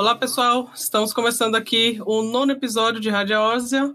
Olá, 0.00 0.14
pessoal. 0.14 0.70
Estamos 0.74 1.12
começando 1.12 1.56
aqui 1.56 2.00
o 2.06 2.22
nono 2.22 2.52
episódio 2.52 2.98
de 2.98 3.10
Rádio 3.10 3.38
Órzea, 3.38 3.94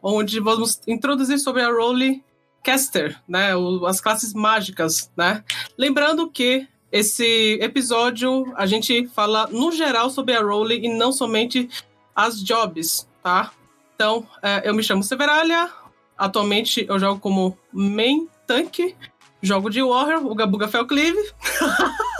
onde 0.00 0.38
vamos 0.38 0.80
introduzir 0.86 1.36
sobre 1.36 1.62
a 1.62 1.68
Role 1.68 2.22
Caster, 2.62 3.20
né? 3.26 3.48
As 3.84 4.00
classes 4.00 4.32
mágicas, 4.34 5.10
né? 5.16 5.42
Lembrando 5.76 6.30
que 6.30 6.68
esse 6.92 7.58
episódio 7.60 8.52
a 8.54 8.66
gente 8.66 9.08
fala 9.08 9.48
no 9.48 9.72
geral 9.72 10.10
sobre 10.10 10.32
a 10.36 10.40
Role 10.40 10.76
e 10.76 10.88
não 10.88 11.10
somente 11.10 11.68
as 12.14 12.40
jobs, 12.40 13.08
tá? 13.20 13.50
Então, 13.96 14.24
é, 14.44 14.62
eu 14.64 14.72
me 14.72 14.84
chamo 14.84 15.02
Severalha. 15.02 15.72
Atualmente 16.16 16.86
eu 16.88 17.00
jogo 17.00 17.18
como 17.18 17.58
main 17.72 18.28
tank. 18.46 18.94
Jogo 19.42 19.70
de 19.70 19.82
Warrior, 19.82 20.24
o 20.24 20.36
Gabuga 20.36 20.68
Felclive. 20.68 21.18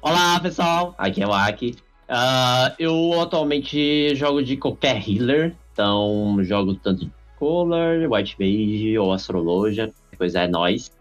Olá, 0.00 0.38
pessoal. 0.40 0.94
Aqui 0.96 1.22
é 1.22 1.26
o 1.26 1.32
Aki. 1.32 1.76
Uh, 2.08 2.74
eu 2.78 3.20
atualmente 3.20 4.14
jogo 4.14 4.42
de 4.42 4.56
qualquer 4.56 5.02
healer. 5.08 5.56
Então, 5.72 6.38
jogo 6.42 6.74
tanto 6.74 7.06
de 7.06 7.12
Color, 7.38 8.08
White 8.10 8.36
Mage 8.38 8.98
ou 8.98 9.12
Astrologia. 9.12 9.92
Pois 10.16 10.34
é, 10.34 10.46
nós. 10.46 10.92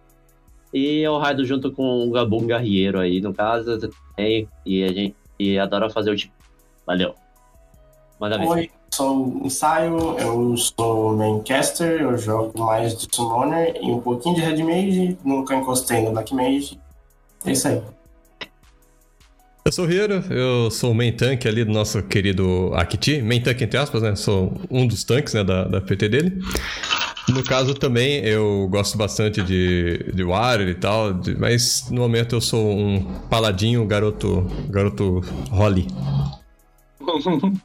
E 0.73 1.01
eu 1.01 1.17
raido 1.19 1.45
junto 1.45 1.71
com 1.71 2.07
o 2.07 2.11
Gabum 2.11 2.47
Guerreiro 2.47 2.99
aí, 2.99 3.21
no 3.21 3.33
caso. 3.33 3.79
E 4.17 4.83
a 4.83 4.87
gente 4.87 5.15
e 5.39 5.59
adora 5.59 5.89
fazer 5.89 6.11
o 6.11 6.15
tipo. 6.15 6.33
Valeu. 6.85 7.13
Manda 8.19 8.37
ver. 8.37 8.47
Oi, 8.47 8.71
sou 8.91 9.27
o 9.27 9.45
Ensaio, 9.45 10.17
eu 10.19 10.57
sou 10.57 11.15
maincaster, 11.15 12.01
eu 12.01 12.17
jogo 12.17 12.59
mais 12.59 12.97
de 12.97 13.13
Summoner 13.13 13.75
e 13.81 13.91
um 13.91 13.99
pouquinho 13.99 14.35
de 14.35 14.41
Red 14.41 14.63
Mage, 14.63 15.17
nunca 15.23 15.55
encostei 15.55 16.01
no 16.01 16.11
Black 16.11 16.33
Mage. 16.33 16.79
É 17.45 17.51
isso 17.51 17.67
aí. 17.67 17.81
Eu 19.65 19.71
sou 19.71 19.85
o 19.85 19.91
Hiro, 19.91 20.21
eu 20.29 20.69
sou 20.69 20.91
o 20.91 20.95
main 20.95 21.13
tank 21.13 21.47
ali 21.47 21.63
do 21.63 21.71
nosso 21.71 22.03
querido 22.03 22.71
Akiti. 22.75 23.21
Main 23.21 23.39
tank, 23.39 23.61
entre 23.61 23.77
aspas, 23.77 24.01
né? 24.01 24.13
Sou 24.13 24.59
um 24.69 24.85
dos 24.85 25.05
tanques 25.05 25.33
né, 25.33 25.41
da, 25.41 25.63
da 25.63 25.79
PT 25.79 26.09
dele. 26.09 26.41
No 27.29 27.41
caso 27.45 27.73
também, 27.73 28.19
eu 28.25 28.67
gosto 28.69 28.97
bastante 28.97 29.41
de, 29.41 30.11
de 30.13 30.21
Warrior 30.21 30.67
e 30.67 30.75
tal, 30.75 31.13
de, 31.13 31.39
mas 31.39 31.89
no 31.89 32.01
momento 32.01 32.35
eu 32.35 32.41
sou 32.41 32.77
um 32.77 33.05
paladinho, 33.29 33.85
garoto, 33.85 34.41
garoto 34.69 35.21
Holly. 35.49 35.87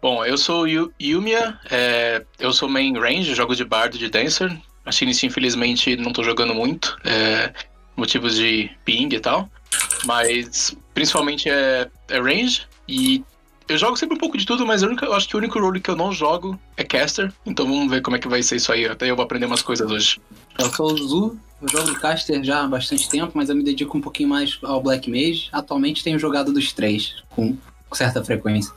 Bom, 0.00 0.24
eu 0.24 0.38
sou 0.38 0.62
o 0.64 0.92
Yumia, 1.00 1.58
é, 1.70 2.24
eu 2.38 2.50
sou 2.50 2.66
main 2.66 2.98
range, 2.98 3.34
jogo 3.34 3.54
de 3.54 3.64
bardo 3.64 3.98
de 3.98 4.08
dancer. 4.08 4.50
A 4.86 4.92
Shinichi, 4.92 5.26
infelizmente, 5.26 5.96
não 5.96 6.14
tô 6.14 6.22
jogando 6.22 6.54
muito, 6.54 6.96
é, 7.04 7.52
motivos 7.94 8.36
de 8.36 8.70
ping 8.86 9.14
e 9.14 9.20
tal. 9.20 9.50
Mas 10.04 10.76
principalmente 10.92 11.48
é, 11.48 11.88
é 12.08 12.20
range 12.20 12.62
e 12.86 13.24
eu 13.66 13.78
jogo 13.78 13.96
sempre 13.96 14.16
um 14.16 14.18
pouco 14.18 14.36
de 14.36 14.44
tudo, 14.44 14.66
mas 14.66 14.82
eu, 14.82 14.94
eu 14.94 15.14
acho 15.14 15.26
que 15.26 15.34
o 15.34 15.38
único 15.38 15.58
role 15.58 15.80
que 15.80 15.90
eu 15.90 15.96
não 15.96 16.12
jogo 16.12 16.58
é 16.76 16.84
caster. 16.84 17.32
Então 17.46 17.66
vamos 17.66 17.90
ver 17.90 18.02
como 18.02 18.16
é 18.16 18.18
que 18.18 18.28
vai 18.28 18.42
ser 18.42 18.56
isso 18.56 18.70
aí. 18.70 18.86
Até 18.86 19.10
eu 19.10 19.16
vou 19.16 19.24
aprender 19.24 19.46
umas 19.46 19.62
coisas 19.62 19.90
hoje. 19.90 20.20
Eu 20.58 20.70
sou 20.72 20.92
o 20.92 20.96
Zu, 20.96 21.38
eu 21.62 21.68
jogo 21.68 21.98
caster 21.98 22.44
já 22.44 22.62
há 22.62 22.68
bastante 22.68 23.08
tempo, 23.08 23.32
mas 23.34 23.48
eu 23.48 23.56
me 23.56 23.64
dedico 23.64 23.96
um 23.96 24.00
pouquinho 24.00 24.28
mais 24.28 24.58
ao 24.62 24.82
Black 24.82 25.10
Mage. 25.10 25.48
Atualmente 25.50 26.04
tenho 26.04 26.18
jogado 26.18 26.52
dos 26.52 26.72
três, 26.72 27.22
com 27.30 27.56
certa 27.92 28.22
frequência. 28.22 28.72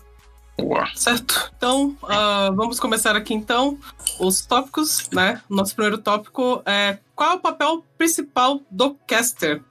Boa. 0.58 0.88
Certo. 0.96 1.52
Então, 1.56 1.96
uh, 2.02 2.56
vamos 2.56 2.80
começar 2.80 3.16
aqui 3.16 3.34
então 3.34 3.78
os 4.20 4.44
tópicos, 4.44 5.08
né? 5.12 5.40
Nosso 5.48 5.76
primeiro 5.76 6.00
tópico 6.00 6.64
é 6.66 6.98
qual 7.16 7.32
é 7.32 7.36
o 7.36 7.40
papel 7.40 7.86
principal 7.98 8.62
do 8.72 8.96
caster? 9.08 9.62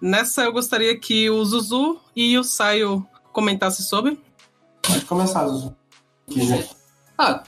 Nessa 0.00 0.42
eu 0.42 0.52
gostaria 0.52 0.98
que 0.98 1.30
o 1.30 1.44
Zuzu 1.44 2.00
e 2.14 2.36
o 2.38 2.44
Saio 2.44 3.06
comentassem 3.32 3.84
sobre. 3.84 4.18
Pode 4.82 5.04
começar, 5.04 5.46
Zuzu. 5.48 5.74
Ah, 7.16 7.42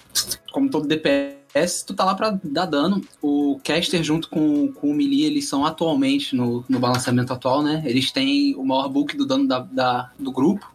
como 0.52 0.70
todo 0.70 0.86
DPS, 0.86 1.84
tu 1.84 1.94
tá 1.94 2.04
lá 2.04 2.14
pra 2.14 2.38
dar 2.42 2.66
dano. 2.66 3.02
O 3.20 3.60
caster 3.62 4.02
junto 4.02 4.28
com, 4.28 4.72
com 4.72 4.90
o 4.90 4.94
melee, 4.94 5.24
eles 5.24 5.48
são 5.48 5.66
atualmente, 5.66 6.34
no, 6.34 6.64
no 6.68 6.78
balanceamento 6.78 7.32
atual, 7.32 7.62
né? 7.62 7.82
Eles 7.84 8.12
têm 8.12 8.54
o 8.56 8.64
maior 8.64 8.88
book 8.88 9.16
do 9.16 9.26
dano 9.26 9.46
da, 9.46 9.60
da 9.60 10.12
do 10.18 10.30
grupo. 10.30 10.74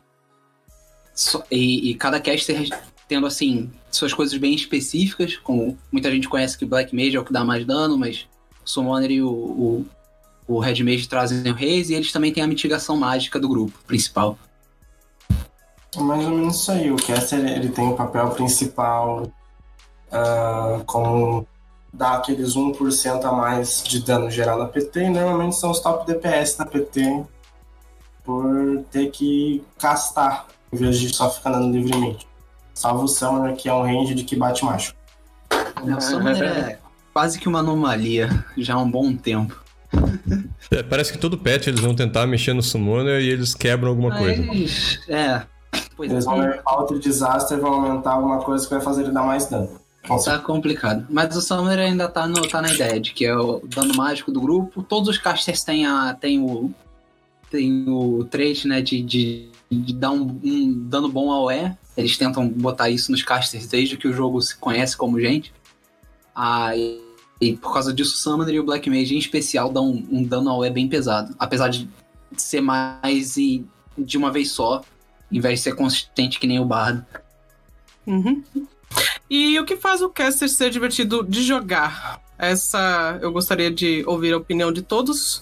E, 1.49 1.91
e, 1.91 1.95
cada 1.95 2.19
caster 2.19 2.69
tendo, 3.07 3.27
assim, 3.27 3.69
suas 3.91 4.13
coisas 4.13 4.37
bem 4.37 4.55
específicas, 4.55 5.35
como 5.37 5.77
muita 5.91 6.09
gente 6.09 6.29
conhece 6.29 6.57
que 6.57 6.65
Black 6.65 6.95
Mage 6.95 7.17
é 7.17 7.19
o 7.19 7.25
que 7.25 7.33
dá 7.33 7.43
mais 7.43 7.65
dano, 7.65 7.97
mas 7.97 8.27
o 8.63 8.69
Summoner 8.69 9.11
e 9.11 9.21
o, 9.21 9.29
o 9.29 9.85
o 10.47 10.59
Red 10.59 10.83
Mage 10.83 11.07
trazem 11.07 11.51
o 11.51 11.55
Reis 11.55 11.89
e 11.89 11.93
eles 11.93 12.11
também 12.11 12.33
têm 12.33 12.43
a 12.43 12.47
mitigação 12.47 12.97
mágica 12.97 13.39
do 13.39 13.47
grupo 13.47 13.77
principal. 13.85 14.37
É 15.95 15.99
mais 15.99 16.23
ou 16.25 16.31
menos 16.31 16.57
isso 16.57 16.71
aí. 16.71 16.91
O 16.91 16.95
Caster 16.95 17.39
ele 17.39 17.69
tem 17.69 17.89
o 17.89 17.95
papel 17.95 18.29
principal 18.31 19.23
uh, 20.11 20.83
como 20.85 21.47
dar 21.93 22.17
aqueles 22.17 22.55
1% 22.55 23.25
a 23.25 23.31
mais 23.31 23.83
de 23.83 24.01
dano 24.01 24.29
geral 24.31 24.57
na 24.57 24.65
PT 24.65 25.03
e 25.03 25.09
normalmente 25.09 25.57
são 25.57 25.71
os 25.71 25.79
top 25.79 26.05
DPS 26.05 26.57
da 26.57 26.65
PT 26.65 27.25
por 28.23 28.83
ter 28.91 29.11
que 29.11 29.61
castar 29.77 30.47
em 30.71 30.77
vez 30.77 30.97
de 30.99 31.13
só 31.13 31.29
ficar 31.29 31.53
andando 31.53 31.73
livremente. 31.73 32.27
Salvo 32.73 33.03
o 33.03 33.07
Summoner 33.07 33.55
que 33.57 33.67
é 33.67 33.73
um 33.73 33.81
range 33.81 34.15
de 34.15 34.23
que 34.23 34.35
bate 34.35 34.63
macho. 34.63 34.95
O 35.83 36.01
Summoner 36.01 36.43
é 36.43 36.79
quase 37.13 37.37
que 37.37 37.49
uma 37.49 37.59
anomalia 37.59 38.45
já 38.57 38.75
há 38.75 38.77
um 38.77 38.89
bom 38.89 39.13
tempo. 39.15 39.61
É, 40.71 40.81
parece 40.81 41.11
que 41.11 41.17
todo 41.17 41.37
patch 41.37 41.67
eles 41.67 41.81
vão 41.81 41.93
tentar 41.93 42.25
mexer 42.25 42.53
no 42.53 42.63
Summoner 42.63 43.21
e 43.21 43.29
eles 43.29 43.53
quebram 43.53 43.89
alguma 43.89 44.09
Mas, 44.09 44.47
coisa. 44.47 44.99
É. 45.09 45.43
Pois 45.95 46.11
eles 46.11 46.25
vão 46.25 46.39
nerfar 46.39 46.83
o 46.83 46.99
Disaster 46.99 47.59
vão 47.59 47.73
aumentar 47.73 48.11
alguma 48.11 48.39
coisa 48.39 48.65
que 48.65 48.73
vai 48.73 48.81
fazer 48.81 49.03
ele 49.03 49.11
dar 49.11 49.23
mais 49.23 49.47
dano. 49.47 49.81
Tá 50.25 50.39
complicado. 50.39 51.05
Mas 51.09 51.35
o 51.35 51.41
Summoner 51.41 51.79
ainda 51.79 52.07
tá, 52.07 52.27
no, 52.27 52.47
tá 52.47 52.61
na 52.61 52.73
ideia 52.73 52.99
de 52.99 53.13
que 53.13 53.25
é 53.25 53.35
o 53.35 53.61
dano 53.65 53.95
mágico 53.95 54.31
do 54.31 54.41
grupo. 54.41 54.81
Todos 54.81 55.09
os 55.09 55.17
casters 55.17 55.63
têm, 55.63 55.85
a, 55.85 56.13
têm 56.13 56.39
o. 56.41 56.71
Tem 57.49 57.85
o 57.87 58.23
trait, 58.23 58.65
né? 58.65 58.81
De, 58.81 59.01
de, 59.01 59.49
de 59.69 59.93
dar 59.93 60.11
um, 60.11 60.39
um, 60.43 60.87
dano 60.89 61.07
bom 61.07 61.31
ao 61.31 61.51
E. 61.51 61.71
Eles 61.95 62.17
tentam 62.17 62.47
botar 62.47 62.89
isso 62.89 63.11
nos 63.11 63.21
casters 63.21 63.67
desde 63.67 63.95
que 63.95 64.07
o 64.07 64.13
jogo 64.13 64.41
se 64.41 64.55
conhece 64.55 64.97
como 64.97 65.19
gente. 65.19 65.53
Ah, 66.33 66.71
e 67.41 67.57
por 67.57 67.73
causa 67.73 67.91
disso, 67.91 68.13
o 68.13 68.17
Summoner 68.17 68.53
e 68.53 68.59
o 68.59 68.63
Black 68.63 68.87
Mage 68.87 69.15
em 69.15 69.17
especial 69.17 69.71
dão 69.71 69.89
um, 69.89 70.07
um 70.11 70.23
dano 70.23 70.51
ao 70.51 70.63
E 70.63 70.69
bem 70.69 70.87
pesado. 70.87 71.35
Apesar 71.39 71.69
de 71.69 71.89
ser 72.37 72.61
mais 72.61 73.35
e, 73.35 73.65
de 73.97 74.15
uma 74.15 74.31
vez 74.31 74.51
só, 74.51 74.83
em 75.31 75.39
vez 75.39 75.59
de 75.59 75.63
ser 75.63 75.75
consistente 75.75 76.39
que 76.39 76.45
nem 76.45 76.59
o 76.59 76.65
Bardo. 76.65 77.03
Uhum. 78.05 78.43
E 79.27 79.59
o 79.59 79.65
que 79.65 79.75
faz 79.75 80.03
o 80.03 80.09
caster 80.09 80.47
ser 80.49 80.69
divertido 80.69 81.23
de 81.23 81.41
jogar? 81.41 82.21
Essa 82.37 83.17
eu 83.21 83.31
gostaria 83.31 83.71
de 83.71 84.03
ouvir 84.05 84.33
a 84.33 84.37
opinião 84.37 84.71
de 84.71 84.83
todos. 84.83 85.41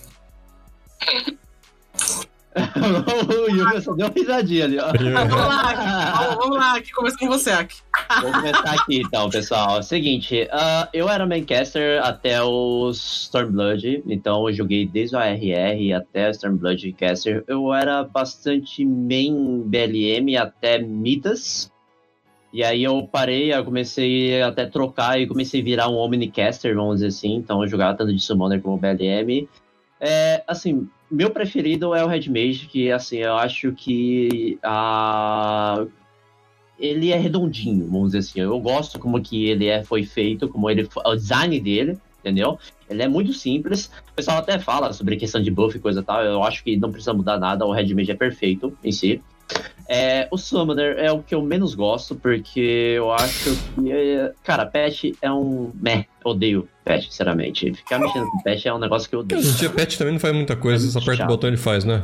o 3.49 3.51
Yuga 3.51 3.81
só 3.81 3.93
deu 3.93 4.07
uma 4.07 4.13
risadinha 4.13 4.65
ali, 4.65 4.79
ó. 4.79 4.87
vamos 4.91 5.47
lá, 5.47 5.61
Aki. 5.69 6.35
Vamos, 6.35 6.57
lá, 6.57 6.75
Aki. 6.75 6.93
Começa 6.93 7.17
com 7.17 7.27
você, 7.27 7.51
Aki. 7.51 7.81
Vou 8.21 8.31
começar 8.31 8.71
aqui, 8.71 9.01
então, 9.01 9.29
pessoal. 9.29 9.77
É 9.77 9.79
o 9.79 9.83
seguinte, 9.83 10.47
uh, 10.51 10.87
eu 10.93 11.09
era 11.09 11.25
maincaster 11.25 12.03
até 12.03 12.41
o 12.41 12.89
Stormblood, 12.91 14.03
então 14.07 14.47
eu 14.47 14.53
joguei 14.53 14.87
desde 14.87 15.15
o 15.15 15.19
ARR 15.19 15.95
até 15.95 16.27
o 16.27 16.31
Stormblood 16.31 16.93
caster. 16.93 17.43
Eu 17.47 17.73
era 17.73 18.03
bastante 18.03 18.85
main 18.85 19.63
BLM 19.65 20.37
até 20.37 20.79
Midas. 20.79 21.71
E 22.51 22.63
aí 22.63 22.83
eu 22.83 23.07
parei, 23.07 23.53
eu 23.53 23.63
comecei 23.63 24.41
até 24.41 24.65
trocar 24.65 25.21
e 25.21 25.27
comecei 25.27 25.61
a 25.61 25.63
virar 25.63 25.89
um 25.89 25.97
Omnicaster, 25.97 26.75
vamos 26.75 26.95
dizer 26.95 27.07
assim. 27.07 27.35
Então 27.35 27.61
eu 27.61 27.69
jogava 27.69 27.95
tanto 27.95 28.13
de 28.13 28.19
Summoner 28.19 28.59
como 28.59 28.77
BLM. 28.77 29.47
É, 30.01 30.43
assim, 30.47 30.87
meu 31.09 31.31
preferido 31.31 31.95
é 31.95 32.03
o 32.03 32.07
Red 32.07 32.29
Mage, 32.29 32.67
que 32.67 32.91
assim, 32.91 33.17
eu 33.17 33.35
acho 33.35 33.71
que 33.73 34.59
a 34.63 35.85
ele 36.79 37.11
é 37.11 37.17
redondinho, 37.17 37.85
vamos 37.85 38.11
dizer 38.11 38.19
assim. 38.19 38.39
Eu 38.39 38.57
gosto 38.59 38.97
como 38.97 39.21
que 39.21 39.47
ele 39.47 39.67
é, 39.67 39.83
foi 39.83 40.03
feito, 40.03 40.47
como 40.47 40.69
ele 40.69 40.87
o 41.05 41.15
design 41.15 41.59
dele, 41.59 41.97
entendeu? 42.19 42.57
Ele 42.89 43.03
é 43.03 43.07
muito 43.07 43.33
simples. 43.33 43.91
O 44.11 44.15
pessoal 44.15 44.37
até 44.37 44.57
fala 44.57 44.93
sobre 44.93 45.17
questão 45.17 45.41
de 45.41 45.51
buff 45.51 45.75
e 45.75 45.79
coisa 45.79 45.99
e 45.99 46.03
tal. 46.03 46.23
Eu 46.23 46.43
acho 46.43 46.63
que 46.63 46.77
não 46.77 46.89
precisa 46.91 47.13
mudar 47.13 47.37
nada. 47.37 47.65
O 47.65 47.73
Red 47.73 47.93
Mage 47.93 48.11
é 48.11 48.15
perfeito 48.15 48.75
em 48.83 48.91
si. 48.91 49.21
É, 49.91 50.27
o 50.29 50.37
Summoner 50.37 50.99
é 50.99 51.11
o 51.11 51.23
que 51.23 51.33
eu 51.33 51.41
menos 51.41 51.73
gosto, 51.73 52.15
porque 52.15 52.93
eu 52.95 53.11
acho 53.11 53.55
que. 53.73 54.31
Cara, 54.43 54.63
Pet 54.63 55.15
é 55.19 55.31
um. 55.31 55.71
Meh, 55.73 56.05
odeio 56.23 56.69
Pet, 56.85 57.05
sinceramente. 57.05 57.73
Ficar 57.73 57.97
mexendo 57.97 58.29
com 58.29 58.43
Pet 58.43 58.67
é 58.67 58.73
um 58.73 58.77
negócio 58.77 59.09
que 59.09 59.15
eu 59.15 59.21
odeio. 59.21 59.41
Hoje 59.41 59.49
em 59.49 59.55
dia, 59.55 59.69
Pet 59.71 59.97
também 59.97 60.13
não 60.13 60.19
faz 60.19 60.35
muita 60.35 60.55
coisa, 60.55 60.87
é 60.87 60.91
só 60.91 60.99
aperta 60.99 61.23
o 61.23 61.27
botão 61.27 61.49
e 61.49 61.53
ele 61.53 61.57
faz, 61.57 61.85
né? 61.85 62.03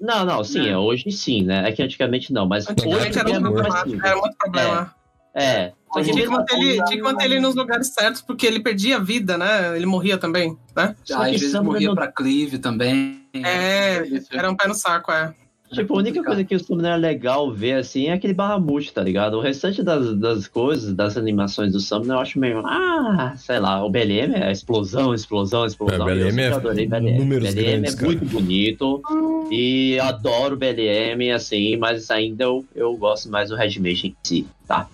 não, 0.00 0.24
não, 0.24 0.42
sim, 0.42 0.70
é. 0.70 0.78
hoje 0.78 1.12
sim, 1.12 1.42
né? 1.42 1.68
É 1.68 1.72
que 1.72 1.82
antigamente 1.82 2.32
não, 2.32 2.46
mas 2.46 2.66
antigamente 2.66 3.10
hoje 3.10 3.18
era, 3.18 3.38
um 3.38 3.42
problema, 3.42 3.84
era 4.02 4.16
muito 4.16 4.36
problema. 4.38 4.94
É. 5.34 5.44
é. 5.44 5.72
Só 5.92 6.02
que 6.02 6.12
tinha 6.12 6.24
que, 6.24 6.30
manter 6.30 6.54
ele, 6.54 6.84
tinha 6.84 6.96
que 6.96 7.02
manter 7.02 7.24
ele 7.26 7.40
nos 7.40 7.54
lugares 7.54 7.88
certos, 7.92 8.22
porque 8.22 8.46
ele 8.46 8.60
perdia 8.60 8.96
a 8.96 9.00
vida, 9.00 9.36
né? 9.36 9.76
Ele 9.76 9.86
morria 9.86 10.16
também, 10.16 10.56
né? 10.74 10.94
Às 11.10 11.30
vezes 11.32 11.54
morria 11.60 11.94
pra 11.94 12.08
Cleave 12.08 12.58
também. 12.58 13.22
É, 13.34 14.02
era 14.32 14.50
um 14.50 14.56
pé 14.56 14.66
no 14.66 14.74
saco, 14.74 15.12
é. 15.12 15.34
Tipo, 15.70 15.94
a 15.94 15.98
única 15.98 16.24
coisa 16.24 16.42
que 16.44 16.54
o 16.54 16.60
Summoner 16.60 16.92
é 16.92 16.96
legal 16.96 17.52
ver, 17.52 17.74
assim, 17.74 18.06
é 18.06 18.12
aquele 18.12 18.32
Bahamut, 18.32 18.92
tá 18.92 19.02
ligado? 19.02 19.34
O 19.34 19.40
restante 19.40 19.82
das, 19.82 20.16
das 20.16 20.48
coisas, 20.48 20.94
das 20.94 21.16
animações 21.16 21.72
do 21.72 21.80
Summoner, 21.80 22.16
eu 22.16 22.20
acho 22.20 22.38
meio, 22.38 22.66
ah, 22.66 23.34
sei 23.36 23.58
lá, 23.58 23.84
o 23.84 23.90
BLM 23.90 24.34
é 24.34 24.50
explosão, 24.50 25.12
explosão, 25.12 25.66
explosão. 25.66 26.08
É, 26.08 26.12
eu 26.12 26.16
BLM 26.16 26.30
sempre 26.30 26.42
é 26.42 26.52
adorei 26.54 26.86
BLM. 26.86 27.18
números 27.18 27.54
BLM 27.54 27.66
grandes, 27.66 27.94
é 27.94 27.96
cara. 27.96 28.06
muito 28.06 28.24
bonito 28.26 29.02
e 29.50 29.98
adoro 30.00 30.56
BLM, 30.56 31.32
assim, 31.34 31.76
mas 31.76 32.10
ainda 32.10 32.44
eu, 32.44 32.64
eu 32.74 32.96
gosto 32.96 33.30
mais 33.30 33.50
do 33.50 33.56
Red 33.56 33.78
Mage 33.78 34.08
em 34.08 34.16
si, 34.22 34.46
tá? 34.66 34.88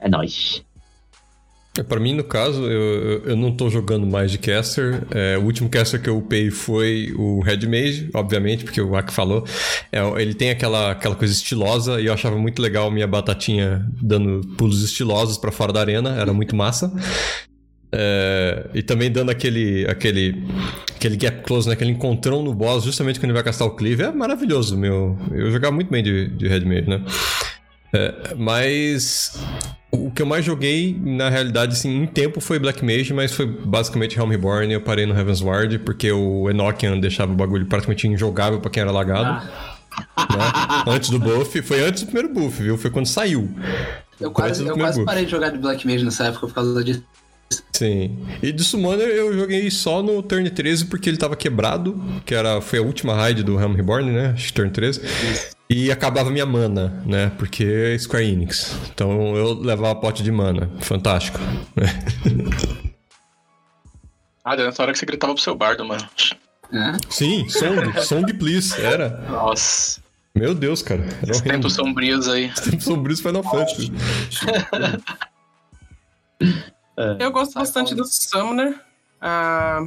É 0.00 0.08
nóis. 0.08 0.64
É, 1.78 1.82
Pra 1.82 1.98
mim, 1.98 2.14
no 2.14 2.22
caso, 2.24 2.62
eu, 2.70 3.22
eu- 3.24 3.36
não 3.36 3.50
tô 3.56 3.68
jogando 3.68 4.06
mais 4.06 4.30
de 4.30 4.38
caster. 4.38 5.02
É, 5.10 5.36
o 5.36 5.42
último 5.42 5.68
caster 5.68 6.00
que 6.00 6.08
eu 6.08 6.18
upei 6.18 6.50
foi 6.50 7.12
o 7.16 7.40
Red 7.40 7.66
Mage, 7.66 8.10
obviamente, 8.14 8.64
porque 8.64 8.80
o 8.80 8.94
Aki 8.96 9.12
falou. 9.12 9.44
É, 9.90 10.00
ele 10.22 10.34
tem 10.34 10.50
aquela, 10.50 10.92
aquela 10.92 11.16
coisa 11.16 11.32
estilosa 11.32 12.00
e 12.00 12.06
eu 12.06 12.12
achava 12.12 12.36
muito 12.38 12.62
legal 12.62 12.90
minha 12.90 13.06
batatinha 13.06 13.84
dando 14.00 14.40
pulos 14.56 14.82
estilosos 14.82 15.36
pra 15.38 15.50
fora 15.50 15.72
da 15.72 15.80
arena, 15.80 16.16
era 16.20 16.32
muito 16.32 16.54
massa. 16.54 16.92
É, 17.96 18.70
e 18.74 18.82
também 18.82 19.10
dando 19.10 19.30
aquele, 19.30 19.86
aquele, 19.88 20.42
aquele 20.96 21.16
gap 21.16 21.42
close, 21.44 21.68
né, 21.68 21.74
aquele 21.74 21.90
encontrão 21.92 22.42
no 22.42 22.52
boss, 22.52 22.82
justamente 22.84 23.20
quando 23.20 23.26
ele 23.30 23.34
vai 23.34 23.42
castar 23.44 23.68
o 23.68 23.70
cleave. 23.72 24.02
É 24.02 24.10
maravilhoso, 24.12 24.76
meu. 24.76 25.16
Eu 25.32 25.50
jogava 25.50 25.72
muito 25.74 25.90
bem 25.90 26.02
de, 26.02 26.28
de 26.28 26.48
Red 26.48 26.60
Mage, 26.64 26.88
né? 26.88 27.02
É, 27.94 28.34
mas 28.36 29.38
o 29.92 30.10
que 30.10 30.20
eu 30.20 30.26
mais 30.26 30.44
joguei, 30.44 30.98
na 31.00 31.28
realidade, 31.28 31.74
assim, 31.74 32.02
em 32.02 32.06
tempo 32.06 32.40
foi 32.40 32.58
Black 32.58 32.84
Mage, 32.84 33.14
mas 33.14 33.32
foi 33.32 33.46
basicamente 33.46 34.18
Helm 34.18 34.30
Reborn 34.30 34.68
e 34.68 34.72
eu 34.72 34.80
parei 34.80 35.06
no 35.06 35.16
Heaven's 35.16 35.40
Ward, 35.40 35.78
porque 35.78 36.10
o 36.10 36.50
Enochian 36.50 36.98
deixava 36.98 37.32
o 37.32 37.36
bagulho 37.36 37.66
praticamente 37.66 38.08
injogável 38.08 38.60
pra 38.60 38.68
quem 38.68 38.80
era 38.80 38.90
lagado. 38.90 39.48
Ah, 40.16 40.84
né? 40.86 40.92
Antes 40.92 41.08
do 41.10 41.20
buff. 41.20 41.62
Foi 41.62 41.80
antes 41.80 42.02
do 42.02 42.06
primeiro 42.06 42.34
buff, 42.34 42.60
viu? 42.60 42.76
Foi 42.76 42.90
quando 42.90 43.06
saiu. 43.06 43.48
eu 44.20 44.32
quase, 44.32 44.66
eu 44.66 44.76
quase 44.76 44.98
buff. 44.98 45.06
parei 45.06 45.24
de 45.24 45.30
jogar 45.30 45.50
de 45.50 45.58
Black 45.58 45.86
Mage 45.86 46.04
nessa 46.04 46.24
época 46.24 46.48
por 46.48 46.54
causa 46.54 46.82
disso. 46.82 47.04
Sim. 47.72 48.18
E 48.42 48.50
de 48.50 48.64
Summoner 48.64 49.06
eu 49.06 49.32
joguei 49.32 49.70
só 49.70 50.02
no 50.02 50.20
turn 50.22 50.48
13 50.50 50.86
porque 50.86 51.08
ele 51.08 51.16
tava 51.16 51.36
quebrado, 51.36 52.02
que 52.24 52.34
era, 52.34 52.60
foi 52.60 52.80
a 52.80 52.82
última 52.82 53.14
raid 53.14 53.44
do 53.44 53.60
Helm 53.60 53.74
Reborn, 53.74 54.10
né? 54.10 54.32
Acho 54.34 54.48
que 54.48 54.52
turn 54.52 54.70
13. 54.72 55.00
E 55.68 55.90
acabava 55.90 56.30
minha 56.30 56.46
mana, 56.46 57.02
né? 57.06 57.32
Porque 57.38 57.64
é 57.64 57.98
Square 57.98 58.24
Enix. 58.26 58.76
Então 58.92 59.34
eu 59.36 59.54
levava 59.54 59.98
pote 59.98 60.22
de 60.22 60.30
mana. 60.30 60.70
Fantástico. 60.80 61.38
Ah, 64.46 64.54
deu 64.54 64.66
nessa 64.66 64.82
hora 64.82 64.92
que 64.92 64.98
você 64.98 65.06
gritava 65.06 65.32
pro 65.32 65.42
seu 65.42 65.54
bardo, 65.54 65.82
mano. 65.86 66.06
né? 66.70 66.98
Sim, 67.08 67.48
Song, 67.48 67.98
Song 68.02 68.30
Please, 68.34 68.78
era. 68.78 69.08
Nossa. 69.30 70.02
Meu 70.34 70.54
Deus, 70.54 70.82
cara. 70.82 71.02
Esses 71.26 71.40
tempos 71.40 71.72
sombrios 71.72 72.28
aí. 72.28 72.52
Tempos 72.52 72.84
sombrios 72.84 73.20
Final 73.20 73.42
Fantasy. 73.42 73.90
Eu 77.18 77.30
gosto 77.32 77.54
bastante 77.54 77.94
do 77.94 78.04
Summoner. 78.04 78.78
ah, 79.20 79.80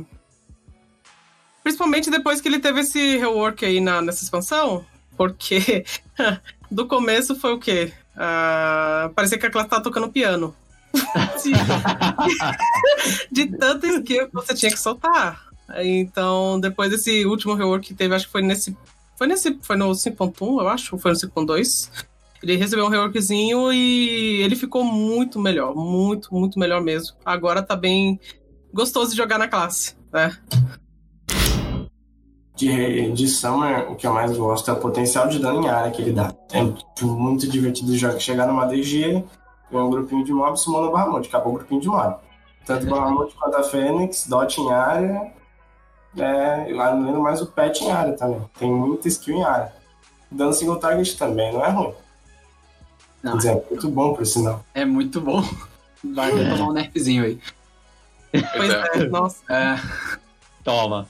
principalmente 1.63 2.09
depois 2.09 2.41
que 2.41 2.47
ele 2.47 2.59
teve 2.59 2.79
esse 2.79 3.17
rework 3.17 3.63
aí 3.63 3.79
na, 3.79 4.01
nessa 4.01 4.23
expansão. 4.23 4.83
Porque 5.17 5.85
do 6.69 6.87
começo 6.87 7.35
foi 7.35 7.53
o 7.53 7.59
quê? 7.59 7.93
Ah, 8.15 9.11
parecia 9.15 9.37
que 9.37 9.45
a 9.45 9.51
classe 9.51 9.69
tava 9.69 9.83
tocando 9.83 10.09
piano. 10.09 10.55
De, 13.31 13.45
de 13.45 13.57
tanta 13.57 13.87
skill 13.87 14.27
que 14.27 14.33
você 14.33 14.53
tinha 14.53 14.71
que 14.71 14.79
soltar. 14.79 15.47
Então, 15.75 16.59
depois 16.59 16.89
desse 16.89 17.25
último 17.25 17.53
rework 17.53 17.87
que 17.87 17.93
teve, 17.93 18.15
acho 18.15 18.25
que 18.25 18.31
foi 18.31 18.41
nesse. 18.41 18.75
Foi 19.15 19.27
nesse. 19.27 19.57
Foi 19.61 19.75
no 19.75 19.89
5.1, 19.89 20.61
eu 20.61 20.67
acho, 20.67 20.97
foi 20.97 21.11
no 21.11 21.17
5.2. 21.17 21.89
Ele 22.41 22.55
recebeu 22.55 22.85
um 22.85 22.89
reworkzinho 22.89 23.73
e 23.73 24.41
ele 24.41 24.55
ficou 24.55 24.83
muito 24.83 25.39
melhor. 25.39 25.75
Muito, 25.75 26.33
muito 26.33 26.59
melhor 26.59 26.81
mesmo. 26.81 27.17
Agora 27.25 27.61
tá 27.61 27.75
bem 27.75 28.19
gostoso 28.73 29.11
de 29.11 29.17
jogar 29.17 29.37
na 29.37 29.47
classe, 29.47 29.95
né? 30.13 30.37
De, 32.57 33.11
de 33.11 33.27
Summer, 33.27 33.91
o 33.91 33.95
que 33.95 34.07
eu 34.07 34.13
mais 34.13 34.35
gosto 34.35 34.69
é 34.71 34.73
o 34.73 34.77
potencial 34.77 35.27
de 35.27 35.37
dano 35.37 35.61
em 35.63 35.69
área 35.69 35.91
que 35.91 36.01
ele 36.01 36.11
dá. 36.11 36.33
É 36.51 36.61
muito 37.03 37.47
divertido 37.47 37.95
jogar, 37.95 38.19
chegar 38.19 38.47
numa 38.47 38.65
DG, 38.65 39.23
ver 39.69 39.77
um 39.77 39.89
grupinho 39.91 40.25
de 40.25 40.33
mob, 40.33 40.57
sumando 40.59 40.87
o 40.87 40.91
Bahamut, 40.91 41.27
acabou 41.27 41.53
o 41.53 41.55
grupinho 41.57 41.81
de 41.81 41.87
mob. 41.87 42.15
Tanto 42.65 42.87
o 42.87 42.89
Bahamut 42.89 43.33
quanto 43.35 43.57
a 43.57 43.63
Fênix, 43.63 44.25
dot 44.27 44.59
em 44.59 44.71
área, 44.73 45.31
é, 46.17 46.73
além 46.79 47.13
do 47.13 47.21
mais 47.21 47.41
o 47.41 47.45
pet 47.45 47.83
em 47.83 47.91
área 47.91 48.13
também. 48.13 48.41
Tem 48.57 48.71
muita 48.71 49.07
skill 49.07 49.37
em 49.37 49.43
área. 49.43 49.71
Dano 50.31 50.51
single 50.51 50.77
target 50.77 51.15
também, 51.15 51.53
não 51.53 51.63
é 51.63 51.69
ruim. 51.69 51.93
Não, 53.21 53.33
Quer 53.33 53.37
dizer, 53.37 53.51
é 53.51 53.63
muito 53.69 53.89
bom 53.89 54.13
por 54.15 54.25
sinal. 54.25 54.65
é 54.73 54.83
muito 54.83 55.21
bom. 55.21 55.43
Vai 56.03 56.31
tomar 56.31 56.69
um 56.69 56.73
nerfzinho 56.73 57.23
aí. 57.23 57.39
Pois 58.31 58.69
é, 58.69 59.07
nossa. 59.09 59.37
É, 59.53 59.79
Toma. 60.63 61.07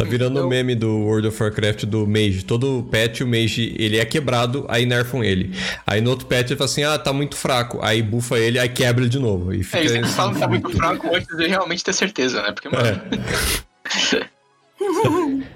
Tá 0.00 0.08
virando 0.08 0.36
o 0.36 0.44
Eu- 0.44 0.48
meme 0.48 0.74
do 0.74 0.88
World 1.00 1.28
of 1.28 1.42
Warcraft 1.42 1.84
do 1.84 2.06
Mage. 2.06 2.42
Todo 2.44 2.88
patch, 2.90 3.20
o 3.20 3.26
Mage, 3.26 3.74
ele 3.78 3.98
é 3.98 4.04
quebrado, 4.06 4.64
aí 4.68 4.86
nerfam 4.86 5.22
ele. 5.22 5.54
Aí 5.86 6.00
no 6.00 6.08
outro 6.08 6.26
patch 6.26 6.46
ele 6.50 6.56
fala 6.56 6.70
assim, 6.70 6.82
ah, 6.84 6.98
tá 6.98 7.12
muito 7.12 7.36
fraco. 7.36 7.78
Aí 7.82 8.00
bufa 8.02 8.38
ele, 8.38 8.58
aí 8.58 8.68
quebra 8.70 9.02
ele 9.02 9.10
de 9.10 9.18
novo. 9.18 9.52
E 9.52 9.62
fica 9.62 9.78
É, 9.78 9.84
eles 9.84 10.04
assim. 10.06 10.12
falam 10.14 10.32
que 10.32 10.40
tá 10.40 10.48
muito 10.48 10.70
fraco 10.70 11.14
antes 11.14 11.36
de 11.36 11.46
realmente 11.46 11.84
ter 11.84 11.92
certeza, 11.92 12.40
né? 12.42 12.52
Porque, 12.52 12.68
mano, 12.70 13.02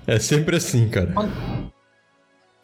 É 0.06 0.18
sempre 0.18 0.56
assim, 0.56 0.88
cara. 0.88 1.10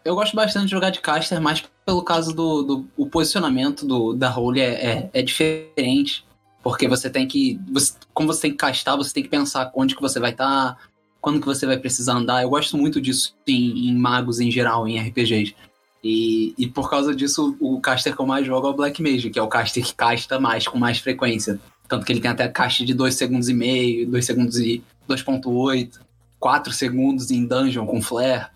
eu 0.05 0.15
gosto 0.15 0.37
bastante 0.37 0.67
de 0.67 0.71
jogar 0.73 0.91
de 0.91 1.01
caster, 1.01 1.41
mas 1.41 1.65
pelo 1.87 2.03
caso 2.03 2.35
do, 2.35 2.63
do 2.63 2.87
o 2.97 3.07
posicionamento 3.07 3.87
do, 3.87 4.13
da 4.13 4.29
role 4.29 4.61
é, 4.61 4.67
é, 4.87 5.11
é 5.15 5.23
diferente. 5.23 6.25
Porque 6.63 6.87
você 6.87 7.09
tem 7.09 7.27
que. 7.27 7.59
Você, 7.73 7.95
como 8.13 8.29
você 8.31 8.43
tem 8.43 8.51
que 8.51 8.59
castar, 8.59 8.95
você 8.95 9.15
tem 9.15 9.23
que 9.23 9.31
pensar 9.31 9.71
onde 9.75 9.97
que 9.97 10.03
você 10.03 10.21
vai 10.21 10.33
estar, 10.33 10.77
quando 11.21 11.41
que 11.41 11.47
você 11.47 11.67
vai 11.67 11.79
precisar 11.79 12.15
andar. 12.15 12.43
Eu 12.43 12.51
gosto 12.51 12.77
muito 12.77 13.01
disso 13.01 13.35
em, 13.47 13.89
em 13.89 13.97
magos 13.97 14.41
em 14.41 14.51
geral, 14.51 14.87
em 14.89 14.99
RPGs. 14.99 15.55
E, 16.03 16.55
e 16.57 16.67
por 16.67 16.89
causa 16.89 17.15
disso, 17.15 17.57
o 17.61 17.81
caster 17.81 18.15
que 18.15 18.21
eu 18.21 18.27
mais 18.27 18.47
jogo 18.47 18.67
é 18.67 18.71
o 18.71 18.75
Black 18.75 19.03
Mage, 19.03 19.31
que 19.31 19.39
é 19.39 19.43
o 19.43 19.49
caster 19.49 19.85
que 19.85 19.95
casta 19.95 20.41
mais, 20.41 20.67
com 20.67 20.79
mais 20.79 20.99
frequência. 20.99 21.61
Tanto 21.87 22.07
que 22.07 22.13
ele 22.13 22.21
tem 22.21 22.31
até 22.31 22.49
cast 22.49 22.85
de 22.85 22.95
2 22.95 23.15
segundos 23.15 23.49
e 23.49 23.55
meio, 23.55 24.09
2 24.09 24.25
segundos 24.25 24.59
e 24.59 24.83
2.8, 25.09 26.01
4 26.39 26.73
segundos 26.73 27.31
em 27.31 27.45
dungeon 27.45 27.85
com 27.85 28.01
flare. 28.01 28.47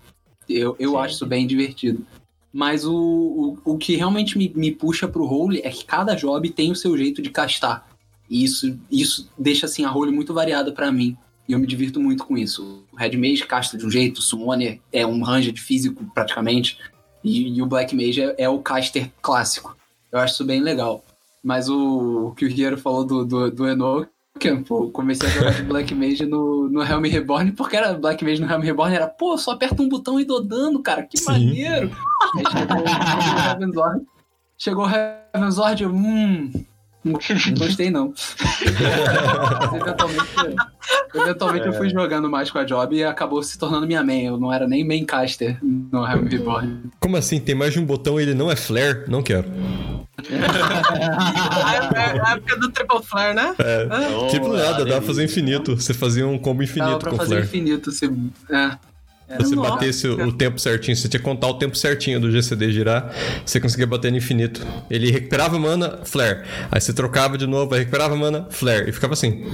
Eu, 0.49 0.77
eu 0.79 0.93
Sim. 0.93 0.97
acho 0.99 1.15
isso 1.15 1.27
bem 1.27 1.47
divertido. 1.47 2.07
Mas 2.53 2.85
o, 2.85 2.95
o, 2.95 3.73
o 3.73 3.77
que 3.77 3.97
realmente 3.97 4.39
me, 4.39 4.51
me 4.55 4.71
puxa 4.71 5.09
pro 5.09 5.27
role 5.27 5.61
é 5.65 5.71
que 5.71 5.85
cada 5.85 6.15
job 6.15 6.49
tem 6.51 6.71
o 6.71 6.77
seu 6.77 6.97
jeito 6.97 7.21
de 7.21 7.31
castar. 7.31 7.87
E 8.31 8.45
isso, 8.45 8.79
isso 8.91 9.29
deixa 9.37 9.67
assim 9.67 9.85
a 9.85 9.89
role 9.89 10.13
muito 10.13 10.33
variada 10.33 10.73
pra 10.73 10.93
mim. 10.93 11.17
E 11.49 11.53
eu 11.53 11.59
me 11.59 11.67
divirto 11.67 12.01
muito 12.01 12.25
com 12.25 12.37
isso. 12.37 12.85
O 12.93 12.97
Red 12.97 13.17
Mage 13.17 13.47
casta 13.47 13.77
de 13.77 13.85
um 13.85 13.91
jeito, 13.91 14.19
o 14.19 14.23
Summoner 14.23 14.81
é 14.93 15.07
um 15.07 15.23
ranged 15.23 15.59
físico 15.61 16.05
praticamente. 16.15 16.79
E, 17.23 17.57
e 17.57 17.63
o 17.63 17.67
Black 17.67 17.95
Mage 17.95 18.23
é, 18.23 18.35
é 18.39 18.49
o 18.49 18.61
caster 18.61 19.11
clássico. 19.21 19.77
Eu 20.11 20.19
acho 20.19 20.35
isso 20.35 20.45
bem 20.45 20.61
legal. 20.61 21.05
Mas 21.43 21.69
o, 21.69 22.29
o 22.29 22.35
que 22.35 22.47
o 22.47 22.49
Guerreiro 22.49 22.79
falou 22.79 23.05
do, 23.05 23.25
do, 23.25 23.51
do 23.51 23.69
Enoch, 23.69 24.09
pô, 24.67 24.89
comecei 24.91 25.29
a 25.29 25.33
jogar 25.33 25.55
de 25.55 25.63
Black 25.63 25.95
Mage 25.95 26.25
no, 26.25 26.69
no 26.69 26.83
Helm 26.83 27.05
Reborn, 27.05 27.53
porque 27.53 27.77
era 27.77 27.95
Black 27.95 28.25
Mage 28.25 28.41
no 28.41 28.51
Helm 28.51 28.63
Reborn, 28.63 28.95
era, 28.95 29.07
pô, 29.07 29.37
só 29.37 29.53
aperta 29.53 29.83
um 29.83 29.89
botão 29.89 30.19
e 30.19 30.25
dou 30.25 30.43
dano, 30.43 30.83
cara, 30.83 31.03
que 31.03 31.19
Sim. 31.19 31.31
maneiro. 31.31 31.91
Aí 32.37 32.45
chegou 32.51 32.83
o 32.83 33.39
Heaven's 33.39 34.07
chegou 34.57 34.87
o 34.87 34.89
Heaven's 34.89 35.81
eu, 35.81 35.91
hum, 35.91 36.53
gostei 37.59 37.91
não. 37.91 38.13
Mas 38.41 38.63
eventualmente, 39.83 40.57
eventualmente 41.15 41.67
eu 41.67 41.73
fui 41.75 41.91
jogando 41.91 42.29
mais 42.31 42.51
com 42.51 42.59
a 42.59 42.65
Job 42.65 42.95
e 42.97 43.05
acabou 43.05 43.43
se 43.43 43.59
tornando 43.59 43.87
minha 43.87 44.03
main, 44.03 44.25
eu 44.27 44.39
não 44.39 44.53
era 44.53 44.67
nem 44.67 44.87
main 44.87 45.05
caster 45.05 45.59
no 45.63 46.07
Helm 46.07 46.27
Reborn. 46.27 46.83
Como 47.01 47.17
assim? 47.17 47.39
Tem 47.41 47.55
mais 47.55 47.73
de 47.73 47.81
um 47.81 47.85
botão 47.85 48.19
e 48.19 48.23
ele 48.23 48.35
não 48.35 48.51
é 48.51 48.57
flare? 48.57 49.05
Não 49.09 49.23
quero. 49.23 49.45
É, 50.25 52.17
é 52.17 52.21
a 52.21 52.33
época 52.35 52.57
do 52.57 52.71
Triple 52.71 53.03
Flare, 53.03 53.35
né? 53.35 53.55
É. 53.59 53.89
Ah, 53.91 54.27
tipo 54.31 54.47
Oh, 54.47 54.53
nada, 54.53 54.63
dá 54.63 54.75
pra 54.75 54.85
delícia. 54.85 55.03
fazer 55.03 55.25
infinito. 55.25 55.77
Você 55.77 55.93
fazia 55.93 56.27
um 56.27 56.39
combo 56.39 56.63
Dava 56.63 56.65
infinito 56.65 56.99
pra 56.99 57.11
com 57.11 57.17
fazer 57.17 57.35
flare. 57.35 57.47
infinito 57.47 57.91
se. 57.91 58.07
É. 58.51 58.71
Era 59.29 59.45
Se 59.45 59.51
você 59.51 59.57
batesse 59.57 60.09
o 60.09 60.29
o 60.29 60.33
tempo 60.33 60.59
certinho, 60.59 60.97
você 60.97 61.09
tinha 61.09 61.19
que 61.19 61.25
contar 61.25 61.49
o 61.49 61.55
tempo 61.55 61.77
certinho 61.77 62.21
do 62.21 62.31
GCD 62.31 62.71
girar, 62.73 63.15
você 63.45 63.61
conseguia 63.61 63.87
bater 63.87 64.11
no 64.11 64.19
infinito. 64.19 64.67
Ele 64.91 65.11
recuperava 65.11 65.59
mana, 65.59 66.01
flare. 66.05 66.43
Aí 66.71 66.81
você 66.81 66.93
trocava 66.93 67.39
de 67.39 67.47
novo, 67.47 67.75
aí 67.75 67.81
recuperava 67.81 68.17
mana, 68.17 68.47
flare. 68.51 68.91
E 68.91 68.93
ficava 68.93 69.15
assim. 69.15 69.45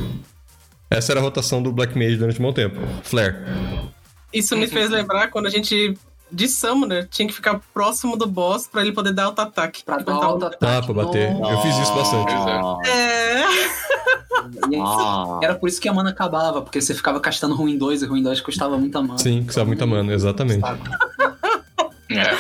Essa 0.91 1.13
era 1.13 1.21
a 1.21 1.23
rotação 1.23 1.63
do 1.63 1.73
Black 1.73 1.97
Mage 1.97 2.17
durante 2.17 2.41
um 2.41 2.43
bom 2.43 2.53
tempo. 2.53 2.81
Flare. 3.03 3.37
Isso 4.33 4.57
me 4.57 4.67
fez 4.67 4.91
lembrar 4.91 5.29
quando 5.29 5.47
a 5.47 5.51
gente, 5.51 5.97
de 6.33 6.49
Summoner, 6.49 7.09
tinha 7.09 7.27
que 7.29 7.35
ficar 7.35 7.61
próximo 7.75 8.17
do 8.17 8.27
boss 8.27 8.67
pra 8.67 8.83
ele 8.83 8.93
poder 8.93 9.13
dar 9.13 9.25
auto-ataque. 9.27 9.83
Pra 9.85 9.97
dar 9.97 10.03
Enquanto 10.03 10.21
tava- 10.21 10.33
auto-ataque. 10.33 10.65
Ah, 10.67 10.83
pra 10.83 10.95
bater. 10.95 11.35
Nossa. 11.35 11.53
Eu 11.53 11.63
fiz 11.63 11.77
isso 11.79 11.95
bastante. 11.95 12.33
É. 12.89 13.41
E 14.71 14.75
aí, 14.75 14.81
Ah. 14.83 15.39
Era 15.43 15.55
por 15.55 15.69
isso 15.69 15.81
que 15.81 15.89
a 15.89 15.93
mana 15.93 16.11
acabava, 16.11 16.61
porque 16.63 16.81
você 16.81 16.95
ficava 16.95 17.21
castando 17.21 17.55
ruim 17.55 17.77
2 17.79 18.03
e 18.03 18.07
ruim 18.07 18.23
2 18.23 18.41
custava 18.41 18.77
muita 18.79 19.01
mana. 19.01 19.19
Sim, 19.19 19.43
precisava 19.43 19.67
muita 19.67 19.87
mana, 19.87 20.13
exatamente. 20.13 20.65
É. 22.11 22.37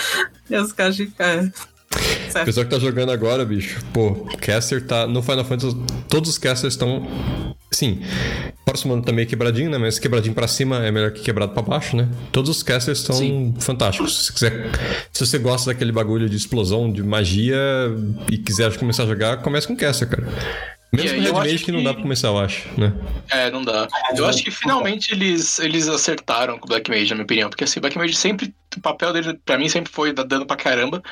E 0.50 0.56
os 0.56 0.72
caras 0.72 0.96
ficam. 0.96 1.52
É. 1.94 2.20
O 2.30 2.32
Certo. 2.32 2.44
pessoal 2.46 2.64
que 2.66 2.70
tá 2.70 2.78
jogando 2.78 3.10
agora, 3.10 3.44
bicho, 3.44 3.80
pô, 3.92 4.12
caster 4.40 4.86
tá. 4.86 5.04
No 5.04 5.20
Final 5.20 5.44
Fantasy, 5.44 5.76
todos 6.08 6.30
os 6.30 6.38
casters 6.38 6.74
estão. 6.74 7.04
Sim. 7.72 8.00
Próximo 8.64 8.94
ano 8.94 9.02
tá 9.02 9.10
meio 9.10 9.26
quebradinho, 9.26 9.68
né? 9.68 9.78
Mas 9.78 9.98
quebradinho 9.98 10.32
pra 10.32 10.46
cima 10.46 10.76
é 10.86 10.92
melhor 10.92 11.10
que 11.10 11.22
quebrado 11.22 11.52
pra 11.52 11.60
baixo, 11.62 11.96
né? 11.96 12.08
Todos 12.30 12.48
os 12.48 12.62
casters 12.62 12.98
estão 13.00 13.52
fantásticos. 13.58 14.26
Se 14.26 14.32
quiser. 14.32 14.70
Se 15.12 15.26
você 15.26 15.38
gosta 15.38 15.72
daquele 15.72 15.90
bagulho 15.90 16.28
de 16.30 16.36
explosão, 16.36 16.92
de 16.92 17.02
magia 17.02 17.56
e 18.30 18.38
quiser 18.38 18.76
começar 18.76 19.02
a 19.02 19.06
jogar, 19.06 19.38
comece 19.38 19.66
com 19.66 19.74
caster, 19.74 20.08
cara. 20.08 20.28
Mesmo 20.92 21.18
eu 21.18 21.34
Red 21.34 21.50
Mage 21.52 21.64
que 21.64 21.72
não 21.72 21.82
dá 21.82 21.92
pra 21.94 22.02
começar, 22.02 22.28
eu 22.28 22.38
acho, 22.38 22.68
né? 22.78 22.92
É, 23.28 23.50
não 23.50 23.62
dá. 23.64 23.88
Eu 24.16 24.24
acho 24.24 24.42
que 24.44 24.52
finalmente 24.52 25.12
eles, 25.12 25.58
eles 25.58 25.88
acertaram 25.88 26.58
com 26.58 26.66
o 26.66 26.68
Black 26.68 26.88
Mage, 26.88 27.08
na 27.10 27.16
minha 27.16 27.24
opinião. 27.24 27.48
Porque 27.50 27.64
assim, 27.64 27.80
o 27.80 27.82
Black 27.82 27.98
Mage 27.98 28.14
sempre. 28.14 28.54
O 28.76 28.80
papel 28.80 29.12
dele, 29.12 29.36
pra 29.44 29.58
mim, 29.58 29.68
sempre 29.68 29.90
foi 29.92 30.12
dar 30.12 30.22
dano 30.22 30.46
pra 30.46 30.56
caramba. 30.56 31.02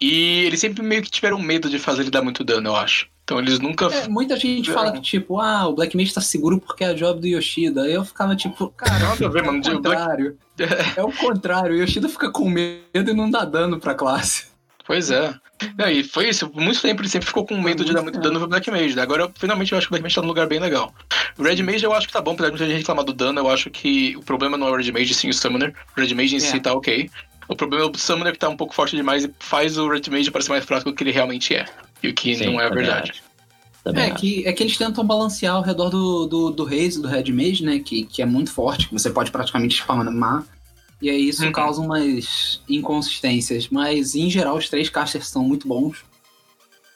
E 0.00 0.44
eles 0.44 0.60
sempre 0.60 0.82
meio 0.82 1.02
que 1.02 1.10
tiveram 1.10 1.38
medo 1.40 1.68
de 1.68 1.78
fazer 1.78 2.02
ele 2.02 2.10
dar 2.10 2.22
muito 2.22 2.44
dano, 2.44 2.68
eu 2.68 2.76
acho. 2.76 3.08
Então 3.24 3.38
eles 3.38 3.58
nunca. 3.58 3.86
É, 3.86 4.08
muita 4.08 4.36
gente 4.36 4.72
fala 4.72 4.90
que, 4.92 5.00
tipo, 5.02 5.38
ah, 5.38 5.66
o 5.68 5.74
Black 5.74 5.94
Mage 5.96 6.14
tá 6.14 6.20
seguro 6.20 6.58
porque 6.58 6.82
é 6.82 6.88
a 6.88 6.94
job 6.94 7.20
do 7.20 7.26
Yoshida. 7.26 7.82
Aí 7.82 7.92
eu 7.92 8.04
ficava 8.04 8.34
tipo, 8.34 8.68
cara, 8.70 9.10
a 9.10 9.14
ver, 9.14 9.40
é 9.40 9.42
mano. 9.42 9.58
o 9.58 9.62
contrário. 9.62 10.38
É 10.96 11.02
o 11.04 11.12
contrário. 11.12 11.76
O 11.76 11.78
Yoshida 11.78 12.08
fica 12.08 12.30
com 12.32 12.48
medo 12.48 12.82
e 12.94 13.14
não 13.14 13.30
dá 13.30 13.44
dano 13.44 13.78
pra 13.78 13.94
classe. 13.94 14.46
Pois 14.84 15.10
é. 15.10 15.32
Não, 15.76 15.88
e 15.88 16.02
foi 16.02 16.30
isso. 16.30 16.48
Por 16.48 16.60
muito 16.60 16.80
tempo 16.80 17.02
ele 17.02 17.08
sempre 17.08 17.28
ficou 17.28 17.44
com 17.46 17.60
medo 17.60 17.84
de 17.84 17.92
dar 17.92 18.02
muito 18.02 18.18
dano 18.18 18.38
pro 18.38 18.48
Black 18.48 18.70
Mage. 18.70 18.98
Agora, 18.98 19.30
finalmente, 19.38 19.72
eu 19.72 19.78
acho 19.78 19.86
que 19.86 19.90
o 19.90 19.92
Black 19.92 20.02
Mage 20.02 20.14
tá 20.14 20.22
num 20.22 20.28
lugar 20.28 20.46
bem 20.48 20.58
legal. 20.58 20.94
O 21.38 21.42
Red 21.42 21.62
Mage 21.62 21.84
eu 21.84 21.92
acho 21.92 22.06
que 22.06 22.12
tá 22.12 22.20
bom, 22.22 22.32
apesar 22.32 22.46
de 22.46 22.52
muita 22.52 22.66
gente 22.66 22.78
reclamar 22.78 23.04
do 23.04 23.12
dano, 23.12 23.38
eu 23.40 23.50
acho 23.50 23.68
que 23.70 24.16
o 24.16 24.22
problema 24.22 24.56
não 24.56 24.66
é 24.68 24.70
o 24.70 24.76
Red 24.76 24.90
Mage, 24.90 25.12
sim 25.14 25.28
o 25.28 25.34
Summoner. 25.34 25.74
O 25.96 26.00
Red 26.00 26.14
Mage 26.14 26.34
em 26.36 26.40
si 26.40 26.56
É. 26.56 26.60
tá 26.60 26.72
ok. 26.72 27.10
O 27.48 27.56
problema 27.56 27.84
é 27.84 27.88
o 27.88 27.98
Summoner 27.98 28.32
que 28.34 28.38
tá 28.38 28.48
um 28.48 28.56
pouco 28.56 28.74
forte 28.74 28.94
demais 28.94 29.24
e 29.24 29.34
faz 29.40 29.78
o 29.78 29.88
Red 29.88 30.02
Mage 30.10 30.30
parecer 30.30 30.50
mais 30.50 30.64
fraco 30.64 30.90
do 30.90 30.94
que 30.94 31.02
ele 31.02 31.12
realmente 31.12 31.54
é. 31.54 31.64
E 32.02 32.08
o 32.08 32.14
que 32.14 32.34
Sim, 32.36 32.46
não 32.46 32.60
é 32.60 32.66
a 32.66 32.70
verdade. 32.70 33.10
acho. 33.10 33.28
É 33.96 34.10
que, 34.10 34.46
é 34.46 34.52
que 34.52 34.62
eles 34.62 34.76
tentam 34.76 35.04
balancear 35.06 35.54
ao 35.54 35.62
redor 35.62 35.88
do, 35.88 36.26
do, 36.26 36.50
do 36.50 36.64
Raze, 36.64 37.00
do 37.00 37.08
Red 37.08 37.32
Mage, 37.32 37.64
né? 37.64 37.78
Que, 37.78 38.04
que 38.04 38.20
é 38.20 38.26
muito 38.26 38.52
forte, 38.52 38.86
que 38.86 38.92
você 38.92 39.08
pode 39.08 39.30
praticamente 39.30 39.76
spamar. 39.76 40.44
E 41.00 41.08
aí 41.08 41.28
isso 41.28 41.44
Uhum. 41.44 41.52
causa 41.52 41.80
umas 41.80 42.60
inconsistências. 42.68 43.68
Mas, 43.68 44.14
em 44.14 44.28
geral, 44.28 44.56
os 44.58 44.68
três 44.68 44.90
casters 44.90 45.28
são 45.28 45.42
muito 45.42 45.66
bons. 45.66 46.04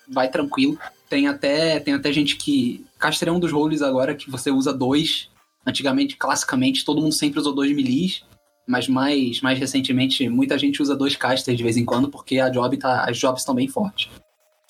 Vai 0.07 0.29
tranquilo. 0.29 0.79
Tem 1.09 1.29
até, 1.29 1.81
tem 1.81 1.95
até 1.95 2.13
gente 2.13 2.37
que... 2.37 2.85
Caster 2.99 3.29
é 3.29 3.33
um 3.33 3.41
dos 3.41 3.53
roles 3.53 3.81
agora 3.81 4.15
que 4.15 4.31
você 4.31 4.51
usa 4.51 4.73
dois. 4.73 5.31
Antigamente, 5.67 6.17
classicamente, 6.17 6.85
todo 6.85 7.01
mundo 7.01 7.15
sempre 7.15 7.41
usou 7.41 7.55
dois 7.55 7.75
milis. 7.75 8.23
Mas 8.67 8.89
mais, 8.89 9.41
mais 9.41 9.59
recentemente, 9.59 10.29
muita 10.29 10.57
gente 10.59 10.81
usa 10.81 10.95
dois 10.95 11.17
casters 11.17 11.57
de 11.57 11.63
vez 11.63 11.77
em 11.77 11.85
quando, 11.85 12.09
porque 12.09 12.39
a 12.39 12.49
job 12.49 12.77
tá, 12.77 13.05
as 13.05 13.19
jobs 13.19 13.43
estão 13.43 13.55
bem 13.55 13.69
fortes. 13.69 14.09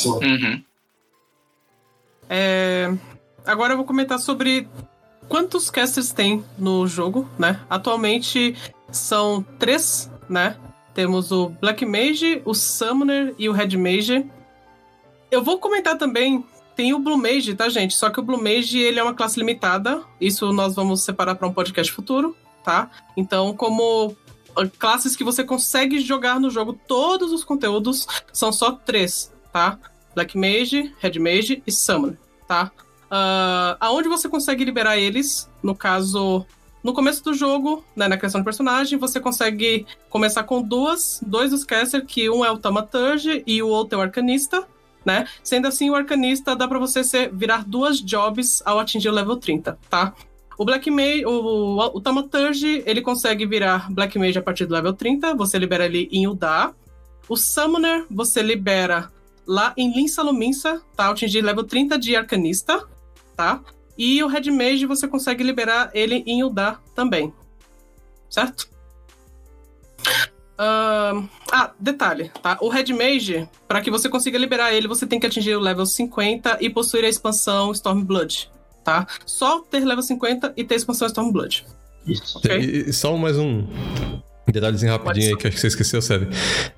Uhum. 0.04 0.62
É, 2.28 2.90
Agora 3.44 3.72
eu 3.72 3.76
vou 3.76 3.86
comentar 3.86 4.18
sobre 4.20 4.68
quantos 5.28 5.68
casters 5.68 6.12
tem 6.12 6.44
no 6.56 6.86
jogo, 6.86 7.28
né? 7.38 7.60
Atualmente 7.68 8.56
são 8.90 9.44
três, 9.58 10.10
né? 10.28 10.56
Temos 10.94 11.32
o 11.32 11.48
Black 11.48 11.84
Mage, 11.84 12.40
o 12.44 12.54
Summoner 12.54 13.34
e 13.38 13.48
o 13.48 13.52
Red 13.52 13.76
Mage. 13.76 14.24
Eu 15.30 15.42
vou 15.42 15.58
comentar 15.58 15.98
também, 15.98 16.44
tem 16.76 16.92
o 16.94 16.98
Blue 16.98 17.16
Mage, 17.16 17.54
tá, 17.54 17.68
gente? 17.68 17.94
Só 17.94 18.10
que 18.10 18.20
o 18.20 18.22
Blue 18.22 18.40
Mage, 18.40 18.78
ele 18.78 19.00
é 19.00 19.02
uma 19.02 19.14
classe 19.14 19.40
limitada. 19.40 20.02
Isso 20.20 20.52
nós 20.52 20.74
vamos 20.74 21.02
separar 21.02 21.34
para 21.34 21.48
um 21.48 21.52
podcast 21.52 21.90
futuro, 21.90 22.36
tá? 22.64 22.90
Então, 23.16 23.54
como 23.54 24.16
ah, 24.56 24.66
classes 24.78 25.16
que 25.16 25.24
você 25.24 25.44
consegue 25.44 26.00
jogar 26.00 26.40
no 26.40 26.50
jogo, 26.50 26.78
todos 26.86 27.32
os 27.32 27.44
conteúdos 27.44 28.06
são 28.32 28.52
só 28.52 28.72
três, 28.72 29.32
tá? 29.52 29.78
Black 30.14 30.36
Mage, 30.36 30.94
Red 30.98 31.18
Mage 31.18 31.62
e 31.66 31.72
Summoner, 31.72 32.18
tá? 32.46 32.70
Ah, 33.10 33.76
aonde 33.80 34.08
você 34.08 34.28
consegue 34.28 34.64
liberar 34.64 34.98
eles, 34.98 35.50
no 35.62 35.74
caso, 35.74 36.46
no 36.82 36.92
começo 36.92 37.22
do 37.22 37.34
jogo, 37.34 37.84
né, 37.94 38.08
na 38.08 38.16
criação 38.16 38.40
de 38.40 38.44
personagem, 38.44 38.98
você 38.98 39.20
consegue 39.20 39.86
começar 40.10 40.42
com 40.44 40.60
duas, 40.60 41.20
dois 41.24 41.50
dos 41.50 41.64
caster, 41.64 42.04
que 42.04 42.28
um 42.28 42.44
é 42.44 42.50
o 42.50 42.58
Thaumaturge 42.58 43.42
e 43.46 43.62
o 43.62 43.68
outro 43.68 43.96
é 43.96 43.98
o 43.98 44.02
Arcanista, 44.02 44.66
né? 45.04 45.26
Sendo 45.42 45.68
assim, 45.68 45.90
o 45.90 45.94
Arcanista 45.94 46.56
dá 46.56 46.66
pra 46.66 46.78
você 46.78 47.04
ser, 47.04 47.32
virar 47.32 47.64
duas 47.64 48.00
jobs 48.00 48.62
ao 48.64 48.78
atingir 48.78 49.08
o 49.08 49.12
level 49.12 49.36
30, 49.36 49.78
tá? 49.88 50.14
O 50.58 50.64
Black 50.64 50.90
Mage, 50.90 51.24
o, 51.24 51.76
o 51.78 52.00
Thaumaturge, 52.00 52.82
ele 52.86 53.00
consegue 53.00 53.46
virar 53.46 53.90
Black 53.92 54.18
Mage 54.18 54.38
a 54.38 54.42
partir 54.42 54.66
do 54.66 54.74
level 54.74 54.92
30, 54.92 55.34
você 55.34 55.58
libera 55.58 55.86
ele 55.86 56.08
em 56.12 56.26
Udá. 56.26 56.72
O 57.28 57.36
Summoner, 57.36 58.04
você 58.10 58.42
libera 58.42 59.10
lá 59.46 59.72
em 59.76 59.92
Linsa 59.92 60.22
Luminsa, 60.22 60.82
tá? 60.96 61.10
Atingir 61.10 61.42
level 61.42 61.64
30 61.64 61.98
de 61.98 62.14
Arcanista, 62.14 62.86
tá? 63.36 63.60
E 63.96 64.22
o 64.22 64.26
Red 64.26 64.50
Mage 64.50 64.86
você 64.86 65.06
consegue 65.06 65.42
liberar 65.42 65.90
ele 65.94 66.22
em 66.26 66.42
Udá 66.44 66.78
também. 66.94 67.32
Certo? 68.28 68.68
Ahn, 70.58 71.28
ah, 71.50 71.72
detalhe, 71.78 72.30
tá? 72.42 72.58
O 72.60 72.68
Red 72.68 72.92
Mage, 72.92 73.48
para 73.66 73.80
que 73.80 73.90
você 73.90 74.08
consiga 74.08 74.38
liberar 74.38 74.72
ele, 74.72 74.86
você 74.86 75.06
tem 75.06 75.18
que 75.18 75.26
atingir 75.26 75.56
o 75.56 75.60
level 75.60 75.84
50 75.84 76.58
e 76.60 76.70
possuir 76.70 77.04
a 77.04 77.08
expansão 77.08 77.72
Stormblood, 77.72 78.50
tá? 78.84 79.06
Só 79.26 79.60
ter 79.60 79.84
level 79.84 80.02
50 80.02 80.54
e 80.56 80.64
ter 80.64 80.76
expansão 80.76 81.06
Stormblood. 81.06 81.64
Isso. 82.06 82.38
Ok. 82.38 82.58
E, 82.58 82.90
e 82.90 82.92
só 82.92 83.16
mais 83.16 83.38
um 83.38 83.66
detalhezinho 84.50 84.92
rapidinho 84.92 85.30
aí 85.30 85.36
que 85.36 85.46
acho 85.46 85.56
que 85.56 85.60
você 85.60 85.68
esqueceu, 85.68 86.02
Seb. 86.02 86.28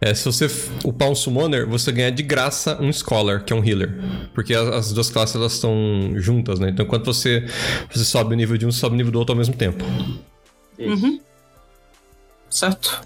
É, 0.01 0.15
se 0.15 0.25
você 0.25 0.47
upar 0.85 1.11
um 1.11 1.15
Summoner, 1.15 1.69
você 1.69 1.91
ganha 1.91 2.13
de 2.13 2.23
graça 2.23 2.81
um 2.81 2.93
Scholar, 2.93 3.45
que 3.45 3.53
é 3.53 3.57
um 3.57 3.65
Healer. 3.65 3.93
Porque 4.35 4.55
as, 4.55 4.69
as 4.69 4.93
duas 4.93 5.11
classes 5.11 5.35
elas 5.35 5.55
estão 5.55 6.13
juntas, 6.17 6.59
né? 6.59 6.71
Então 6.71 6.87
quando 6.87 7.05
você, 7.05 7.47
você 7.91 8.05
sobe 8.05 8.35
o 8.35 8.37
nível 8.37 8.57
de 8.57 8.67
um, 8.67 8.71
você 8.71 8.79
sobe 8.79 8.95
o 8.95 8.97
nível 8.97 9.13
do 9.13 9.19
outro 9.19 9.33
ao 9.33 9.39
mesmo 9.39 9.57
tempo. 9.57 9.85
Uhum. 10.79 11.21
Certo? 12.51 13.03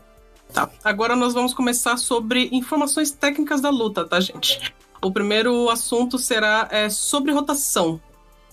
Tá. 0.52 0.68
Agora 0.82 1.14
nós 1.14 1.34
vamos 1.34 1.54
começar 1.54 1.96
sobre 1.96 2.48
informações 2.52 3.10
técnicas 3.10 3.60
da 3.60 3.70
luta, 3.70 4.04
tá, 4.04 4.18
gente? 4.20 4.72
O 5.00 5.12
primeiro 5.12 5.68
assunto 5.70 6.18
será 6.18 6.68
é, 6.70 6.90
sobre 6.90 7.32
rotação, 7.32 8.00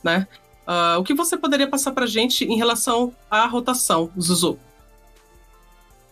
né? 0.05 0.27
Ah, 0.67 0.97
o 0.99 1.03
que 1.03 1.13
você 1.13 1.35
poderia 1.35 1.67
passar 1.67 1.91
pra 1.91 2.05
gente 2.05 2.45
em 2.45 2.55
relação 2.55 3.11
à 3.29 3.45
rotação, 3.47 4.09
Zuzu? 4.19 4.57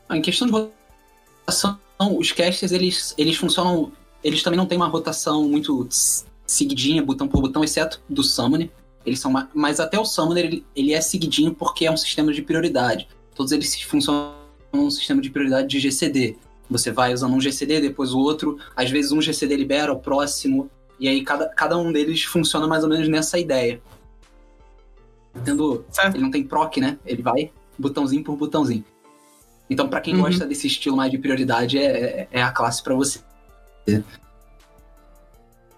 Ah, 0.09 0.17
Em 0.17 0.21
questão 0.21 0.47
de 0.47 0.53
rotação, 0.53 1.77
os 2.17 2.31
casters, 2.31 2.71
eles, 2.71 3.13
eles 3.17 3.37
funcionam... 3.37 3.91
Eles 4.23 4.41
também 4.41 4.57
não 4.57 4.65
têm 4.65 4.77
uma 4.77 4.87
rotação 4.87 5.43
muito 5.47 5.87
seguidinha, 6.47 7.03
botão 7.03 7.27
por 7.27 7.41
botão, 7.41 7.63
exceto 7.63 8.01
do 8.09 8.23
Summoner. 8.23 8.69
Eles 9.05 9.19
são 9.19 9.29
ma- 9.31 9.49
mas 9.53 9.79
até 9.79 9.99
o 9.99 10.05
Summoner, 10.05 10.45
ele, 10.45 10.65
ele 10.75 10.93
é 10.93 11.01
seguidinho 11.01 11.53
porque 11.53 11.85
é 11.85 11.91
um 11.91 11.97
sistema 11.97 12.31
de 12.31 12.41
prioridade. 12.41 13.07
Todos 13.35 13.51
eles 13.51 13.81
funcionam 13.81 14.33
num 14.71 14.89
sistema 14.89 15.21
de 15.21 15.29
prioridade 15.29 15.67
de 15.67 15.79
GCD. 15.79 16.37
Você 16.69 16.89
vai 16.91 17.13
usando 17.13 17.33
um 17.33 17.41
GCD, 17.41 17.81
depois 17.81 18.13
o 18.13 18.19
outro. 18.19 18.57
Às 18.75 18.89
vezes 18.89 19.11
um 19.11 19.21
GCD 19.21 19.57
libera 19.57 19.91
o 19.91 19.99
próximo. 19.99 20.69
E 20.99 21.07
aí 21.07 21.23
cada, 21.23 21.49
cada 21.49 21.77
um 21.77 21.91
deles 21.91 22.23
funciona 22.23 22.67
mais 22.67 22.83
ou 22.83 22.89
menos 22.89 23.07
nessa 23.07 23.37
ideia. 23.39 23.81
Tendo 25.43 25.83
Certo? 25.89 26.15
ele 26.15 26.23
não 26.23 26.31
tem 26.31 26.43
proc, 26.43 26.77
né? 26.77 26.97
Ele 27.05 27.21
vai 27.21 27.51
botãozinho 27.77 28.23
por 28.23 28.35
botãozinho. 28.37 28.85
Então, 29.69 29.87
pra 29.87 29.99
quem 30.01 30.13
Uhum. 30.15 30.21
gosta 30.21 30.45
desse 30.45 30.67
estilo 30.67 30.95
mais 30.95 31.09
de 31.11 31.17
prioridade, 31.17 31.77
é, 31.79 32.27
é 32.31 32.41
a 32.43 32.51
classe 32.51 32.83
pra 32.83 32.93
você. 32.93 33.21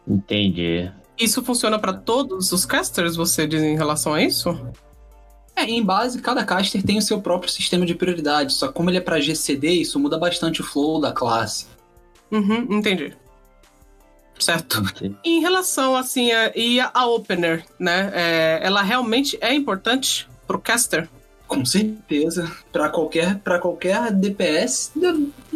Entendi. 0.08 0.92
Isso 1.18 1.42
funciona 1.44 1.80
pra 1.80 1.94
todos 1.94 2.52
os 2.52 2.66
casters, 2.66 3.16
você 3.16 3.48
diz 3.48 3.62
em 3.62 3.76
relação 3.78 4.14
a 4.14 4.22
isso? 4.22 4.50
É, 5.56 5.64
em 5.64 5.82
base, 5.84 6.22
cada 6.22 6.44
caster 6.44 6.84
tem 6.84 6.98
o 6.98 7.02
seu 7.02 7.22
próprio 7.22 7.50
sistema 7.50 7.86
de 7.86 7.96
prioridade. 7.96 8.54
Só 8.54 8.68
que 8.68 8.74
como 8.74 8.90
ele 8.90 8.98
é 8.98 9.02
pra 9.02 9.22
GCD, 9.22 9.70
isso 9.72 9.98
muda 10.00 10.18
bastante 10.18 10.60
o 10.62 10.64
flow 10.66 11.00
da 11.00 11.14
classe. 11.14 11.68
Uhum, 12.30 12.68
entendi. 12.78 13.16
Certo. 14.40 14.80
Entendi. 14.80 15.16
Em 15.24 15.40
relação, 15.40 15.96
assim, 15.96 16.32
a, 16.32 16.52
e 16.56 16.80
a 16.80 17.06
opener, 17.08 17.66
né? 17.80 18.12
é, 18.14 18.60
ela 18.62 18.82
realmente 18.82 19.38
é 19.42 19.54
importante 19.54 20.28
pro 20.46 20.60
caster? 20.60 21.10
Com 21.48 21.64
certeza. 21.64 22.52
Pra 22.72 22.90
qualquer, 22.90 23.38
pra 23.40 23.60
qualquer 23.60 24.12
DPS, 24.12 24.92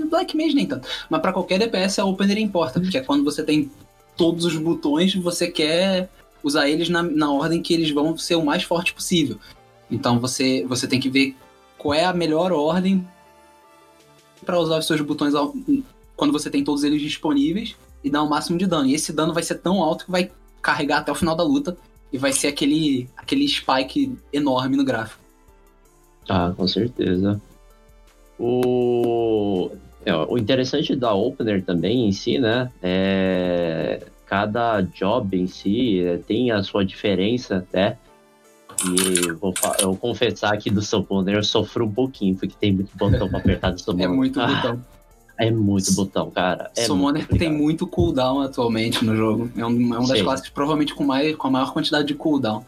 Black 0.10 0.38
Mage 0.38 0.54
nem 0.56 0.66
tanto, 0.66 0.88
mas 1.10 1.22
pra 1.22 1.34
qualquer 1.34 1.60
DPS 1.60 2.00
a 2.00 2.06
opener 2.06 2.38
importa, 2.38 2.80
porque 2.80 2.98
é 2.98 3.02
quando 3.02 3.24
você 3.24 3.44
tem 3.44 3.72
todos 4.16 4.46
os 4.46 4.56
botões, 4.56 5.14
você 5.16 5.50
quer 5.50 6.10
usar 6.44 6.70
eles 6.70 6.90
na, 6.90 7.02
na 7.04 7.32
ordem 7.32 7.62
que 7.62 7.74
eles 7.74 7.90
vão 7.92 8.18
ser 8.18 8.36
o 8.36 8.46
mais 8.46 8.64
forte 8.64 8.94
possível. 8.94 9.38
Então 9.92 10.20
você, 10.20 10.64
você 10.68 10.88
tem 10.88 11.00
que 11.00 11.10
ver 11.10 11.36
qual 11.78 11.94
é 11.94 12.06
a 12.06 12.14
melhor 12.14 12.52
ordem 12.52 13.06
pra 14.46 14.60
usar 14.60 14.78
os 14.78 14.88
seus 14.88 15.02
botões 15.02 15.34
ao- 15.36 15.54
quando 16.16 16.32
você 16.32 16.50
tem 16.50 16.64
todos 16.64 16.84
eles 16.84 17.02
disponíveis 17.02 17.76
e 18.04 18.10
dar 18.10 18.24
o 18.24 18.30
máximo 18.30 18.58
de 18.58 18.66
dano. 18.66 18.88
E 18.88 18.94
esse 18.94 19.12
dano 19.14 19.34
vai 19.34 19.44
ser 19.44 19.56
tão 19.56 19.82
alto 19.82 20.06
que 20.06 20.12
vai 20.12 20.32
carregar 20.62 21.00
até 21.00 21.12
o 21.12 21.16
final 21.16 21.36
da 21.36 21.44
luta 21.44 21.78
e 22.12 22.18
vai 22.18 22.34
ser 22.34 22.48
aquele, 22.48 23.10
aquele 23.16 23.48
spike 23.48 24.18
enorme 24.32 24.76
no 24.78 24.84
gráfico. 24.84 25.22
Ah, 26.28 26.54
com 26.56 26.68
certeza. 26.68 27.42
O... 28.40 29.72
É, 30.06 30.16
o 30.16 30.38
interessante 30.38 30.96
da 30.96 31.14
Opener 31.14 31.64
também 31.64 32.08
em 32.08 32.12
si, 32.12 32.38
né? 32.40 32.72
É 32.82 34.02
cada 34.30 34.82
job 34.82 35.36
em 35.36 35.48
si 35.48 36.02
é, 36.04 36.18
tem 36.18 36.52
a 36.52 36.62
sua 36.62 36.86
diferença, 36.86 37.68
né? 37.74 37.98
E 38.86 39.32
vou, 39.34 39.54
eu 39.80 39.88
vou 39.88 39.98
confessar 39.98 40.56
que 40.58 40.70
do 40.70 40.84
Summoner 40.84 41.36
eu 41.36 41.44
sofro 41.44 41.86
um 41.86 41.92
pouquinho, 41.92 42.36
porque 42.36 42.54
tem 42.58 42.72
muito 42.72 42.96
botão 42.96 43.28
pra 43.28 43.40
apertar 43.40 43.72
do 43.72 43.76
É 43.76 43.80
Summoner. 43.80 44.10
muito 44.10 44.40
Ah, 44.40 44.48
botão. 44.48 44.86
É 45.40 45.50
muito 45.50 45.94
botão, 45.94 46.30
cara. 46.30 46.70
É 46.76 46.84
Summoner 46.84 47.22
muito 47.24 47.40
tem 47.40 47.50
muito 47.52 47.88
cooldown 47.88 48.42
atualmente 48.42 49.06
no 49.06 49.16
jogo. 49.16 49.50
É, 49.56 49.66
um, 49.66 49.94
é 49.96 49.98
uma 49.98 50.08
das 50.08 50.18
Sim. 50.18 50.24
classes 50.26 50.50
provavelmente 50.50 50.94
com, 50.94 51.06
mais, 51.06 51.34
com 51.38 51.48
a 51.48 51.52
maior 51.52 51.72
quantidade 51.72 52.08
de 52.08 52.14
cooldown. 52.14 52.66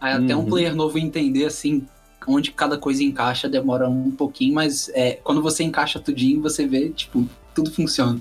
Aí 0.00 0.12
até 0.12 0.34
um 0.34 0.40
Uhum. 0.40 0.46
player 0.46 0.74
novo 0.74 0.98
entender 0.98 1.44
assim 1.44 1.86
onde 2.26 2.50
cada 2.50 2.76
coisa 2.76 3.02
encaixa 3.02 3.48
demora 3.48 3.88
um 3.88 4.10
pouquinho, 4.10 4.54
mas 4.54 4.90
é, 4.90 5.12
quando 5.22 5.40
você 5.40 5.62
encaixa 5.62 5.98
tudinho, 5.98 6.42
você 6.42 6.66
vê, 6.66 6.90
tipo, 6.90 7.26
tudo 7.54 7.70
funciona. 7.70 8.20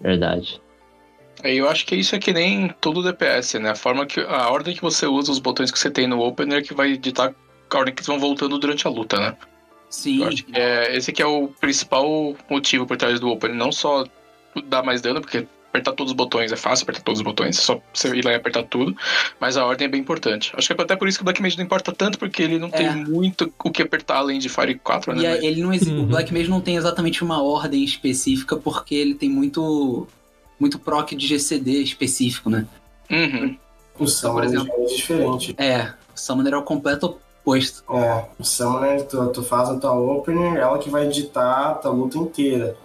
Verdade. 0.00 0.60
É, 1.42 1.52
Eu 1.54 1.68
acho 1.68 1.84
que 1.84 1.94
isso 1.96 2.14
é 2.14 2.18
que 2.18 2.32
nem 2.32 2.68
todo 2.80 3.02
DPS, 3.02 3.58
né? 3.58 3.70
A 3.70 3.74
forma 3.76 4.06
que. 4.06 4.20
A 4.20 4.48
ordem 4.48 4.74
que 4.74 4.80
você 4.82 5.06
usa, 5.06 5.32
os 5.32 5.38
botões 5.38 5.70
que 5.70 5.78
você 5.78 5.90
tem 5.90 6.06
no 6.06 6.20
opener 6.20 6.62
que 6.64 6.72
vai 6.72 6.96
ditar 6.96 7.34
a 7.70 7.76
ordem 7.76 7.92
que 7.94 8.00
eles 8.00 8.06
vão 8.06 8.18
voltando 8.18 8.58
durante 8.58 8.86
a 8.86 8.90
luta, 8.90 9.18
né? 9.18 9.36
Sim, 9.92 10.22
Eu 10.22 10.28
acho 10.28 10.44
que 10.44 10.56
é, 10.58 10.96
esse 10.96 11.12
que 11.12 11.20
é 11.22 11.26
o 11.26 11.48
principal 11.48 12.34
motivo 12.48 12.86
por 12.86 12.96
trás 12.96 13.20
do 13.20 13.28
opener. 13.28 13.54
Não 13.56 13.70
só 13.70 14.04
dar 14.66 14.82
mais 14.82 15.02
dano, 15.02 15.20
porque 15.20 15.46
apertar 15.68 15.92
todos 15.92 16.10
os 16.12 16.16
botões 16.16 16.50
é 16.50 16.56
fácil, 16.56 16.84
apertar 16.84 17.02
todos 17.02 17.20
os 17.20 17.24
botões, 17.24 17.58
é 17.58 17.60
só 17.62 17.80
você 17.92 18.08
ir 18.16 18.24
lá 18.24 18.32
e 18.32 18.34
apertar 18.34 18.62
tudo. 18.62 18.96
Mas 19.38 19.56
a 19.58 19.66
ordem 19.66 19.86
é 19.86 19.88
bem 19.90 20.00
importante. 20.00 20.50
Acho 20.56 20.66
que 20.74 20.80
é 20.80 20.82
até 20.84 20.96
por 20.96 21.08
isso 21.08 21.18
que 21.18 21.22
o 21.22 21.24
Black 21.26 21.42
Mage 21.42 21.58
não 21.58 21.64
importa 21.64 21.92
tanto, 21.92 22.18
porque 22.18 22.42
ele 22.42 22.58
não 22.58 22.70
tem 22.70 22.86
É. 22.86 22.94
muito 22.94 23.52
o 23.62 23.70
que 23.70 23.82
apertar 23.82 24.16
além 24.16 24.38
de 24.38 24.48
Fire 24.48 24.74
4, 24.78 25.14
né? 25.14 25.22
E 25.22 25.26
Mas- 25.28 25.42
ele 25.44 25.62
não 25.62 25.70
Uhum. 25.70 26.02
O 26.02 26.06
Black 26.06 26.32
Mage 26.32 26.48
não 26.48 26.60
tem 26.60 26.76
exatamente 26.76 27.22
uma 27.22 27.42
ordem 27.42 27.84
específica, 27.84 28.56
porque 28.56 28.94
ele 28.94 29.14
tem 29.14 29.28
muito 29.28 30.06
muito 30.58 30.78
proc 30.78 31.10
de 31.12 31.26
GCD 31.26 31.82
específico, 31.82 32.48
né? 32.48 32.66
Uhum. 33.10 33.56
O 33.98 34.06
Summoner 34.06 34.44
exemplo. 34.48 34.66
já 34.66 34.74
é 34.82 34.96
diferente. 34.96 35.54
É, 35.58 35.92
o 36.14 36.18
Summoner 36.18 36.52
é 36.54 36.56
o 36.56 36.62
completo 36.62 37.18
oposto. 37.42 37.82
É, 37.94 38.24
o 38.38 38.44
Summoner, 38.44 39.06
tu, 39.06 39.28
tu 39.28 39.42
faz 39.42 39.68
a 39.68 39.78
tua 39.78 39.92
opener, 39.94 40.56
ela 40.56 40.78
que 40.78 40.88
vai 40.90 41.06
ditar 41.08 41.70
a 41.70 41.74
tua 41.74 41.90
luta 41.90 42.18
inteira. 42.18 42.76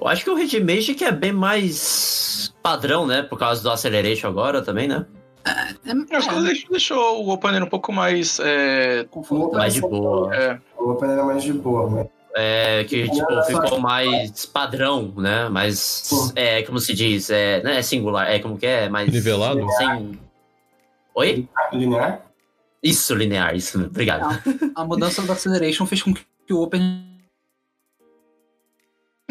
Eu 0.00 0.08
acho 0.08 0.24
que 0.24 0.30
o 0.30 0.34
Red 0.34 0.60
Mage 0.60 0.94
que 0.94 1.04
é 1.04 1.12
bem 1.12 1.32
mais 1.32 2.54
padrão, 2.62 3.06
né? 3.06 3.22
Por 3.22 3.38
causa 3.38 3.62
do 3.62 3.70
Acceleration 3.70 4.28
agora 4.28 4.62
também, 4.62 4.88
né? 4.88 5.04
É, 5.44 5.92
Eu 5.92 6.18
acho 6.18 6.28
que 6.28 6.34
ele 6.34 6.64
deixou- 6.70 7.24
o 7.24 7.30
opener 7.32 7.62
um 7.62 7.68
pouco 7.68 7.92
mais. 7.92 8.38
É, 8.40 9.04
confortável. 9.10 9.58
Mais 9.58 9.74
de 9.74 9.80
boa. 9.80 10.34
é, 10.34 10.58
O 10.78 10.90
opener 10.90 11.18
é 11.18 11.22
mais 11.22 11.42
de 11.42 11.52
boa, 11.52 11.90
né? 11.90 12.06
É, 12.34 12.84
que 12.84 13.04
tipo, 13.08 13.16
só- 13.16 13.42
ficou 13.44 13.80
mais 13.80 14.46
padrão, 14.46 15.12
né? 15.16 15.48
Mais. 15.48 16.32
É, 16.36 16.62
como 16.62 16.78
se 16.78 16.94
diz? 16.94 17.30
É, 17.30 17.62
não 17.62 17.70
é 17.70 17.82
singular, 17.82 18.30
é 18.30 18.38
como 18.38 18.56
que 18.56 18.66
é? 18.66 18.88
Mais. 18.88 19.10
Nivelado? 19.10 19.66
Sem... 19.72 20.18
Oi? 21.14 21.48
Linear? 21.72 22.22
Isso, 22.82 23.14
linear, 23.14 23.54
isso, 23.56 23.78
obrigado. 23.80 24.40
A 24.74 24.84
mudança 24.84 25.20
do 25.22 25.32
Acceleration 25.32 25.84
fez 25.86 26.02
com 26.02 26.14
que 26.14 26.52
o 26.52 26.60
Open 26.62 27.06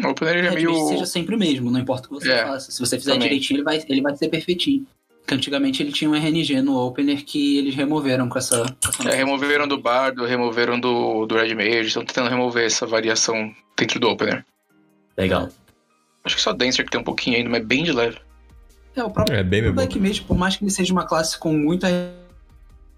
o 0.04 0.08
opener 0.10 0.36
ele 0.36 0.46
é 0.46 0.50
meio. 0.54 0.86
seja 0.88 1.06
sempre 1.06 1.34
o 1.34 1.38
mesmo, 1.38 1.70
não 1.72 1.80
importa 1.80 2.06
o 2.06 2.16
que 2.18 2.24
você 2.24 2.30
É, 2.30 2.46
faça. 2.46 2.70
Se 2.70 2.78
você 2.78 2.96
fizer 2.98 3.14
também. 3.14 3.28
direitinho, 3.28 3.56
ele 3.58 3.64
vai, 3.64 3.84
ele 3.88 4.00
vai 4.00 4.16
ser 4.16 4.28
perfeitinho. 4.28 4.86
Porque 5.20 5.34
antigamente 5.34 5.82
ele 5.82 5.90
tinha 5.90 6.08
um 6.08 6.14
RNG 6.14 6.62
no 6.62 6.76
Opener 6.78 7.24
que 7.24 7.58
eles 7.58 7.74
removeram 7.74 8.28
com 8.28 8.38
essa. 8.38 8.62
com 8.64 9.02
essa 9.02 9.10
É, 9.10 9.16
removeram 9.16 9.66
do 9.66 9.76
bardo, 9.76 10.24
removeram 10.24 10.78
do, 10.78 11.26
do 11.26 11.34
Red 11.34 11.52
Mage, 11.54 11.88
estão 11.88 12.04
tentando 12.04 12.30
remover 12.30 12.64
essa 12.64 12.86
variação 12.86 13.52
dentro 13.76 13.98
do 13.98 14.08
opener. 14.08 14.44
Legal. 15.16 15.48
Acho 16.24 16.36
que 16.36 16.42
só 16.42 16.52
Dancer 16.52 16.84
que 16.84 16.90
tem 16.92 17.00
um 17.00 17.04
pouquinho 17.04 17.36
ainda, 17.36 17.50
mas 17.50 17.64
bem 17.64 17.82
de 17.82 17.90
leve. 17.92 18.18
É, 18.94 19.02
o 19.02 19.10
próprio 19.10 19.36
É 19.36 19.42
bem 19.42 19.70
Black 19.72 19.98
Mage, 19.98 20.22
por 20.22 20.36
mais 20.38 20.56
que 20.56 20.62
ele 20.64 20.70
seja 20.70 20.92
uma 20.92 21.04
classe 21.06 21.36
com 21.38 21.52
muito 21.52 21.84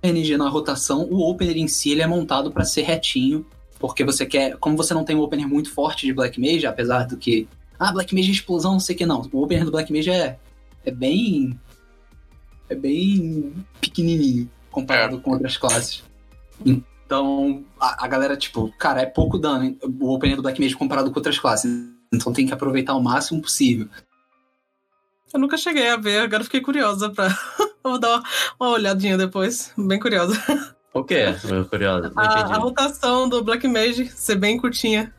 RNG 0.02 0.36
na 0.36 0.48
rotação, 0.48 1.06
o 1.10 1.28
Opener 1.28 1.56
em 1.56 1.68
si 1.68 1.90
ele 1.90 2.02
é 2.02 2.06
montado 2.06 2.50
para 2.50 2.64
ser 2.64 2.82
retinho. 2.82 3.46
Porque 3.78 4.04
você 4.04 4.26
quer. 4.26 4.56
Como 4.58 4.76
você 4.76 4.92
não 4.92 5.04
tem 5.04 5.16
um 5.16 5.20
Opener 5.20 5.48
muito 5.48 5.72
forte 5.72 6.06
de 6.06 6.12
Black 6.12 6.38
Mage, 6.38 6.66
apesar 6.66 7.04
do 7.06 7.16
que. 7.16 7.48
Ah, 7.78 7.92
Black 7.92 8.14
Mage 8.14 8.28
é 8.28 8.32
explosão, 8.32 8.72
não 8.72 8.80
sei 8.80 8.94
o 8.94 8.98
que 8.98 9.06
não. 9.06 9.22
O 9.32 9.42
Opener 9.42 9.64
do 9.64 9.70
Black 9.70 9.90
Mage 9.90 10.10
é, 10.10 10.38
é 10.84 10.90
bem. 10.90 11.58
É 12.68 12.74
bem 12.74 13.52
pequenininho 13.80 14.48
comparado 14.70 15.20
com 15.20 15.32
outras 15.32 15.56
classes. 15.56 16.04
Então, 16.64 17.64
a, 17.80 18.04
a 18.04 18.08
galera, 18.08 18.36
tipo, 18.36 18.70
cara, 18.78 19.00
é 19.00 19.06
pouco 19.06 19.38
dano 19.38 19.76
o 19.82 20.14
Opener 20.14 20.36
do 20.36 20.42
Black 20.42 20.60
Mage 20.60 20.76
comparado 20.76 21.10
com 21.10 21.18
outras 21.18 21.38
classes. 21.38 21.70
Então 22.12 22.32
tem 22.32 22.46
que 22.46 22.52
aproveitar 22.52 22.94
o 22.94 23.02
máximo 23.02 23.40
possível. 23.40 23.88
Eu 25.32 25.40
nunca 25.40 25.56
cheguei 25.56 25.88
a 25.88 25.96
ver, 25.96 26.22
agora 26.22 26.44
fiquei 26.44 26.60
curiosa 26.60 27.10
pra. 27.10 27.28
Vou 27.82 27.98
dar 27.98 28.18
uma, 28.18 28.22
uma 28.58 28.70
olhadinha 28.70 29.16
depois. 29.16 29.72
Bem 29.76 29.98
curiosa. 29.98 30.34
O 30.92 31.04
quê? 31.04 31.26
Não 31.44 32.12
A, 32.16 32.54
a 32.54 32.56
rotação 32.58 33.28
do 33.28 33.42
Black 33.42 33.66
Mage 33.68 34.08
ser 34.08 34.34
bem 34.34 34.58
curtinha. 34.58 35.14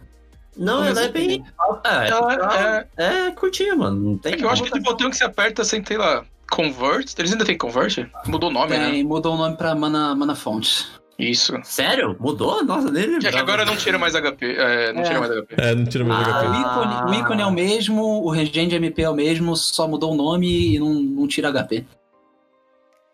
Não, 0.57 0.83
ela 0.83 1.03
é 1.03 1.07
bem. 1.07 1.43
É, 1.85 2.09
Ela 2.09 2.87
é, 2.97 3.27
é 3.27 3.31
curtinha, 3.31 3.75
mano. 3.75 4.11
Não 4.11 4.17
tem 4.17 4.33
é 4.33 4.37
que 4.37 4.43
eu 4.43 4.49
acho 4.49 4.63
que 4.63 4.67
aquele 4.67 4.83
botão 4.83 5.09
que 5.09 5.15
você 5.15 5.23
aperta 5.23 5.63
sem, 5.63 5.83
sei 5.83 5.97
lá, 5.97 6.25
convert. 6.51 7.13
Eles 7.17 7.31
ainda 7.31 7.45
tem 7.45 7.57
convert? 7.57 8.05
Mudou 8.27 8.49
o 8.49 8.53
nome, 8.53 8.77
né? 8.77 8.91
Tem, 8.91 9.03
mudou 9.03 9.33
o 9.33 9.37
nome 9.37 9.55
pra 9.55 9.73
Mana, 9.73 10.13
Mana 10.13 10.35
Font. 10.35 10.87
Isso. 11.21 11.53
Sério? 11.63 12.17
Mudou? 12.19 12.63
Nossa, 12.65 12.89
nem 12.91 13.15
É 13.15 13.19
que 13.19 13.27
agora 13.37 13.63
não 13.63 13.75
tira 13.75 13.97
mais 13.99 14.13
HP. 14.15 14.55
É, 14.57 14.91
não 14.91 15.01
É. 15.01 15.03
tira 15.03 15.19
mais 15.19 15.31
HP. 15.31 15.55
É, 15.57 15.75
não 15.75 15.85
tira 15.85 16.03
mais 16.03 16.27
Ah. 16.27 16.31
O 16.31 16.33
HP. 16.33 16.59
ícone, 16.59 17.11
o 17.11 17.21
ícone 17.21 17.41
é 17.41 17.45
o 17.45 17.51
mesmo, 17.51 18.03
o 18.23 18.29
Regende 18.31 18.75
MP 18.75 19.03
é 19.03 19.09
o 19.09 19.13
mesmo, 19.13 19.55
só 19.55 19.87
mudou 19.87 20.13
o 20.13 20.15
nome 20.15 20.73
e 20.75 20.79
não, 20.79 20.93
não 20.93 21.27
tira 21.27 21.49
HP. 21.51 21.85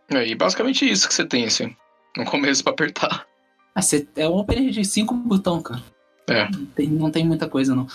É, 0.10 0.26
e 0.26 0.36
basicamente 0.36 0.90
isso 0.90 1.08
que 1.08 1.14
você 1.14 1.26
tem, 1.26 1.46
assim. 1.46 1.76
No 2.16 2.24
começo 2.26 2.64
pra 2.64 2.72
apertar. 2.72 3.26
Ah, 3.76 3.82
você, 3.82 4.08
é 4.16 4.28
um 4.28 4.38
opener 4.38 4.72
de 4.72 4.86
5 4.86 5.14
botão, 5.14 5.62
cara. 5.62 5.84
É. 6.30 6.50
Não 6.50 6.66
tem, 6.68 6.88
não 6.88 7.12
tem 7.12 7.26
muita 7.26 7.48
coisa, 7.50 7.76
não. 7.76 7.88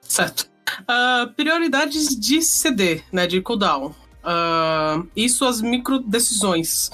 Certo. 0.00 0.46
Ah, 0.86 1.28
prioridades 1.36 2.18
de 2.18 2.42
CD, 2.42 3.02
né? 3.12 3.26
De 3.26 3.40
cooldown. 3.40 3.94
Ah, 4.22 5.02
e 5.16 5.28
suas 5.28 5.60
micro 5.60 5.98
decisões. 5.98 6.90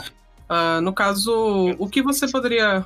Ah, 0.49 0.81
no 0.81 0.93
caso, 0.93 1.75
o 1.79 1.89
que 1.89 2.03
você 2.03 2.29
poderia. 2.29 2.85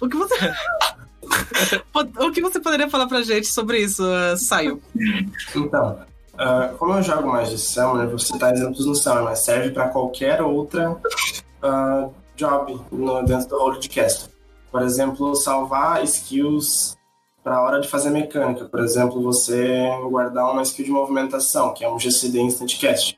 O 0.00 0.08
que 0.08 0.16
você. 0.16 0.34
o 1.94 2.32
que 2.32 2.40
você 2.40 2.60
poderia 2.60 2.88
falar 2.88 3.06
pra 3.06 3.22
gente 3.22 3.48
sobre 3.48 3.78
isso, 3.78 4.02
uh, 4.04 4.36
Saio? 4.36 4.80
Então, 5.54 5.98
ah, 6.38 6.72
como 6.78 6.94
eu 6.94 7.02
jogo 7.02 7.28
mais 7.28 7.50
de 7.50 7.58
Summoner, 7.58 8.08
vou 8.08 8.18
citar 8.18 8.52
exemplos 8.54 8.86
no 8.86 8.94
Summoner, 8.94 9.24
mas 9.24 9.44
serve 9.44 9.70
para 9.70 9.88
qualquer 9.88 10.42
outra 10.42 10.96
ah, 11.62 12.08
job 12.36 12.80
no, 12.92 13.22
dentro 13.24 13.48
do 13.48 13.58
role 13.58 13.80
de 13.80 13.88
caster. 13.88 14.30
Por 14.70 14.82
exemplo, 14.82 15.34
salvar 15.34 16.04
skills 16.04 16.96
para 17.42 17.56
a 17.56 17.62
hora 17.62 17.80
de 17.80 17.88
fazer 17.88 18.10
mecânica. 18.10 18.66
Por 18.66 18.80
exemplo, 18.80 19.22
você 19.22 19.88
guardar 20.10 20.52
uma 20.52 20.62
skill 20.62 20.84
de 20.84 20.90
movimentação, 20.90 21.72
que 21.72 21.84
é 21.84 21.88
um 21.88 21.98
GCD 21.98 22.40
Instant 22.40 22.78
Cast. 22.78 23.15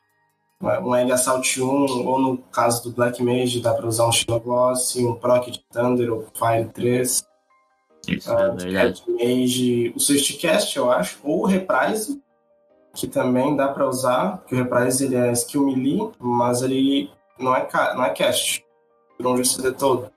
Um 0.61 1.13
Assault 1.13 1.63
1, 1.63 1.65
ou 2.07 2.19
no 2.21 2.39
caso 2.39 2.83
do 2.83 2.91
Black 2.91 3.23
Mage, 3.23 3.61
dá 3.61 3.73
para 3.73 3.87
usar 3.87 4.09
um 4.09 4.13
Shield 4.13 4.45
Gloss, 4.45 4.97
um 4.97 5.15
Proc 5.15 5.47
de 5.47 5.65
Thunder 5.73 6.13
ou 6.13 6.27
Fire 6.35 6.69
3. 6.75 7.25
Isso, 8.09 8.33
Ah, 8.33 8.43
é 8.43 8.51
verdade. 8.65 9.05
Mage, 9.09 9.93
o 9.95 10.01
Swiftcast, 10.01 10.77
eu 10.77 10.91
acho, 10.91 11.19
ou 11.23 11.43
o 11.43 11.47
Reprise, 11.47 12.21
que 12.93 13.07
também 13.07 13.55
dá 13.55 13.69
pra 13.69 13.89
usar, 13.89 14.39
porque 14.39 14.55
o 14.57 14.59
Reprise 14.59 15.05
ele 15.05 15.15
é 15.15 15.31
skill 15.33 15.67
melee, 15.67 16.11
mas 16.19 16.63
ele 16.63 17.09
não 17.39 17.55
é, 17.55 17.69
não 17.95 18.05
é 18.05 18.11
cast, 18.11 18.65
por 19.17 19.27
um 19.29 19.37
GCD 19.37 19.73
todo. 19.73 20.11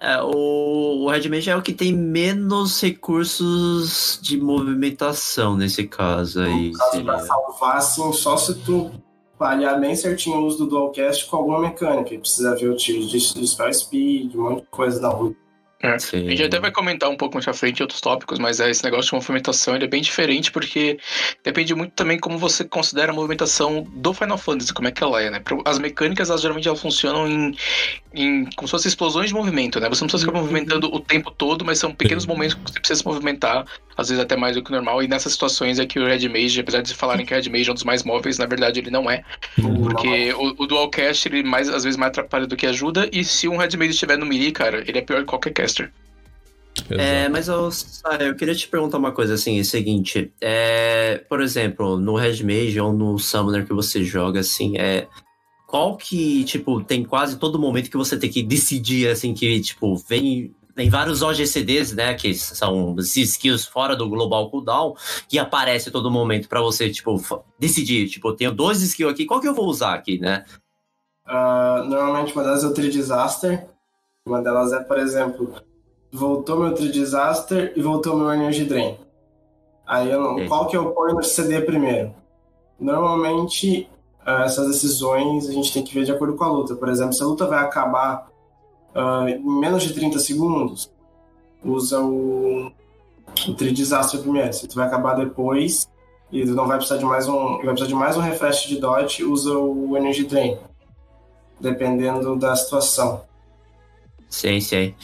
É, 0.00 0.20
o, 0.20 1.04
o 1.04 1.08
Red 1.08 1.28
Mage 1.28 1.50
é 1.50 1.56
o 1.56 1.62
que 1.62 1.72
tem 1.72 1.92
menos 1.92 2.82
recursos 2.82 4.18
de 4.20 4.36
movimentação 4.36 5.56
nesse 5.56 5.86
caso 5.86 6.40
aí. 6.40 6.72
No 6.72 6.78
caso, 6.78 7.04
pra 7.04 7.18
salvar, 7.20 7.76
assim, 7.76 8.12
só 8.12 8.36
se 8.36 8.54
tu 8.54 8.90
palhar 9.38 9.78
bem 9.80 9.94
certinho 9.94 10.36
o 10.36 10.46
uso 10.46 10.58
do 10.58 10.66
Dualcast 10.66 11.26
com 11.26 11.36
alguma 11.36 11.60
mecânica, 11.60 12.14
e 12.14 12.18
precisa 12.18 12.54
ver 12.56 12.68
o 12.68 12.76
tiro 12.76 13.06
de, 13.06 13.34
de 13.34 13.46
Spell 13.46 13.72
Speed, 13.72 14.34
um 14.34 14.42
monte 14.42 14.60
de 14.62 14.68
coisa 14.68 15.00
da 15.00 15.08
rua. 15.08 15.34
A 15.82 15.98
Sim. 15.98 16.30
gente 16.30 16.42
até 16.44 16.58
vai 16.58 16.70
comentar 16.70 17.10
um 17.10 17.16
pouco 17.16 17.34
mais 17.34 17.44
pra 17.44 17.52
frente 17.52 17.80
em 17.80 17.82
outros 17.82 18.00
tópicos, 18.00 18.38
mas 18.38 18.58
é, 18.58 18.70
esse 18.70 18.82
negócio 18.82 19.10
de 19.10 19.14
movimentação 19.14 19.76
ele 19.76 19.84
é 19.84 19.88
bem 19.88 20.00
diferente 20.00 20.50
porque 20.50 20.98
depende 21.42 21.74
muito 21.74 21.92
também 21.92 22.18
como 22.18 22.38
você 22.38 22.64
considera 22.64 23.12
a 23.12 23.14
movimentação 23.14 23.82
do 23.96 24.14
Final 24.14 24.38
Fantasy, 24.38 24.72
como 24.72 24.88
é 24.88 24.92
que 24.92 25.02
ela 25.02 25.20
é, 25.20 25.30
né? 25.30 25.42
As 25.66 25.78
mecânicas, 25.78 26.30
elas 26.30 26.40
geralmente 26.40 26.68
elas 26.68 26.80
funcionam 26.80 27.28
em 27.28 27.54
em 28.14 28.44
como 28.56 28.66
se 28.68 28.72
fossem 28.72 28.88
explosões 28.88 29.28
de 29.28 29.34
movimento, 29.34 29.80
né? 29.80 29.88
Você 29.88 30.02
não 30.02 30.08
precisa 30.08 30.26
ficar 30.26 30.36
Uhum. 30.38 30.44
movimentando 30.44 30.86
o 30.94 31.00
tempo 31.00 31.30
todo, 31.30 31.64
mas 31.64 31.78
são 31.78 31.94
pequenos 31.94 32.26
momentos 32.26 32.54
que 32.54 32.60
você 32.62 32.78
precisa 32.78 33.00
se 33.00 33.06
movimentar, 33.06 33.64
às 33.96 34.08
vezes 34.08 34.22
até 34.22 34.36
mais 34.36 34.56
do 34.56 34.62
que 34.62 34.70
o 34.70 34.74
normal. 34.74 35.02
E 35.02 35.08
nessas 35.08 35.32
situações 35.32 35.78
é 35.78 35.86
que 35.86 35.98
o 35.98 36.06
Red 36.06 36.28
Mage, 36.28 36.60
apesar 36.60 36.80
de 36.82 36.94
falarem 36.94 37.26
que 37.26 37.32
o 37.32 37.36
Red 37.36 37.48
Mage 37.50 37.68
é 37.68 37.72
um 37.72 37.74
dos 37.74 37.84
mais 37.84 38.02
móveis, 38.04 38.38
na 38.38 38.46
verdade 38.46 38.80
ele 38.80 38.90
não 38.90 39.10
é. 39.10 39.22
Porque 39.56 40.32
o, 40.34 40.62
o 40.62 40.66
Dual 40.66 40.88
Cast, 40.90 41.28
ele 41.28 41.42
mais, 41.42 41.68
às 41.68 41.84
vezes 41.84 41.96
mais 41.98 42.10
atrapalha 42.10 42.46
do 42.46 42.56
que 42.56 42.66
ajuda. 42.66 43.08
E 43.12 43.24
se 43.24 43.48
um 43.48 43.56
Red 43.56 43.76
Mage 43.76 43.90
estiver 43.90 44.16
no 44.16 44.26
melee, 44.26 44.52
cara, 44.52 44.82
ele 44.86 44.98
é 44.98 45.02
pior 45.02 45.20
que 45.20 45.26
qualquer 45.26 45.52
caster. 45.52 45.90
É, 46.90 47.28
mas 47.28 47.48
eu, 47.48 47.70
eu 48.20 48.34
queria 48.34 48.54
te 48.54 48.66
perguntar 48.68 48.98
uma 48.98 49.12
coisa 49.12 49.34
assim, 49.34 49.58
é 49.58 49.60
o 49.60 49.64
seguinte, 49.64 50.32
é, 50.40 51.22
por 51.28 51.40
exemplo, 51.40 51.96
no 51.96 52.16
Red 52.16 52.42
Mage 52.42 52.78
ou 52.80 52.92
no 52.92 53.18
Summoner 53.18 53.64
que 53.64 53.72
você 53.72 54.02
joga, 54.02 54.40
assim, 54.40 54.76
é, 54.76 55.06
qual 55.74 55.96
que, 55.96 56.44
tipo, 56.44 56.84
tem 56.84 57.04
quase 57.04 57.36
todo 57.36 57.58
momento 57.58 57.90
que 57.90 57.96
você 57.96 58.16
tem 58.16 58.30
que 58.30 58.44
decidir, 58.44 59.08
assim, 59.08 59.34
que, 59.34 59.60
tipo, 59.60 59.96
vem, 59.96 60.54
tem 60.72 60.88
vários 60.88 61.20
OGCDs, 61.20 61.92
né, 61.96 62.14
que 62.14 62.32
são 62.32 62.94
skills 63.00 63.66
fora 63.66 63.96
do 63.96 64.08
Global 64.08 64.48
Cooldown, 64.52 64.94
que 65.28 65.36
aparece 65.36 65.90
todo 65.90 66.12
momento 66.12 66.48
pra 66.48 66.60
você, 66.60 66.88
tipo, 66.90 67.20
decidir, 67.58 68.08
tipo, 68.08 68.28
eu 68.28 68.36
tenho 68.36 68.52
dois 68.52 68.82
skills 68.82 69.14
aqui, 69.14 69.26
qual 69.26 69.40
que 69.40 69.48
eu 69.48 69.54
vou 69.54 69.66
usar 69.66 69.94
aqui, 69.94 70.16
né? 70.16 70.44
Ah, 71.26 71.82
normalmente 71.84 72.32
uma 72.32 72.44
delas 72.44 72.62
é 72.62 72.68
o 72.68 72.72
Tree 72.72 72.88
Disaster. 72.88 73.66
Uma 74.24 74.40
delas 74.40 74.72
é, 74.72 74.78
por 74.78 74.96
exemplo, 74.96 75.54
voltou 76.12 76.60
meu 76.60 76.72
Tree 76.72 76.92
Disaster 76.92 77.72
e 77.74 77.82
voltou 77.82 78.16
meu 78.16 78.32
Energy 78.32 78.64
Drain. 78.64 78.96
Aí 79.84 80.08
eu 80.08 80.20
não. 80.22 80.46
Qual 80.46 80.68
que 80.68 80.76
eu 80.76 80.92
ponho 80.92 81.16
no 81.16 81.24
CD 81.24 81.60
primeiro? 81.62 82.14
Normalmente, 82.78 83.88
essas 84.26 84.68
decisões 84.68 85.48
a 85.48 85.52
gente 85.52 85.72
tem 85.72 85.82
que 85.82 85.94
ver 85.94 86.04
de 86.04 86.12
acordo 86.12 86.34
com 86.34 86.44
a 86.44 86.48
luta. 86.48 86.74
Por 86.74 86.88
exemplo, 86.88 87.12
se 87.12 87.22
a 87.22 87.26
luta 87.26 87.46
vai 87.46 87.58
acabar 87.62 88.26
ah, 88.94 89.26
em 89.28 89.42
menos 89.42 89.82
de 89.82 89.92
30 89.92 90.18
segundos, 90.18 90.90
usa 91.64 92.00
o, 92.00 92.72
o 93.48 93.54
Tree 93.54 93.72
Disaster 93.72 94.20
primeiro. 94.20 94.52
Se 94.52 94.66
tu 94.66 94.76
vai 94.76 94.86
acabar 94.86 95.14
depois 95.14 95.88
e 96.32 96.44
não 96.44 96.66
vai 96.66 96.78
precisar 96.78 96.98
de 96.98 97.04
mais 97.04 97.28
um. 97.28 97.56
Vai 97.56 97.66
precisar 97.66 97.88
de 97.88 97.94
mais 97.94 98.16
um 98.16 98.20
refresh 98.20 98.66
de 98.66 98.78
dodge, 98.78 99.24
usa 99.24 99.56
o 99.56 99.96
Energy 99.96 100.24
Drain 100.24 100.58
dependendo 101.60 102.36
da 102.36 102.54
situação. 102.56 103.24
Sim, 104.28 104.60
sim. 104.60 104.94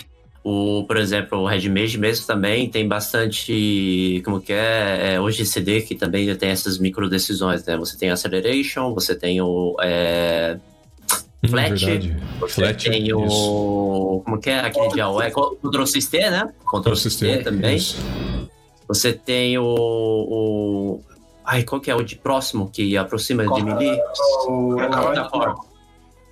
O, 0.43 0.85
por 0.85 0.97
exemplo, 0.97 1.39
o 1.39 1.47
Red 1.47 1.69
Mage 1.69 1.99
mesmo 1.99 2.27
também 2.27 2.69
tem 2.69 2.89
bastante, 2.89 4.23
como 4.25 4.41
que 4.41 4.53
é, 4.55 5.15
é, 5.15 5.21
o 5.21 5.31
GCD, 5.31 5.83
que 5.83 5.95
também 5.95 6.27
já 6.27 6.35
tem 6.35 6.49
essas 6.49 6.79
micro 6.79 7.11
decisões, 7.11 7.65
né? 7.67 7.77
Você 7.77 7.99
tem 7.99 8.11
Acceleration, 8.11 8.95
você 8.95 9.15
tem 9.15 9.41
o 9.43 9.77
é, 9.83 10.59
Hum, 11.43 11.49
Flat, 11.49 11.71
verdade. 11.71 12.17
você 12.39 12.55
Flat, 12.55 12.91
tem 12.91 13.05
isso. 13.07 13.17
o, 13.17 14.23
como 14.25 14.39
que 14.39 14.51
é, 14.51 14.61
aquele 14.61 14.89
de 14.89 15.01
AOE, 15.01 15.31
Ctrl 15.31 15.87
System, 15.87 16.31
né? 16.31 16.53
Ctrl 16.71 16.95
System 16.95 17.43
também. 17.43 17.77
isso. 17.77 17.97
Você 18.87 19.13
tem 19.13 19.57
o, 19.57 19.65
o, 19.65 21.01
ai, 21.45 21.63
qual 21.63 21.81
que 21.81 21.91
é 21.91 21.95
o 21.95 22.03
de 22.03 22.17
próximo, 22.17 22.71
que 22.71 22.97
aproxima 22.97 23.47
de 23.47 23.63
melee? 23.63 23.99
O, 24.49 24.77
Corta 24.77 25.25
Corpse. 25.31 25.70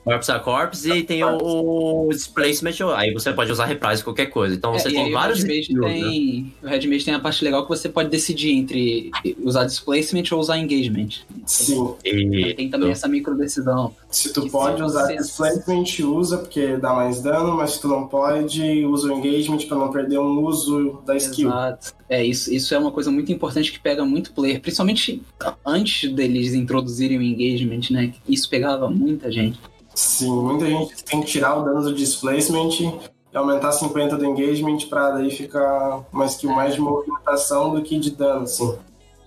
Corpse 0.09 0.33
a 0.33 0.39
Corpse 0.39 0.91
e 0.91 1.03
tem 1.03 1.23
o, 1.25 2.07
o 2.07 2.09
Displacement, 2.11 2.73
aí 2.97 3.13
você 3.13 3.33
pode 3.33 3.53
usar 3.53 3.67
reprise 3.67 4.03
qualquer 4.03 4.27
coisa. 4.27 4.55
Então 4.55 4.73
você 4.73 4.89
É, 4.89 4.93
tem 4.93 5.13
vários 5.13 5.41
o 5.43 5.43
Red 5.43 5.49
Mage 5.49 5.61
skills, 5.61 5.87
né? 5.87 5.93
tem, 6.01 6.53
o 6.63 7.05
tem 7.05 7.15
a 7.15 7.21
parte 7.21 7.45
legal 7.45 7.63
que 7.63 7.69
você 7.69 7.89
pode 7.89 8.09
decidir 8.09 8.53
entre 8.53 9.11
usar 9.43 9.65
displacement 9.65 10.25
ou 10.33 10.39
usar 10.41 10.59
engagement. 10.59 11.09
Sim, 11.47 11.95
E- 12.05 12.55
Tem 12.55 12.69
também 12.69 12.91
essa 12.91 13.07
micro 13.09 13.37
decisão. 13.37 13.95
se 14.11 14.33
tu 14.33 14.49
pode 14.51 14.83
usar 14.83 15.07
você- 15.07 15.17
displacement, 15.17 15.85
usa 16.05 16.39
porque 16.39 16.77
dá 16.77 16.93
mais 16.95 17.21
dano, 17.21 17.57
mas 17.57 17.73
se 17.73 17.81
tu 17.81 17.89
não 17.89 18.07
pode, 18.07 18.85
usa 18.87 19.13
o 19.13 19.19
engagement 19.19 19.59
pra 19.67 19.77
não 19.77 19.91
perder 19.91 20.19
um 20.19 20.43
uso 20.45 21.01
da 21.07 21.17
skill. 21.17 21.49
Exato. 21.49 21.93
É, 22.09 22.25
isso, 22.25 22.53
isso 22.53 22.75
é 22.75 22.79
uma 22.79 22.91
coisa 22.91 23.11
muito 23.11 23.31
importante 23.31 23.71
que 23.71 23.79
pega 23.79 24.05
muito 24.05 24.33
player, 24.33 24.61
principalmente 24.61 25.23
antes 25.65 26.11
deles 26.11 26.55
introduzirem 26.55 27.19
o 27.19 27.23
engagement, 27.23 27.81
né? 27.91 28.15
Isso 28.27 28.49
pegava 28.49 28.89
muita 28.89 29.31
gente. 29.31 29.59
Sim, 29.99 30.31
muita 30.31 30.65
gente 30.65 31.03
tem 31.03 31.21
que 31.21 31.27
tirar 31.27 31.57
o 31.57 31.65
dano 31.65 31.83
do 31.83 31.93
displacement 31.93 32.71
e 32.71 33.37
aumentar 33.37 33.73
50 33.73 34.17
do 34.17 34.25
engagement 34.25 34.79
pra 34.89 35.11
daí 35.11 35.29
ficar 35.29 36.05
uma 36.13 36.25
skill 36.27 36.51
mais 36.51 36.75
de 36.75 36.81
movimentação 36.81 37.75
do 37.75 37.83
que 37.83 37.99
de 37.99 38.13
dano, 38.13 38.43
assim. 38.43 38.79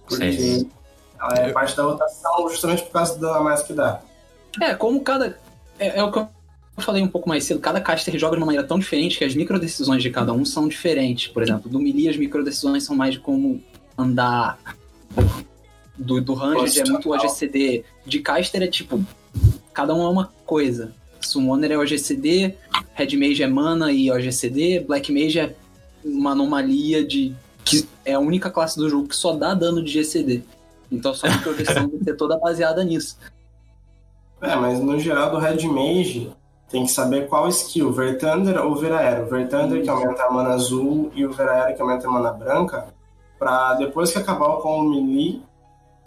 Porque 0.08 0.32
Sim. 0.32 0.70
ela 1.20 1.34
é 1.40 1.52
parte 1.52 1.76
da 1.76 1.84
rotação 1.84 2.48
justamente 2.48 2.84
por 2.84 2.94
causa 2.94 3.16
do 3.16 3.20
dano 3.20 3.34
a 3.34 3.44
mais 3.44 3.62
que 3.64 3.74
dá. 3.74 4.00
É, 4.62 4.74
como 4.74 5.02
cada. 5.02 5.38
É, 5.78 6.00
é 6.00 6.04
o 6.06 6.10
que 6.10 6.20
eu 6.20 6.30
falei 6.78 7.04
um 7.04 7.10
pouco 7.10 7.28
mais 7.28 7.44
cedo, 7.44 7.60
cada 7.60 7.82
caster 7.82 8.18
joga 8.18 8.38
de 8.38 8.42
uma 8.42 8.46
maneira 8.46 8.66
tão 8.66 8.80
diferente 8.80 9.18
que 9.18 9.26
as 9.26 9.36
micro 9.36 9.60
decisões 9.60 10.02
de 10.02 10.10
cada 10.10 10.32
um 10.32 10.46
são 10.46 10.70
diferentes. 10.70 11.28
Por 11.28 11.44
exemplo, 11.44 11.70
do 11.70 11.82
melee 11.82 12.08
as 12.08 12.16
micro 12.16 12.46
decisões 12.46 12.86
são 12.86 12.96
mais 12.96 13.16
de 13.16 13.20
como 13.20 13.62
andar. 13.98 14.58
Do, 15.98 16.22
do 16.22 16.34
Ranger 16.34 16.82
é 16.82 16.90
muito 16.90 17.12
OGCD. 17.12 17.84
De 18.06 18.20
caster 18.22 18.64
é 18.64 18.68
tipo. 18.68 19.06
Cada 19.74 19.94
um 19.94 20.04
é 20.04 20.10
uma 20.10 20.32
coisa. 20.46 20.94
Summoner 21.22 21.72
é 21.72 21.78
OGCD, 21.78 22.56
Red 22.94 23.16
Mage 23.18 23.44
é 23.44 23.48
mana 23.48 23.92
e 23.92 24.12
OGCD, 24.12 24.82
Black 24.82 25.12
Mage 25.12 25.40
é 25.40 25.56
uma 26.04 26.32
anomalia 26.32 27.06
de. 27.06 27.34
que 27.64 27.88
é 28.04 28.14
a 28.14 28.20
única 28.20 28.50
classe 28.50 28.78
do 28.78 28.90
jogo 28.90 29.08
que 29.08 29.16
só 29.16 29.34
dá 29.34 29.54
dano 29.54 29.84
de 29.84 29.92
GCD. 29.92 30.44
Então 30.92 31.12
a 31.12 31.14
sua 31.14 31.30
decisão 31.54 31.88
tem 31.88 32.00
que 32.00 32.04
ser 32.04 32.16
toda 32.16 32.38
baseada 32.38 32.84
nisso. 32.84 33.18
É, 34.42 34.56
mas 34.56 34.80
no 34.80 35.00
geral 35.00 35.32
do 35.32 35.38
Red 35.38 35.66
Mage 35.68 36.32
tem 36.70 36.86
que 36.86 36.92
saber 36.92 37.28
qual 37.28 37.48
skill, 37.50 37.92
Vertander 37.92 38.60
ou 38.66 38.76
Veraero. 38.76 39.28
Vertander 39.28 39.84
que 39.84 39.90
aumenta 39.90 40.24
a 40.24 40.32
mana 40.32 40.50
azul 40.50 41.12
e 41.14 41.26
o 41.26 41.32
Veraero 41.32 41.76
que 41.76 41.82
aumenta 41.82 42.08
a 42.08 42.12
mana 42.12 42.32
branca. 42.32 42.88
Pra 43.38 43.76
depois 43.76 44.12
que 44.12 44.18
acabar 44.18 44.48
o 44.48 44.58
com 44.58 44.80
o 44.80 44.90
melee, 44.90 45.42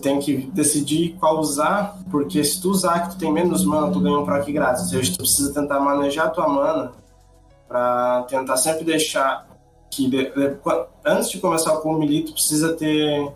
tem 0.00 0.18
que 0.18 0.36
decidir 0.52 1.16
qual 1.20 1.38
usar, 1.38 1.98
porque 2.10 2.42
se 2.44 2.60
tu 2.60 2.70
usar 2.70 3.00
que 3.00 3.10
tu 3.14 3.18
tem 3.18 3.32
menos 3.32 3.64
mana, 3.64 3.90
tu 3.92 4.00
ganha 4.00 4.18
um 4.18 4.24
proc 4.24 4.46
grátis. 4.50 4.82
Ou 4.82 4.88
seja, 4.88 5.12
tu 5.12 5.18
precisa 5.18 5.52
tentar 5.54 5.80
manejar 5.80 6.26
a 6.26 6.30
tua 6.30 6.48
mana 6.48 6.92
pra 7.68 8.24
tentar 8.28 8.56
sempre 8.56 8.84
deixar 8.84 9.46
que 9.90 10.08
de- 10.08 10.30
de- 10.30 10.56
antes 11.04 11.30
de 11.30 11.38
começar 11.38 11.72
o 11.74 11.80
com 11.80 11.94
melee, 11.94 12.24
tu 12.24 12.32
precisa 12.32 12.74
ter, 12.74 13.32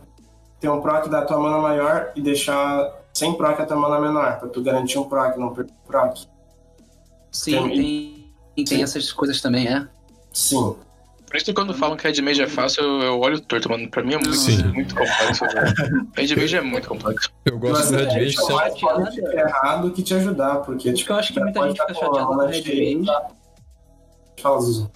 ter 0.59 0.69
um 0.69 0.81
proc 0.81 1.07
da 1.09 1.23
tua 1.25 1.39
mana 1.39 1.59
maior 1.59 2.11
e 2.17 2.21
deixar 2.21 2.93
sem 3.15 3.33
proc 3.35 3.59
a 3.61 3.65
tua 3.67 3.77
mana 3.77 4.01
menor, 4.01 4.39
pra 4.41 4.49
tu 4.49 4.61
garantir 4.63 4.99
um 4.99 5.05
proc, 5.05 5.37
não 5.37 5.55
perder 5.55 5.73
proc. 5.87 6.17
Sim, 7.31 7.53
Tem- 7.69 8.25
tem, 8.57 8.65
tem 8.65 8.83
essas 8.83 9.13
coisas 9.13 9.41
também, 9.41 9.69
é. 9.69 9.87
Sim. 10.33 10.75
Por 11.29 11.37
isso 11.37 11.45
que 11.47 11.53
quando 11.53 11.75
falam 11.75 11.97
que 11.97 12.09
Red 12.09 12.23
Mage 12.23 12.43
é 12.43 12.47
fácil, 12.49 12.83
eu, 12.83 13.03
eu 13.03 13.21
olho 13.21 13.39
torto, 13.41 13.69
mano. 13.71 13.89
Pra 13.91 14.03
mim 14.03 14.15
é 14.15 14.17
muito, 14.17 14.35
Sim. 14.35 14.63
muito 14.69 14.95
complexo. 14.95 15.45
Mage 16.17 16.57
é 16.57 16.61
muito 16.63 16.89
complexo. 16.89 17.31
Eu 17.45 17.59
gosto 17.59 17.75
Mas 17.81 17.91
do 17.91 17.97
é, 17.97 17.99
Red 18.01 18.15
Mage 18.15 18.27
isso 18.29 18.47
só. 18.47 18.59
pode 18.71 19.11
te 19.15 19.21
ferrar 19.31 19.83
do 19.83 19.91
que 19.91 20.03
te 20.03 20.15
ajudar, 20.15 20.57
porque 20.63 20.93
tipo, 20.93 21.07
que 21.07 21.13
eu 21.13 21.17
acho 21.17 21.33
que 21.33 21.41
muita 21.41 21.61
gente 21.69 21.81
fica 21.81 21.87
com 21.95 22.01
chateada 22.01 22.35
no 22.35 22.47
Red 22.47 22.63
Mage. 23.05 23.29
Fala, 24.41 24.61
Zuzu. 24.61 24.91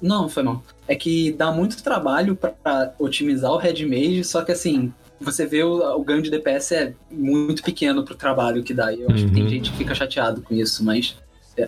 Não, 0.00 0.28
foi 0.28 0.42
mal. 0.42 0.62
É 0.88 0.94
que 0.94 1.32
dá 1.32 1.52
muito 1.52 1.82
trabalho 1.82 2.34
pra, 2.34 2.50
pra 2.50 2.94
otimizar 2.98 3.50
o 3.50 3.56
Red 3.58 3.84
Mage, 3.84 4.24
só 4.24 4.42
que 4.42 4.52
assim, 4.52 4.92
você 5.20 5.44
vê 5.44 5.62
o, 5.62 5.76
o 5.96 6.02
ganho 6.02 6.22
de 6.22 6.30
DPS 6.30 6.72
é 6.72 6.94
muito 7.10 7.62
pequeno 7.62 8.02
pro 8.04 8.14
trabalho 8.14 8.62
que 8.62 8.72
dá. 8.72 8.92
E 8.92 9.02
eu 9.02 9.10
acho 9.10 9.26
que 9.26 9.32
tem 9.32 9.42
Uhum. 9.42 9.48
gente 9.50 9.70
que 9.72 9.76
fica 9.76 9.94
chateado 9.94 10.40
com 10.40 10.54
isso, 10.54 10.82
mas 10.84 11.16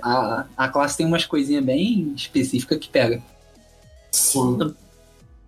a, 0.03 0.47
a 0.57 0.69
classe 0.69 0.97
tem 0.97 1.05
umas 1.05 1.27
coisinhas 1.27 1.63
bem 1.63 2.15
específicas 2.17 2.79
que 2.79 2.89
pega. 2.89 3.21
Sim. 4.13 4.75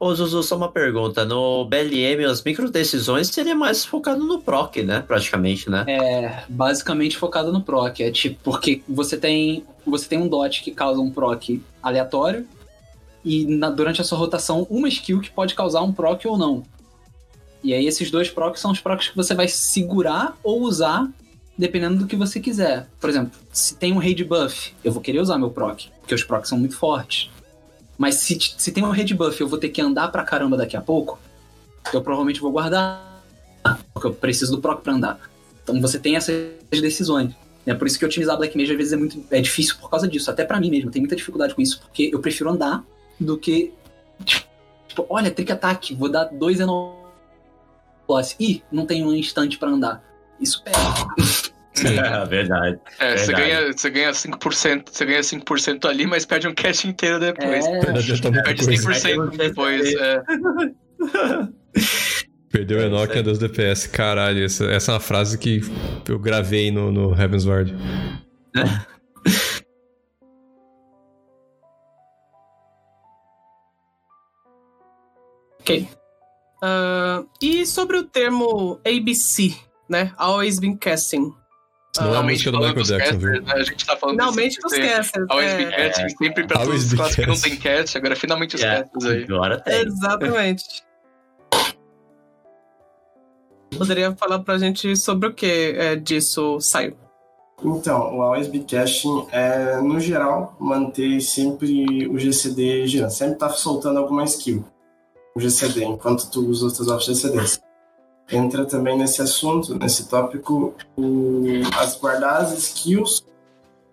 Ô, 0.01 0.15
Zuzu, 0.15 0.43
só 0.43 0.57
uma 0.57 0.71
pergunta. 0.71 1.25
No 1.25 1.65
BLM, 1.67 2.25
as 2.25 2.43
micro 2.43 2.69
decisões 2.71 3.29
seria 3.29 3.55
mais 3.55 3.85
focado 3.85 4.23
no 4.25 4.41
proc, 4.41 4.77
né? 4.79 5.01
Praticamente, 5.07 5.71
né? 5.71 5.85
É 5.87 6.43
basicamente 6.49 7.17
focado 7.17 7.53
no 7.53 7.63
proc. 7.63 8.01
É 8.01 8.11
tipo, 8.11 8.39
porque 8.43 8.83
você 8.89 9.17
tem, 9.17 9.65
você 9.87 10.07
tem 10.09 10.19
um 10.19 10.29
dot 10.29 10.63
que 10.63 10.73
causa 10.73 11.01
um 11.01 11.11
proc 11.11 11.45
aleatório, 11.83 12.47
e 13.25 13.47
na- 13.47 13.71
durante 13.71 14.01
a 14.01 14.05
sua 14.05 14.19
rotação, 14.19 14.67
uma 14.69 14.89
skill 14.89 15.21
que 15.21 15.31
pode 15.31 15.55
causar 15.55 15.81
um 15.83 15.93
proc 15.93 16.23
ou 16.27 16.37
não. 16.37 16.63
E 17.63 17.73
aí 17.73 17.87
esses 17.87 18.11
dois 18.11 18.29
procs 18.29 18.61
são 18.61 18.73
os 18.73 18.81
procs 18.81 19.09
que 19.09 19.17
você 19.17 19.33
vai 19.35 19.49
segurar 19.49 20.37
ou 20.43 20.61
usar, 20.63 21.09
dependendo 21.57 21.97
do 22.01 22.07
que 22.07 22.17
você 22.17 22.39
quiser. 22.41 22.87
Por 23.01 23.09
exemplo, 23.09 23.33
se 23.51 23.75
tem 23.77 23.93
um 23.95 23.99
raid 23.99 24.23
buff, 24.25 24.75
eu 24.85 24.93
vou 24.93 25.01
querer 25.01 25.21
usar 25.21 25.39
meu 25.39 25.51
proc, 25.51 25.85
porque 26.01 26.15
os 26.15 26.23
procs 26.25 26.51
são 26.51 26.59
muito 26.59 26.77
fortes. 26.77 27.31
Mas 27.97 28.17
se, 28.17 28.39
se 28.57 28.73
tem 28.73 28.85
um 28.85 28.91
raid 28.91 29.15
buff 29.15 29.41
eu 29.41 29.49
vou 29.49 29.59
ter 29.59 29.69
que 29.69 29.81
andar 29.81 30.09
pra 30.09 30.25
caramba 30.25 30.57
daqui 30.57 30.77
a 30.77 30.81
pouco, 30.81 31.19
eu 31.93 32.03
provavelmente 32.03 32.41
vou 32.41 32.51
guardar, 32.51 33.23
porque 33.93 34.09
eu 34.09 34.15
preciso 34.15 34.57
do 34.57 34.61
proc 34.61 34.83
pra 34.83 34.95
andar. 34.95 35.21
Então 35.63 35.81
você 35.81 35.99
tem 35.99 36.17
essas 36.17 36.53
decisões. 36.71 37.35
É 37.67 37.73
por 37.73 37.87
isso 37.87 37.99
que 37.99 38.05
otimizar 38.05 38.37
Black 38.37 38.57
Mage 38.57 38.73
às 38.73 38.77
vezes 38.77 38.93
é 38.93 38.97
muito 38.97 39.25
é 39.31 39.41
difícil 39.41 39.77
por 39.81 39.89
causa 39.89 40.07
disso. 40.07 40.31
Até 40.31 40.45
pra 40.45 40.61
mim 40.61 40.71
mesmo, 40.71 40.91
tenho 40.91 41.03
muita 41.03 41.17
dificuldade 41.17 41.55
com 41.55 41.63
isso, 41.63 41.81
porque 41.81 42.11
eu 42.13 42.21
prefiro 42.21 42.51
andar 42.51 42.85
do 43.19 43.39
que. 43.39 43.73
Tipo, 44.89 45.07
olha, 45.09 45.31
trick 45.31 45.51
attack, 45.51 45.95
vou 45.95 46.09
dar 46.09 46.25
dois 46.25 46.61
eno... 46.61 46.95
Ih, 48.39 48.63
não 48.71 48.87
tenho 48.87 49.09
um 49.09 49.15
instante 49.15 49.59
pra 49.59 49.71
andar. 49.71 50.05
Isso 50.39 50.63
pega. 50.63 50.79
É 51.83 52.25
verdade. 52.27 52.79
É, 53.01 53.17
você 53.17 53.27
Verdade. 53.27 53.49
ganha, 53.51 53.73
você 53.73 53.91
ganha 53.91 54.11
5%, 54.13 54.89
você 54.93 55.05
ganha 55.05 55.21
5% 55.21 55.89
ali, 55.89 56.07
mas 56.07 56.25
perde 56.25 56.47
um 56.47 56.55
cash 56.55 56.85
inteiro 56.85 57.19
depois. 57.19 57.67
É, 57.67 57.81
Perde 57.81 58.21
coisa. 58.21 59.09
100% 59.09 59.37
depois. 59.37 59.95
É. 59.95 60.23
Perdeu 62.51 62.79
o 62.79 62.83
É, 62.83 62.87
Enoch 62.87 63.05
isso 63.09 63.13
aí. 63.19 63.23
dos 63.23 63.39
DPS. 63.39 63.89
Caralho, 63.89 64.45
essa, 64.45 64.67
essa 64.67 64.93
é 64.93 64.95
uma 64.95 65.01
frase 65.01 65.37
que 65.37 65.61
eu 66.09 66.19
gravei 66.21 66.71
no, 66.71 66.93
no 66.93 67.13
Heaven's 67.21 67.45
Ward. 67.45 67.75
Ok. 75.61 75.89
Ah, 76.63 77.25
e 77.41 77.67
sobre 77.67 77.97
o 77.97 78.05
termo 78.05 78.81
ABC, 78.87 79.55
né? 79.89 80.13
Always 80.17 80.59
been 80.59 80.77
casting. 80.77 81.35
Não 81.97 82.05
é 82.07 82.09
a 82.09 82.13
Realmente 82.13 82.33
música 82.33 82.51
do 82.53 82.59
Michael 82.59 82.75
dos 82.75 82.89
Jackson, 82.89 83.19
viu? 83.19 83.43
né? 83.43 83.53
A 83.53 83.63
gente 83.63 83.87
tá 83.87 83.97
falando 83.97 84.17
Finalmente 84.17 84.59
os 84.65 84.73
desse- 84.73 84.89
casters. 84.89 85.27
Always 85.31 85.53
é, 85.53 85.57
be 85.59 85.65
casting, 85.71 86.09
sempre 86.17 86.47
pra 86.47 86.57
todos 86.57 86.63
Always 86.67 86.83
os 86.85 86.91
be 86.91 86.97
classes 86.97 87.15
que 87.17 87.27
não 87.27 87.41
tem 87.41 87.57
cast, 87.57 87.99
agora 87.99 88.17
finalmente 88.17 88.57
os 88.57 88.63
É, 88.63 88.83
casts 88.83 89.05
aí. 89.07 89.25
agora 89.25 89.61
tem. 89.61 89.81
Exatamente. 89.87 90.83
Poderia 93.77 94.15
falar 94.15 94.39
pra 94.41 94.57
gente 94.59 94.97
sobre 94.97 95.29
o 95.29 95.35
que 95.35 95.75
é, 95.77 95.97
disso 95.97 96.61
saiu? 96.61 96.97
Então, 97.63 98.17
o 98.17 98.23
Always 98.23 98.49
Be 98.49 98.61
Caching 98.61 99.27
é, 99.33 99.81
no 99.81 99.99
geral, 99.99 100.57
manter 100.61 101.21
sempre 101.21 102.07
o 102.09 102.19
GCD 102.19 102.87
girando. 102.87 103.11
Sempre 103.11 103.37
tá 103.39 103.49
soltando 103.51 103.99
alguma 103.99 104.25
skill. 104.25 104.65
O 105.35 105.41
GCD, 105.41 105.85
enquanto 105.85 106.31
tu 106.31 106.41
usa 106.47 106.67
os 106.67 106.77
teus 106.77 106.89
outros 106.89 107.07
GCDs. 107.07 107.61
Entra 108.31 108.65
também 108.65 108.97
nesse 108.97 109.21
assunto, 109.21 109.75
nesse 109.79 110.09
tópico, 110.09 110.75
o, 110.97 111.43
as 111.79 111.97
guardar 111.97 112.43
as 112.43 112.53
skills 112.57 113.25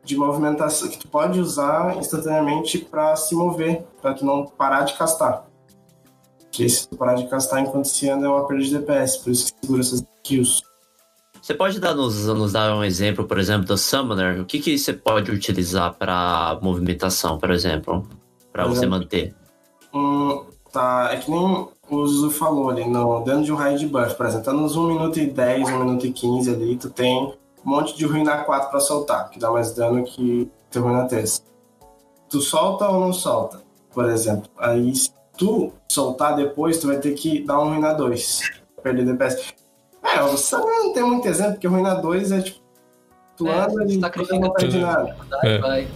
de 0.03 0.15
movimentação 0.17 0.89
que 0.89 0.97
tu 0.97 1.07
pode 1.07 1.39
usar 1.39 1.97
instantaneamente 1.97 2.79
para 2.79 3.15
se 3.15 3.35
mover, 3.35 3.85
para 4.01 4.13
tu 4.13 4.25
não 4.25 4.45
parar 4.45 4.83
de 4.83 4.93
castar. 4.93 5.45
Porque 6.39 6.67
se 6.67 6.87
tu 6.87 6.97
parar 6.97 7.15
de 7.15 7.27
castar 7.27 7.61
enquanto 7.61 7.85
se 7.85 8.09
anda 8.09 8.25
é 8.25 8.29
uma 8.29 8.47
perda 8.47 8.63
de 8.63 8.77
DPS, 8.77 9.17
por 9.17 9.31
isso 9.31 9.53
que 9.53 9.59
segura 9.61 9.81
essas 9.81 10.03
skills. 10.17 10.61
Você 11.41 11.53
pode 11.53 11.79
dar, 11.79 11.95
nos, 11.95 12.27
nos 12.27 12.51
dar 12.51 12.75
um 12.75 12.83
exemplo, 12.83 13.25
por 13.25 13.39
exemplo, 13.39 13.65
do 13.65 13.77
Summoner? 13.77 14.41
O 14.41 14.45
que, 14.45 14.59
que 14.59 14.77
você 14.77 14.93
pode 14.93 15.31
utilizar 15.31 15.93
para 15.95 16.59
movimentação, 16.61 17.39
por 17.39 17.51
exemplo? 17.51 18.07
Para 18.51 18.67
você 18.67 18.85
manter? 18.85 19.33
Hum, 19.93 20.45
tá, 20.71 21.09
é 21.11 21.17
que 21.17 21.31
nem 21.31 21.67
o 21.91 22.07
Zuzu 22.07 22.31
falou 22.31 22.69
ali, 22.69 22.87
no, 22.87 23.21
dentro 23.21 23.43
de 23.43 23.51
um 23.51 23.55
raio 23.55 23.77
de 23.77 23.85
buff, 23.85 24.15
por 24.15 24.25
exemplo, 24.25 24.45
tá 24.45 24.53
nos 24.53 24.77
1 24.77 24.87
minuto 24.87 25.19
e 25.19 25.27
10, 25.27 25.69
1 25.69 25.79
minuto 25.79 26.07
e 26.07 26.11
15 26.13 26.49
ali, 26.49 26.77
tu 26.77 26.89
tem 26.89 27.33
um 27.65 27.69
monte 27.69 27.95
de 27.95 28.05
ruína 28.05 28.37
4 28.37 28.69
pra 28.69 28.79
soltar, 28.79 29.29
que 29.29 29.37
dá 29.37 29.51
mais 29.51 29.73
dano 29.75 30.03
que 30.05 30.49
teu 30.69 30.83
ruína 30.83 31.05
3. 31.05 31.43
Tu 32.29 32.39
solta 32.39 32.87
ou 32.87 32.99
não 33.01 33.11
solta, 33.11 33.61
por 33.93 34.09
exemplo. 34.09 34.49
Aí, 34.57 34.95
se 34.95 35.11
tu 35.37 35.73
soltar 35.91 36.35
depois, 36.35 36.77
tu 36.77 36.87
vai 36.87 36.97
ter 36.97 37.13
que 37.13 37.43
dar 37.43 37.59
um 37.59 37.69
ruína 37.69 37.93
2, 37.93 38.39
pra 38.75 38.83
perder 38.83 39.05
DPS. 39.05 39.53
É, 40.01 40.23
o 40.23 40.37
Sam 40.37 40.61
não 40.65 40.93
tem 40.93 41.03
muito 41.03 41.27
exemplo, 41.27 41.53
porque 41.53 41.67
ruína 41.67 41.95
2 41.95 42.31
é 42.31 42.41
tipo, 42.41 42.59
tu 43.35 43.47
É, 43.47 43.59
anda 43.59 43.83
e 43.83 43.97
tu 43.97 43.99
sacrifica 43.99 44.39
não 44.39 44.53
perde 44.53 44.79
nada. 44.79 45.17
É. 45.43 45.57
vai. 45.57 45.87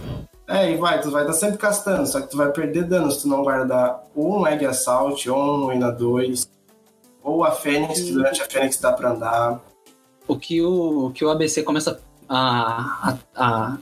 É, 0.48 0.70
e 0.70 0.76
vai, 0.76 1.00
tu 1.00 1.10
vai 1.10 1.22
estar 1.22 1.32
sempre 1.32 1.58
castando, 1.58 2.06
só 2.06 2.20
que 2.20 2.30
tu 2.30 2.36
vai 2.36 2.52
perder 2.52 2.84
dano 2.84 3.10
se 3.10 3.22
tu 3.22 3.28
não 3.28 3.42
guardar 3.42 4.04
ou 4.14 4.40
um 4.40 4.46
Egg 4.46 4.64
Assault, 4.64 5.28
ou 5.28 5.38
um 5.38 5.64
Ruína 5.66 5.90
2, 5.90 6.48
ou 7.22 7.44
a 7.44 7.50
Fênix, 7.50 8.00
que 8.00 8.12
durante 8.12 8.40
a 8.42 8.46
Fênix 8.46 8.78
dá 8.78 8.92
pra 8.92 9.10
andar. 9.10 9.60
o 10.28 10.36
que 10.38 10.62
o, 10.62 11.06
o 11.06 11.10
que 11.10 11.24
o 11.24 11.30
ABC 11.30 11.64
começa 11.64 12.00
a, 12.28 13.10
a, 13.10 13.18
a, 13.34 13.78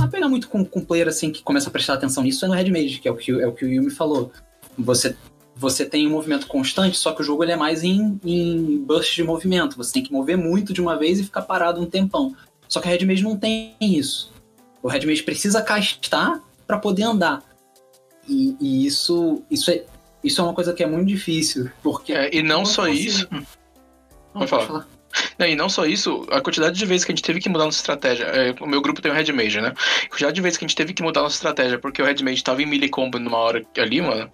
a 0.00 0.08
pegar 0.08 0.28
muito 0.28 0.48
com, 0.48 0.64
com 0.64 0.84
player 0.84 1.06
assim 1.06 1.30
que 1.30 1.42
começa 1.42 1.68
a 1.68 1.72
prestar 1.72 1.94
atenção 1.94 2.24
nisso 2.24 2.44
é 2.44 2.48
no 2.48 2.54
Red 2.54 2.70
Mage, 2.70 2.98
que 2.98 3.06
é 3.06 3.12
o 3.12 3.16
que, 3.16 3.30
é 3.30 3.46
o 3.46 3.52
que 3.52 3.64
o 3.64 3.68
Yumi 3.68 3.90
falou. 3.90 4.32
Você, 4.76 5.16
você 5.54 5.86
tem 5.86 6.08
um 6.08 6.10
movimento 6.10 6.48
constante, 6.48 6.98
só 6.98 7.12
que 7.12 7.22
o 7.22 7.24
jogo 7.24 7.44
ele 7.44 7.52
é 7.52 7.56
mais 7.56 7.84
em, 7.84 8.20
em 8.24 8.78
burst 8.78 9.14
de 9.14 9.22
movimento. 9.22 9.76
Você 9.76 9.92
tem 9.92 10.02
que 10.02 10.12
mover 10.12 10.36
muito 10.36 10.72
de 10.72 10.80
uma 10.80 10.98
vez 10.98 11.20
e 11.20 11.24
ficar 11.24 11.42
parado 11.42 11.80
um 11.80 11.86
tempão. 11.86 12.34
Só 12.68 12.80
que 12.80 12.88
o 12.88 12.90
Red 12.90 13.06
Mage 13.06 13.22
não 13.22 13.36
tem 13.36 13.76
isso. 13.80 14.34
O 14.86 14.88
Red 14.88 15.04
Mage 15.04 15.24
precisa 15.24 15.60
castar 15.62 16.40
para 16.64 16.78
poder 16.78 17.02
andar. 17.02 17.42
E, 18.28 18.56
e 18.60 18.86
isso, 18.86 19.42
isso, 19.50 19.68
é, 19.68 19.82
isso 20.22 20.40
é 20.40 20.44
uma 20.44 20.54
coisa 20.54 20.72
que 20.72 20.80
é 20.80 20.86
muito 20.86 21.08
difícil. 21.08 21.68
Porque 21.82 22.12
É, 22.12 22.32
e 22.32 22.40
não 22.40 22.64
só 22.64 22.82
assim? 22.84 22.92
isso. 22.92 23.28
Não, 23.32 23.44
Pode 24.32 24.50
pode 24.50 24.66
falar. 24.66 24.88
Não, 25.36 25.46
e 25.48 25.56
não 25.56 25.68
só 25.68 25.86
isso, 25.86 26.24
a 26.30 26.40
quantidade 26.40 26.78
de 26.78 26.86
vezes 26.86 27.04
que 27.04 27.10
a 27.10 27.16
gente 27.16 27.24
teve 27.24 27.40
que 27.40 27.48
mudar 27.48 27.64
nossa 27.64 27.78
estratégia. 27.78 28.26
É, 28.26 28.54
o 28.60 28.66
meu 28.68 28.80
grupo 28.80 29.02
tem 29.02 29.10
o 29.10 29.14
Red 29.14 29.32
Mage, 29.32 29.60
né? 29.60 29.74
A 30.04 30.08
quantidade 30.08 30.36
de 30.36 30.40
vezes 30.40 30.56
que 30.56 30.64
a 30.64 30.68
gente 30.68 30.76
teve 30.76 30.94
que 30.94 31.02
mudar 31.02 31.22
nossa 31.22 31.34
estratégia 31.34 31.80
porque 31.80 32.00
o 32.00 32.04
Red 32.04 32.22
Mage 32.22 32.44
tava 32.44 32.62
em 32.62 32.66
melee 32.66 32.88
combo 32.88 33.18
numa 33.18 33.38
hora 33.38 33.66
ali, 33.76 34.00
mano. 34.00 34.30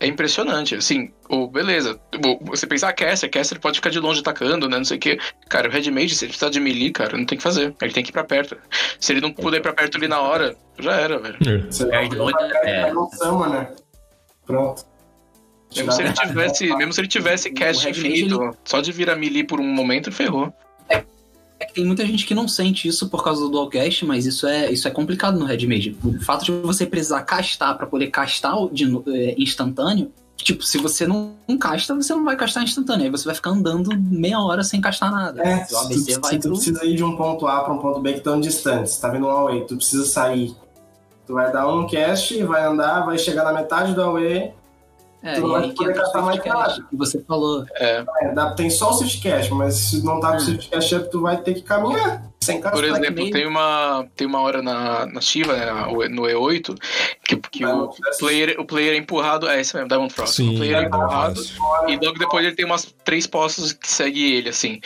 É 0.00 0.06
impressionante. 0.06 0.76
Assim, 0.76 1.10
o, 1.28 1.48
beleza. 1.48 2.00
você 2.42 2.66
pensar, 2.66 2.88
ah, 2.88 2.92
Caster, 2.92 3.30
Caster 3.30 3.60
pode 3.60 3.78
ficar 3.78 3.90
de 3.90 3.98
longe 3.98 4.20
atacando, 4.20 4.68
né? 4.68 4.76
Não 4.76 4.84
sei 4.84 4.96
o 4.96 5.00
quê. 5.00 5.18
Cara, 5.48 5.68
o 5.68 5.72
Red 5.72 5.90
Mage, 5.90 6.14
se 6.14 6.24
ele 6.24 6.30
precisar 6.30 6.50
de 6.50 6.60
melee, 6.60 6.92
cara, 6.92 7.16
não 7.16 7.24
tem 7.24 7.36
o 7.36 7.38
que 7.38 7.42
fazer. 7.42 7.74
Ele 7.82 7.92
tem 7.92 8.04
que 8.04 8.10
ir 8.10 8.12
pra 8.12 8.24
perto. 8.24 8.56
Se 9.00 9.12
ele 9.12 9.20
não 9.20 9.32
puder 9.32 9.58
ir 9.58 9.60
pra 9.60 9.72
perto 9.72 9.96
ali 9.96 10.06
na 10.06 10.20
hora, 10.20 10.56
já 10.78 10.92
era, 10.92 11.18
velho. 11.18 11.36
É. 11.46 11.70
Você 11.70 11.86
Perde 11.86 12.16
muito, 12.16 12.38
é. 12.64 12.92
Summoner. 13.16 13.72
Pronto. 14.46 14.86
Mesmo 15.74 15.92
se 15.92 16.02
ele 16.02 16.12
tivesse, 16.12 16.76
mesmo 16.76 16.92
se 16.92 17.00
ele 17.00 17.08
tivesse 17.08 17.50
cast 17.50 17.88
infinito, 17.88 18.56
só 18.64 18.80
de 18.80 18.90
virar 18.90 19.16
melee 19.16 19.44
por 19.44 19.60
um 19.60 19.66
momento, 19.66 20.10
ferrou. 20.10 20.52
Tem 21.78 21.86
muita 21.86 22.04
gente 22.04 22.26
que 22.26 22.34
não 22.34 22.48
sente 22.48 22.88
isso 22.88 23.08
por 23.08 23.22
causa 23.22 23.40
do 23.40 23.50
dualcast, 23.50 24.04
mas 24.04 24.26
isso 24.26 24.48
é, 24.48 24.68
isso 24.68 24.88
é 24.88 24.90
complicado 24.90 25.38
no 25.38 25.44
Red 25.44 25.64
Mage. 25.64 25.96
O 26.04 26.20
fato 26.24 26.44
de 26.44 26.50
você 26.50 26.84
precisar 26.84 27.22
castar 27.22 27.76
pra 27.76 27.86
poder 27.86 28.08
castar 28.08 28.56
de, 28.72 28.84
é, 29.06 29.36
instantâneo, 29.38 30.10
tipo, 30.36 30.64
se 30.64 30.76
você 30.78 31.06
não, 31.06 31.36
casta, 31.56 31.94
você 31.94 32.12
não 32.12 32.24
vai 32.24 32.34
castar 32.34 32.64
instantâneo. 32.64 33.04
Aí 33.04 33.10
você 33.12 33.26
vai 33.26 33.34
ficar 33.36 33.50
andando 33.50 33.96
meia 33.96 34.40
hora 34.40 34.64
sem 34.64 34.80
castar 34.80 35.12
nada. 35.12 35.40
É, 35.40 35.64
se 35.66 35.70
tu, 35.70 36.20
vai 36.20 36.32
se 36.32 36.38
tu 36.40 36.48
pro... 36.48 36.50
precisa 36.50 36.84
ir 36.84 36.96
de 36.96 37.04
um 37.04 37.14
ponto 37.14 37.46
A 37.46 37.60
para 37.60 37.72
um 37.72 37.78
ponto 37.78 38.00
B 38.00 38.14
que 38.14 38.18
estão 38.18 38.40
distantes, 38.40 38.96
tá 38.96 39.08
vindo 39.08 39.28
um 39.28 39.30
away, 39.30 39.64
tu 39.64 39.76
precisa 39.76 40.04
sair. 40.04 40.56
Tu 41.28 41.32
vai 41.32 41.52
dar 41.52 41.72
um 41.72 41.86
cast, 41.86 42.42
vai 42.42 42.64
andar, 42.64 43.06
vai 43.06 43.18
chegar 43.18 43.44
na 43.44 43.52
metade 43.52 43.94
do 43.94 44.02
away, 44.02 44.52
É, 45.22 45.34
tu 45.34 45.40
não 45.40 45.58
e 45.58 45.60
vai 45.60 45.70
poder 45.72 45.94
castar 45.94 46.22
mais 46.22 46.40
Swiftcast, 46.40 46.82
que 46.88 46.96
você 46.96 47.20
falou. 47.24 47.66
É, 47.74 48.04
é, 48.20 48.32
dá, 48.32 48.52
tem 48.52 48.70
só 48.70 48.90
o 48.90 48.92
Swift 48.92 49.20
Cash, 49.20 49.48
mas 49.50 49.74
se 49.74 50.04
não 50.04 50.20
tá 50.20 50.32
com 50.32 50.36
o 50.36 50.40
Swift 50.40 50.70
Cash 50.70 50.92
up, 50.92 51.10
tu 51.10 51.22
vai 51.22 51.36
ter 51.38 51.54
que 51.54 51.62
caminhar 51.62 52.22
sem 52.40 52.60
castar. 52.60 52.80
Por 52.80 52.84
exemplo, 52.84 53.30
tem 53.30 53.46
uma, 53.46 54.06
tem 54.14 54.26
uma 54.26 54.40
hora 54.40 54.62
na, 54.62 55.06
na 55.06 55.20
Shiva, 55.20 55.56
né, 55.56 55.66
no 56.08 56.22
E8, 56.22 56.76
que, 57.24 57.36
que 57.36 57.66
o, 57.66 57.90
player, 58.18 58.60
o 58.60 58.64
player 58.64 58.94
é 58.94 58.96
empurrado. 58.96 59.48
É 59.48 59.60
esse 59.60 59.74
mesmo, 59.74 59.88
Diamond 59.88 60.14
Frost. 60.14 60.36
Sim, 60.36 60.54
o 60.54 60.58
player 60.58 60.76
é 60.76 60.82
é 60.82 60.86
empurrado 60.86 61.40
e 61.88 61.96
logo 61.96 62.18
depois 62.18 62.44
ele 62.44 62.54
tem 62.54 62.64
umas 62.64 62.84
três 63.04 63.26
postos 63.26 63.72
que 63.72 63.88
segue 63.88 64.34
ele, 64.34 64.48
assim. 64.48 64.80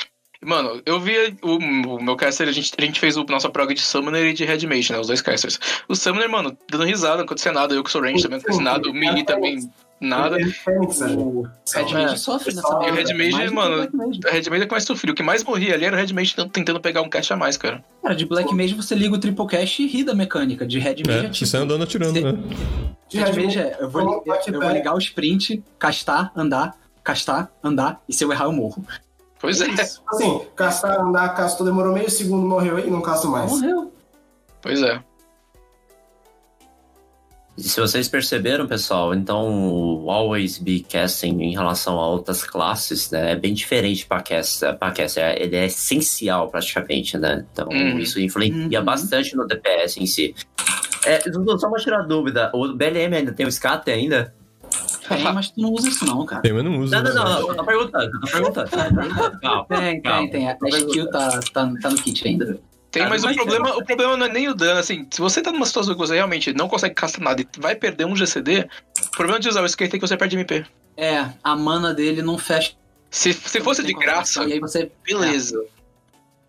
Mano, 0.44 0.82
eu 0.84 0.98
vi 0.98 1.14
o, 1.40 1.56
o 1.56 2.02
meu 2.02 2.16
caster, 2.16 2.48
a 2.48 2.52
gente, 2.52 2.72
a 2.76 2.82
gente 2.82 2.98
fez 2.98 3.16
o 3.16 3.22
nossa 3.24 3.48
prog 3.48 3.72
de 3.72 3.80
Summoner 3.80 4.26
e 4.26 4.32
de 4.32 4.44
Red 4.44 4.66
Mage, 4.66 4.92
né? 4.92 4.98
Os 4.98 5.06
dois 5.06 5.22
casters. 5.22 5.58
O 5.88 5.94
Summoner, 5.94 6.28
mano, 6.28 6.56
dando 6.68 6.84
risada, 6.84 7.18
não 7.18 7.24
aconteceu 7.24 7.52
nada. 7.52 7.74
Eu 7.74 7.84
que 7.84 7.90
sou 7.90 8.02
range 8.02 8.24
também 8.24 8.38
não 8.38 8.42
aconteceu 8.42 8.64
nada. 8.64 8.90
O 8.90 8.92
Melee 8.92 9.24
também, 9.24 9.70
nada. 10.02 10.36
Ele. 10.40 10.54
O 10.66 11.42
Red 11.74 11.90
É. 11.90 11.92
Mage 11.94 12.18
sofre 12.18 12.54
nessa 12.54 12.68
E 12.68 12.70
o 12.72 12.74
hora, 12.76 12.92
Red 12.92 13.14
Mage, 13.14 13.50
mano, 13.54 13.76
o 13.76 14.30
Red 14.30 14.50
Mage 14.50 14.62
é 14.62 14.66
que 14.66 14.70
mais 14.72 14.84
sofreu. 14.84 15.12
O 15.12 15.16
que 15.16 15.22
mais 15.22 15.42
morria 15.44 15.74
ali 15.74 15.84
era 15.84 15.96
o 15.96 15.98
Red 15.98 16.12
Mage 16.12 16.34
tentando- 16.52 16.80
pegar 16.80 17.00
um 17.02 17.08
cast 17.08 17.32
a 17.32 17.36
mais, 17.36 17.56
cara. 17.56 17.84
Cara, 18.02 18.14
de 18.14 18.26
Black 18.26 18.54
Mage 18.54 18.74
você 18.74 18.94
liga 18.94 19.14
o 19.14 19.18
Triple 19.18 19.46
Cash 19.46 19.78
e 19.80 19.86
ri 19.86 20.04
da 20.04 20.14
mecânica. 20.14 20.66
De 20.66 20.78
Red 20.78 20.96
Mage 21.06 21.10
é, 21.10 21.26
É, 21.26 21.30
tipo... 21.30 21.46
você 21.46 21.56
andando 21.56 21.82
atirando, 21.84 22.12
você- 22.12 22.20
né? 22.32 22.38
De 23.08 23.18
Red 23.18 23.32
Mage 23.44 23.58
é, 23.58 23.76
eu 23.80 23.88
vou, 23.90 24.22
eu, 24.26 24.34
eu 24.54 24.60
vou 24.60 24.70
ligar 24.70 24.94
o 24.94 24.98
sprint, 24.98 25.62
castar, 25.78 26.32
andar, 26.36 26.76
castar, 27.04 27.50
andar, 27.62 28.00
e 28.08 28.12
se 28.12 28.24
eu 28.24 28.32
errar 28.32 28.44
eu 28.46 28.52
morro. 28.52 28.84
Pois 29.38 29.60
é, 29.60 29.66
Assim, 30.08 30.40
castar, 30.54 31.00
andar, 31.00 31.28
castou, 31.34 31.66
demorou 31.66 31.92
meio 31.92 32.08
segundo, 32.10 32.46
morreu 32.46 32.78
e 32.78 32.88
não 32.90 33.00
casto 33.02 33.28
mais. 33.28 33.50
Morreu. 33.50 33.92
pois 34.60 34.80
é. 34.82 35.02
E 37.56 37.62
se 37.62 37.78
vocês 37.80 38.08
perceberam, 38.08 38.66
pessoal, 38.66 39.12
então 39.14 39.46
o 40.04 40.10
Always 40.10 40.56
Be 40.58 40.80
Casting 40.88 41.38
em 41.42 41.52
relação 41.52 41.98
a 41.98 42.08
outras 42.08 42.42
classes, 42.42 43.10
né, 43.10 43.32
é 43.32 43.36
bem 43.36 43.52
diferente 43.52 44.06
para 44.06 44.22
caster, 44.22 44.74
para 44.78 44.90
caster, 44.90 45.22
é- 45.22 45.42
ele 45.42 45.56
é 45.56 45.66
essencial 45.66 46.48
praticamente, 46.48 47.18
né? 47.18 47.44
Então 47.52 47.68
Uhum. 47.68 47.98
isso 47.98 48.18
influencia 48.18 48.78
Uhum. 48.78 48.84
bastante 48.84 49.36
no 49.36 49.46
DPS 49.46 49.98
em 50.00 50.06
si. 50.06 50.34
É, 51.04 51.20
só 51.58 51.68
uma 51.68 51.78
tirar 51.78 52.02
dúvida, 52.06 52.50
o 52.54 52.72
BLM 52.74 53.14
ainda 53.16 53.32
tem 53.32 53.44
o 53.44 53.52
scatter 53.52 53.94
ainda? 53.94 54.34
Tem, 55.06 55.22
mas 55.24 55.50
tu 55.50 55.60
não 55.60 55.72
usa 55.72 55.88
isso 55.88 56.06
não, 56.06 56.24
cara. 56.24 56.40
Tem, 56.40 56.52
mas 56.54 56.64
não 56.64 56.78
usa. 56.78 57.02
Não, 57.02 57.12
não, 57.14 57.24
né? 57.24 57.30
não, 57.30 57.48
eu 57.48 57.54
tô 57.56 57.64
perguntando, 57.64 58.04
eu 58.14 58.20
tô 58.20 58.26
perguntando. 58.32 58.70
Calma. 59.42 59.66
Tem, 59.68 60.00
Calma. 60.00 60.20
tem, 60.22 60.30
tem. 60.30 60.48
A 60.48 60.56
a 60.62 60.68
skill 60.78 61.10
tá, 61.10 61.28
tá, 61.52 61.72
tá 61.82 61.90
no 61.90 61.96
kit 61.96 62.26
ainda. 62.26 62.58
Tem, 62.92 63.04
Cara, 63.04 63.14
mas 63.14 63.24
o 63.24 63.34
problema, 63.34 63.74
o 63.74 63.84
problema 63.84 64.16
não 64.18 64.26
é 64.26 64.28
nem 64.28 64.48
o 64.50 64.54
dano, 64.54 64.78
assim, 64.78 65.06
se 65.10 65.18
você 65.18 65.40
tá 65.40 65.50
numa 65.50 65.64
situação 65.64 65.94
que 65.94 65.98
você 65.98 66.14
realmente 66.14 66.52
não 66.52 66.68
consegue 66.68 66.94
castar 66.94 67.22
nada 67.22 67.40
e 67.40 67.48
vai 67.58 67.74
perder 67.74 68.04
um 68.04 68.14
GCD, 68.14 68.68
o 69.06 69.10
problema 69.12 69.40
de 69.40 69.48
usar 69.48 69.62
o 69.62 69.66
skate 69.66 69.96
é 69.96 69.98
que 69.98 70.06
você 70.06 70.14
perde 70.14 70.36
MP. 70.36 70.66
É, 70.94 71.26
a 71.42 71.56
mana 71.56 71.94
dele 71.94 72.20
não 72.20 72.36
fecha. 72.36 72.74
Se, 73.10 73.32
se 73.32 73.62
fosse 73.62 73.82
de 73.82 73.94
graça, 73.94 74.44
E 74.44 74.52
aí 74.52 74.60
você. 74.60 74.92
beleza. 75.04 75.64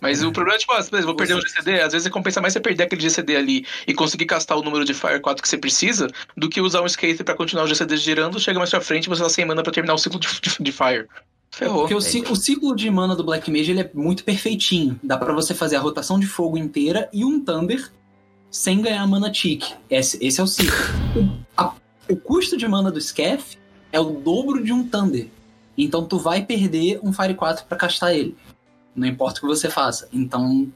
Mas 0.02 0.22
o 0.22 0.34
problema 0.34 0.58
é, 0.58 0.60
tipo, 0.60 0.74
às 0.74 0.90
vezes, 0.90 1.06
vou 1.06 1.16
perder 1.16 1.36
um 1.36 1.42
GCD, 1.42 1.80
às 1.80 1.94
vezes 1.94 2.10
compensa 2.10 2.42
mais 2.42 2.52
você 2.52 2.60
perder 2.60 2.84
aquele 2.84 3.02
GCD 3.02 3.38
ali 3.38 3.66
e 3.88 3.94
conseguir 3.94 4.26
castar 4.26 4.58
o 4.58 4.62
número 4.62 4.84
de 4.84 4.94
Fire 4.94 5.22
4 5.22 5.42
que 5.42 5.48
você 5.48 5.58
precisa, 5.58 6.10
do 6.36 6.50
que 6.50 6.60
usar 6.60 6.82
um 6.82 6.86
Skate 6.86 7.24
pra 7.24 7.34
continuar 7.34 7.64
o 7.64 7.68
GCD 7.68 7.96
girando, 7.96 8.38
chega 8.38 8.60
mais 8.60 8.70
pra 8.70 8.82
frente 8.82 9.06
e 9.06 9.10
você 9.10 9.24
tá 9.24 9.30
sem 9.30 9.46
mana 9.46 9.64
pra 9.64 9.72
terminar 9.72 9.94
o 9.94 9.98
ciclo 9.98 10.20
de, 10.20 10.28
de, 10.42 10.58
de 10.60 10.72
Fire. 10.74 11.08
Ferrou. 11.56 11.80
Porque 11.82 11.94
o, 11.94 12.02
ci- 12.02 12.24
o 12.30 12.36
ciclo 12.36 12.76
de 12.76 12.90
mana 12.90 13.16
do 13.16 13.24
Black 13.24 13.50
Mage 13.52 13.72
ele 13.72 13.82
é 13.82 13.92
muito 13.94 14.24
perfeitinho. 14.24 15.00
Dá 15.04 15.18
pra 15.18 15.32
você 15.34 15.54
fazer 15.54 15.76
a 15.76 15.80
rotação 15.80 16.20
de 16.20 16.26
fogo 16.26 16.58
inteira 16.58 17.10
e 17.14 17.24
um 17.24 17.40
Thunder 17.40 17.92
sem 18.50 18.82
ganhar 18.82 19.06
mana 19.08 19.32
tick. 19.32 19.64
Esse, 19.90 20.18
esse 20.26 20.40
é 20.40 20.44
o 20.44 20.48
ciclo. 20.48 20.76
O, 21.16 21.30
a- 21.62 21.74
o 22.10 22.16
custo 22.16 22.58
de 22.58 22.68
mana 22.68 22.92
do 22.92 23.00
Scaff 23.00 23.58
é 23.92 24.00
o 24.00 24.06
dobro 24.06 24.64
de 24.64 24.74
um 24.74 24.88
Thunder. 24.88 25.28
Então 25.78 26.06
tu 26.06 26.18
vai 26.20 26.44
perder 26.46 27.00
um 27.04 27.14
Fire 27.14 27.34
4 27.36 27.66
pra 27.66 27.78
castar 27.78 28.16
ele. 28.16 28.36
Não 28.96 29.08
importa 29.08 29.38
o 29.40 29.42
que 29.42 29.48
você 29.48 29.70
faça. 29.70 30.08
Então, 30.14 30.68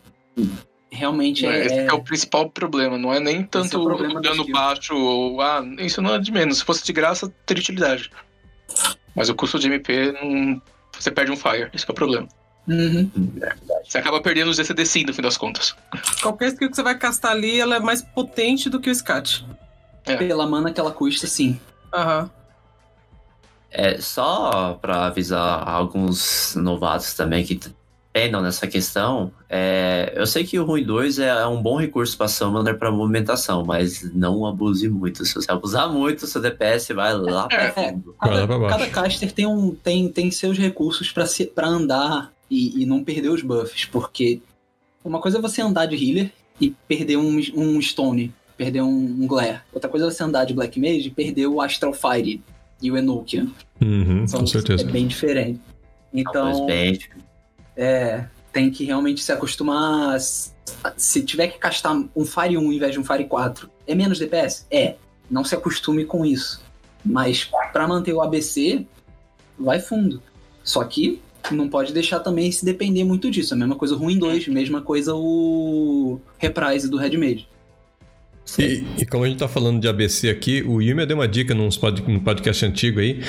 realmente 0.92 1.46
é. 1.46 1.66
Esse 1.66 1.76
é- 1.76 1.86
é 1.88 1.94
o 1.94 2.02
principal 2.04 2.50
problema, 2.50 2.98
não 2.98 3.13
é 3.13 3.20
nem 3.20 3.44
tanto 3.44 3.80
o 3.80 3.84
problema 3.86 4.20
o 4.20 4.22
do 4.22 4.30
dano 4.30 4.48
baixo 4.52 4.96
ou. 4.96 5.42
Ah, 5.42 5.63
isso 5.80 6.02
não 6.02 6.16
é 6.16 6.20
de 6.20 6.32
menos. 6.32 6.60
Se 6.60 6.63
fosse 6.63 6.84
de 6.86 6.94
graça, 6.94 7.32
teria 7.46 7.62
utilidade. 7.62 8.10
Mas 9.17 9.30
o 9.30 9.36
custo 9.36 9.58
de 9.58 9.67
MP 9.67 10.12
não. 10.12 10.62
Você 10.97 11.10
perde 11.10 11.32
um 11.32 11.36
Fire, 11.36 11.69
esse 11.73 11.86
que 11.86 11.91
é 11.91 11.93
o 11.93 11.95
problema. 11.95 12.27
Uhum. 12.67 13.10
Você 13.84 13.97
acaba 13.97 14.21
perdendo 14.21 14.49
os 14.49 14.58
DCD 14.58 14.86
sim, 14.86 15.03
no 15.03 15.13
fim 15.13 15.21
das 15.21 15.38
contas. 15.38 15.75
Qualquer 16.21 16.49
skill 16.49 16.69
que 16.69 16.75
você 16.75 16.84
vai 16.84 16.97
castar 16.97 17.32
ali, 17.32 17.60
ela 17.60 17.77
é 17.77 17.80
mais 17.80 18.01
potente 18.01 18.69
do 18.69 18.80
que 18.80 18.89
o 18.89 18.95
Scat. 18.95 19.45
Pela 20.06 20.47
mana 20.47 20.71
que 20.71 20.80
ela 20.80 20.91
custa, 20.91 21.25
sim. 21.27 21.60
Aham. 21.93 22.30
É, 23.71 23.99
só 23.99 24.73
pra 24.82 25.08
avisar 25.08 25.67
alguns 25.67 26.56
novatos 26.56 27.13
também 27.13 27.43
que 27.43 27.60
penam 28.17 28.41
nessa 28.41 28.65
questão, 28.65 29.32
é, 29.47 30.12
eu 30.15 30.25
sei 30.25 30.43
que 30.43 30.58
o 30.58 30.65
Ruim 30.65 30.84
2 30.84 31.19
é 31.19 31.45
um 31.45 31.62
bom 31.62 31.77
recurso 31.77 32.17
pra 32.17 32.27
Summoner 32.27 32.75
pra 32.75 32.91
movimentação, 32.91 33.63
mas 33.63 34.12
não 34.12 34.43
abuse 34.43 34.89
muito. 34.89 35.23
Se 35.23 35.36
você 35.36 35.51
abusar 35.51 35.91
muito, 35.91 36.25
seu 36.25 36.41
DPS 36.41 36.88
vai 36.95 37.13
lá 37.13 37.47
pra 37.47 37.63
É, 37.63 37.71
fundo. 37.71 38.15
Vai 38.19 38.34
lá 38.34 38.47
Cada, 38.47 38.60
pra 38.60 38.69
cada 38.69 38.88
caster 38.88 39.32
tem, 39.32 39.45
um, 39.45 39.75
tem, 39.75 40.10
tem 40.10 40.32
seus 40.32 40.58
recursos 40.58 41.12
pra 41.12 41.67
andar 41.67 42.34
e, 42.49 42.82
e 42.82 42.86
não 42.88 43.03
perder 43.03 43.30
os 43.30 43.43
buffs, 43.43 43.86
porque 43.86 44.41
uma 45.06 45.21
coisa 45.21 45.38
é 45.38 45.41
você 45.41 45.62
andar 45.62 45.86
de 45.86 45.95
healer 45.95 46.32
e 46.60 46.71
perder 46.88 47.17
um, 47.17 47.39
um 47.56 47.80
stone, 47.80 48.34
perder 48.58 48.82
um, 48.82 48.89
um 49.21 49.27
glare. 49.27 49.60
Outra 49.71 49.88
coisa 49.88 50.08
é 50.08 50.10
você 50.10 50.23
andar 50.23 50.45
de 50.45 50.56
black 50.56 50.80
mage 50.80 51.08
e 51.08 51.12
perder 51.12 51.45
o 51.45 51.62
astral 51.62 51.93
fire 51.93 52.41
e 52.82 52.89
o 52.89 52.97
enokia. 52.97 53.45
Uhum, 53.80 54.27
São, 54.27 54.39
com 54.39 54.47
certeza. 54.47 54.84
É 54.84 54.88
bem 54.88 55.06
diferente. 55.06 55.60
Então, 56.12 56.65
bem, 56.65 56.97
é, 57.78 58.26
tem 58.52 58.72
que 58.72 58.84
realmente 58.84 59.24
se 59.24 59.32
acostumar. 59.32 60.20
Se 60.20 61.22
tiver 61.24 61.48
que 61.48 61.60
castar 61.60 61.96
um 62.16 62.26
Fire 62.26 62.58
1 62.58 62.74
em 62.74 62.80
vez 62.80 62.92
de 62.92 63.00
um 63.00 63.04
Fire 63.04 63.26
4, 63.26 63.70
é 63.86 63.94
menos 63.94 64.18
DPS? 64.18 64.66
É. 64.72 64.96
Não 65.30 65.44
se 65.44 65.54
acostume 65.54 66.04
com 66.04 66.26
isso. 66.26 66.62
Mas 67.06 67.50
pra 67.72 67.88
manter 67.88 68.13
o 68.13 68.22
ABC, 68.22 68.86
vai 69.58 69.80
fundo. 69.80 70.22
Só 70.63 70.84
que 70.84 71.22
não 71.52 71.70
pode 71.70 71.94
deixar 71.94 72.20
também 72.20 72.52
se 72.52 72.66
depender 72.66 73.04
muito 73.04 73.30
disso. 73.30 73.54
A 73.54 73.58
mesma 73.58 73.76
coisa 73.76 73.94
o 73.96 73.98
Ruim 73.98 74.18
2, 74.18 74.48
mesma 74.48 74.82
coisa 74.82 75.13
o 75.16 76.20
Reprise 76.38 76.90
do 76.90 76.98
Red 76.98 77.18
Mage. 77.18 77.48
E, 78.58 78.86
e 78.98 79.06
como 79.06 79.24
a 79.24 79.28
gente 79.28 79.40
tá 79.40 79.48
falando 79.48 79.80
de 79.80 79.88
ABC 79.88 80.30
aqui, 80.30 80.64
o 80.66 80.82
Yumi 80.82 81.06
deu 81.06 81.18
uma 81.18 81.28
dica 81.28 81.54
num 81.54 81.70
pod, 81.70 82.04
num 82.08 82.20
podcast 82.20 82.66
antigo 82.66 83.00
aí, 83.00 83.22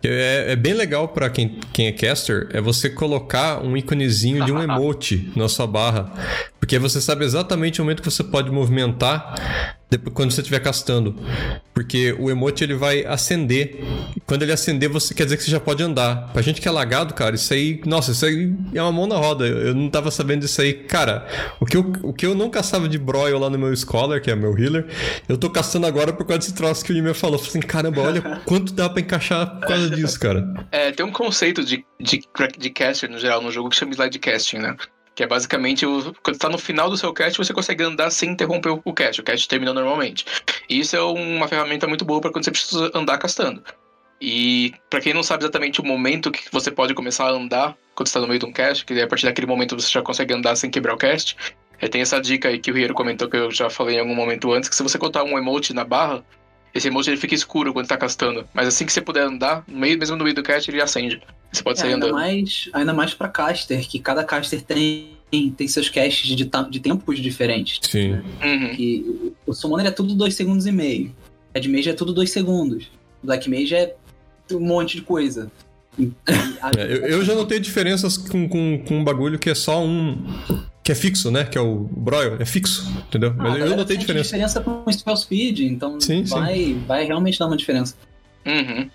que 0.00 0.08
é, 0.08 0.52
é 0.52 0.56
bem 0.56 0.72
legal 0.72 1.08
pra 1.08 1.28
quem, 1.28 1.58
quem 1.72 1.86
é 1.86 1.92
caster, 1.92 2.48
é 2.52 2.60
você 2.60 2.88
colocar 2.88 3.62
um 3.62 3.76
íconezinho 3.76 4.44
de 4.44 4.52
um 4.52 4.60
emote 4.62 5.30
na 5.36 5.48
sua 5.48 5.66
barra. 5.66 6.12
Porque 6.58 6.78
você 6.78 7.00
sabe 7.00 7.24
exatamente 7.24 7.80
o 7.80 7.84
momento 7.84 8.02
que 8.02 8.10
você 8.10 8.24
pode 8.24 8.50
movimentar 8.50 9.76
depois, 9.92 10.14
quando 10.14 10.30
você 10.30 10.40
estiver 10.40 10.60
castando. 10.60 11.16
Porque 11.74 12.14
o 12.18 12.30
emote 12.30 12.62
ele 12.62 12.74
vai 12.74 13.04
acender. 13.04 13.82
Quando 14.26 14.42
ele 14.42 14.52
acender, 14.52 14.88
você 14.88 15.12
quer 15.12 15.24
dizer 15.24 15.36
que 15.36 15.42
você 15.42 15.50
já 15.50 15.60
pode 15.60 15.82
andar. 15.82 16.32
Pra 16.32 16.42
gente 16.42 16.60
que 16.60 16.68
é 16.68 16.70
lagado, 16.70 17.14
cara, 17.14 17.34
isso 17.34 17.52
aí. 17.52 17.80
Nossa, 17.84 18.12
isso 18.12 18.24
aí 18.26 18.54
é 18.74 18.82
uma 18.82 18.92
mão 18.92 19.06
na 19.06 19.16
roda. 19.16 19.46
Eu 19.46 19.72
eu 19.72 19.74
não 19.74 19.88
tava 19.88 20.10
sabendo 20.10 20.40
disso 20.40 20.60
aí. 20.60 20.74
Cara, 20.74 21.26
o 21.58 21.66
que 21.66 21.76
eu, 21.76 21.92
o 22.02 22.12
que 22.12 22.26
eu 22.26 22.34
não 22.34 22.48
caçava 22.50 22.88
de 22.88 22.98
broil 22.98 23.38
lá 23.38 23.50
no 23.50 23.58
meu 23.58 23.74
Scholar, 23.74 24.20
que 24.20 24.30
é 24.30 24.36
meu 24.36 24.56
healer, 24.56 24.86
eu 25.28 25.36
tô 25.36 25.50
caçando 25.50 25.86
agora 25.86 26.12
por 26.12 26.26
causa 26.26 26.40
desse 26.40 26.54
troço 26.54 26.84
que 26.84 26.92
o 26.92 26.96
Yumi 26.96 27.14
falou. 27.14 27.36
Eu 27.36 27.38
Falei 27.38 27.50
assim, 27.50 27.60
caramba, 27.60 28.02
olha 28.02 28.42
quanto 28.44 28.72
dá 28.72 28.88
pra 28.88 29.00
encaixar 29.00 29.58
por 29.58 29.66
causa 29.66 29.90
disso, 29.90 30.20
cara. 30.20 30.46
É, 30.70 30.92
tem 30.92 31.04
um 31.04 31.10
conceito 31.10 31.64
de, 31.64 31.84
de, 31.98 32.22
de 32.58 32.70
caster 32.70 33.10
no 33.10 33.18
geral 33.18 33.40
no 33.40 33.50
jogo 33.50 33.70
que 33.70 33.76
chama 33.76 33.92
slide 33.92 34.18
casting, 34.18 34.58
né? 34.58 34.76
Que 35.14 35.22
é 35.22 35.26
basicamente 35.26 35.84
quando 36.22 36.38
tá 36.38 36.48
no 36.48 36.58
final 36.58 36.88
do 36.88 36.96
seu 36.96 37.12
cast, 37.12 37.36
você 37.36 37.52
consegue 37.52 37.84
andar 37.84 38.10
sem 38.10 38.30
interromper 38.30 38.70
o, 38.84 38.92
cast. 38.94 39.20
O 39.20 39.24
cast 39.24 39.46
termina 39.46 39.72
normalmente. 39.74 40.24
E 40.68 40.80
isso 40.80 40.96
é 40.96 41.02
uma 41.02 41.46
ferramenta 41.48 41.86
muito 41.86 42.04
boa 42.04 42.20
para 42.20 42.30
quando 42.30 42.44
você 42.44 42.50
precisa 42.50 42.90
andar 42.94 43.18
castando. 43.18 43.62
E 44.20 44.72
pra 44.88 45.00
quem 45.00 45.12
não 45.12 45.22
sabe 45.22 45.42
exatamente 45.42 45.80
o 45.80 45.84
momento 45.84 46.30
que 46.30 46.44
você 46.52 46.70
pode 46.70 46.94
começar 46.94 47.26
a 47.26 47.32
andar 47.32 47.76
quando 47.94 48.06
está 48.06 48.20
no 48.20 48.28
meio 48.28 48.38
de 48.38 48.46
um 48.46 48.52
cast, 48.52 48.84
que 48.84 48.98
a 49.00 49.06
partir 49.06 49.26
daquele 49.26 49.46
momento 49.46 49.78
você 49.78 49.90
já 49.90 50.00
consegue 50.00 50.32
andar 50.32 50.56
sem 50.56 50.70
quebrar 50.70 50.94
o 50.94 50.96
cast, 50.96 51.36
é, 51.80 51.88
tem 51.88 52.00
essa 52.00 52.20
dica 52.20 52.48
aí 52.48 52.60
que 52.60 52.70
o 52.70 52.74
Riero 52.74 52.94
comentou 52.94 53.28
que 53.28 53.36
eu 53.36 53.50
já 53.50 53.68
falei 53.68 53.96
em 53.96 53.98
algum 53.98 54.14
momento 54.14 54.52
antes, 54.52 54.68
que 54.68 54.76
se 54.76 54.82
você 54.84 54.96
colocar 54.96 55.24
um 55.24 55.36
emote 55.36 55.74
na 55.74 55.84
barra, 55.84 56.24
esse 56.72 56.86
emote 56.86 57.10
ele 57.10 57.16
fica 57.16 57.34
escuro 57.34 57.72
quando 57.72 57.88
tá 57.88 57.96
castando. 57.96 58.48
Mas 58.54 58.68
assim 58.68 58.86
que 58.86 58.92
você 58.92 59.00
puder 59.00 59.24
andar, 59.24 59.64
no 59.66 59.78
meio, 59.78 59.98
mesmo 59.98 60.16
no 60.16 60.22
meio 60.22 60.36
do 60.36 60.42
cast, 60.44 60.70
ele 60.70 60.80
acende. 60.80 61.20
Você 61.52 61.62
pode 61.62 61.78
É, 61.78 61.82
sair 61.82 61.92
ainda, 61.94 62.06
andando. 62.06 62.14
mais, 62.18 62.68
ainda 62.72 62.92
mais 62.94 63.12
pra 63.14 63.28
caster, 63.28 63.86
que 63.86 63.98
cada 63.98 64.24
caster 64.24 64.62
tem, 64.62 65.08
tem 65.56 65.68
seus 65.68 65.88
casts 65.88 66.26
de, 66.26 66.34
de 66.70 66.80
tempos 66.80 67.20
diferentes. 67.20 67.78
Sim. 67.82 68.14
Uhum. 68.42 68.74
Que 68.74 69.32
o- 69.46 69.52
Summoner 69.54 69.86
é 69.86 69.90
tudo 69.90 70.14
2 70.14 70.34
segundos 70.34 70.66
e 70.66 70.72
meio. 70.72 71.14
Red 71.54 71.68
Mage 71.68 71.90
é 71.90 71.92
tudo 71.92 72.12
2 72.14 72.30
segundos. 72.30 72.90
Black 73.22 73.48
Mage 73.50 73.74
é 73.74 73.94
um 74.52 74.60
monte 74.60 74.96
de 74.96 75.02
coisa. 75.02 75.50
A- 76.62 76.70
É, 76.78 76.84
eu, 76.84 76.96
eu 77.06 77.24
já 77.24 77.34
notei 77.34 77.60
diferenças 77.60 78.16
com, 78.16 78.48
com, 78.48 78.82
com 78.86 78.98
um 79.00 79.04
bagulho 79.04 79.38
que 79.38 79.50
é 79.50 79.54
só 79.54 79.84
um. 79.84 80.16
que 80.82 80.90
é 80.90 80.94
fixo, 80.94 81.30
né? 81.30 81.44
Que 81.44 81.58
é 81.58 81.60
o 81.60 81.80
broil, 81.94 82.36
é 82.40 82.44
fixo, 82.46 82.90
entendeu? 83.06 83.34
Ah, 83.38 83.42
Mas 83.42 83.60
eu 83.70 83.76
notei 83.76 83.96
diferença. 83.98 84.24
diferença 84.24 84.60
com 84.62 84.82
o 84.86 84.92
spell 84.92 85.16
speed, 85.16 85.60
então 85.60 86.00
Sim, 86.00 86.24
sim. 86.24 86.34
vai, 86.34 86.72
vai 86.88 87.04
realmente 87.04 87.38
dar 87.38 87.46
uma 87.46 87.56
diferença. 87.58 87.94
Uhum. 88.46 88.88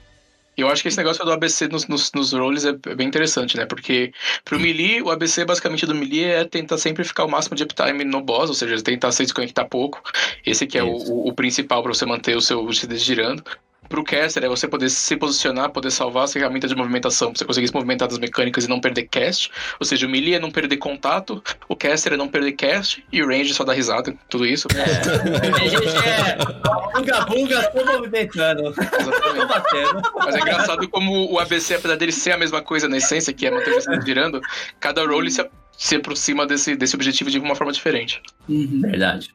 E 0.57 0.61
Eu 0.61 0.69
acho 0.69 0.81
que 0.81 0.87
esse 0.87 0.97
negócio 0.97 1.23
do 1.23 1.31
ABC 1.31 1.67
nos, 1.67 1.87
nos, 1.87 2.11
nos 2.13 2.33
roles 2.33 2.65
é 2.65 2.69
é 2.69 2.95
bem 2.95 3.07
interessante, 3.07 3.55
né? 3.55 3.65
Porque 3.65 4.11
pro 4.43 4.59
melee, 4.59 5.01
o 5.01 5.11
ABC 5.11 5.45
basicamente 5.45 5.85
do 5.85 5.93
melee 5.93 6.25
é 6.25 6.45
tentar 6.45 6.77
sempre 6.77 7.03
ficar 7.03 7.25
o 7.25 7.29
máximo 7.29 7.55
de 7.55 7.63
uptime 7.63 8.03
no 8.03 8.21
boss, 8.21 8.49
ou 8.49 8.55
seja, 8.55 8.81
tentar 8.81 9.11
se 9.11 9.23
desconectar 9.23 9.67
pouco. 9.69 10.01
Esse 10.45 10.65
que 10.65 10.77
é 10.77 10.83
o, 10.83 10.95
o, 11.27 11.33
principal 11.33 11.83
pra 11.83 11.93
você 11.93 12.05
manter 12.05 12.35
o 12.35 12.41
seu 12.41 12.71
CD 12.73 12.97
girando. 12.97 13.43
Pro 13.87 14.03
caster 14.03 14.43
é 14.43 14.47
você 14.47 14.67
poder 14.67 14.89
se 14.89 15.15
posicionar, 15.15 15.69
poder 15.69 15.91
salvar 15.91 16.25
as 16.25 16.33
ferramentas 16.33 16.69
de 16.69 16.75
movimentação, 16.75 17.31
pra 17.31 17.39
você 17.39 17.45
conseguir 17.45 17.67
se 17.67 17.73
movimentar 17.73 18.07
das 18.07 18.17
mecânicas 18.17 18.65
e 18.65 18.69
não 18.69 18.79
perder 18.79 19.03
cast. 19.03 19.51
Ou 19.79 19.85
seja, 19.85 20.05
o 20.05 20.09
melee 20.09 20.35
é 20.35 20.39
não 20.39 20.51
perder 20.51 20.77
contato, 20.77 21.41
o 21.67 21.75
caster 21.75 22.13
é 22.13 22.17
não 22.17 22.27
perder 22.27 22.53
cast, 22.53 23.03
e 23.11 23.21
o 23.21 23.27
range 23.27 23.53
só 23.53 23.63
dá 23.63 23.73
risada, 23.73 24.13
tudo 24.29 24.45
isso. 24.45 24.67
A 24.75 25.67
gente 25.67 25.87
é 25.87 26.37
bunga 26.93 27.25
bunga, 27.25 27.63
tô 27.71 27.85
movimentando, 27.85 28.73
tô 28.73 28.81
Exatamente. 28.81 29.47
batendo. 29.47 30.01
Mas 30.15 30.35
é 30.35 30.39
engraçado 30.39 30.89
como 30.89 31.31
o 31.31 31.39
ABC, 31.39 31.75
apesar 31.75 31.95
dele 31.95 32.11
ser 32.11 32.31
a 32.31 32.37
mesma 32.37 32.61
coisa 32.61 32.87
na 32.87 32.97
essência, 32.97 33.33
que 33.33 33.45
é 33.45 33.51
manter 33.51 33.71
o 33.71 33.81
GC 33.81 34.01
girando, 34.05 34.41
cada 34.79 35.05
role 35.05 35.29
se, 35.29 35.47
se 35.77 35.95
aproxima 35.95 36.45
desse, 36.45 36.75
desse 36.75 36.95
objetivo 36.95 37.29
de 37.29 37.39
uma 37.39 37.55
forma 37.55 37.71
diferente. 37.71 38.21
Uhum. 38.47 38.81
Verdade. 38.81 39.33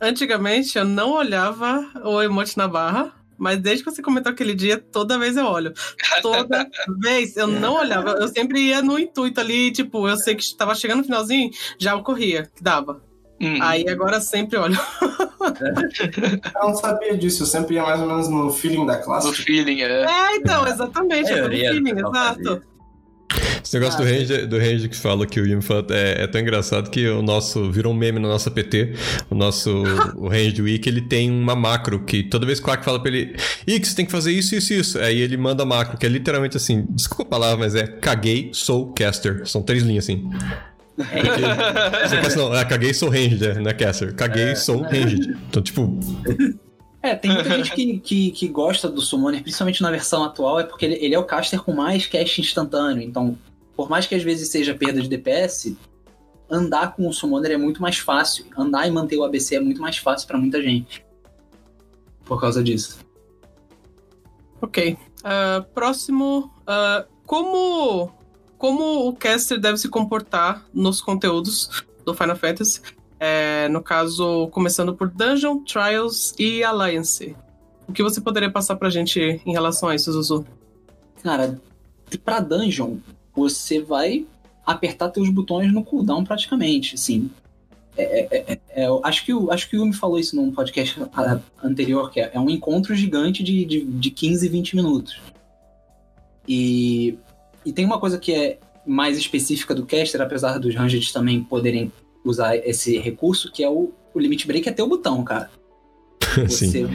Antigamente 0.00 0.76
eu 0.76 0.84
não 0.84 1.12
olhava 1.12 1.88
o 2.04 2.20
emote 2.20 2.56
na 2.56 2.68
barra, 2.68 3.12
mas 3.38 3.58
desde 3.58 3.84
que 3.84 3.90
você 3.90 4.02
comentou 4.02 4.32
aquele 4.32 4.54
dia, 4.54 4.78
toda 4.78 5.18
vez 5.18 5.36
eu 5.36 5.46
olho. 5.46 5.72
Toda 6.22 6.68
vez 7.00 7.36
eu 7.36 7.46
não 7.46 7.74
olhava. 7.74 8.10
Eu 8.12 8.28
sempre 8.28 8.60
ia 8.60 8.82
no 8.82 8.98
intuito 8.98 9.40
ali, 9.40 9.70
tipo, 9.70 10.08
eu 10.08 10.16
sei 10.16 10.34
que 10.34 10.42
estava 10.42 10.74
chegando 10.74 10.98
no 10.98 11.04
finalzinho, 11.04 11.50
já 11.78 11.98
corria, 11.98 12.50
que 12.54 12.62
dava. 12.62 13.02
Hum. 13.40 13.58
Aí 13.60 13.88
agora 13.88 14.20
sempre 14.20 14.56
olho. 14.58 14.78
Eu 15.44 16.68
não 16.68 16.74
sabia 16.74 17.16
disso, 17.18 17.42
eu 17.42 17.46
sempre 17.46 17.74
ia 17.74 17.82
mais 17.82 18.00
ou 18.00 18.06
menos 18.06 18.28
no 18.28 18.50
feeling 18.50 18.86
da 18.86 18.96
classe. 18.96 19.26
No 19.26 19.34
feeling, 19.34 19.82
é. 19.82 20.04
É, 20.04 20.36
então, 20.36 20.66
exatamente. 20.66 21.30
É 21.30 21.42
do 21.42 21.50
feeling, 21.50 21.98
exato. 21.98 22.62
Esse 23.64 23.78
negócio 23.78 23.98
Ah, 23.98 24.02
do, 24.02 24.08
range, 24.08 24.46
do 24.46 24.58
range 24.58 24.88
que 24.90 24.96
fala 24.96 25.26
que 25.26 25.40
o 25.40 25.62
fala 25.62 25.86
é, 25.90 26.24
é 26.24 26.26
tão 26.26 26.38
engraçado 26.38 26.90
que 26.90 27.08
o 27.08 27.22
nosso 27.22 27.70
virou 27.72 27.94
um 27.94 27.96
meme 27.96 28.20
na 28.20 28.28
nossa 28.28 28.50
PT. 28.50 28.92
O 29.30 29.34
nosso 29.34 29.70
o 30.16 30.28
range 30.28 30.60
week 30.60 30.86
ele 30.86 31.00
tem 31.00 31.30
uma 31.30 31.56
macro 31.56 32.04
que 32.04 32.22
toda 32.22 32.44
vez 32.44 32.60
que 32.60 32.66
o 32.66 32.68
Quack 32.68 32.84
fala 32.84 33.00
pra 33.00 33.10
ele, 33.10 33.34
Ix, 33.66 33.88
você 33.88 33.96
tem 33.96 34.04
que 34.04 34.12
fazer 34.12 34.32
isso, 34.32 34.54
isso, 34.54 34.74
isso. 34.74 34.98
Aí 34.98 35.18
ele 35.18 35.38
manda 35.38 35.62
a 35.62 35.66
macro, 35.66 35.96
que 35.96 36.04
é 36.04 36.08
literalmente 36.10 36.58
assim, 36.58 36.84
desculpa 36.90 37.22
a 37.22 37.40
palavra, 37.40 37.64
mas 37.64 37.74
é 37.74 37.86
caguei, 37.86 38.50
sou 38.52 38.92
caster. 38.92 39.48
São 39.48 39.62
três 39.62 39.82
linhas 39.82 40.04
assim. 40.04 40.28
Porque, 40.96 42.08
você 42.08 42.16
pensa, 42.18 42.36
não, 42.36 42.54
é, 42.54 42.64
caguei, 42.66 42.92
sou 42.92 43.08
ranged, 43.08 43.42
é, 43.42 43.54
não 43.54 43.70
é 43.70 43.74
caster. 43.74 44.14
Caguei, 44.14 44.54
sou 44.54 44.82
ranged. 44.82 45.36
Então, 45.48 45.62
tipo, 45.62 45.98
É, 47.02 47.14
tem 47.14 47.32
muita 47.32 47.50
gente 47.50 47.72
que, 47.72 47.98
que, 47.98 48.30
que 48.30 48.48
gosta 48.48 48.88
do 48.88 49.00
Summoner, 49.00 49.42
principalmente 49.42 49.82
na 49.82 49.90
versão 49.90 50.24
atual, 50.24 50.60
é 50.60 50.64
porque 50.64 50.86
ele, 50.86 50.94
ele 51.00 51.14
é 51.14 51.18
o 51.18 51.24
caster 51.24 51.60
com 51.60 51.72
mais 51.72 52.06
cast 52.06 52.40
instantâneo. 52.40 53.02
Então, 53.02 53.36
por 53.76 53.88
mais 53.88 54.06
que 54.06 54.14
às 54.14 54.22
vezes 54.22 54.48
seja 54.48 54.74
perda 54.74 55.00
de 55.00 55.08
DPS, 55.08 55.76
andar 56.50 56.94
com 56.94 57.08
o 57.08 57.12
Summoner 57.12 57.52
é 57.52 57.56
muito 57.56 57.82
mais 57.82 57.98
fácil. 57.98 58.46
Andar 58.56 58.86
e 58.86 58.90
manter 58.90 59.16
o 59.16 59.24
ABC 59.24 59.56
é 59.56 59.60
muito 59.60 59.80
mais 59.80 59.98
fácil 59.98 60.26
pra 60.28 60.38
muita 60.38 60.62
gente. 60.62 61.04
Por 62.24 62.40
causa 62.40 62.62
disso. 62.62 62.98
Ok. 64.60 64.96
Ah, 65.22 65.64
próximo. 65.74 66.50
ah, 66.66 67.04
como, 67.26 68.10
como 68.58 69.08
o 69.08 69.14
caster 69.14 69.58
deve 69.58 69.78
se 69.78 69.88
comportar 69.88 70.64
nos 70.72 71.00
conteúdos 71.00 71.84
do 72.04 72.14
Final 72.14 72.36
Fantasy? 72.36 72.80
É, 73.18 73.68
no 73.68 73.82
caso, 73.82 74.48
começando 74.48 74.94
por 74.94 75.08
Dungeon, 75.08 75.60
Trials 75.64 76.34
e 76.38 76.62
Alliance. 76.62 77.34
O 77.88 77.92
que 77.92 78.02
você 78.02 78.20
poderia 78.20 78.50
passar 78.50 78.76
pra 78.76 78.90
gente 78.90 79.40
em 79.44 79.52
relação 79.52 79.88
a 79.88 79.94
isso, 79.94 80.12
Zuzu? 80.12 80.46
Cara, 81.22 81.58
pra 82.22 82.40
dungeon, 82.40 82.96
você 83.34 83.80
vai 83.80 84.26
apertar 84.64 85.10
teus 85.10 85.28
botões 85.28 85.72
no 85.72 85.84
cooldown 85.84 86.24
praticamente, 86.24 86.94
assim. 86.94 87.30
É, 87.96 88.02
é, 88.02 88.52
é, 88.52 88.58
é, 88.70 88.86
eu 88.86 89.00
acho, 89.04 89.24
que 89.24 89.32
o, 89.32 89.50
acho 89.52 89.68
que 89.68 89.76
o 89.76 89.80
Yumi 89.80 89.92
falou 89.92 90.18
isso 90.18 90.34
num 90.34 90.50
podcast 90.50 91.00
anterior, 91.62 92.10
que 92.10 92.20
é, 92.20 92.30
é 92.34 92.40
um 92.40 92.50
encontro 92.50 92.94
gigante 92.94 93.42
de, 93.42 93.64
de, 93.64 93.84
de 93.84 94.10
15, 94.10 94.48
20 94.48 94.76
minutos. 94.76 95.20
E, 96.48 97.16
e 97.64 97.72
tem 97.72 97.84
uma 97.84 98.00
coisa 98.00 98.18
que 98.18 98.32
é 98.34 98.58
mais 98.86 99.16
específica 99.16 99.74
do 99.74 99.86
caster, 99.86 100.20
apesar 100.20 100.58
dos 100.58 100.74
rangers 100.74 101.12
também 101.12 101.42
poderem 101.42 101.92
usar 102.24 102.56
esse 102.56 102.98
recurso, 102.98 103.50
que 103.52 103.62
é 103.62 103.68
o, 103.68 103.92
o 104.12 104.18
limit 104.18 104.46
break 104.46 104.68
é 104.68 104.72
ter 104.72 104.82
o 104.82 104.88
botão, 104.88 105.22
cara. 105.22 105.50
Sim. 106.48 106.68
Você, 106.68 106.86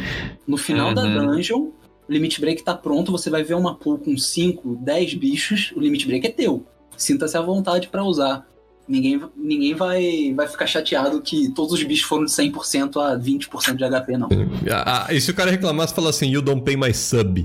no 0.45 0.57
final 0.57 0.93
da 0.93 1.03
Uhum. 1.03 1.27
dungeon, 1.27 1.67
o 2.09 2.11
limit 2.11 2.41
break 2.41 2.63
tá 2.63 2.73
pronto, 2.73 3.11
você 3.11 3.29
vai 3.29 3.43
ver 3.43 3.53
uma 3.53 3.75
pool 3.75 3.99
com 3.99 4.17
5, 4.17 4.79
10 4.81 5.13
bichos, 5.13 5.71
o 5.75 5.79
limit 5.79 6.07
break 6.07 6.25
é 6.25 6.31
teu. 6.31 6.65
Sinta-se 6.97 7.37
à 7.37 7.41
vontade 7.41 7.87
pra 7.87 8.03
usar. 8.03 8.47
Ninguém, 8.87 9.21
ninguém 9.37 9.75
vai, 9.75 10.33
vai 10.35 10.47
ficar 10.47 10.65
chateado 10.65 11.21
que 11.21 11.49
todos 11.53 11.73
os 11.73 11.83
bichos 11.83 12.07
foram 12.07 12.25
de 12.25 12.31
100% 12.31 12.97
a 12.97 13.15
20% 13.19 13.75
de 13.75 13.83
HP, 13.87 14.17
não. 14.17 14.27
Ah, 14.71 15.05
ah, 15.07 15.13
e 15.13 15.21
se 15.21 15.29
o 15.29 15.35
cara 15.35 15.51
reclamasse, 15.51 15.93
fala 15.93 16.09
assim, 16.09 16.27
you 16.27 16.41
don't 16.41 16.63
pay 16.63 16.75
my 16.75 16.91
sub. 16.91 17.39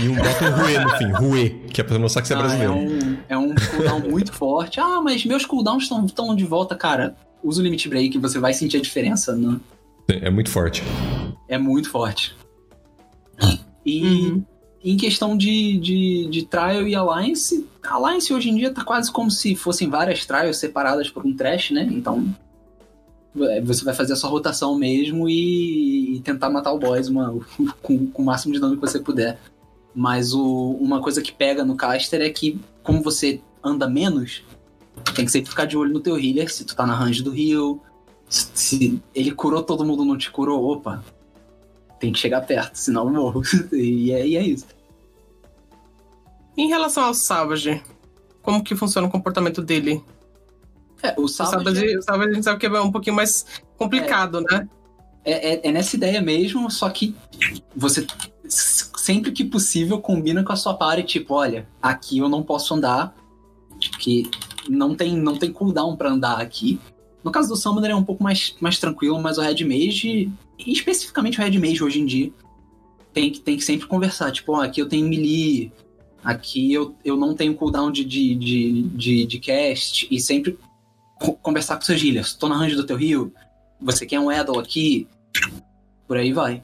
E 0.00 0.08
um 0.08 0.14
bota 0.14 0.44
um 0.44 0.62
ruê 0.62 0.78
no 0.78 0.90
fim, 0.90 1.10
ruê, 1.18 1.48
que 1.72 1.80
é 1.80 1.84
pra 1.84 1.98
mostrar 1.98 2.22
que 2.22 2.28
você 2.28 2.34
é 2.34 2.36
Ah, 2.36 2.38
é, 2.38 2.42
brasileiro. 2.42 2.74
um, 2.74 3.16
é 3.28 3.36
um 3.36 3.52
cooldown 3.72 3.98
muito 4.08 4.32
forte. 4.32 4.78
Ah, 4.78 5.00
mas 5.02 5.24
meus 5.26 5.44
cooldowns 5.44 5.82
estão 5.82 6.06
tão 6.06 6.36
de 6.36 6.44
volta, 6.44 6.76
cara. 6.76 7.16
Usa 7.42 7.60
o 7.60 7.64
limit 7.64 7.88
break, 7.88 8.16
você 8.18 8.38
vai 8.38 8.54
sentir 8.54 8.76
a 8.76 8.80
diferença. 8.80 9.34
Né? 9.34 9.58
É 10.08 10.30
muito 10.30 10.50
forte. 10.50 10.84
É 11.48 11.58
muito 11.58 11.90
forte. 11.90 12.36
E 13.84 14.02
Uhum. 14.02 14.42
em 14.82 14.96
questão 14.96 15.36
de, 15.36 15.78
de, 15.78 16.26
de 16.30 16.46
trial 16.46 16.86
e 16.86 16.94
alliance, 16.94 17.66
alliance 17.82 18.32
hoje 18.32 18.50
em 18.50 18.56
dia 18.56 18.72
tá 18.72 18.84
quase 18.84 19.10
como 19.12 19.30
se 19.30 19.54
fossem 19.54 19.88
várias 19.88 20.24
trials 20.26 20.56
separadas 20.58 21.10
por 21.10 21.24
um 21.26 21.34
trash, 21.36 21.70
né? 21.70 21.88
Então 21.90 22.34
é, 23.40 23.60
você 23.60 23.84
vai 23.84 23.94
fazer 23.94 24.12
a 24.12 24.16
sua 24.16 24.30
rotação 24.30 24.76
mesmo 24.78 25.28
e, 25.28 26.16
e 26.16 26.20
tentar 26.20 26.50
matar 26.50 26.72
o 26.72 26.78
boss 26.78 27.08
uma- 27.08 27.34
com, 27.82 28.06
com 28.06 28.22
o 28.22 28.24
máximo 28.24 28.54
de 28.54 28.60
dano 28.60 28.74
que 28.76 28.80
você 28.80 29.00
puder. 29.00 29.38
Mas 29.94 30.32
o- 30.34 30.76
uma 30.80 31.00
coisa 31.00 31.20
que 31.22 31.32
pega 31.32 31.64
no 31.64 31.76
caster 31.76 32.20
é 32.20 32.30
que, 32.30 32.58
como 32.82 33.02
você 33.02 33.40
anda 33.62 33.88
menos, 33.88 34.42
tem 35.14 35.24
que 35.24 35.30
sempre 35.30 35.50
ficar 35.50 35.64
de 35.66 35.76
olho 35.76 35.92
no 35.92 36.00
teu 36.00 36.18
healer, 36.18 36.52
se 36.52 36.64
tu 36.64 36.74
tá 36.76 36.86
na 36.86 36.94
range 36.94 37.22
do 37.22 37.34
heal, 37.36 37.80
se, 38.28 38.48
se 38.54 39.02
ele 39.14 39.30
curou 39.32 39.62
todo 39.62 39.84
mundo 39.84 40.04
não 40.04 40.16
te 40.18 40.30
curou, 40.30 40.64
opa, 40.72 41.02
tem 41.98 42.12
que 42.12 42.18
chegar 42.18 42.40
perto, 42.42 42.76
senão 42.76 43.06
eu 43.06 43.12
morro. 43.12 43.42
e, 43.72 44.12
é, 44.12 44.26
e 44.26 44.36
é 44.36 44.42
isso. 44.42 44.66
Em 46.56 46.68
relação 46.68 47.04
ao 47.04 47.14
Savage, 47.14 47.82
como 48.42 48.62
que 48.62 48.76
funciona 48.76 49.08
o 49.08 49.10
comportamento 49.10 49.60
dele? 49.62 50.02
É, 51.02 51.14
o 51.18 51.24
O 51.24 51.28
Savage 51.28 51.64
Savage, 51.64 51.98
o 51.98 52.02
Savage 52.02 52.30
a 52.30 52.34
gente 52.34 52.44
sabe 52.44 52.60
que 52.60 52.66
é 52.66 52.80
um 52.80 52.92
pouquinho 52.92 53.16
mais 53.16 53.44
complicado, 53.76 54.40
né? 54.40 54.68
é, 55.24 55.54
é- 55.54 55.68
é 55.68 55.72
nessa 55.72 55.96
ideia 55.96 56.20
mesmo, 56.20 56.70
só 56.70 56.88
que 56.90 57.14
você 57.74 58.06
sempre 58.46 59.32
que 59.32 59.44
possível 59.44 59.98
combina 60.00 60.44
com 60.44 60.52
a 60.52 60.56
sua 60.56 60.74
party, 60.74 61.02
tipo, 61.02 61.34
olha, 61.34 61.66
aqui 61.82 62.18
eu 62.18 62.28
não 62.28 62.42
posso 62.42 62.74
andar, 62.74 63.14
que 63.98 64.30
não 64.68 64.94
tem, 64.94 65.16
não 65.16 65.36
tem 65.36 65.52
cooldown 65.52 65.96
pra 65.96 66.10
andar 66.10 66.40
aqui. 66.40 66.78
No 67.24 67.30
caso 67.32 67.48
do 67.48 67.56
Summoner 67.56 67.90
é 67.90 67.94
um 67.94 68.04
pouco 68.04 68.22
mais, 68.22 68.54
mais 68.60 68.78
tranquilo, 68.78 69.18
mas 69.18 69.38
o 69.38 69.40
Red 69.40 69.64
Mage, 69.64 70.30
e 70.58 70.72
especificamente 70.72 71.40
o 71.40 71.42
Red 71.42 71.58
Mage 71.58 71.82
hoje 71.82 71.98
em 71.98 72.04
dia, 72.04 72.30
tem 73.14 73.30
que, 73.30 73.40
tem 73.40 73.56
que 73.56 73.64
sempre 73.64 73.86
conversar, 73.86 74.30
tipo, 74.30 74.52
ó, 74.52 74.62
aqui 74.62 74.80
eu 74.80 74.88
tenho 74.88 75.08
melee, 75.08 75.72
aqui 76.22 76.72
eu, 76.72 76.94
eu 77.04 77.16
não 77.16 77.34
tenho 77.34 77.54
cooldown 77.54 77.90
de, 77.90 78.04
de, 78.04 78.34
de, 78.34 78.82
de, 78.82 79.26
de 79.26 79.38
cast, 79.38 80.06
e 80.10 80.20
sempre 80.20 80.58
co- 81.18 81.32
conversar 81.34 81.76
com 81.76 81.82
seus 81.82 82.02
healers. 82.02 82.34
Tô 82.34 82.46
na 82.48 82.58
range 82.58 82.76
do 82.76 82.84
teu 82.84 83.00
heal, 83.00 83.32
você 83.80 84.04
quer 84.04 84.20
um 84.20 84.30
Edel 84.30 84.58
aqui, 84.58 85.08
por 86.06 86.18
aí 86.18 86.32
vai. 86.32 86.62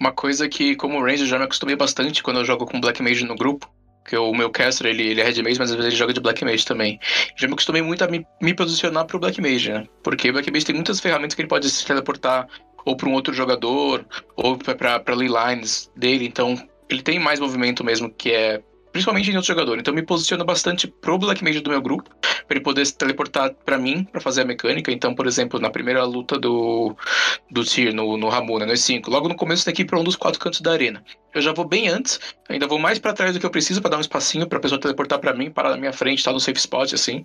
Uma 0.00 0.12
coisa 0.12 0.48
que, 0.48 0.76
como 0.76 1.02
Ranger, 1.02 1.26
já 1.26 1.36
me 1.36 1.44
acostumei 1.44 1.74
bastante 1.74 2.22
quando 2.22 2.38
eu 2.38 2.44
jogo 2.44 2.64
com 2.64 2.80
Black 2.80 3.02
Mage 3.02 3.24
no 3.24 3.34
grupo. 3.34 3.68
Que 4.08 4.16
o 4.16 4.32
meu 4.32 4.48
caster, 4.48 4.86
ele, 4.86 5.02
ele 5.02 5.20
é 5.20 5.24
Red 5.24 5.42
Mage, 5.42 5.58
mas 5.58 5.70
às 5.70 5.76
vezes 5.76 5.86
ele 5.92 5.96
joga 5.96 6.14
de 6.14 6.20
Black 6.20 6.42
Mage 6.44 6.64
também. 6.64 6.98
Já 7.36 7.46
me 7.46 7.52
acostumei 7.52 7.82
muito 7.82 8.02
a 8.02 8.08
me, 8.08 8.26
me 8.40 8.54
posicionar 8.54 9.04
pro 9.04 9.18
Black 9.18 9.38
Mage, 9.40 9.70
né? 9.70 9.86
Porque 10.02 10.30
o 10.30 10.32
Black 10.32 10.50
Mage 10.50 10.64
tem 10.64 10.74
muitas 10.74 10.98
ferramentas 10.98 11.34
que 11.34 11.42
ele 11.42 11.48
pode 11.48 11.68
se 11.68 11.84
teleportar 11.84 12.48
ou 12.86 12.96
pra 12.96 13.08
um 13.08 13.12
outro 13.12 13.34
jogador, 13.34 14.06
ou 14.34 14.56
pra 14.56 15.14
ley 15.14 15.28
lines 15.28 15.90
dele. 15.94 16.26
Então, 16.26 16.56
ele 16.88 17.02
tem 17.02 17.18
mais 17.18 17.38
movimento 17.38 17.84
mesmo, 17.84 18.10
que 18.10 18.30
é 18.30 18.62
principalmente 18.98 19.30
em 19.30 19.36
outro 19.36 19.46
jogador. 19.46 19.78
Então, 19.78 19.94
me 19.94 20.02
posiciono 20.02 20.44
bastante 20.44 20.88
pro 20.88 21.18
Black 21.18 21.42
Mage 21.42 21.60
do 21.60 21.70
meu 21.70 21.80
grupo, 21.80 22.10
pra 22.20 22.56
ele 22.56 22.60
poder 22.60 22.84
se 22.84 22.96
teleportar 22.96 23.54
pra 23.64 23.78
mim, 23.78 24.04
pra 24.04 24.20
fazer 24.20 24.42
a 24.42 24.44
mecânica. 24.44 24.90
Então, 24.90 25.14
por 25.14 25.26
exemplo, 25.26 25.60
na 25.60 25.70
primeira 25.70 26.04
luta 26.04 26.38
do, 26.38 26.96
do 27.50 27.64
Tyr 27.64 27.94
no, 27.94 28.16
no 28.16 28.28
Ramuna, 28.28 28.66
no 28.66 28.72
E5. 28.72 29.08
Logo 29.08 29.28
no 29.28 29.36
começo 29.36 29.64
tem 29.64 29.72
que 29.72 29.82
ir 29.82 29.84
pra 29.84 29.98
um 29.98 30.04
dos 30.04 30.16
quatro 30.16 30.40
cantos 30.40 30.60
da 30.60 30.72
arena. 30.72 31.02
Eu 31.32 31.40
já 31.40 31.52
vou 31.52 31.66
bem 31.66 31.88
antes, 31.88 32.18
ainda 32.48 32.66
vou 32.66 32.78
mais 32.78 32.98
pra 32.98 33.12
trás 33.12 33.32
do 33.32 33.40
que 33.40 33.46
eu 33.46 33.50
preciso 33.50 33.80
pra 33.80 33.90
dar 33.90 33.98
um 33.98 34.00
espacinho 34.00 34.46
pra 34.46 34.58
pessoa 34.58 34.80
teleportar 34.80 35.20
pra 35.20 35.32
mim, 35.32 35.50
parar 35.50 35.70
na 35.70 35.76
minha 35.76 35.92
frente, 35.92 36.24
tá 36.24 36.32
no 36.32 36.40
safe 36.40 36.58
spot, 36.58 36.92
assim. 36.92 37.24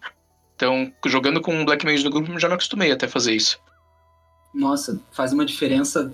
Então, 0.56 0.94
jogando 1.08 1.42
com 1.42 1.54
um 1.54 1.66
Black 1.66 1.84
Mage 1.86 2.04
no 2.04 2.12
grupo, 2.12 2.40
já 2.40 2.48
me 2.48 2.54
acostumei 2.54 2.92
até 2.92 3.08
a 3.08 3.10
fazer 3.10 3.34
isso. 3.34 3.60
Nossa, 4.54 5.00
faz 5.12 5.34
uma 5.34 5.46
diferença 5.46 6.14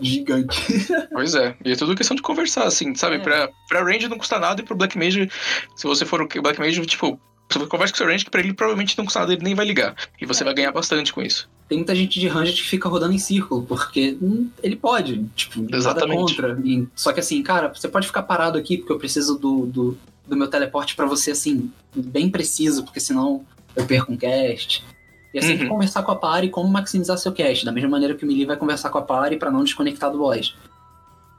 gigante. 0.00 0.60
Pois 1.12 1.34
é, 1.34 1.56
e 1.64 1.72
é 1.72 1.76
tudo 1.76 1.94
questão 1.94 2.14
de 2.14 2.22
conversar, 2.22 2.64
assim, 2.64 2.94
sabe? 2.94 3.16
É. 3.16 3.18
Pra, 3.18 3.48
pra 3.68 3.82
range 3.82 4.08
não 4.08 4.18
custa 4.18 4.38
nada 4.38 4.60
e 4.60 4.64
pro 4.64 4.76
Black 4.76 4.96
Mage, 4.96 5.30
se 5.76 5.86
você 5.86 6.04
for 6.04 6.22
o 6.22 6.42
Black 6.42 6.58
Mage, 6.58 6.84
tipo, 6.86 7.20
você 7.50 7.66
conversa 7.66 7.92
com 7.92 7.96
o 7.96 7.98
seu 7.98 8.06
range 8.06 8.24
que 8.24 8.30
pra 8.30 8.40
ele 8.40 8.54
provavelmente 8.54 8.96
não 8.96 9.04
custa 9.04 9.20
nada, 9.20 9.32
ele 9.32 9.42
nem 9.42 9.54
vai 9.54 9.66
ligar. 9.66 9.94
E 10.20 10.24
você 10.24 10.44
vai 10.44 10.54
ganhar 10.54 10.72
bastante 10.72 11.12
com 11.12 11.20
isso. 11.20 11.48
Tem 11.68 11.78
muita 11.78 11.94
gente 11.94 12.18
de 12.18 12.28
Ranger 12.28 12.54
que 12.54 12.62
fica 12.62 12.88
rodando 12.88 13.12
em 13.12 13.18
círculo, 13.18 13.62
porque 13.62 14.16
hum, 14.20 14.48
ele 14.62 14.76
pode, 14.76 15.24
tipo, 15.34 15.60
nada 15.60 15.76
Exatamente. 15.76 16.18
contra. 16.18 16.60
E- 16.64 16.86
só 16.94 17.12
que 17.12 17.20
assim, 17.20 17.42
cara, 17.42 17.72
você 17.74 17.88
pode 17.88 18.06
ficar 18.06 18.22
parado 18.22 18.58
aqui 18.58 18.76
porque 18.78 18.92
eu 18.92 18.98
preciso 18.98 19.38
do, 19.38 19.66
do, 19.66 19.98
do 20.26 20.36
meu 20.36 20.48
teleporte 20.48 20.94
pra 20.94 21.06
você, 21.06 21.32
assim, 21.32 21.70
bem 21.94 22.30
preciso, 22.30 22.84
porque 22.84 23.00
senão 23.00 23.44
eu 23.74 23.84
perco 23.86 24.12
um 24.12 24.16
cast. 24.16 24.84
E 25.32 25.38
é 25.38 25.40
sempre 25.40 25.64
Uhum. 25.64 25.70
conversar 25.70 26.02
com 26.02 26.10
a 26.10 26.16
party 26.16 26.48
como 26.48 26.68
maximizar 26.68 27.16
seu 27.16 27.32
cast, 27.32 27.64
da 27.64 27.72
mesma 27.72 27.90
maneira 27.90 28.14
que 28.14 28.24
o 28.24 28.26
melee 28.26 28.44
vai 28.44 28.56
conversar 28.56 28.90
com 28.90 28.98
a 28.98 29.02
party 29.02 29.36
pra 29.36 29.50
não 29.50 29.62
desconectar 29.62 30.10
do 30.10 30.18
boss. 30.18 30.56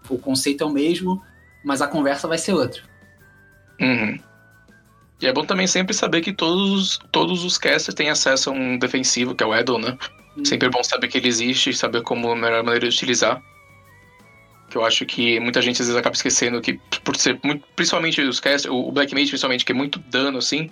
O 0.09 0.17
conceito 0.17 0.63
é 0.63 0.67
o 0.67 0.69
mesmo, 0.69 1.21
mas 1.63 1.81
a 1.81 1.87
conversa 1.87 2.27
vai 2.27 2.37
ser 2.37 2.53
outra. 2.53 2.81
Uhum. 3.79 4.19
E 5.21 5.27
é 5.27 5.33
bom 5.33 5.45
também 5.45 5.67
sempre 5.67 5.93
saber 5.93 6.21
que 6.21 6.33
todos, 6.33 6.99
todos 7.11 7.43
os 7.43 7.57
casters 7.57 7.93
têm 7.93 8.09
acesso 8.09 8.49
a 8.49 8.53
um 8.53 8.77
defensivo, 8.77 9.35
que 9.35 9.43
é 9.43 9.47
o 9.47 9.55
Edel, 9.55 9.77
né? 9.77 9.97
Hum. 10.37 10.45
Sempre 10.45 10.67
é 10.67 10.71
bom 10.71 10.83
saber 10.83 11.07
que 11.09 11.17
ele 11.17 11.27
existe 11.27 11.69
e 11.69 11.73
saber 11.75 12.01
como 12.01 12.31
a 12.31 12.35
melhor 12.35 12.63
maneira 12.63 12.87
de 12.89 12.95
utilizar. 12.95 13.41
Que 14.69 14.77
eu 14.77 14.85
acho 14.85 15.05
que 15.05 15.39
muita 15.39 15.61
gente 15.61 15.81
às 15.81 15.87
vezes 15.87 15.99
acaba 15.99 16.15
esquecendo 16.15 16.61
que, 16.61 16.79
por 17.03 17.15
ser 17.17 17.37
muito. 17.43 17.63
Principalmente 17.75 18.21
os 18.21 18.39
casters, 18.39 18.73
o 18.73 18.91
Black 18.91 19.13
Mage, 19.13 19.27
principalmente, 19.27 19.65
que 19.65 19.73
é 19.73 19.75
muito 19.75 19.99
dano, 19.99 20.37
assim. 20.37 20.69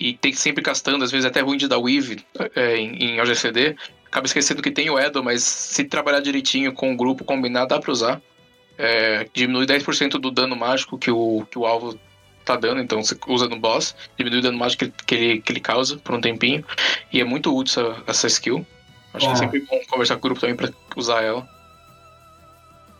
E 0.00 0.14
tem 0.14 0.32
que 0.32 0.38
sempre 0.38 0.62
castando, 0.62 1.04
às 1.04 1.10
vezes 1.10 1.26
até 1.26 1.40
ruim 1.40 1.58
de 1.58 1.68
dar 1.68 1.78
weave 1.78 2.24
é, 2.56 2.76
em, 2.78 2.96
em 2.96 3.20
OGCD. 3.20 3.76
Acaba 4.06 4.26
esquecendo 4.26 4.62
que 4.62 4.70
tem 4.70 4.88
o 4.90 4.98
Edel, 4.98 5.22
mas 5.22 5.44
se 5.44 5.84
trabalhar 5.84 6.20
direitinho 6.20 6.72
com 6.72 6.92
o 6.92 6.96
grupo, 6.96 7.22
combinar, 7.22 7.66
dá 7.66 7.78
pra 7.78 7.92
usar. 7.92 8.20
É, 8.78 9.28
diminui 9.34 9.66
10% 9.66 10.12
do 10.12 10.30
dano 10.30 10.56
mágico 10.56 10.98
que 10.98 11.10
o, 11.10 11.46
que 11.50 11.58
o 11.58 11.66
alvo 11.66 11.98
tá 12.46 12.56
dando, 12.56 12.80
então 12.80 13.04
você 13.04 13.14
usa 13.28 13.46
no 13.46 13.56
boss, 13.60 13.94
diminui 14.16 14.38
o 14.38 14.42
dano 14.42 14.56
mágico 14.58 14.86
que, 14.86 15.04
que, 15.04 15.14
ele, 15.14 15.40
que 15.42 15.52
ele 15.52 15.60
causa 15.60 15.98
por 15.98 16.14
um 16.14 16.20
tempinho. 16.20 16.64
E 17.12 17.20
é 17.20 17.24
muito 17.24 17.54
útil 17.54 17.82
essa, 17.92 18.02
essa 18.06 18.26
skill. 18.26 18.66
Acho 19.12 19.26
que 19.26 19.32
É. 19.32 19.34
é 19.34 19.36
sempre 19.36 19.60
bom 19.60 19.78
conversar 19.90 20.14
com 20.14 20.20
o 20.20 20.22
grupo 20.22 20.40
também 20.40 20.56
pra 20.56 20.70
usar 20.96 21.20
ela. 21.22 21.46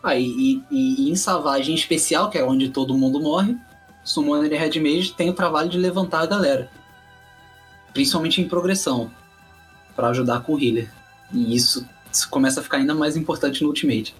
Ah, 0.03 0.15
e, 0.15 0.61
e- 0.71 1.05
e 1.07 1.09
em 1.11 1.15
Savagem 1.15 1.73
especial, 1.75 2.29
que 2.29 2.37
é 2.37 2.43
onde 2.43 2.69
todo 2.69 2.93
mundo 2.97 3.19
morre, 3.19 3.55
Summoner 4.03 4.51
e 4.51 4.55
Red 4.55 4.79
Mage 4.79 5.13
tem 5.13 5.29
o 5.29 5.33
trabalho 5.33 5.69
de 5.69 5.77
levantar 5.77 6.21
a 6.21 6.25
galera. 6.25 6.69
Principalmente 7.93 8.41
em 8.41 8.47
progressão. 8.47 9.11
Pra 9.95 10.07
ajudar 10.09 10.41
com 10.41 10.53
o 10.55 10.59
healer. 10.63 10.89
E 11.33 11.55
isso, 11.55 11.87
isso 12.11 12.29
começa 12.29 12.59
a 12.59 12.63
ficar 12.63 12.77
ainda 12.77 12.93
mais 12.95 13.15
importante 13.17 13.61
no 13.63 13.69
Ultimate. 13.69 14.15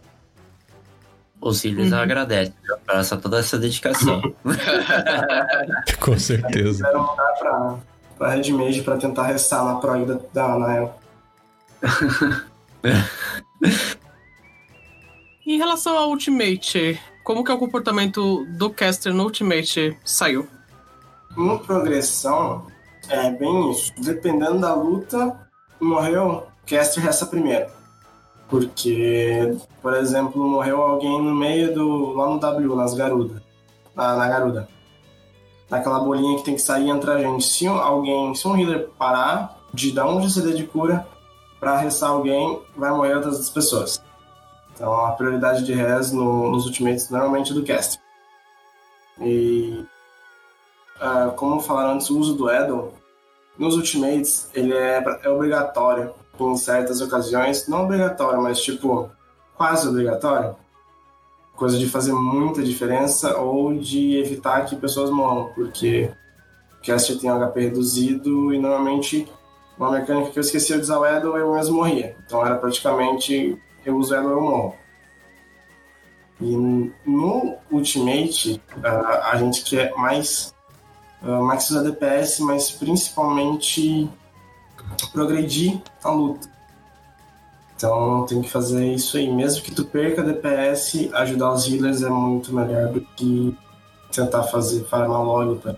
Os 1.39 1.63
healers 1.65 1.91
Uhum. 1.91 1.97
agradecem 1.99 2.53
essa, 2.89 3.17
toda 3.17 3.39
essa 3.39 3.57
dedicação. 3.57 4.21
Com 5.99 6.17
certeza. 6.19 6.83
Quiseram 6.85 7.01
mudar 7.07 7.33
pra, 7.39 7.75
pra 8.17 8.29
Red 8.35 8.51
Mage 8.51 8.81
pra 8.83 8.97
tentar 8.97 9.23
restar 9.27 9.65
na 9.65 9.75
prog 9.75 10.05
da, 10.05 10.19
da 10.33 10.59
Nael. 10.59 10.99
Em 15.45 15.57
relação 15.57 15.97
ao 15.97 16.09
Ultimate, 16.09 16.99
como 17.23 17.43
que 17.43 17.51
é 17.51 17.53
o 17.53 17.57
comportamento 17.57 18.45
do 18.57 18.69
caster 18.69 19.13
no 19.13 19.23
Ultimate 19.23 19.97
saiu? 20.05 20.47
No 21.35 21.59
progressão, 21.59 22.67
é 23.09 23.29
bem 23.31 23.71
isso. 23.71 23.91
Dependendo 23.97 24.59
da 24.59 24.73
luta, 24.73 25.39
morreu, 25.79 26.43
caster 26.65 27.03
resta 27.03 27.25
primeiro. 27.25 27.67
Porque, 28.49 29.57
por 29.81 29.93
exemplo, 29.93 30.43
morreu 30.47 30.81
alguém 30.81 31.21
no 31.21 31.33
meio 31.33 31.73
do. 31.73 32.13
lá 32.13 32.27
no 32.29 32.39
W, 32.39 32.75
nas 32.75 32.93
Garuda. 32.93 33.41
Na, 33.95 34.15
na 34.15 34.27
Garuda. 34.27 34.67
Naquela 35.69 35.99
bolinha 36.01 36.37
que 36.37 36.43
tem 36.43 36.55
que 36.55 36.61
sair 36.61 36.89
entre 36.89 37.09
a 37.11 37.17
gente. 37.17 37.45
Se 37.45 37.65
alguém, 37.65 38.35
se 38.35 38.45
um 38.47 38.57
healer 38.57 38.89
parar 38.97 39.57
de 39.73 39.93
dar 39.93 40.05
um 40.05 40.19
de 40.19 40.53
de 40.53 40.65
cura 40.65 41.07
pra 41.61 41.77
restar 41.77 42.09
alguém, 42.09 42.61
vai 42.75 42.91
morrer 42.91 43.15
outras 43.15 43.49
pessoas. 43.49 44.03
Então 44.73 44.93
a 45.05 45.11
prioridade 45.11 45.63
de 45.63 45.73
res 45.73 46.11
no- 46.11 46.51
nos 46.51 46.65
ultimates 46.65 47.09
normalmente 47.09 47.51
é 47.51 47.55
do 47.55 47.63
caster. 47.63 48.01
E 49.21 49.85
ah, 51.01 51.33
como 51.35 51.59
falaram 51.59 51.93
antes, 51.93 52.11
o 52.11 52.19
uso 52.19 52.35
do 52.35 52.49
Edel 52.49 52.93
nos 53.57 53.75
ultimates 53.75 54.49
ele 54.53 54.71
é, 54.71 55.03
é 55.23 55.29
obrigatório 55.29 56.13
em 56.39 56.55
certas 56.55 57.01
ocasiões, 57.01 57.67
não 57.67 57.83
obrigatório, 57.83 58.41
mas 58.41 58.61
tipo 58.61 59.09
quase 59.55 59.87
obrigatório, 59.87 60.55
coisa 61.55 61.77
de 61.77 61.87
fazer 61.87 62.13
muita 62.13 62.63
diferença 62.63 63.37
ou 63.37 63.75
de 63.75 64.17
evitar 64.17 64.65
que 64.65 64.75
pessoas 64.75 65.09
morram, 65.11 65.51
porque 65.53 66.11
o 66.79 66.85
caster 66.85 67.19
tem 67.19 67.29
HP 67.29 67.61
reduzido 67.61 68.53
e 68.53 68.59
normalmente 68.59 69.27
uma 69.77 69.91
mecânica 69.91 70.31
que 70.31 70.39
eu 70.39 70.41
esqueci 70.41 70.73
de 70.73 70.81
usar 70.81 70.99
o 70.99 71.05
Edel 71.05 71.37
eu 71.37 71.53
mesmo 71.53 71.77
morria, 71.77 72.15
então 72.25 72.45
era 72.45 72.55
praticamente 72.55 73.59
eu 73.85 73.97
uso 73.97 74.15
Edel 74.15 74.31
eu 74.31 74.41
morro. 74.41 74.75
E 76.39 76.55
no 77.05 77.55
Ultimate, 77.71 78.59
ah, 78.83 79.29
a 79.31 79.35
gente 79.37 79.63
quer 79.63 79.93
mais 79.95 80.55
Uh, 81.21 81.43
Max 81.43 81.69
usa 81.69 81.83
DPS, 81.83 82.39
mas 82.39 82.71
principalmente 82.71 84.09
progredir 85.13 85.79
a 86.03 86.11
luta. 86.11 86.49
Então 87.75 88.25
tem 88.27 88.41
que 88.41 88.49
fazer 88.49 88.93
isso 88.93 89.17
aí. 89.17 89.27
Mesmo 89.29 89.63
que 89.63 89.71
tu 89.71 89.85
perca 89.85 90.23
DPS, 90.23 91.09
ajudar 91.13 91.53
os 91.53 91.67
healers 91.67 92.03
é 92.03 92.09
muito 92.09 92.53
melhor 92.53 92.89
do 92.89 93.01
que 93.01 93.57
tentar 94.11 94.43
fazer 94.43 94.83
farmar 94.83 95.23
log. 95.23 95.59
Tá? 95.59 95.75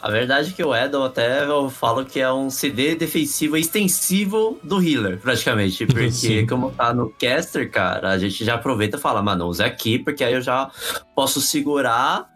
A 0.00 0.10
verdade 0.10 0.50
é 0.50 0.52
que 0.52 0.64
o 0.64 0.74
Edel 0.74 1.04
até 1.04 1.44
eu 1.44 1.70
falo 1.70 2.04
que 2.04 2.18
é 2.20 2.32
um 2.32 2.50
CD 2.50 2.96
defensivo 2.96 3.56
extensivo 3.56 4.58
do 4.62 4.82
healer, 4.82 5.20
praticamente. 5.20 5.86
Porque 5.86 6.10
Sim. 6.12 6.46
como 6.46 6.72
tá 6.72 6.92
no 6.92 7.08
caster, 7.10 7.70
cara, 7.70 8.10
a 8.10 8.18
gente 8.18 8.44
já 8.44 8.54
aproveita 8.54 8.96
e 8.96 9.00
fala, 9.00 9.22
mano, 9.22 9.46
usa 9.46 9.64
aqui, 9.64 9.98
porque 9.98 10.24
aí 10.24 10.34
eu 10.34 10.42
já 10.42 10.70
posso 11.14 11.40
segurar 11.40 12.31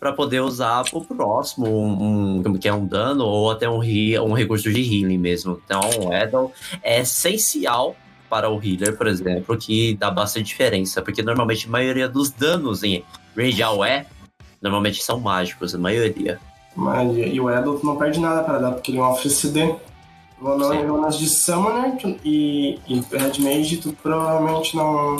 pra 0.00 0.12
poder 0.14 0.40
usar 0.40 0.82
pro 0.90 1.02
próximo, 1.02 1.66
um, 1.68 2.38
um- 2.38 2.58
que 2.58 2.66
é 2.66 2.72
um 2.72 2.86
dano 2.86 3.24
ou 3.26 3.50
até 3.50 3.68
um, 3.68 3.80
um 3.80 4.32
recurso 4.32 4.72
de 4.72 4.80
healing 4.80 5.18
mesmo. 5.18 5.60
Então, 5.64 5.80
o 6.02 6.12
Edel 6.12 6.50
é 6.82 7.00
essencial 7.00 7.94
para 8.28 8.48
o 8.48 8.54
healer, 8.62 8.96
por 8.96 9.06
exemplo, 9.06 9.56
que 9.58 9.94
dá 9.96 10.10
bastante 10.10 10.46
diferença, 10.46 11.02
porque 11.02 11.22
normalmente 11.22 11.66
a 11.66 11.70
maioria 11.70 12.08
dos 12.08 12.30
danos 12.30 12.82
em 12.82 13.04
Rage 13.36 13.62
AOE 13.62 14.06
normalmente 14.62 15.02
são 15.02 15.20
mágicos, 15.20 15.74
a 15.74 15.78
maioria. 15.78 16.40
Mas, 16.74 17.14
e 17.16 17.38
o 17.40 17.50
Edel 17.50 17.78
tu 17.78 17.84
não 17.84 17.96
perde 17.96 18.20
nada 18.20 18.42
para 18.42 18.58
dar, 18.58 18.72
porque 18.72 18.92
ele 18.92 18.98
é 18.98 19.02
um 19.02 19.04
off 19.04 19.28
CD. 19.28 19.74
Vou 20.40 20.56
runas 20.56 21.18
de 21.18 21.28
Summoner 21.28 21.98
e, 22.24 22.78
e 22.88 23.00
Red 23.12 23.38
Mage, 23.40 23.76
tu 23.76 23.92
provavelmente 24.02 24.74
não, 24.74 25.18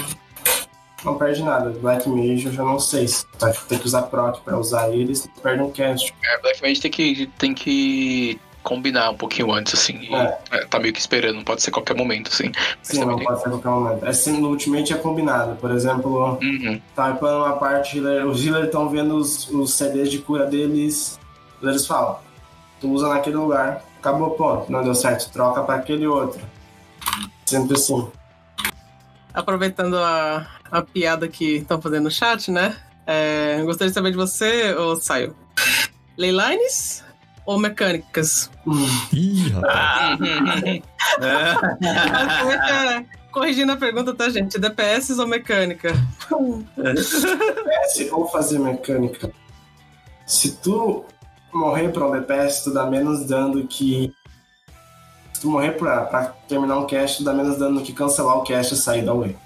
não 1.04 1.16
perde 1.16 1.42
nada. 1.42 1.70
Black 1.70 2.08
Mage 2.08 2.46
eu 2.46 2.52
já 2.52 2.62
não 2.62 2.78
sei. 2.78 3.06
Se 3.08 3.24
tu 3.26 3.38
vai 3.38 3.52
ter 3.52 3.78
que 3.78 3.86
usar 3.86 4.02
proc 4.02 4.40
para 4.40 4.58
usar 4.58 4.90
eles, 4.90 5.22
tu 5.22 5.40
perde 5.40 5.62
um 5.62 5.70
cast. 5.70 6.14
É, 6.24 6.40
Black 6.40 6.62
Mage 6.62 6.80
tem 6.80 6.90
que, 6.90 7.26
tem 7.38 7.54
que 7.54 8.40
combinar 8.62 9.10
um 9.10 9.16
pouquinho 9.16 9.50
antes, 9.52 9.72
assim. 9.74 9.96
E, 10.02 10.14
É. 10.14 10.38
é, 10.50 10.64
tá 10.66 10.78
meio 10.78 10.92
que 10.92 11.00
esperando, 11.00 11.36
não 11.36 11.44
pode 11.44 11.62
ser 11.62 11.70
qualquer 11.70 11.96
momento, 11.96 12.28
assim. 12.32 12.52
Sim, 12.82 13.04
não 13.04 13.16
tem- 13.16 13.24
pode 13.26 13.42
ser 13.42 13.48
qualquer 13.48 13.68
momento. 13.70 14.04
É 14.06 14.12
sempre 14.12 14.40
no 14.42 14.48
Ultimate 14.50 14.92
é 14.92 14.96
combinado. 14.96 15.56
Por 15.56 15.70
exemplo, 15.70 16.38
Uhum. 16.42 16.80
tá 16.94 17.08
upando 17.10 17.38
uma 17.38 17.56
parte, 17.56 17.98
os 18.00 18.44
healers 18.44 18.66
estão 18.66 18.88
vendo 18.90 19.16
os, 19.16 19.48
os 19.48 19.72
CDs 19.72 20.10
de 20.10 20.18
cura 20.18 20.44
deles, 20.46 21.18
eles 21.62 21.86
falam, 21.86 22.18
tu 22.80 22.90
usa 22.90 23.08
naquele 23.08 23.36
lugar, 23.36 23.82
acabou, 23.98 24.30
ponto, 24.32 24.70
não 24.70 24.82
deu 24.84 24.94
certo, 24.94 25.30
troca 25.32 25.62
para 25.62 25.76
aquele 25.76 26.06
outro. 26.06 26.40
Sempre 27.46 27.76
assim. 27.76 28.06
Aproveitando 29.32 29.96
a, 29.96 30.46
a 30.70 30.82
piada 30.82 31.28
que 31.28 31.56
estão 31.56 31.80
fazendo 31.80 32.04
no 32.04 32.10
chat, 32.10 32.50
né? 32.50 32.76
É, 33.06 33.60
gostaria 33.64 33.90
de 33.90 33.94
saber 33.94 34.10
de 34.10 34.16
você, 34.16 34.74
ô 34.74 34.96
Saio. 34.96 35.34
Leylines 36.16 37.04
ou 37.44 37.58
mecânicas? 37.58 38.50
Ih, 39.12 39.48
rapaz. 39.50 40.18
Basicamente, 40.18 40.84
é, 42.70 43.04
corrigindo 43.32 43.72
a 43.72 43.76
pergunta, 43.76 44.14
tá, 44.14 44.28
gente? 44.28 44.58
DPS 44.58 45.18
ou 45.18 45.26
mecânica? 45.26 45.92
DPS 46.76 48.12
ou 48.12 48.28
fazer 48.28 48.58
mecânica. 48.58 49.32
Se 50.26 50.52
tu 50.58 51.04
morrer 51.52 51.88
pra 51.88 52.06
um 52.06 52.12
DPS, 52.12 52.64
tu 52.64 52.72
dá 52.72 52.86
menos 52.86 53.26
dano 53.26 53.66
que. 53.66 54.14
Se 55.32 55.40
tu 55.40 55.48
morrer 55.48 55.72
pra, 55.72 56.02
pra 56.02 56.26
terminar 56.46 56.78
um 56.78 56.86
cast, 56.86 57.18
tu 57.18 57.24
dá 57.24 57.32
menos 57.32 57.58
dano 57.58 57.82
que 57.82 57.92
cancelar 57.92 58.36
o 58.36 58.42
cast 58.42 58.74
e 58.74 58.76
sair 58.76 59.02
da 59.02 59.14
way. 59.14 59.36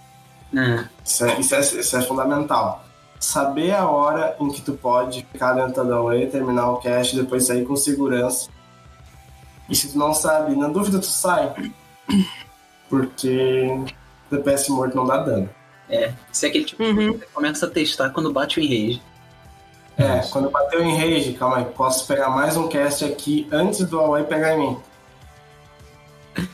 É. 0.57 0.85
Isso 1.05 1.25
é, 1.25 1.41
isso, 1.41 1.55
é, 1.55 1.61
isso 1.61 1.97
é 1.97 2.03
fundamental. 2.03 2.85
Saber 3.19 3.73
a 3.73 3.89
hora 3.89 4.37
em 4.41 4.51
que 4.51 4.61
tu 4.61 4.73
pode 4.75 5.27
ficar 5.33 5.55
dentro 5.55 5.85
da 5.85 6.01
way, 6.03 6.27
terminar 6.27 6.71
o 6.71 6.77
cast 6.77 7.17
e 7.17 7.21
depois 7.21 7.47
sair 7.47 7.65
com 7.65 7.75
segurança. 7.77 8.49
E 9.69 9.75
se 9.75 9.93
tu 9.93 9.99
não 9.99 10.13
sabe, 10.13 10.55
na 10.55 10.69
dúvida 10.69 10.99
tu 10.99 11.07
sai. 11.07 11.53
Porque 12.89 13.69
DPS 14.31 14.69
morto 14.71 14.97
não 14.97 15.07
dá 15.07 15.19
dano. 15.19 15.49
Isso 16.33 16.45
é 16.45 16.49
aquele 16.49 16.65
tipo 16.65 16.83
Uhum. 16.83 17.13
que 17.15 17.19
você 17.21 17.27
começa 17.33 17.67
a 17.67 17.71
testar 17.71 18.11
quando 18.11 18.33
bate 18.33 18.59
o 18.59 18.63
enrage. 18.63 19.01
É, 19.97 20.21
quando 20.31 20.51
bateu 20.51 20.83
em 20.83 20.97
rage, 20.97 21.35
calma 21.35 21.59
aí, 21.59 21.65
posso 21.67 22.07
pegar 22.07 22.29
mais 22.29 22.57
um 22.57 22.69
cast 22.69 23.05
aqui 23.05 23.47
antes 23.53 23.85
do 23.87 24.01
Away 24.01 24.25
pegar 24.25 24.55
em 24.55 24.59
mim. 24.59 24.79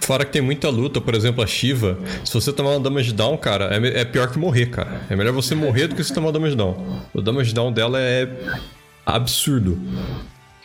Fora 0.01 0.25
que 0.25 0.33
tem 0.33 0.43
muita 0.43 0.69
luta, 0.69 1.01
por 1.01 1.15
exemplo, 1.15 1.43
a 1.43 1.47
Shiva. 1.47 1.99
Se 2.25 2.35
você 2.35 2.53
tomar 2.53 2.71
um 2.77 2.83
damage 2.83 3.13
down, 3.13 3.37
cara, 3.37 3.71
é, 3.75 4.01
é 4.01 4.05
pior 4.05 4.31
que 4.31 4.39
morrer, 4.39 4.67
cara. 4.67 5.03
É 5.09 5.17
melhor 5.17 5.33
você 5.33 5.55
morrer 5.55 5.89
do 5.89 5.95
que 5.95 6.05
você 6.05 6.13
tomar 6.13 6.31
damage 6.31 6.57
down. 6.57 7.03
O 7.15 7.21
damage 7.21 7.55
down 7.55 7.73
dela 7.73 7.99
é 8.01 8.29
absurdo. 9.07 9.79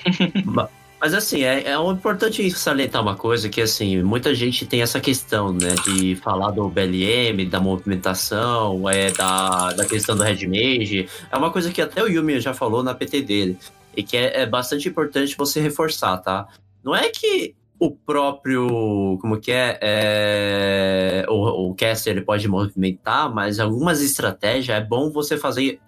Mas 0.99 1.13
assim, 1.13 1.43
é, 1.43 1.63
é 1.65 1.75
importante 1.75 2.49
salientar 2.49 3.01
uma 3.01 3.15
coisa 3.15 3.47
que 3.47 3.61
assim, 3.61 4.01
muita 4.01 4.33
gente 4.33 4.65
tem 4.65 4.81
essa 4.81 4.99
questão, 4.99 5.53
né? 5.53 5.75
De 5.85 6.15
falar 6.15 6.51
do 6.51 6.67
BLM, 6.67 7.45
da 7.47 7.59
movimentação, 7.59 8.89
é, 8.89 9.11
da, 9.11 9.71
da 9.73 9.85
questão 9.85 10.15
do 10.15 10.23
Red 10.23 10.47
Mage. 10.47 11.07
É 11.31 11.37
uma 11.37 11.51
coisa 11.51 11.71
que 11.71 11.81
até 11.81 12.01
o 12.01 12.07
Yumi 12.07 12.39
já 12.39 12.53
falou 12.53 12.81
na 12.81 12.95
PT 12.95 13.21
dele. 13.21 13.57
E 13.95 14.03
que 14.03 14.17
é, 14.17 14.41
é 14.41 14.45
bastante 14.45 14.89
importante 14.89 15.37
você 15.37 15.61
reforçar, 15.61 16.17
tá? 16.17 16.47
Não 16.83 16.95
é 16.95 17.09
que 17.09 17.53
o 17.79 17.91
próprio. 17.91 19.17
Como 19.21 19.39
que 19.39 19.51
é? 19.51 19.79
é 19.81 21.25
o, 21.29 21.69
o 21.69 21.75
caster 21.75 22.13
ele 22.13 22.25
pode 22.25 22.47
movimentar, 22.47 23.33
mas 23.33 23.59
algumas 23.59 24.01
estratégias 24.01 24.77
é 24.77 24.81
bom 24.81 25.11
você 25.11 25.37
fazer 25.37 25.79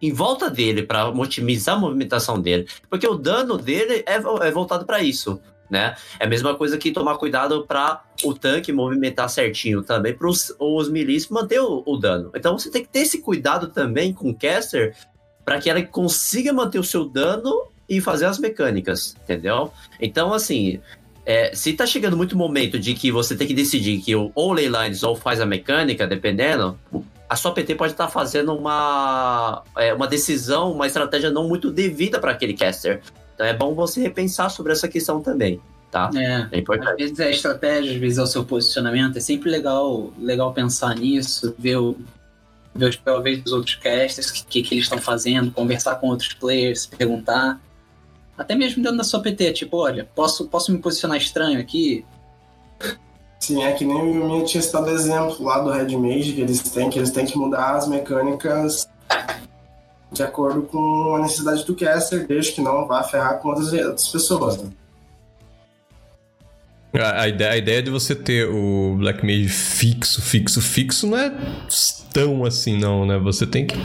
em 0.00 0.12
volta 0.12 0.50
dele 0.50 0.82
para 0.82 1.08
otimizar 1.08 1.76
a 1.76 1.78
movimentação 1.78 2.40
dele. 2.40 2.66
Porque 2.88 3.06
o 3.06 3.14
dano 3.14 3.56
dele 3.56 4.04
é, 4.06 4.14
é 4.14 4.50
voltado 4.50 4.84
para 4.84 5.02
isso, 5.02 5.40
né? 5.70 5.96
É 6.18 6.24
a 6.24 6.28
mesma 6.28 6.54
coisa 6.54 6.76
que 6.78 6.92
tomar 6.92 7.16
cuidado 7.16 7.66
para 7.66 8.02
o 8.22 8.34
tanque 8.34 8.72
movimentar 8.72 9.28
certinho 9.30 9.82
também, 9.82 10.14
para 10.14 10.28
os 10.28 10.88
milis 10.90 11.28
manter 11.28 11.60
o, 11.60 11.82
o 11.86 11.96
dano. 11.96 12.30
Então 12.34 12.58
você 12.58 12.70
tem 12.70 12.82
que 12.82 12.88
ter 12.88 13.00
esse 13.00 13.20
cuidado 13.20 13.68
também 13.68 14.12
com 14.12 14.30
o 14.30 14.34
caster 14.34 14.94
para 15.44 15.60
que 15.60 15.70
ela 15.70 15.82
consiga 15.82 16.52
manter 16.52 16.78
o 16.78 16.84
seu 16.84 17.04
dano 17.04 17.68
e 17.88 18.00
fazer 18.00 18.26
as 18.26 18.38
mecânicas, 18.38 19.14
entendeu? 19.22 19.72
Então, 20.00 20.32
assim, 20.32 20.80
é, 21.26 21.54
se 21.54 21.72
tá 21.72 21.84
chegando 21.84 22.16
muito 22.16 22.36
momento 22.36 22.78
de 22.78 22.94
que 22.94 23.10
você 23.10 23.36
tem 23.36 23.46
que 23.46 23.52
decidir 23.54 24.00
que 24.00 24.14
o- 24.14 24.30
ou 24.34 24.52
Leylines 24.52 25.02
ou 25.02 25.16
faz 25.16 25.40
a 25.40 25.46
mecânica, 25.46 26.06
dependendo, 26.06 26.78
a 27.28 27.34
sua 27.34 27.50
PT 27.52 27.74
pode 27.74 27.92
estar 27.92 28.06
fazendo 28.08 28.54
uma, 28.54 29.62
é, 29.76 29.92
uma 29.92 30.06
decisão, 30.06 30.70
uma 30.72 30.86
estratégia 30.86 31.28
não 31.30 31.48
muito 31.48 31.70
devida 31.72 32.20
para 32.20 32.30
aquele 32.30 32.54
caster. 32.54 33.00
Então 33.34 33.44
é 33.44 33.52
bom 33.52 33.74
você 33.74 34.00
repensar 34.00 34.48
sobre 34.50 34.72
essa 34.72 34.86
questão 34.86 35.20
também, 35.20 35.60
tá? 35.90 36.08
É. 36.14 36.20
É 36.20 36.36
Às 36.36 36.52
importante. 36.52 36.96
vezes 36.98 37.18
é 37.18 37.24
a 37.26 37.30
estratégia, 37.30 37.92
às 37.92 37.98
vezes 37.98 38.18
é 38.18 38.22
o 38.22 38.26
seu 38.26 38.44
posicionamento. 38.44 39.16
É 39.16 39.20
sempre 39.20 39.50
legal, 39.50 40.12
legal 40.18 40.52
pensar 40.54 40.94
nisso, 40.94 41.52
ver, 41.58 41.76
o, 41.76 41.96
ver 42.74 42.90
os 42.90 42.96
POVs 42.96 43.42
dos 43.42 43.52
outros 43.52 43.74
casters, 43.74 44.30
o 44.30 44.32
que, 44.34 44.44
que, 44.44 44.62
que 44.62 44.74
eles 44.76 44.84
estão 44.84 44.98
fazendo, 44.98 45.50
conversar 45.50 45.96
com 45.96 46.06
outros 46.08 46.32
players, 46.32 46.86
perguntar. 46.86 47.60
Até 48.36 48.54
mesmo 48.54 48.82
dentro 48.82 48.98
da 48.98 49.04
sua 49.04 49.20
PT, 49.20 49.52
tipo, 49.52 49.78
olha, 49.78 50.08
posso, 50.14 50.46
posso 50.46 50.70
me 50.70 50.78
posicionar 50.78 51.16
estranho 51.16 51.58
aqui? 51.58 52.04
Sim, 53.40 53.62
é 53.62 53.72
que 53.72 53.84
nem 53.84 53.96
o 53.96 54.14
Yumi 54.14 54.44
tinha 54.44 54.62
citado 54.62 54.90
exemplo 54.90 55.44
lá 55.44 55.60
do 55.60 55.70
Red 55.70 55.96
Mage 55.96 56.32
que 56.32 56.40
eles 56.40 56.60
têm, 56.62 56.90
que 56.90 56.98
eles 56.98 57.10
têm 57.10 57.24
que 57.24 57.38
mudar 57.38 57.76
as 57.76 57.88
mecânicas 57.88 58.88
de 60.12 60.22
acordo 60.22 60.62
com 60.62 61.16
a 61.16 61.20
necessidade 61.20 61.64
do 61.64 61.74
caster, 61.74 62.26
desde 62.26 62.52
que 62.52 62.60
não 62.60 62.86
vá 62.86 63.02
ferrar 63.02 63.38
com 63.38 63.48
outras, 63.48 63.72
outras 63.72 64.08
pessoas. 64.08 64.62
Né? 64.62 64.70
A, 66.94 67.22
a 67.22 67.28
ideia, 67.28 67.52
a 67.52 67.56
ideia 67.56 67.82
de 67.82 67.90
você 67.90 68.14
ter 68.14 68.48
o 68.48 68.96
Black 68.98 69.24
Mage 69.24 69.48
fixo, 69.48 70.22
fixo, 70.22 70.62
fixo 70.62 71.06
não 71.06 71.18
é 71.18 71.32
tão 72.12 72.44
assim, 72.44 72.78
não, 72.78 73.04
né? 73.04 73.18
Você 73.18 73.46
tem 73.46 73.66
que. 73.66 73.76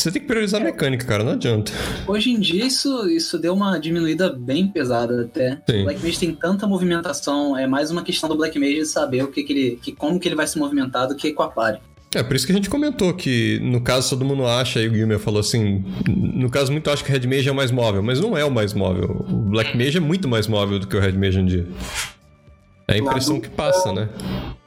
Você 0.00 0.12
tem 0.12 0.22
que 0.22 0.28
priorizar 0.28 0.60
a 0.60 0.64
mecânica, 0.64 1.04
cara, 1.04 1.24
não 1.24 1.32
adianta. 1.32 1.72
Hoje 2.06 2.30
em 2.30 2.38
dia 2.38 2.64
isso, 2.64 3.08
isso 3.08 3.36
deu 3.36 3.52
uma 3.52 3.80
diminuída 3.80 4.32
bem 4.32 4.68
pesada 4.68 5.22
até. 5.22 5.60
Sim. 5.68 5.80
O 5.80 5.84
Black 5.86 6.00
Mage 6.00 6.18
tem 6.20 6.32
tanta 6.32 6.68
movimentação, 6.68 7.56
é 7.58 7.66
mais 7.66 7.90
uma 7.90 8.04
questão 8.04 8.28
do 8.28 8.36
Black 8.36 8.56
Mage 8.60 8.86
saber 8.86 9.24
o 9.24 9.26
que, 9.26 9.42
que 9.42 9.52
ele. 9.52 9.78
Que, 9.82 9.90
como 9.90 10.20
que 10.20 10.28
ele 10.28 10.36
vai 10.36 10.46
se 10.46 10.56
movimentar 10.56 11.08
do 11.08 11.16
que 11.16 11.32
com 11.32 11.42
a 11.42 11.48
party. 11.48 11.82
É, 12.14 12.22
por 12.22 12.36
isso 12.36 12.46
que 12.46 12.52
a 12.52 12.54
gente 12.54 12.70
comentou 12.70 13.12
que, 13.12 13.58
no 13.60 13.80
caso, 13.80 14.10
todo 14.10 14.24
mundo 14.24 14.46
acha, 14.46 14.78
aí 14.78 14.86
o 14.86 14.92
Guilherme 14.92 15.18
falou 15.18 15.40
assim, 15.40 15.84
no 16.06 16.48
caso, 16.48 16.70
muito 16.70 16.88
acha 16.88 17.02
que 17.02 17.10
o 17.10 17.12
Red 17.12 17.26
Mage 17.26 17.48
é 17.48 17.52
o 17.52 17.54
mais 17.56 17.72
móvel, 17.72 18.00
mas 18.00 18.20
não 18.20 18.38
é 18.38 18.44
o 18.44 18.50
mais 18.52 18.72
móvel. 18.72 19.26
O 19.28 19.50
Black 19.50 19.76
Mage 19.76 19.96
é 19.96 20.00
muito 20.00 20.28
mais 20.28 20.46
móvel 20.46 20.78
do 20.78 20.86
que 20.86 20.96
o 20.96 21.00
Red 21.00 21.12
Mage 21.14 21.30
hoje 21.30 21.40
em 21.40 21.46
dia. 21.46 21.66
É 22.86 22.94
a 22.94 22.98
impressão 22.98 23.40
que 23.40 23.50
passa, 23.50 23.92
né? 23.92 24.08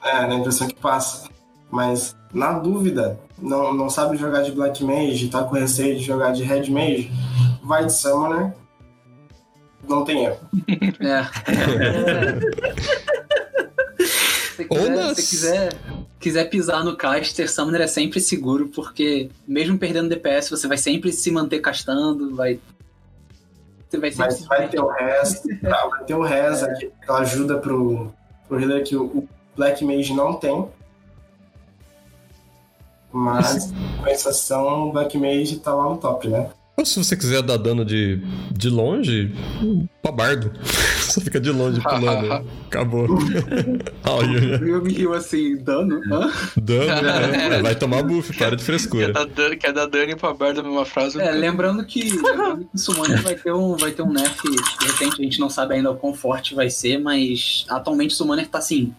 É, 0.04 0.28
na 0.28 0.36
impressão 0.36 0.68
que 0.68 0.76
passa. 0.76 1.31
Mas, 1.72 2.16
na 2.34 2.60
dúvida, 2.60 3.18
não, 3.42 3.74
não 3.74 3.90
sabe 3.90 4.18
jogar 4.18 4.42
de 4.44 4.52
Black 4.52 4.84
Mage, 4.84 5.30
tá 5.30 5.44
com 5.44 5.56
receio 5.56 5.96
de 5.98 6.04
jogar 6.04 6.34
de 6.34 6.44
Red 6.44 6.70
Mage, 6.70 7.10
vai 7.64 7.86
de 7.86 7.94
Summoner. 7.94 8.54
Não 9.88 10.04
tem 10.04 10.26
erro. 10.26 10.40
É. 11.00 11.24
se 14.56 14.68
Ou 14.70 14.78
quiser, 14.78 15.16
se 15.16 15.30
quiser, 15.30 15.74
quiser 16.20 16.46
pisar 16.46 16.84
no 16.84 16.96
caster, 16.96 17.50
Summoner 17.50 17.82
é 17.82 17.88
sempre 17.88 18.20
seguro, 18.20 18.68
porque 18.68 19.30
mesmo 19.48 19.78
perdendo 19.78 20.10
DPS, 20.10 20.50
você 20.50 20.68
vai 20.68 20.78
sempre 20.78 21.12
se 21.12 21.32
manter 21.32 21.60
castando, 21.60 22.36
vai. 22.36 22.60
Você 23.90 23.98
vai 23.98 24.12
sempre 24.12 24.26
Mas 24.26 24.36
se 24.36 24.48
vai 24.48 24.68
ter 24.70 24.80
o 24.80 24.88
resto, 24.88 25.48
tá? 25.62 25.88
vai 25.88 26.04
ter 26.04 26.16
o 26.16 26.24
que 26.78 26.92
aquela 27.02 27.20
ajuda 27.20 27.58
pro, 27.58 28.14
pro 28.48 28.60
healer 28.60 28.84
que 28.84 28.96
o, 28.96 29.06
o 29.06 29.30
Black 29.56 29.84
Mage 29.84 30.14
não 30.14 30.34
tem. 30.34 30.68
Mas, 33.14 33.72
em 33.72 33.98
compensação, 33.98 34.90
o 34.90 34.92
Black 34.94 35.18
Mage 35.18 35.58
tá 35.58 35.74
lá 35.74 35.90
no 35.90 35.98
top, 35.98 36.28
né? 36.28 36.50
Ou 36.78 36.86
se 36.86 36.98
você 36.98 37.16
quiser 37.18 37.42
dar 37.44 37.58
dano 37.58 37.84
de, 37.84 38.22
de 38.52 38.70
longe, 38.70 39.36
pra 40.02 40.12
bardo. 40.12 40.52
Só 41.12 41.20
fica 41.20 41.40
de 41.42 41.52
longe 41.52 41.82
pulando. 41.82 42.48
Acabou. 42.68 43.06
Ah, 44.02 44.16
o 44.16 44.22
Yuya. 44.24 44.56
Eu 44.66 44.82
me 44.82 44.94
rio 44.94 45.14
assim, 45.14 45.58
dano? 45.58 46.02
Hã? 46.12 46.32
Dano, 46.56 47.02
né? 47.02 47.60
Vai 47.62 47.76
tomar 47.76 48.02
buff, 48.02 48.36
para 48.36 48.52
de 48.56 48.64
Quer 48.64 48.66
frescura. 48.66 49.12
dar, 49.12 49.26
dano- 49.26 49.58
quer 49.58 49.74
dar 49.74 49.86
dano 49.88 50.16
pra 50.16 50.34
Bar 50.34 50.54
da 50.54 50.64
mesma 50.64 50.86
frase? 50.86 51.20
É, 51.20 51.32
lembrando 51.32 51.84
que, 51.86 52.10
lembrando 52.10 52.66
que 52.66 52.76
o 52.76 52.78
Summoner 52.80 53.22
vai 53.22 53.36
ter 53.36 53.52
um, 53.54 53.76
vai 53.76 53.92
ter 53.92 54.02
um 54.04 54.12
nerf, 54.14 54.42
de 54.42 54.86
repente 54.88 55.20
a 55.20 55.24
gente 55.24 55.40
não 55.40 55.50
sabe 55.50 55.76
ainda 55.76 55.92
o 55.92 55.98
quão 55.98 56.14
forte 56.14 56.56
vai 56.56 56.70
ser, 56.70 56.98
mas 56.98 57.66
atualmente 57.70 58.12
o 58.14 58.16
Summoner 58.18 58.48
tá 58.48 58.60
assim. 58.60 58.94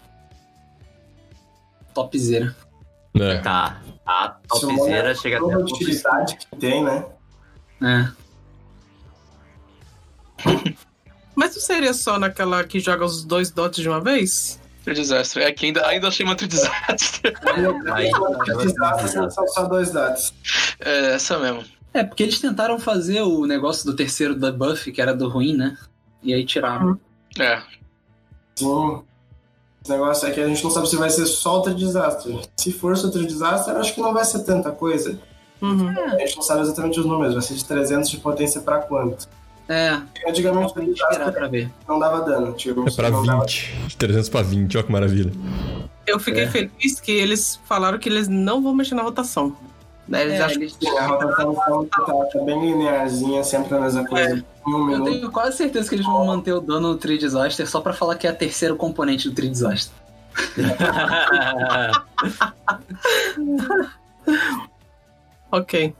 Topzera. 1.94 2.54
É. 3.18 3.38
Tá. 3.38 3.80
A 4.04 4.36
Summoner, 4.54 4.78
topzera 4.78 5.14
chega 5.14 5.36
até 5.36 5.44
Toda 5.44 5.56
a 5.56 5.58
a 5.58 5.64
utilidade 5.64 6.36
que 6.36 6.56
tem, 6.56 6.84
né? 6.84 7.04
É. 7.82 8.08
Mas 11.34 11.54
não 11.54 11.62
seria 11.62 11.94
só 11.94 12.18
naquela 12.18 12.62
que 12.64 12.80
joga 12.80 13.04
os 13.04 13.24
dois 13.24 13.50
dots 13.50 13.80
de 13.80 13.88
uma 13.88 14.00
vez? 14.00 14.60
Tri 14.84 14.94
desastre. 14.94 15.42
É 15.42 15.52
que 15.52 15.66
ainda, 15.66 15.86
ainda 15.86 16.10
chama 16.10 16.34
Tri 16.34 16.48
desastre. 16.48 17.32
Aí, 17.94 18.10
Desastres 18.56 19.12
são 19.12 19.48
só 19.48 19.64
dois 19.66 19.92
dados. 19.92 20.34
É 20.80 21.14
essa 21.14 21.38
mesmo. 21.38 21.64
É, 21.94 22.02
porque 22.02 22.22
eles 22.22 22.40
tentaram 22.40 22.78
fazer 22.78 23.22
o 23.22 23.46
negócio 23.46 23.84
do 23.84 23.94
terceiro 23.94 24.34
debuff, 24.34 24.90
que 24.90 25.00
era 25.00 25.14
do 25.14 25.28
ruim, 25.28 25.56
né? 25.56 25.76
E 26.22 26.32
aí 26.32 26.44
tiraram. 26.44 26.98
É. 27.38 27.62
Sim. 28.56 29.02
Esse 29.82 29.90
negócio 29.90 30.28
é 30.28 30.30
que 30.30 30.40
a 30.40 30.46
gente 30.46 30.62
não 30.62 30.70
sabe 30.70 30.88
se 30.88 30.96
vai 30.96 31.10
ser 31.10 31.26
só 31.26 31.56
outro 31.56 31.74
desastre. 31.74 32.38
Se 32.56 32.72
for 32.72 32.96
só 32.96 33.06
outro 33.06 33.26
desastre, 33.26 33.74
eu 33.74 33.80
acho 33.80 33.94
que 33.94 34.00
não 34.00 34.12
vai 34.14 34.24
ser 34.24 34.40
tanta 34.44 34.70
coisa. 34.70 35.18
Uhum. 35.60 35.88
A 35.90 36.18
gente 36.18 36.36
não 36.36 36.42
sabe 36.42 36.60
exatamente 36.62 37.00
os 37.00 37.06
números. 37.06 37.34
Vai 37.34 37.42
ser 37.42 37.54
de 37.54 37.64
300 37.64 38.08
de 38.10 38.16
potência 38.18 38.60
pra 38.60 38.78
quanto? 38.78 39.28
É, 39.68 39.98
Antigamente 40.28 40.64
o 40.64 40.66
esperar 40.66 40.86
desastre 41.14 41.32
pra 41.32 41.48
ver. 41.48 41.70
não 41.88 41.98
dava 41.98 42.20
dano. 42.22 42.52
Tipo, 42.52 42.86
É 42.88 42.92
pra 42.92 43.10
não 43.10 43.24
dava 43.24 43.40
20. 43.40 43.72
De 43.88 43.96
300 43.96 44.28
pra 44.28 44.42
20, 44.42 44.78
ó 44.78 44.82
que 44.82 44.92
maravilha. 44.92 45.32
Eu 46.06 46.18
fiquei 46.18 46.44
É. 46.44 46.48
feliz 46.48 47.00
que 47.00 47.12
eles 47.12 47.58
falaram 47.64 47.98
que 47.98 48.08
eles 48.08 48.28
não 48.28 48.62
vão 48.62 48.74
mexer 48.74 48.94
na 48.94 49.02
rotação. 49.02 49.56
Né? 50.08 50.22
Eles 50.22 50.34
É, 50.34 50.42
acham 50.42 50.60
eles- 50.62 50.76
Sim, 50.80 50.98
a 50.98 51.06
rotação 51.06 51.54
tá, 51.86 52.02
tá 52.32 52.38
bem 52.44 52.60
linearzinha, 52.60 53.42
sempre 53.44 53.74
a 53.76 53.80
mesma 53.80 54.04
coisa. 54.06 54.44
Em 54.66 54.70
um 54.74 54.78
Eu 54.78 54.86
minuto. 54.86 55.04
tenho 55.10 55.30
quase 55.30 55.56
certeza 55.56 55.88
que 55.88 55.94
eles 55.94 56.06
vão 56.06 56.24
manter 56.26 56.52
o 56.52 56.60
dano 56.60 56.88
no 56.88 56.96
Tri 56.96 57.16
Disaster 57.18 57.68
só 57.68 57.80
pra 57.80 57.92
falar 57.92 58.16
que 58.16 58.26
é 58.26 58.30
a 58.30 58.34
terceiro 58.34 58.76
componente 58.76 59.28
do 59.28 59.34
Tri 59.34 59.48
Disaster. 59.48 59.94
Ok. 65.50 65.94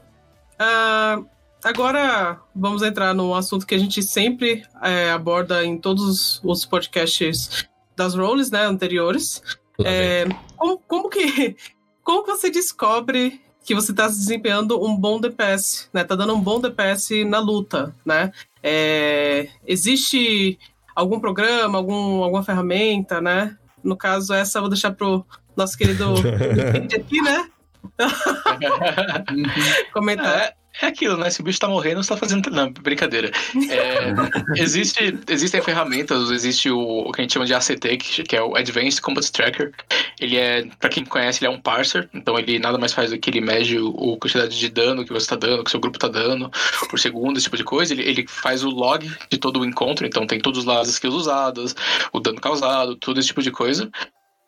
Ah, 0.57 1.21
agora 1.63 2.39
vamos 2.55 2.81
entrar 2.81 3.13
num 3.13 3.33
assunto 3.35 3.65
que 3.67 3.75
a 3.75 3.77
gente 3.77 4.01
sempre 4.01 4.63
é, 4.81 5.11
aborda 5.11 5.63
em 5.63 5.77
todos 5.77 6.41
os 6.43 6.65
podcasts 6.65 7.67
das 7.95 8.15
roles, 8.15 8.49
né, 8.49 8.65
anteriores. 8.65 9.41
É, 9.83 10.25
como, 10.57 10.79
como 10.87 11.09
que 11.09 11.55
como 12.03 12.23
que 12.23 12.31
você 12.31 12.49
descobre 12.49 13.41
que 13.63 13.73
você 13.73 13.91
está 13.91 14.07
desempenhando 14.07 14.83
um 14.83 14.95
bom 14.95 15.19
DPS, 15.19 15.89
né? 15.93 16.03
Tá 16.03 16.15
dando 16.15 16.35
um 16.35 16.41
bom 16.41 16.59
DPS 16.59 17.23
na 17.25 17.39
luta, 17.39 17.95
né? 18.05 18.31
É, 18.61 19.47
existe 19.65 20.59
algum 20.95 21.19
programa, 21.19 21.77
algum, 21.77 22.23
alguma 22.23 22.43
ferramenta, 22.43 23.21
né? 23.21 23.57
No 23.83 23.97
caso, 23.97 24.33
essa 24.33 24.57
eu 24.57 24.63
vou 24.63 24.69
deixar 24.69 24.91
pro 24.91 25.25
nosso 25.55 25.77
querido 25.77 26.13
aqui, 26.95 27.21
né? 27.21 27.49
Comentar. 29.93 30.41
É, 30.41 30.53
é 30.81 30.87
aquilo, 30.87 31.17
né? 31.17 31.29
Se 31.29 31.39
o 31.39 31.43
bicho 31.43 31.59
tá 31.59 31.67
morrendo, 31.67 32.01
você 32.01 32.09
tá 32.09 32.17
fazendo. 32.17 32.49
Não, 32.49 32.71
brincadeira. 32.71 33.31
É, 33.69 34.13
existe, 34.59 35.17
existem 35.29 35.61
ferramentas, 35.61 36.31
existe 36.31 36.69
o, 36.71 36.79
o 36.79 37.11
que 37.11 37.21
a 37.21 37.23
gente 37.23 37.33
chama 37.33 37.45
de 37.45 37.53
ACT, 37.53 37.97
que, 37.97 38.23
que 38.23 38.35
é 38.35 38.41
o 38.41 38.55
Advanced 38.55 38.99
Combat 39.01 39.31
Tracker. 39.31 39.71
Ele 40.19 40.37
é, 40.37 40.65
pra 40.79 40.89
quem 40.89 41.05
conhece, 41.05 41.43
ele 41.43 41.53
é 41.53 41.55
um 41.55 41.61
parser, 41.61 42.09
então 42.13 42.37
ele 42.39 42.57
nada 42.57 42.77
mais 42.77 42.93
faz 42.93 43.11
do 43.11 43.19
que 43.19 43.29
ele 43.29 43.41
mede 43.41 43.77
o, 43.77 43.89
o 43.89 44.17
quantidade 44.17 44.57
de 44.57 44.69
dano 44.69 45.05
que 45.05 45.13
você 45.13 45.27
tá 45.27 45.35
dando, 45.35 45.63
que 45.63 45.71
seu 45.71 45.79
grupo 45.79 45.99
tá 45.99 46.07
dando 46.07 46.49
por 46.89 46.99
segundo, 46.99 47.37
esse 47.37 47.45
tipo 47.45 47.57
de 47.57 47.63
coisa. 47.63 47.93
Ele, 47.93 48.03
ele 48.03 48.25
faz 48.27 48.63
o 48.63 48.69
log 48.69 49.09
de 49.29 49.37
todo 49.37 49.59
o 49.59 49.65
encontro, 49.65 50.07
então 50.07 50.25
tem 50.25 50.39
todos 50.39 50.65
lá 50.65 50.81
as 50.81 50.89
skills 50.89 51.15
usadas, 51.15 51.75
o 52.11 52.19
dano 52.19 52.41
causado, 52.41 52.95
tudo 52.95 53.19
esse 53.19 53.27
tipo 53.27 53.43
de 53.43 53.51
coisa. 53.51 53.91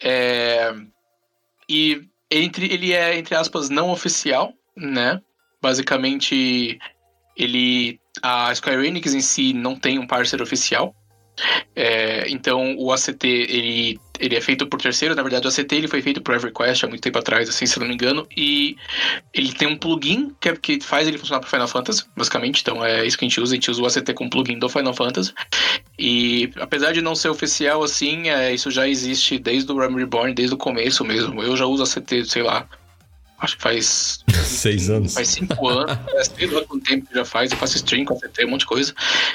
É, 0.02 0.74
e 1.70 2.02
entre, 2.32 2.66
ele 2.74 2.94
é, 2.94 3.18
entre 3.18 3.36
aspas, 3.36 3.70
não 3.70 3.92
oficial, 3.92 4.54
né? 4.76 5.22
Basicamente, 5.62 6.80
ele. 7.36 8.00
A 8.22 8.54
Square 8.56 8.88
Enix 8.88 9.14
em 9.14 9.22
si 9.22 9.54
não 9.54 9.76
tem 9.76 10.00
um 10.00 10.08
parceiro 10.08 10.44
oficial. 10.44 10.96
É, 11.76 12.30
então 12.30 12.78
o 12.78 12.94
ACT 12.94 13.28
ele, 13.28 14.00
ele 14.20 14.36
é 14.36 14.42
feito 14.42 14.66
por 14.68 14.82
terceiro, 14.82 15.14
na 15.16 15.22
verdade 15.22 15.46
o 15.46 15.50
ACT 15.50 15.76
ele 15.76 15.88
foi 15.88 16.02
feito 16.02 16.22
por 16.22 16.34
EverQuest 16.34 16.84
há 16.84 16.88
muito 16.88 17.02
tempo 17.02 17.20
atrás, 17.20 17.50
assim, 17.50 17.66
se 17.66 17.78
não 17.78 17.86
me 17.86 17.94
engano, 17.94 18.26
e 18.36 18.78
ele 19.34 19.52
tem 19.52 19.68
um 19.68 19.78
plugin 19.78 20.34
que, 20.40 20.50
é, 20.50 20.56
que 20.56 20.80
faz 20.80 21.08
ele 21.08 21.18
funcionar 21.18 21.42
para 21.42 21.50
Final 21.50 21.68
Fantasy, 21.68 22.06
basicamente, 22.16 22.62
então 22.62 22.84
é 22.86 23.06
isso 23.06 23.18
que 23.18 23.26
a 23.26 23.28
gente 23.28 23.42
usa, 23.42 23.54
a 23.54 23.56
gente 23.56 23.70
usa 23.70 23.82
o 23.82 23.86
ACT 23.86 24.14
como 24.14 24.30
plugin 24.30 24.58
do 24.58 24.70
Final 24.70 24.94
Fantasy, 24.94 25.34
e 26.00 26.50
apesar 26.56 26.94
de 26.94 27.02
não 27.02 27.16
ser 27.16 27.28
oficial 27.28 27.84
assim, 27.84 28.30
é, 28.30 28.54
isso 28.54 28.72
já 28.72 28.88
existe 28.88 29.38
desde 29.38 29.70
o 29.72 29.78
Realm 29.78 29.96
Reborn, 29.96 30.34
desde 30.34 30.56
o 30.56 30.58
começo 30.58 31.04
mesmo, 31.04 31.44
eu 31.44 31.58
já 31.58 31.66
uso 31.66 31.84
ACT, 31.84 32.26
sei 32.26 32.44
lá, 32.44 32.66
acho 33.40 33.58
que 33.58 33.64
faz 33.64 34.24
Seis 34.46 34.90
anos. 34.90 35.14
Faz 35.14 35.30
cinco 35.30 35.68
anos, 35.68 35.98
é, 36.14 36.24
sei 36.24 36.48
lá 36.48 36.64
quanto 36.64 36.84
tempo 36.84 37.08
que 37.08 37.16
já 37.16 37.26
faz, 37.26 37.52
eu 37.52 37.58
faço 37.58 37.78
stream 37.78 38.06
com 38.06 38.14
a 38.14 38.18
CT, 38.18 38.46
um 38.46 38.50
monte 38.50 38.62
de 38.62 38.66
coisa. 38.68 38.94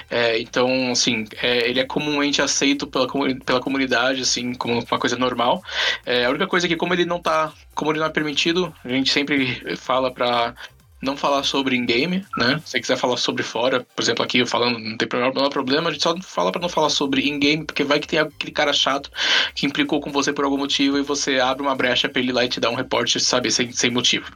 É, 0.09 0.39
então, 0.41 0.93
assim, 0.93 1.27
é, 1.43 1.69
ele 1.69 1.81
é 1.81 1.85
comumente 1.85 2.41
aceito 2.41 2.87
pela, 2.87 3.09
pela 3.45 3.61
comunidade, 3.61 4.23
assim, 4.23 4.55
como 4.55 4.75
uma 4.75 4.99
coisa 4.99 5.17
normal. 5.17 5.63
É, 6.07 6.25
a 6.25 6.31
única 6.31 6.47
coisa 6.47 6.67
é 6.67 6.69
que, 6.69 6.77
como 6.77 6.95
ele 6.95 7.05
não 7.05 7.21
tá, 7.21 7.53
como 7.75 7.91
ele 7.91 7.99
não 7.99 8.07
é 8.07 8.11
permitido, 8.11 8.73
a 8.85 8.89
gente 8.89 9.13
sempre 9.13 9.77
fala 9.77 10.13
pra 10.13 10.55
não 11.03 11.17
falar 11.17 11.43
sobre 11.43 11.77
in-game, 11.77 12.25
né? 12.37 12.61
Se 12.65 12.73
você 12.73 12.81
quiser 12.81 12.97
falar 12.97 13.17
sobre 13.17 13.43
fora, 13.43 13.87
por 13.95 14.03
exemplo, 14.03 14.25
aqui 14.25 14.39
eu 14.39 14.47
falando, 14.47 14.79
não 14.79 14.97
tem 14.97 15.09
problema, 15.09 15.33
não 15.35 15.47
é 15.47 15.51
problema, 15.51 15.89
a 15.89 15.93
gente 15.93 16.03
só 16.03 16.15
fala 16.21 16.53
para 16.53 16.61
não 16.61 16.69
falar 16.69 16.91
sobre 16.91 17.27
in-game, 17.29 17.65
porque 17.65 17.83
vai 17.83 17.99
que 17.99 18.07
tem 18.07 18.19
aquele 18.19 18.53
cara 18.53 18.73
chato 18.73 19.11
que 19.55 19.67
implicou 19.67 20.01
com 20.01 20.13
você 20.13 20.33
por 20.33 20.45
algum 20.45 20.59
motivo 20.59 20.99
e 20.99 21.03
você 21.03 21.41
abre 21.41 21.63
uma 21.63 21.75
brecha 21.75 22.09
pra 22.09 22.21
ele 22.21 22.33
lá 22.33 22.45
e 22.45 22.49
te 22.49 22.61
dar 22.61 22.71
um 22.71 22.75
reporte, 22.75 23.19
sabe, 23.19 23.51
sem, 23.51 23.73
sem 23.73 23.91
motivo. 23.91 24.31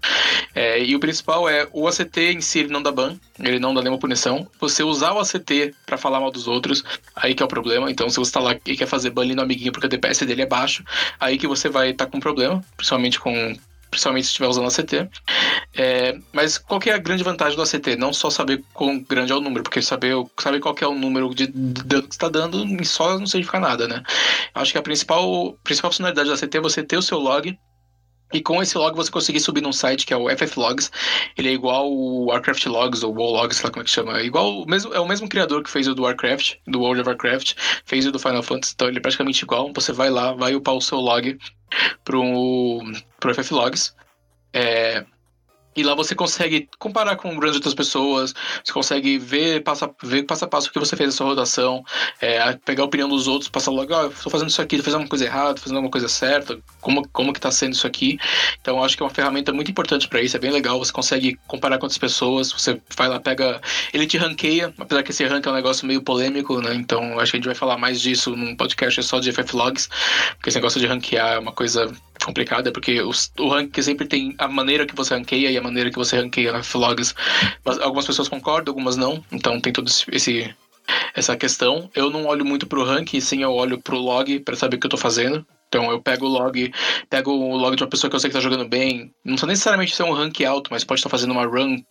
É, 0.54 0.82
e 0.82 0.94
o 0.96 1.00
principal 1.00 1.48
é, 1.48 1.68
o 1.72 1.86
ACT 1.86 2.18
em 2.20 2.40
si 2.40 2.60
ele 2.60 2.72
não 2.72 2.82
dá 2.82 2.90
ban, 2.90 3.16
ele 3.38 3.58
não 3.58 3.74
dá 3.74 3.82
nenhuma 3.82 3.98
punição. 3.98 4.48
Você 4.60 4.82
usar 4.82 5.12
o 5.12 5.20
ACT 5.20 5.74
para 5.84 5.98
falar 5.98 6.20
mal 6.20 6.30
dos 6.30 6.48
outros, 6.48 6.82
aí 7.14 7.34
que 7.34 7.42
é 7.42 7.46
o 7.46 7.48
problema. 7.48 7.90
Então, 7.90 8.08
se 8.08 8.16
você 8.16 8.32
tá 8.32 8.40
lá 8.40 8.56
e 8.66 8.76
quer 8.76 8.86
fazer 8.86 9.10
ban 9.10 9.22
ali 9.22 9.34
no 9.34 9.42
amiguinho 9.42 9.72
porque 9.72 9.86
o 9.86 9.90
DPS 9.90 10.24
dele 10.24 10.42
é 10.42 10.46
baixo, 10.46 10.84
aí 11.20 11.36
que 11.36 11.46
você 11.46 11.68
vai 11.68 11.90
estar 11.90 12.06
tá 12.06 12.10
com 12.10 12.20
problema, 12.20 12.64
principalmente 12.76 13.18
com 13.18 13.54
principalmente 13.90 14.24
se 14.24 14.30
estiver 14.30 14.48
usando 14.48 14.66
ACT. 14.66 15.08
É, 15.74 16.18
mas 16.32 16.58
qual 16.58 16.80
que 16.80 16.90
é 16.90 16.94
a 16.94 16.98
grande 16.98 17.24
vantagem 17.24 17.56
do 17.56 17.62
ACT? 17.62 17.96
Não 17.96 18.12
só 18.12 18.30
saber 18.30 18.62
quão 18.72 19.00
grande 19.00 19.32
é 19.32 19.34
o 19.34 19.40
número, 19.40 19.62
porque 19.62 19.82
saber, 19.82 20.14
saber 20.38 20.60
qual 20.60 20.74
que 20.74 20.84
é 20.84 20.86
o 20.86 20.94
número 20.94 21.34
de 21.34 21.46
dano 21.46 22.08
que 22.08 22.14
está 22.14 22.28
dando 22.28 22.64
só 22.84 23.18
não 23.18 23.26
significa 23.26 23.58
nada, 23.58 23.88
né? 23.88 24.02
Acho 24.54 24.72
que 24.72 24.78
a 24.78 24.82
principal, 24.82 25.56
principal 25.64 25.90
funcionalidade 25.90 26.28
do 26.28 26.34
ACT 26.34 26.56
é 26.56 26.60
você 26.60 26.82
ter 26.82 26.96
o 26.96 27.02
seu 27.02 27.18
log 27.18 27.56
e 28.34 28.42
com 28.42 28.60
esse 28.60 28.76
log 28.76 28.96
você 28.96 29.10
conseguir 29.10 29.38
subir 29.38 29.60
num 29.60 29.72
site 29.72 30.04
que 30.04 30.12
é 30.12 30.16
o 30.16 30.28
FF 30.28 30.58
Logs. 30.58 30.90
Ele 31.38 31.48
é 31.48 31.52
igual 31.52 31.90
o 31.90 32.26
Warcraft 32.26 32.66
Logs 32.66 33.04
ou 33.04 33.14
WoW 33.14 33.30
Logs, 33.30 33.58
sei 33.58 33.66
lá 33.66 33.70
como 33.70 33.82
é 33.82 33.84
que 33.84 33.90
chama. 33.90 34.18
É 34.18 34.24
igual 34.24 34.66
mesmo, 34.66 34.92
é 34.92 34.98
o 34.98 35.06
mesmo 35.06 35.28
criador 35.28 35.62
que 35.62 35.70
fez 35.70 35.86
o 35.86 35.94
do 35.94 36.02
Warcraft, 36.02 36.54
do 36.66 36.80
World 36.80 37.00
of 37.00 37.10
Warcraft, 37.10 37.54
fez 37.84 38.06
o 38.06 38.12
do 38.12 38.18
Final 38.18 38.42
Fantasy, 38.42 38.72
então 38.74 38.88
ele 38.88 38.98
é 38.98 39.00
praticamente 39.00 39.44
igual. 39.44 39.72
Você 39.72 39.92
vai 39.92 40.10
lá, 40.10 40.32
vai 40.32 40.54
upar 40.54 40.74
o 40.74 40.80
seu 40.80 40.98
log 40.98 41.38
pro, 42.04 42.22
pro 43.20 43.34
FF 43.34 43.50
Logs. 43.50 43.96
É, 44.52 45.04
e 45.76 45.82
lá 45.82 45.94
você 45.94 46.14
consegue 46.14 46.68
comparar 46.78 47.16
com 47.16 47.34
grandes 47.36 47.56
outras 47.56 47.74
pessoas, 47.74 48.34
você 48.64 48.72
consegue 48.72 49.18
ver 49.18 49.62
passo 49.62 49.84
a, 49.84 49.90
ver 50.02 50.24
passo 50.24 50.44
a 50.44 50.48
passo 50.48 50.68
o 50.68 50.72
que 50.72 50.78
você 50.78 50.96
fez 50.96 51.08
na 51.08 51.16
sua 51.16 51.26
rotação, 51.26 51.84
é, 52.20 52.52
pegar 52.64 52.82
a 52.82 52.86
opinião 52.86 53.08
dos 53.08 53.26
outros, 53.26 53.48
passar 53.48 53.70
logo, 53.70 53.94
ah, 53.94 54.06
estou 54.06 54.30
fazendo 54.30 54.48
isso 54.48 54.62
aqui, 54.62 54.76
estou 54.76 54.84
fazendo 54.84 55.02
uma 55.02 55.08
coisa 55.08 55.24
errada, 55.24 55.60
fazendo 55.60 55.76
alguma 55.76 55.90
coisa 55.90 56.08
certa, 56.08 56.58
como, 56.80 57.06
como 57.08 57.32
que 57.32 57.38
está 57.38 57.50
sendo 57.50 57.72
isso 57.72 57.86
aqui. 57.86 58.18
Então 58.60 58.82
acho 58.82 58.96
que 58.96 59.02
é 59.02 59.06
uma 59.06 59.12
ferramenta 59.12 59.52
muito 59.52 59.70
importante 59.70 60.08
para 60.08 60.22
isso, 60.22 60.36
é 60.36 60.40
bem 60.40 60.50
legal, 60.50 60.78
você 60.78 60.92
consegue 60.92 61.38
comparar 61.46 61.78
com 61.78 61.86
outras 61.86 61.98
pessoas, 61.98 62.52
você 62.52 62.80
vai 62.96 63.08
lá, 63.08 63.20
pega. 63.20 63.60
Ele 63.92 64.06
te 64.06 64.16
ranqueia, 64.16 64.72
apesar 64.78 65.02
que 65.02 65.10
esse 65.10 65.24
rank 65.24 65.46
é 65.46 65.50
um 65.50 65.54
negócio 65.54 65.86
meio 65.86 66.02
polêmico, 66.02 66.60
né? 66.60 66.74
Então 66.74 67.18
acho 67.18 67.32
que 67.32 67.36
a 67.36 67.40
gente 67.40 67.46
vai 67.46 67.54
falar 67.54 67.76
mais 67.78 68.00
disso 68.00 68.34
num 68.36 68.56
podcast 68.56 69.02
só 69.02 69.18
de 69.18 69.32
FF 69.32 69.56
Logs, 69.56 69.88
porque 70.36 70.48
esse 70.50 70.58
negócio 70.58 70.80
de 70.80 70.86
ranquear 70.86 71.34
é 71.34 71.38
uma 71.38 71.52
coisa 71.52 71.92
complicada, 72.24 72.72
porque 72.72 73.02
os, 73.02 73.32
o 73.38 73.48
rank 73.48 73.76
sempre 73.82 74.06
tem 74.06 74.34
a 74.38 74.48
maneira 74.48 74.86
que 74.86 74.94
você 74.94 75.14
ranqueia 75.14 75.50
e 75.50 75.58
a 75.58 75.62
maneira 75.64 75.90
que 75.90 75.98
você 75.98 76.16
ranqueia 76.16 76.52
na 76.52 76.62
Flogs. 76.62 77.14
Algumas 77.82 78.06
pessoas 78.06 78.28
concordam, 78.28 78.72
algumas 78.72 78.96
não. 78.96 79.24
Então 79.32 79.60
tem 79.60 79.72
todo 79.72 79.90
esse 80.12 80.54
essa 81.14 81.36
questão. 81.36 81.90
Eu 81.94 82.10
não 82.10 82.26
olho 82.26 82.44
muito 82.44 82.66
pro 82.66 82.84
rank, 82.84 83.14
sim 83.20 83.42
eu 83.42 83.52
olho 83.52 83.80
pro 83.80 83.98
log 83.98 84.40
para 84.40 84.56
saber 84.56 84.76
o 84.76 84.80
que 84.80 84.86
eu 84.86 84.90
tô 84.90 84.96
fazendo. 84.96 85.44
Então 85.68 85.90
eu 85.90 86.00
pego 86.00 86.26
o 86.26 86.28
log, 86.28 86.72
pego 87.10 87.32
o 87.32 87.56
log 87.56 87.74
de 87.74 87.82
uma 87.82 87.88
pessoa 87.88 88.08
que 88.08 88.14
eu 88.14 88.20
sei 88.20 88.30
que 88.30 88.36
tá 88.36 88.40
jogando 88.40 88.68
bem. 88.68 89.12
Não 89.24 89.32
precisa 89.32 89.46
necessariamente 89.46 89.96
ser 89.96 90.04
um 90.04 90.12
rank 90.12 90.40
alto, 90.42 90.68
mas 90.70 90.84
pode 90.84 91.00
estar 91.00 91.10
fazendo 91.10 91.32
uma 91.32 91.46
run 91.46 91.82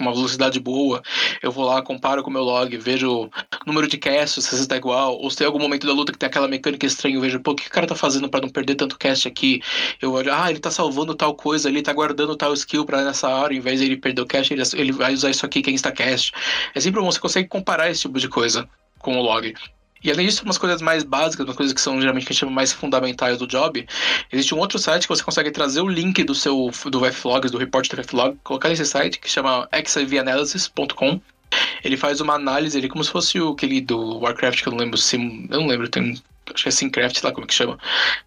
uma 0.00 0.12
velocidade 0.12 0.60
boa, 0.60 1.02
eu 1.42 1.50
vou 1.50 1.64
lá, 1.64 1.80
comparo 1.80 2.22
com 2.22 2.30
o 2.30 2.32
meu 2.32 2.42
log, 2.42 2.76
vejo 2.76 3.24
o 3.24 3.30
número 3.66 3.88
de 3.88 3.96
casts, 3.96 4.44
se 4.44 4.54
está 4.54 4.76
igual, 4.76 5.16
ou 5.18 5.30
se 5.30 5.38
tem 5.38 5.46
algum 5.46 5.58
momento 5.58 5.86
da 5.86 5.92
luta 5.92 6.12
que 6.12 6.18
tem 6.18 6.26
aquela 6.26 6.48
mecânica 6.48 6.86
estranha, 6.86 7.16
eu 7.16 7.20
vejo, 7.20 7.40
pô, 7.40 7.52
o 7.52 7.56
que 7.56 7.66
o 7.66 7.70
cara 7.70 7.86
tá 7.86 7.94
fazendo 7.94 8.28
para 8.28 8.42
não 8.42 8.48
perder 8.48 8.74
tanto 8.74 8.98
cast 8.98 9.26
aqui? 9.26 9.62
Eu 10.00 10.12
olho, 10.12 10.32
ah, 10.32 10.50
ele 10.50 10.60
tá 10.60 10.70
salvando 10.70 11.14
tal 11.14 11.34
coisa 11.34 11.68
ali, 11.68 11.82
tá 11.82 11.92
guardando 11.92 12.36
tal 12.36 12.52
skill 12.52 12.84
para 12.84 13.04
nessa 13.04 13.28
hora, 13.28 13.54
em 13.54 13.60
vez 13.60 13.80
de 13.80 13.86
ele 13.86 13.96
perder 13.96 14.22
o 14.22 14.26
cast, 14.26 14.52
ele, 14.52 14.62
ele 14.74 14.92
vai 14.92 15.14
usar 15.14 15.30
isso 15.30 15.46
aqui 15.46 15.62
que 15.62 15.70
é 15.70 15.72
instacast. 15.72 16.32
É 16.74 16.80
sempre 16.80 17.00
bom, 17.00 17.10
você 17.10 17.20
consegue 17.20 17.48
comparar 17.48 17.90
esse 17.90 18.02
tipo 18.02 18.18
de 18.18 18.28
coisa 18.28 18.68
com 18.98 19.16
o 19.16 19.22
log. 19.22 19.54
E 20.02 20.10
além 20.10 20.26
disso, 20.26 20.44
umas 20.44 20.58
coisas 20.58 20.80
mais 20.82 21.02
básicas, 21.02 21.44
umas 21.46 21.56
coisas 21.56 21.72
que 21.72 21.80
são 21.80 22.00
geralmente 22.00 22.26
que 22.26 22.32
a 22.32 22.34
gente 22.34 22.40
chama 22.40 22.52
mais 22.52 22.72
fundamentais 22.72 23.38
do 23.38 23.46
job, 23.46 23.86
existe 24.32 24.54
um 24.54 24.58
outro 24.58 24.78
site 24.78 25.02
que 25.02 25.08
você 25.08 25.22
consegue 25.22 25.50
trazer 25.50 25.80
o 25.80 25.88
link 25.88 26.22
do 26.24 26.34
seu 26.34 26.70
do 26.86 27.04
FFlogs, 27.04 27.50
do 27.50 27.58
report 27.58 27.88
do 27.88 28.02
FFlog, 28.02 28.38
colocar 28.44 28.68
nesse 28.68 28.84
site 28.84 29.18
que 29.18 29.28
chama 29.28 29.68
xivanalysis.com. 29.86 31.20
Ele 31.82 31.96
faz 31.96 32.20
uma 32.20 32.34
análise, 32.34 32.76
ele 32.76 32.88
como 32.88 33.04
se 33.04 33.10
fosse 33.10 33.40
o 33.40 33.50
aquele 33.50 33.80
do 33.80 34.18
Warcraft 34.18 34.62
que 34.62 34.68
eu 34.68 34.72
não 34.72 34.80
lembro, 34.80 34.98
sim, 34.98 35.46
eu 35.50 35.60
não 35.60 35.66
lembro, 35.66 35.88
tem 35.88 36.14
acho 36.54 36.62
que 36.62 36.68
é 36.68 36.72
Syncraft, 36.72 37.18
sei 37.18 37.28
lá 37.28 37.34
como 37.34 37.44
é 37.44 37.48
que 37.48 37.54
chama. 37.54 37.78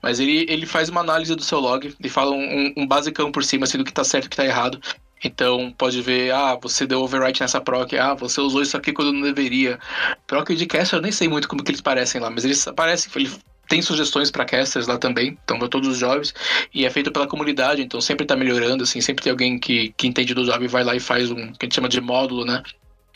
Mas 0.02 0.20
ele, 0.20 0.46
ele 0.50 0.66
faz 0.66 0.90
uma 0.90 1.02
análise 1.02 1.36
do 1.36 1.44
seu 1.44 1.60
log 1.60 1.96
e 2.00 2.10
fala 2.10 2.32
um, 2.32 2.74
um 2.76 2.88
basicão 2.88 3.32
por 3.32 3.44
cima, 3.44 3.64
assim, 3.64 3.78
do 3.78 3.84
que 3.84 3.94
tá 3.94 4.04
certo 4.04 4.26
e 4.26 4.28
o 4.28 4.30
que 4.30 4.38
tá 4.38 4.46
errado. 4.46 4.80
Então 5.24 5.74
pode 5.78 6.02
ver, 6.02 6.32
ah, 6.32 6.58
você 6.62 6.88
deu 6.88 7.02
overwrite 7.02 7.42
nessa 7.42 7.60
proc, 7.60 7.94
ah, 7.94 8.14
você 8.14 8.40
usou 8.40 8.62
isso 8.62 8.78
aqui 8.78 8.94
quando 8.94 9.12
não 9.12 9.22
deveria. 9.22 9.80
Proc 10.26 10.50
de 10.50 10.66
caster 10.66 10.98
eu 10.98 11.02
nem 11.04 11.12
sei 11.12 11.28
muito 11.28 11.48
como 11.48 11.64
que 11.64 11.72
eles 11.72 11.82
parecem 11.82 12.22
lá, 12.22 12.30
mas 12.30 12.46
eles 12.46 12.66
parecem, 12.76 13.12
ele 13.16 13.30
tem 13.68 13.82
sugestões 13.82 14.32
para 14.32 14.46
casters 14.46 14.88
lá 14.88 14.98
também, 14.98 15.38
então 15.44 15.60
para 15.60 15.68
todos 15.68 15.88
os 15.88 16.00
jobs, 16.00 16.34
e 16.74 16.86
é 16.86 16.90
feito 16.90 17.12
pela 17.12 17.28
comunidade, 17.28 17.82
então 17.82 18.02
sempre 18.02 18.26
tá 18.26 18.36
melhorando, 18.36 18.84
assim, 18.84 19.00
sempre 19.00 19.24
tem 19.24 19.30
alguém 19.30 19.60
que, 19.60 19.94
que 19.96 20.08
entende 20.08 20.34
do 20.34 20.44
job 20.44 20.66
e 20.66 20.68
vai 20.68 20.84
lá 20.84 20.96
e 20.96 21.00
faz 21.00 21.30
um, 21.30 21.54
que 21.54 21.58
a 21.62 21.66
gente 21.66 21.76
chama 21.76 21.88
de 21.88 22.02
módulo, 22.02 22.46
né? 22.46 22.64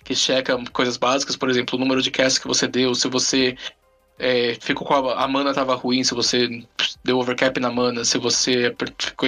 Que 0.03 0.13
checa 0.13 0.55
coisas 0.71 0.95
básicas, 0.95 1.35
por 1.35 1.49
exemplo, 1.49 1.75
o 1.75 1.79
número 1.79 2.01
de 2.01 2.11
casts 2.11 2.37
que 2.37 2.47
você 2.47 2.67
deu, 2.67 2.93
se 2.93 3.07
você 3.07 3.57
é, 4.19 4.55
ficou 4.61 4.85
com 4.85 4.93
a, 4.93 5.23
a 5.23 5.27
mana 5.27 5.53
tava 5.53 5.75
ruim, 5.75 6.03
se 6.03 6.13
você 6.13 6.63
deu 7.03 7.17
overcap 7.17 7.59
na 7.59 7.71
mana, 7.71 8.05
se 8.05 8.17
você. 8.17 8.75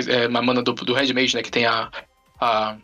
É, 0.08 0.28
uma 0.28 0.42
mana 0.42 0.62
do, 0.62 0.74
do 0.74 0.94
Red 0.94 1.12
Mage, 1.14 1.36
né? 1.36 1.42
Que 1.42 1.52
tem 1.52 1.66
a, 1.66 1.90
a, 2.40 2.78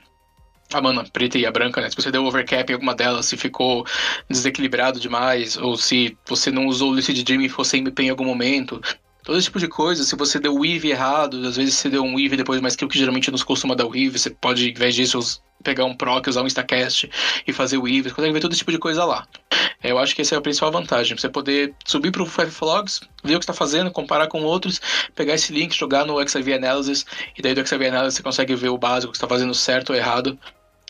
a 0.73 0.81
mana 0.81 1.03
preta 1.03 1.37
e 1.37 1.45
a 1.45 1.51
branca, 1.51 1.81
né? 1.81 1.89
Se 1.89 1.95
você 1.95 2.11
deu 2.11 2.25
overcap 2.25 2.69
em 2.69 2.73
alguma 2.73 2.95
delas, 2.95 3.25
se 3.25 3.37
ficou 3.37 3.85
desequilibrado 4.29 4.99
demais, 4.99 5.57
ou 5.57 5.75
se 5.77 6.17
você 6.27 6.51
não 6.51 6.67
usou 6.67 6.91
o 6.91 6.93
Lucid 6.95 7.23
Dream 7.23 7.41
e 7.41 7.49
ficou 7.49 7.65
sem 7.65 7.81
MP 7.81 8.03
em 8.03 8.09
algum 8.09 8.25
momento. 8.25 8.81
Todo 9.23 9.37
esse 9.37 9.45
tipo 9.45 9.59
de 9.59 9.67
coisa, 9.67 10.03
se 10.03 10.15
você 10.15 10.39
deu 10.39 10.55
weave 10.55 10.89
errado, 10.89 11.47
às 11.47 11.55
vezes 11.55 11.75
você 11.75 11.89
deu 11.89 12.03
um 12.03 12.15
weave 12.15 12.35
depois 12.35 12.59
de 12.59 12.63
uma 12.63 12.69
skill 12.69 12.87
que 12.87 12.97
geralmente 12.97 13.29
nos 13.29 13.43
costuma 13.43 13.75
dar 13.75 13.85
weave, 13.85 14.17
você 14.17 14.31
pode, 14.31 14.71
em 14.71 14.73
vez 14.73 14.95
disso, 14.95 15.41
pegar 15.63 15.85
um 15.85 15.93
proc, 15.93 16.27
usar 16.27 16.41
um 16.41 16.47
instacast 16.47 17.09
e 17.45 17.53
fazer 17.53 17.77
weave, 17.77 18.09
você 18.09 18.15
consegue 18.15 18.33
ver 18.33 18.39
todo 18.39 18.51
esse 18.51 18.59
tipo 18.59 18.71
de 18.71 18.79
coisa 18.79 19.05
lá. 19.05 19.27
Eu 19.83 19.97
acho 19.97 20.15
que 20.15 20.21
essa 20.21 20.35
é 20.35 20.37
a 20.37 20.41
principal 20.41 20.71
vantagem, 20.71 21.17
você 21.17 21.29
poder 21.29 21.73
subir 21.85 22.11
para 22.11 22.21
o 22.21 22.25
ver 22.25 23.35
o 23.35 23.39
que 23.39 23.43
está 23.43 23.53
fazendo, 23.53 23.91
comparar 23.91 24.27
com 24.27 24.41
outros, 24.43 24.79
pegar 25.15 25.35
esse 25.35 25.53
link, 25.53 25.75
jogar 25.75 26.05
no 26.05 26.19
XIV 26.27 26.53
Analysis, 26.53 27.05
e 27.37 27.41
daí 27.41 27.53
do 27.53 27.65
XIV 27.65 27.87
Analysis 27.87 28.15
você 28.15 28.23
consegue 28.23 28.55
ver 28.55 28.69
o 28.69 28.77
básico, 28.77 29.11
que 29.11 29.17
está 29.17 29.27
fazendo 29.27 29.53
certo 29.53 29.91
ou 29.91 29.95
errado. 29.95 30.37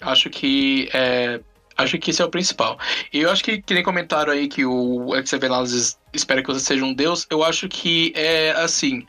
Acho 0.01 0.29
que 0.29 0.89
é, 0.93 1.39
Acho 1.81 1.97
que 1.97 2.11
esse 2.11 2.21
é 2.21 2.25
o 2.25 2.29
principal. 2.29 2.77
E 3.11 3.19
eu 3.19 3.31
acho 3.31 3.43
que, 3.43 3.61
que 3.61 3.73
nem 3.73 3.83
comentaram 3.83 4.31
aí 4.31 4.47
que 4.47 4.65
o 4.65 5.09
XV 5.25 5.45
Analysis 5.45 5.97
espera 6.13 6.41
que 6.41 6.47
você 6.47 6.59
seja 6.59 6.83
um 6.83 6.93
deus, 6.93 7.25
eu 7.29 7.43
acho 7.43 7.67
que 7.67 8.11
é 8.15 8.51
assim, 8.51 9.05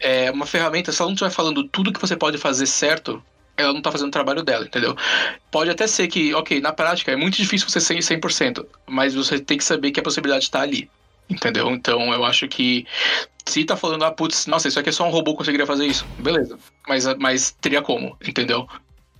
é 0.00 0.30
uma 0.30 0.46
ferramenta, 0.46 0.92
se 0.92 1.00
ela 1.00 1.10
não 1.10 1.14
estiver 1.14 1.30
falando 1.30 1.64
tudo 1.64 1.92
que 1.92 2.00
você 2.00 2.16
pode 2.16 2.38
fazer 2.38 2.66
certo, 2.66 3.22
ela 3.56 3.72
não 3.72 3.82
tá 3.82 3.90
fazendo 3.90 4.08
o 4.08 4.12
trabalho 4.12 4.42
dela, 4.42 4.64
entendeu? 4.64 4.96
Pode 5.50 5.70
até 5.70 5.86
ser 5.86 6.06
que, 6.06 6.32
ok, 6.32 6.60
na 6.60 6.72
prática 6.72 7.12
é 7.12 7.16
muito 7.16 7.36
difícil 7.36 7.68
você 7.68 7.80
ser 7.80 7.98
100%, 7.98 8.64
mas 8.86 9.14
você 9.14 9.38
tem 9.38 9.58
que 9.58 9.64
saber 9.64 9.90
que 9.90 10.00
a 10.00 10.02
possibilidade 10.02 10.44
está 10.44 10.60
ali, 10.60 10.88
entendeu? 11.28 11.70
Então 11.70 12.12
eu 12.12 12.24
acho 12.24 12.46
que 12.46 12.86
se 13.44 13.64
tá 13.64 13.76
falando, 13.76 14.04
ah, 14.04 14.12
putz, 14.12 14.46
nossa, 14.46 14.68
isso 14.68 14.78
aqui 14.78 14.90
é 14.90 14.92
só 14.92 15.06
um 15.06 15.10
robô 15.10 15.34
conseguiria 15.34 15.66
fazer 15.66 15.86
isso, 15.86 16.06
beleza, 16.18 16.58
mas, 16.86 17.04
mas 17.16 17.50
teria 17.60 17.82
como, 17.82 18.16
entendeu? 18.26 18.68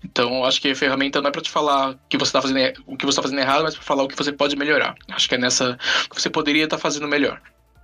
Então, 0.04 0.44
acho 0.44 0.60
que 0.60 0.70
a 0.70 0.76
ferramenta 0.76 1.20
não 1.20 1.28
é 1.28 1.32
para 1.32 1.42
te 1.42 1.50
falar 1.50 1.98
que 2.08 2.16
você 2.16 2.32
tá 2.32 2.40
fazendo, 2.40 2.82
o 2.86 2.96
que 2.96 3.04
você 3.04 3.10
está 3.10 3.22
fazendo 3.22 3.40
errado, 3.40 3.62
mas 3.64 3.74
para 3.74 3.84
falar 3.84 4.04
o 4.04 4.08
que 4.08 4.16
você 4.16 4.32
pode 4.32 4.56
melhorar. 4.56 4.94
Acho 5.10 5.28
que 5.28 5.34
é 5.34 5.38
nessa 5.38 5.78
que 6.08 6.20
você 6.20 6.30
poderia 6.30 6.64
estar 6.64 6.76
tá 6.76 6.82
fazendo 6.82 7.08
melhor. 7.08 7.40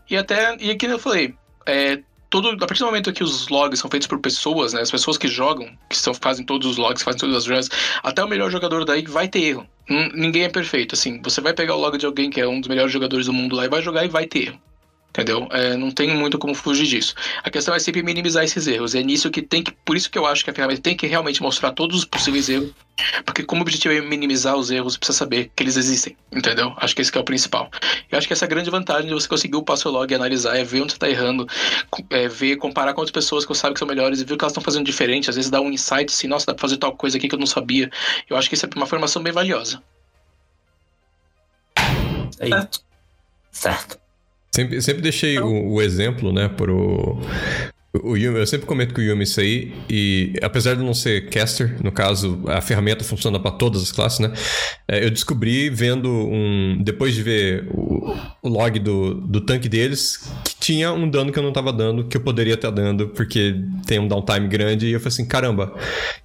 E 0.08 0.16
até, 0.16 0.56
e 0.60 0.70
aqui 0.70 0.86
eu 0.86 0.98
falei, 0.98 1.34
é, 1.66 2.00
todo, 2.30 2.50
a 2.50 2.66
partir 2.66 2.80
do 2.80 2.86
momento 2.86 3.12
que 3.12 3.24
os 3.24 3.48
logs 3.48 3.80
são 3.80 3.90
feitos 3.90 4.06
por 4.06 4.18
pessoas, 4.18 4.72
né, 4.72 4.80
as 4.80 4.90
pessoas 4.90 5.16
que 5.16 5.28
jogam, 5.28 5.68
que 5.88 5.96
são, 5.96 6.12
fazem 6.12 6.44
todos 6.44 6.68
os 6.68 6.76
logs, 6.76 7.02
fazem 7.02 7.20
todas 7.20 7.36
as 7.36 7.46
runs, 7.46 7.68
até 8.02 8.22
o 8.22 8.28
melhor 8.28 8.50
jogador 8.50 8.84
daí 8.84 9.02
vai 9.02 9.28
ter 9.28 9.42
erro. 9.42 9.66
Ninguém 9.88 10.44
é 10.44 10.48
perfeito, 10.48 10.94
assim. 10.94 11.20
Você 11.22 11.40
vai 11.40 11.52
pegar 11.52 11.74
o 11.74 11.80
log 11.80 11.96
de 11.98 12.06
alguém 12.06 12.30
que 12.30 12.40
é 12.40 12.48
um 12.48 12.60
dos 12.60 12.68
melhores 12.68 12.92
jogadores 12.92 13.26
do 13.26 13.32
mundo 13.32 13.54
lá 13.54 13.66
e 13.66 13.68
vai 13.68 13.82
jogar 13.82 14.04
e 14.04 14.08
vai 14.08 14.26
ter 14.26 14.48
erro. 14.48 14.60
Entendeu? 15.14 15.46
É, 15.52 15.76
não 15.76 15.92
tem 15.92 16.08
muito 16.08 16.36
como 16.40 16.56
fugir 16.56 16.88
disso. 16.88 17.14
A 17.44 17.48
questão 17.48 17.72
é 17.72 17.78
sempre 17.78 18.02
minimizar 18.02 18.42
esses 18.42 18.66
erros. 18.66 18.96
É 18.96 19.02
nisso 19.02 19.30
que 19.30 19.40
tem 19.40 19.62
que. 19.62 19.70
Por 19.70 19.96
isso 19.96 20.10
que 20.10 20.18
eu 20.18 20.26
acho 20.26 20.42
que 20.42 20.50
a 20.50 20.52
ferramenta 20.52 20.82
tem 20.82 20.96
que 20.96 21.06
realmente 21.06 21.40
mostrar 21.40 21.70
todos 21.70 21.98
os 21.98 22.04
possíveis 22.04 22.48
erros. 22.48 22.72
Porque 23.24 23.44
como 23.44 23.60
o 23.60 23.62
objetivo 23.62 23.94
é 23.94 24.00
minimizar 24.00 24.56
os 24.56 24.72
erros, 24.72 24.96
precisa 24.96 25.16
saber 25.16 25.52
que 25.54 25.62
eles 25.62 25.76
existem. 25.76 26.16
Entendeu? 26.32 26.74
Acho 26.78 26.96
que 26.96 27.00
esse 27.00 27.12
que 27.12 27.18
é 27.18 27.20
o 27.20 27.24
principal. 27.24 27.70
Eu 28.10 28.18
acho 28.18 28.26
que 28.26 28.32
essa 28.32 28.44
é 28.44 28.46
a 28.46 28.48
grande 28.48 28.70
vantagem 28.70 29.06
de 29.06 29.14
você 29.14 29.28
conseguir 29.28 29.54
upar 29.54 29.76
seu 29.76 29.92
log 29.92 30.10
e 30.10 30.16
analisar, 30.16 30.56
é 30.56 30.64
ver 30.64 30.82
onde 30.82 30.92
você 30.92 30.96
está 30.96 31.08
errando, 31.08 31.46
é 32.10 32.26
ver, 32.26 32.56
comparar 32.56 32.92
com 32.92 33.00
outras 33.00 33.12
pessoas 33.12 33.46
que 33.46 33.52
eu 33.52 33.56
sabe 33.56 33.74
que 33.74 33.78
são 33.78 33.86
melhores 33.86 34.20
e 34.20 34.24
ver 34.24 34.34
o 34.34 34.36
que 34.36 34.44
elas 34.44 34.50
estão 34.50 34.64
fazendo 34.64 34.84
diferente. 34.84 35.30
Às 35.30 35.36
vezes 35.36 35.48
dá 35.48 35.60
um 35.60 35.70
insight 35.70 36.12
assim, 36.12 36.26
nossa, 36.26 36.46
dá 36.46 36.54
pra 36.54 36.62
fazer 36.62 36.76
tal 36.76 36.96
coisa 36.96 37.18
aqui 37.18 37.28
que 37.28 37.36
eu 37.36 37.38
não 37.38 37.46
sabia. 37.46 37.88
Eu 38.28 38.36
acho 38.36 38.48
que 38.48 38.56
isso 38.56 38.66
é 38.66 38.68
uma 38.74 38.86
formação 38.86 39.22
bem 39.22 39.32
valiosa. 39.32 39.80
Certo. 42.32 42.80
Certo. 43.52 44.03
Sempre, 44.54 44.80
sempre 44.80 45.02
deixei 45.02 45.36
o, 45.40 45.72
o, 45.72 45.82
exemplo, 45.82 46.32
né, 46.32 46.48
pro, 46.48 47.20
O 48.02 48.16
Yumi, 48.16 48.40
eu 48.40 48.46
sempre 48.46 48.66
comento 48.66 48.92
com 48.92 49.00
o 49.00 49.04
Yumi 49.04 49.22
isso 49.22 49.38
aí, 49.40 49.72
e 49.88 50.32
apesar 50.42 50.74
de 50.74 50.82
não 50.82 50.92
ser 50.92 51.28
caster, 51.28 51.76
no 51.80 51.92
caso, 51.92 52.42
a 52.48 52.60
ferramenta 52.60 53.04
funciona 53.04 53.38
para 53.38 53.52
todas 53.52 53.82
as 53.82 53.92
classes, 53.92 54.18
né? 54.18 54.32
É, 54.88 55.04
eu 55.04 55.10
descobri 55.10 55.70
vendo 55.70 56.10
um. 56.10 56.82
Depois 56.82 57.14
de 57.14 57.22
ver 57.22 57.68
o, 57.70 58.12
o 58.42 58.48
log 58.48 58.80
do, 58.80 59.14
do 59.14 59.40
tanque 59.40 59.68
deles, 59.68 60.28
que 60.44 60.56
tinha 60.56 60.92
um 60.92 61.08
dano 61.08 61.30
que 61.30 61.38
eu 61.38 61.42
não 61.42 61.52
tava 61.52 61.72
dando, 61.72 62.02
que 62.02 62.16
eu 62.16 62.20
poderia 62.20 62.54
estar 62.54 62.70
dando, 62.70 63.10
porque 63.10 63.54
tem 63.86 64.00
um 64.00 64.08
downtime 64.08 64.48
grande, 64.48 64.88
e 64.88 64.92
eu 64.92 64.98
falei 64.98 65.12
assim, 65.12 65.26
caramba. 65.26 65.72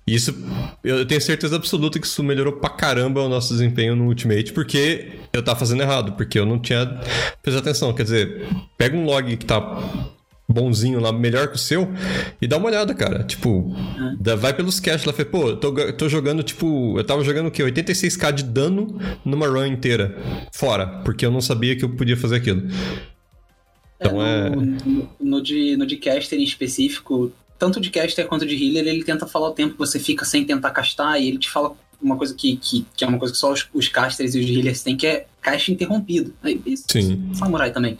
Isso. 0.07 0.35
Eu 0.83 1.05
tenho 1.05 1.21
certeza 1.21 1.55
absoluta 1.55 1.99
que 1.99 2.07
isso 2.07 2.23
melhorou 2.23 2.53
pra 2.53 2.71
caramba 2.71 3.21
o 3.21 3.29
nosso 3.29 3.53
desempenho 3.53 3.95
no 3.95 4.05
Ultimate, 4.05 4.53
porque 4.53 5.11
eu 5.31 5.43
tava 5.43 5.59
fazendo 5.59 5.83
errado, 5.83 6.13
porque 6.13 6.39
eu 6.39 6.47
não 6.47 6.57
tinha 6.57 6.99
prestado 7.43 7.61
atenção. 7.61 7.93
Quer 7.93 8.03
dizer, 8.03 8.47
pega 8.75 8.97
um 8.97 9.05
log 9.05 9.37
que 9.37 9.45
tá 9.45 9.59
bonzinho 10.49 10.99
lá, 10.99 11.11
melhor 11.11 11.47
que 11.47 11.55
o 11.55 11.59
seu, 11.59 11.87
e 12.41 12.47
dá 12.47 12.57
uma 12.57 12.67
olhada, 12.67 12.93
cara. 12.93 13.23
Tipo, 13.23 13.73
dá- 14.19 14.35
vai 14.35 14.53
pelos 14.53 14.79
cash 14.79 15.05
lá, 15.05 15.13
falei, 15.13 15.29
pô, 15.31 15.49
eu 15.49 15.57
tô, 15.57 15.71
tô 15.93 16.09
jogando, 16.09 16.41
tipo, 16.41 16.97
eu 16.97 17.03
tava 17.03 17.23
jogando 17.23 17.47
o 17.47 17.51
quê? 17.51 17.63
86k 17.63 18.31
de 18.31 18.43
dano 18.43 18.99
numa 19.23 19.47
run 19.47 19.67
inteira. 19.67 20.17
Fora, 20.51 20.87
porque 21.05 21.25
eu 21.25 21.31
não 21.31 21.41
sabia 21.41 21.75
que 21.75 21.85
eu 21.85 21.89
podia 21.89 22.17
fazer 22.17 22.37
aquilo. 22.37 22.67
Então 23.99 24.25
é. 24.25 24.49
no, 24.49 24.61
no, 24.61 25.09
no 25.19 25.43
de, 25.43 25.77
no 25.77 25.85
de 25.85 25.97
caster 25.97 26.39
em 26.39 26.43
específico, 26.43 27.31
tanto 27.59 27.79
de 27.79 27.89
caster 27.89 28.25
quanto 28.27 28.45
de 28.45 28.55
healer, 28.55 28.87
ele 28.87 29.03
tenta 29.03 29.27
falar 29.27 29.49
o 29.49 29.53
tempo 29.53 29.73
que 29.73 29.79
você 29.79 29.99
fica 29.99 30.25
sem 30.25 30.45
tentar 30.45 30.71
castar, 30.71 31.21
e 31.21 31.27
ele 31.27 31.37
te 31.37 31.49
fala 31.49 31.75
uma 32.01 32.15
coisa 32.15 32.33
que, 32.33 32.55
que, 32.55 32.85
que 32.95 33.03
é 33.03 33.07
uma 33.07 33.19
coisa 33.19 33.33
que 33.33 33.39
só 33.39 33.51
os, 33.51 33.67
os 33.73 33.89
casters 33.89 34.33
e 34.33 34.39
os 34.39 34.49
healers 34.49 34.81
têm, 34.81 34.95
que 34.95 35.05
é 35.05 35.27
cast 35.43 35.71
interrompido. 35.71 36.33
Aí, 36.41 36.59
Isso, 36.65 36.85
Sim. 36.89 37.29
samurai 37.33 37.71
também. 37.71 37.97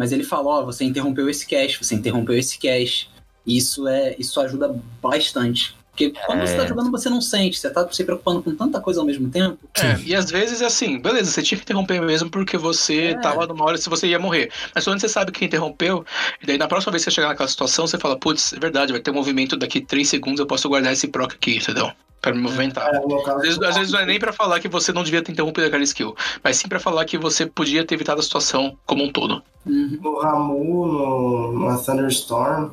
Mas 0.00 0.12
ele 0.12 0.24
fala, 0.24 0.48
ó, 0.48 0.64
você 0.64 0.82
interrompeu 0.82 1.28
esse 1.28 1.46
cast, 1.46 1.84
você 1.84 1.94
interrompeu 1.94 2.34
esse 2.34 2.58
cast. 2.58 3.10
E 3.46 3.58
isso, 3.58 3.86
é, 3.86 4.16
isso 4.18 4.40
ajuda 4.40 4.74
bastante. 5.02 5.74
Porque 5.90 6.14
quando 6.24 6.40
você 6.40 6.56
tá 6.56 6.66
jogando, 6.66 6.90
você 6.90 7.10
não 7.10 7.20
sente, 7.20 7.58
você 7.58 7.68
tá 7.68 7.86
se 7.92 8.02
preocupando 8.02 8.42
com 8.42 8.54
tanta 8.54 8.80
coisa 8.80 8.98
ao 9.00 9.04
mesmo 9.04 9.28
tempo. 9.28 9.58
É, 9.76 10.00
e 10.00 10.14
às 10.14 10.30
vezes 10.30 10.62
é 10.62 10.64
assim, 10.64 10.98
beleza, 10.98 11.30
você 11.30 11.42
tinha 11.42 11.58
que 11.58 11.64
interromper 11.64 12.00
mesmo 12.00 12.30
porque 12.30 12.56
você 12.56 13.08
É. 13.08 13.14
tava 13.18 13.46
numa 13.46 13.62
hora 13.62 13.76
se 13.76 13.90
você 13.90 14.06
ia 14.06 14.18
morrer. 14.18 14.50
Mas 14.74 14.84
quando 14.84 14.98
você 14.98 15.08
sabe 15.10 15.32
que 15.32 15.44
interrompeu, 15.44 16.02
e 16.42 16.46
daí 16.46 16.56
na 16.56 16.66
próxima 16.66 16.92
vez 16.92 17.04
que 17.04 17.10
você 17.10 17.16
chegar 17.16 17.28
naquela 17.28 17.46
situação, 17.50 17.86
você 17.86 17.98
fala, 17.98 18.18
putz, 18.18 18.54
é 18.54 18.58
verdade, 18.58 18.92
vai 18.92 19.02
ter 19.02 19.10
um 19.10 19.14
movimento 19.14 19.54
daqui 19.54 19.82
3 19.82 20.08
segundos, 20.08 20.40
eu 20.40 20.46
posso 20.46 20.66
guardar 20.66 20.94
esse 20.94 21.08
proc 21.08 21.34
aqui, 21.34 21.56
entendeu? 21.58 21.92
Pra 22.20 22.34
me 22.34 22.40
movimentar. 22.40 22.94
É, 22.94 23.00
caso, 23.24 23.38
Às 23.38 23.42
vezes, 23.42 23.62
às 23.62 23.76
vezes 23.76 23.92
não 23.92 24.00
é 24.00 24.06
nem 24.06 24.18
pra 24.18 24.32
falar 24.32 24.60
que 24.60 24.68
você 24.68 24.92
não 24.92 25.02
devia 25.02 25.22
ter 25.22 25.32
interrompido 25.32 25.66
aquela 25.66 25.82
skill, 25.82 26.14
mas 26.44 26.56
sim 26.56 26.68
pra 26.68 26.78
falar 26.78 27.04
que 27.06 27.16
você 27.16 27.46
podia 27.46 27.84
ter 27.84 27.94
evitado 27.94 28.20
a 28.20 28.22
situação 28.22 28.76
como 28.84 29.04
um 29.04 29.10
todo. 29.10 29.42
Uhum. 29.66 29.98
no 30.02 30.18
Ramu, 30.18 30.86
no, 30.86 31.52
no 31.52 31.82
Thunderstorm, 31.82 32.70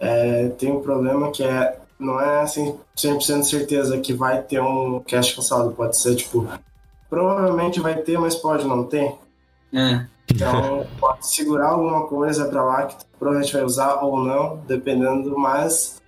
é, 0.00 0.48
tem 0.50 0.72
um 0.72 0.80
problema 0.80 1.30
que 1.30 1.44
é 1.44 1.78
não 1.98 2.20
é 2.20 2.42
assim 2.42 2.78
100% 2.96 3.42
certeza 3.42 3.98
que 3.98 4.12
vai 4.12 4.42
ter 4.42 4.60
um 4.60 5.00
cache 5.00 5.34
cancelado. 5.34 5.72
Pode 5.72 5.98
ser, 5.98 6.14
tipo, 6.14 6.46
provavelmente 7.08 7.80
vai 7.80 7.96
ter, 7.96 8.18
mas 8.18 8.34
pode 8.34 8.66
não 8.66 8.84
ter. 8.84 9.14
É. 9.72 10.06
Então, 10.30 10.86
pode 11.00 11.26
segurar 11.26 11.68
alguma 11.68 12.06
coisa 12.06 12.46
pra 12.46 12.62
lá 12.62 12.86
que 12.86 12.96
provavelmente 13.18 13.52
vai 13.52 13.62
usar 13.62 14.02
ou 14.02 14.22
não, 14.22 14.58
dependendo, 14.66 15.38
mas 15.38 16.02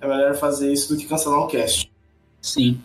é 0.00 0.06
melhor 0.06 0.34
fazer 0.34 0.72
isso 0.72 0.94
do 0.94 1.00
que 1.00 1.06
cancelar 1.06 1.44
um 1.44 1.48
cache. 1.48 1.90
Sim. 2.42 2.82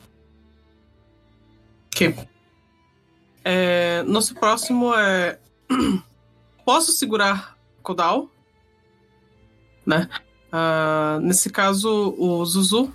É, 3.44 4.04
nosso 4.04 4.36
próximo 4.36 4.94
é. 4.94 5.40
Posso 6.64 6.92
segurar 6.92 7.58
cooldown? 7.82 8.30
Né? 9.86 10.08
Ah, 10.52 11.18
nesse 11.22 11.50
caso, 11.50 12.14
o 12.18 12.46
Zuzu 12.46 12.94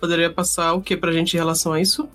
poderia 0.00 0.32
passar 0.32 0.74
o 0.74 0.80
que 0.80 0.96
pra 0.96 1.12
gente 1.12 1.34
em 1.34 1.38
relação 1.38 1.72
a 1.72 1.80
isso? 1.80 2.08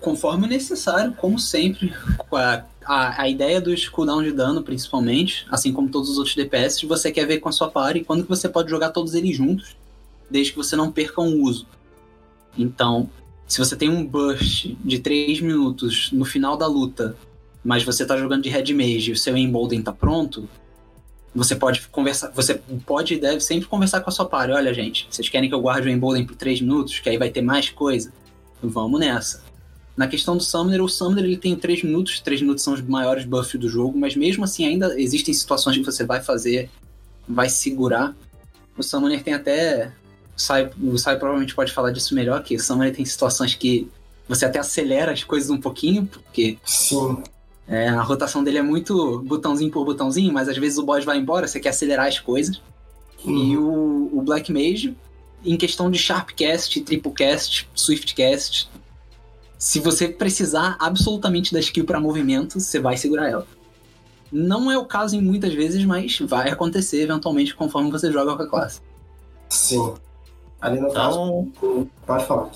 Conforme 0.00 0.46
necessário, 0.46 1.12
como 1.14 1.38
sempre. 1.38 1.92
A, 2.32 2.64
a, 2.84 3.22
a 3.22 3.28
ideia 3.28 3.60
dos 3.60 3.88
cooldown 3.88 4.22
de 4.22 4.32
dano, 4.32 4.62
principalmente, 4.62 5.46
assim 5.50 5.72
como 5.72 5.90
todos 5.90 6.08
os 6.10 6.16
outros 6.16 6.36
DPS, 6.36 6.86
você 6.86 7.10
quer 7.12 7.26
ver 7.26 7.40
com 7.40 7.48
a 7.48 7.52
sua 7.52 7.70
party 7.70 8.04
quando 8.04 8.22
que 8.22 8.28
você 8.28 8.48
pode 8.48 8.70
jogar 8.70 8.90
todos 8.90 9.14
eles 9.14 9.36
juntos, 9.36 9.76
desde 10.30 10.52
que 10.52 10.58
você 10.58 10.76
não 10.76 10.90
perca 10.90 11.20
um 11.20 11.42
uso. 11.42 11.66
Então, 12.56 13.08
se 13.46 13.58
você 13.58 13.76
tem 13.76 13.88
um 13.88 14.04
burst 14.04 14.74
de 14.84 14.98
3 14.98 15.40
minutos 15.40 16.10
no 16.12 16.24
final 16.24 16.56
da 16.56 16.66
luta, 16.66 17.16
mas 17.64 17.82
você 17.82 18.04
tá 18.06 18.16
jogando 18.16 18.42
de 18.42 18.48
Red 18.48 18.72
Mage 18.72 19.10
e 19.10 19.12
o 19.12 19.16
seu 19.16 19.36
Embolden 19.36 19.82
tá 19.82 19.92
pronto, 19.92 20.48
você 21.34 21.54
pode 21.54 21.86
conversar, 21.88 22.30
você 22.30 22.60
pode 22.84 23.14
e 23.14 23.20
deve 23.20 23.40
sempre 23.40 23.68
conversar 23.68 24.00
com 24.00 24.10
a 24.10 24.12
sua 24.12 24.26
party. 24.26 24.52
Olha, 24.52 24.74
gente, 24.74 25.06
vocês 25.10 25.28
querem 25.28 25.48
que 25.48 25.54
eu 25.54 25.60
guarde 25.60 25.88
o 25.88 25.90
Embolden 25.90 26.24
por 26.24 26.36
3 26.36 26.60
minutos, 26.60 26.98
que 26.98 27.08
aí 27.08 27.18
vai 27.18 27.30
ter 27.30 27.42
mais 27.42 27.68
coisa? 27.70 28.12
Vamos 28.62 28.98
nessa. 28.98 29.42
Na 29.96 30.08
questão 30.08 30.36
do 30.36 30.42
Summoner, 30.42 30.82
o 30.82 30.88
Summoner 30.88 31.24
ele 31.24 31.36
tem 31.36 31.54
3 31.54 31.82
minutos, 31.84 32.20
3 32.20 32.40
minutos 32.40 32.64
são 32.64 32.74
os 32.74 32.80
maiores 32.80 33.24
buffs 33.24 33.60
do 33.60 33.68
jogo, 33.68 33.98
mas 33.98 34.16
mesmo 34.16 34.44
assim 34.44 34.64
ainda 34.64 34.98
existem 35.00 35.32
situações 35.34 35.76
que 35.76 35.84
você 35.84 36.04
vai 36.04 36.22
fazer, 36.22 36.70
vai 37.28 37.48
segurar. 37.48 38.14
O 38.76 38.82
Summoner 38.82 39.22
tem 39.22 39.34
até. 39.34 39.92
O 40.40 40.42
Sai, 40.42 40.70
o 40.82 40.96
Sai 40.96 41.18
provavelmente 41.18 41.54
pode 41.54 41.70
falar 41.70 41.90
disso 41.90 42.14
melhor, 42.14 42.42
que 42.42 42.56
o 42.56 42.60
Summoner 42.60 42.94
tem 42.94 43.04
situações 43.04 43.54
que 43.54 43.86
você 44.26 44.46
até 44.46 44.58
acelera 44.58 45.12
as 45.12 45.22
coisas 45.22 45.50
um 45.50 45.60
pouquinho, 45.60 46.06
porque 46.06 46.56
Sim, 46.64 47.22
é, 47.68 47.88
a 47.88 48.00
rotação 48.00 48.42
dele 48.42 48.58
é 48.58 48.62
muito 48.62 49.20
botãozinho 49.20 49.70
por 49.70 49.84
botãozinho, 49.84 50.32
mas 50.32 50.48
às 50.48 50.56
vezes 50.56 50.78
o 50.78 50.82
boss 50.82 51.04
vai 51.04 51.18
embora, 51.18 51.46
você 51.46 51.60
quer 51.60 51.68
acelerar 51.68 52.06
as 52.06 52.18
coisas. 52.18 52.62
E 53.24 53.54
o, 53.56 54.08
o 54.12 54.22
Black 54.22 54.50
Mage, 54.50 54.96
em 55.44 55.56
questão 55.58 55.90
de 55.90 55.98
Sharpcast, 55.98 56.80
Triplecast, 56.80 57.68
Swiftcast, 57.74 58.70
se 59.58 59.78
você 59.78 60.08
precisar 60.08 60.76
absolutamente 60.80 61.52
da 61.52 61.60
skill 61.60 61.84
para 61.84 62.00
movimento, 62.00 62.58
você 62.58 62.80
vai 62.80 62.96
segurar 62.96 63.28
ela. 63.28 63.46
Não 64.32 64.70
é 64.70 64.78
o 64.78 64.86
caso 64.86 65.16
em 65.16 65.20
muitas 65.20 65.52
vezes, 65.52 65.84
mas 65.84 66.18
vai 66.20 66.48
acontecer 66.48 67.02
eventualmente 67.02 67.54
conforme 67.54 67.90
você 67.90 68.10
joga 68.10 68.36
com 68.36 68.42
a 68.42 68.48
classe. 68.48 68.80
sim. 69.50 69.94
Ali 70.60 70.80
no 70.80 70.92
caso, 70.92 71.48
Então, 71.56 71.90
pode 72.06 72.24
falar. 72.26 72.50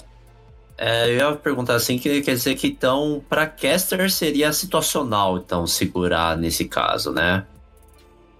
é, 0.76 1.10
eu 1.10 1.16
ia 1.16 1.32
perguntar 1.36 1.74
assim, 1.74 1.98
que 1.98 2.20
quer 2.22 2.34
dizer 2.34 2.54
que 2.54 2.66
então, 2.66 3.22
pra 3.28 3.46
caster 3.46 4.10
seria 4.10 4.52
situacional, 4.52 5.38
então, 5.38 5.66
segurar 5.66 6.36
nesse 6.36 6.66
caso, 6.66 7.12
né? 7.12 7.44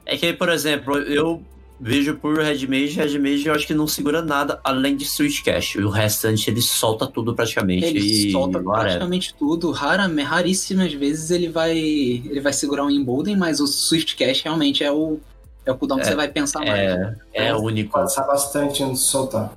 É 0.04 0.16
que, 0.16 0.32
por 0.34 0.50
exemplo, 0.50 0.98
eu 0.98 1.42
vejo 1.80 2.16
por 2.16 2.38
Red 2.38 2.66
Mage, 2.66 2.98
Red 2.98 3.18
Mage 3.18 3.46
eu 3.46 3.54
acho 3.54 3.66
que 3.66 3.74
não 3.74 3.86
segura 3.86 4.22
nada 4.22 4.60
além 4.62 4.96
de 4.96 5.04
Switch 5.04 5.42
Cash. 5.42 5.76
O 5.76 5.88
restante 5.88 6.48
ele 6.50 6.62
solta 6.62 7.06
tudo 7.06 7.34
praticamente. 7.34 7.84
Ele 7.84 8.00
e 8.00 8.32
solta 8.32 8.60
praticamente 8.60 9.34
tudo. 9.34 9.70
Rara, 9.70 10.06
raríssimas 10.22 10.92
vezes 10.92 11.30
ele 11.30 11.48
vai 11.48 11.76
ele 11.76 12.40
vai 12.40 12.52
segurar 12.52 12.84
um 12.84 12.90
Embolden, 12.90 13.36
mas 13.36 13.60
o 13.60 13.66
Swift 13.66 14.16
Cash 14.16 14.42
realmente 14.42 14.84
é 14.84 14.92
o, 14.92 15.18
é 15.66 15.72
o 15.72 15.76
cooldown 15.76 15.98
que 15.98 16.04
É, 16.04 16.08
você 16.10 16.14
vai 16.14 16.28
pensar 16.28 16.60
mais. 16.60 16.70
É, 16.80 17.14
é 17.32 17.54
único. 17.54 17.92
Passar 17.92 18.24
bastante 18.24 18.82
antes 18.82 19.00
de 19.02 19.06
soltar. 19.08 19.52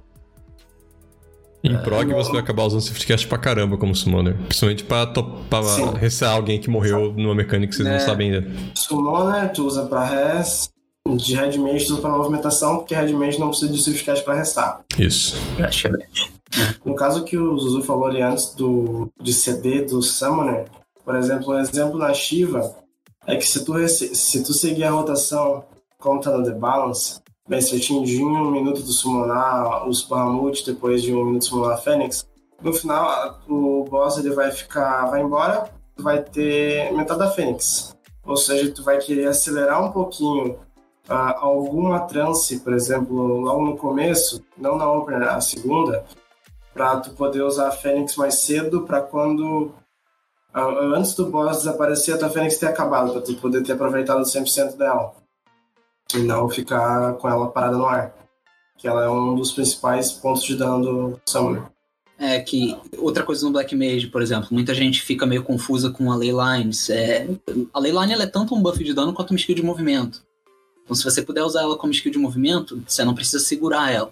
Em 1.64 1.76
prog 1.80 2.14
você 2.14 2.32
vai 2.32 2.39
acabar 2.39 2.64
usando 2.64 2.82
Swiftcast 2.82 3.28
pra 3.28 3.38
caramba 3.38 3.78
como 3.78 3.93
summoner. 3.95 4.36
Principalmente 4.43 4.84
pra, 4.84 5.05
to- 5.08 5.24
pra 5.49 5.64
Sim. 5.64 5.91
ressear 5.95 6.32
alguém 6.32 6.62
que 6.62 6.70
morreu 6.70 7.14
numa 7.14 7.36
mecânica 7.36 7.72
que 7.72 7.76
vocês 7.76 7.88
É. 7.88 7.93
não 7.93 7.99
sabem 7.99 8.34
ainda. 8.34 8.47
Summoner, 8.76 9.51
tu 9.51 9.66
usa 9.66 9.86
pra 9.86 10.03
res. 10.05 10.70
De 11.10 11.36
Red 11.36 11.58
Mage, 11.58 11.86
tu 11.88 11.93
usa 11.93 12.01
pra 12.01 12.10
movimentação, 12.12 12.78
porque 12.80 12.93
Red 12.93 13.14
Mage 13.14 13.39
não 13.39 13.47
precisa 13.49 13.72
de 13.72 13.82
Swiftcast 13.82 14.24
pra 14.26 14.34
restar. 14.34 14.82
Isso. 14.99 15.38
No 16.86 16.95
caso 16.95 17.24
que 17.24 17.38
o 17.38 17.58
Zuzu 17.58 17.82
falou 17.82 18.05
ali 18.08 18.22
antes 18.22 18.53
do, 18.53 19.10
de 19.22 19.34
CD 19.34 19.82
do 19.84 20.01
Summoner, 20.01 20.66
por 21.05 21.16
exemplo, 21.16 21.53
um 21.53 21.60
exemplo 21.60 21.97
na 21.97 22.14
Shiva 22.14 22.76
é 23.26 23.36
que 23.38 23.45
se 23.47 23.64
tu, 23.64 23.74
se 23.88 24.43
tu 24.43 24.53
seguir 24.53 24.84
a 24.84 24.91
rotação 24.91 25.64
como 26.00 26.22
tá 26.22 26.32
no 26.32 26.43
The 26.43 26.52
Balance, 26.52 27.20
bem 27.48 27.62
certinho, 27.62 28.06
de 28.06 28.24
um 28.24 28.52
minuto 28.52 28.82
tu 28.82 28.91
summonar 28.91 29.88
os 29.88 30.04
Bahamut, 30.04 30.66
depois 30.66 31.02
de 31.02 31.14
um 31.14 31.26
minuto 31.26 31.45
summonar 31.45 31.76
a 31.76 31.78
Fênix, 31.78 32.28
no 32.62 32.74
final 32.74 33.39
o 33.48 33.84
boss 33.84 34.18
ele 34.18 34.32
vai 34.32 34.52
ficar, 34.52 35.06
vai 35.06 35.22
embora, 35.22 35.72
vai 35.98 36.22
ter 36.22 36.91
metade 36.93 37.20
da 37.20 37.32
Fênix. 37.32 37.95
Ou 38.26 38.36
seja, 38.36 38.72
tu 38.72 38.84
vai 38.84 38.98
querer 38.98 39.28
acelerar 39.28 39.84
um 39.84 39.91
pouquinho 39.91 40.60
ah, 41.08 41.38
alguma 41.39 42.02
trance, 42.02 42.60
por 42.60 42.74
exemplo, 42.74 43.16
logo 43.16 43.66
no 43.66 43.78
começo, 43.78 44.43
não 44.58 44.78
na 44.78 44.91
opener, 44.91 45.30
a 45.30 45.39
segunda, 45.39 46.06
para 46.74 47.00
tu 47.00 47.12
poder 47.12 47.41
usar 47.41 47.70
a 47.70 47.72
Fênix 47.72 48.16
mais 48.18 48.36
cedo 48.41 48.84
para 48.84 49.02
quando 49.02 49.74
ah, 50.54 50.66
antes 50.95 51.16
do 51.16 51.28
boss 51.28 51.60
desaparecer 51.60 52.16
a 52.16 52.18
tua 52.18 52.30
Fênix 52.30 52.58
ter 52.58 52.68
acabado, 52.68 53.14
para 53.14 53.22
tu 53.22 53.36
poder 53.36 53.64
ter 53.64 53.74
aproveitado 53.74 54.22
100% 54.22 54.76
dela. 54.76 55.14
E 56.16 56.20
não 56.20 56.49
ficar 56.49 57.14
com 57.14 57.28
ela 57.30 57.47
parada 57.49 57.78
no 57.78 57.86
ar. 57.86 58.14
Que 58.78 58.88
ela 58.88 59.03
é 59.05 59.10
um 59.10 59.36
dos 59.36 59.51
principais 59.51 60.12
pontos 60.12 60.43
de 60.43 60.55
dano 60.55 60.82
do 60.84 61.22
Summoner. 61.28 61.64
É 62.20 62.39
que 62.39 62.76
outra 62.97 63.24
coisa 63.24 63.45
no 63.45 63.51
Black 63.51 63.76
Mage, 63.76 64.08
por 64.08 64.22
exemplo, 64.22 64.47
muita 64.51 64.74
gente 64.74 65.01
fica 65.03 65.26
meio 65.26 65.43
confusa 65.43 65.91
com 65.91 66.12
a 66.12 66.16
Leylines. 66.16 66.89
É, 66.89 67.28
a 67.74 67.80
Leyline 67.80 68.14
ela 68.14 68.24
é 68.24 68.28
tanto 68.28 68.55
um 68.55 68.62
buff 68.62 68.84
de 68.84 68.93
dano 68.93 69.14
quanto 69.14 69.32
uma 69.32 69.38
skill 69.38 69.55
de 69.55 69.62
movimento. 69.64 70.24
Então, 70.84 70.95
se 70.95 71.03
você 71.03 71.22
puder 71.22 71.43
usar 71.43 71.62
ela 71.62 71.78
como 71.78 71.91
skill 71.91 72.12
de 72.12 72.18
movimento, 72.18 72.82
você 72.88 73.03
não 73.03 73.14
precisa 73.14 73.39
segurar 73.39 73.91
ela. 73.91 74.12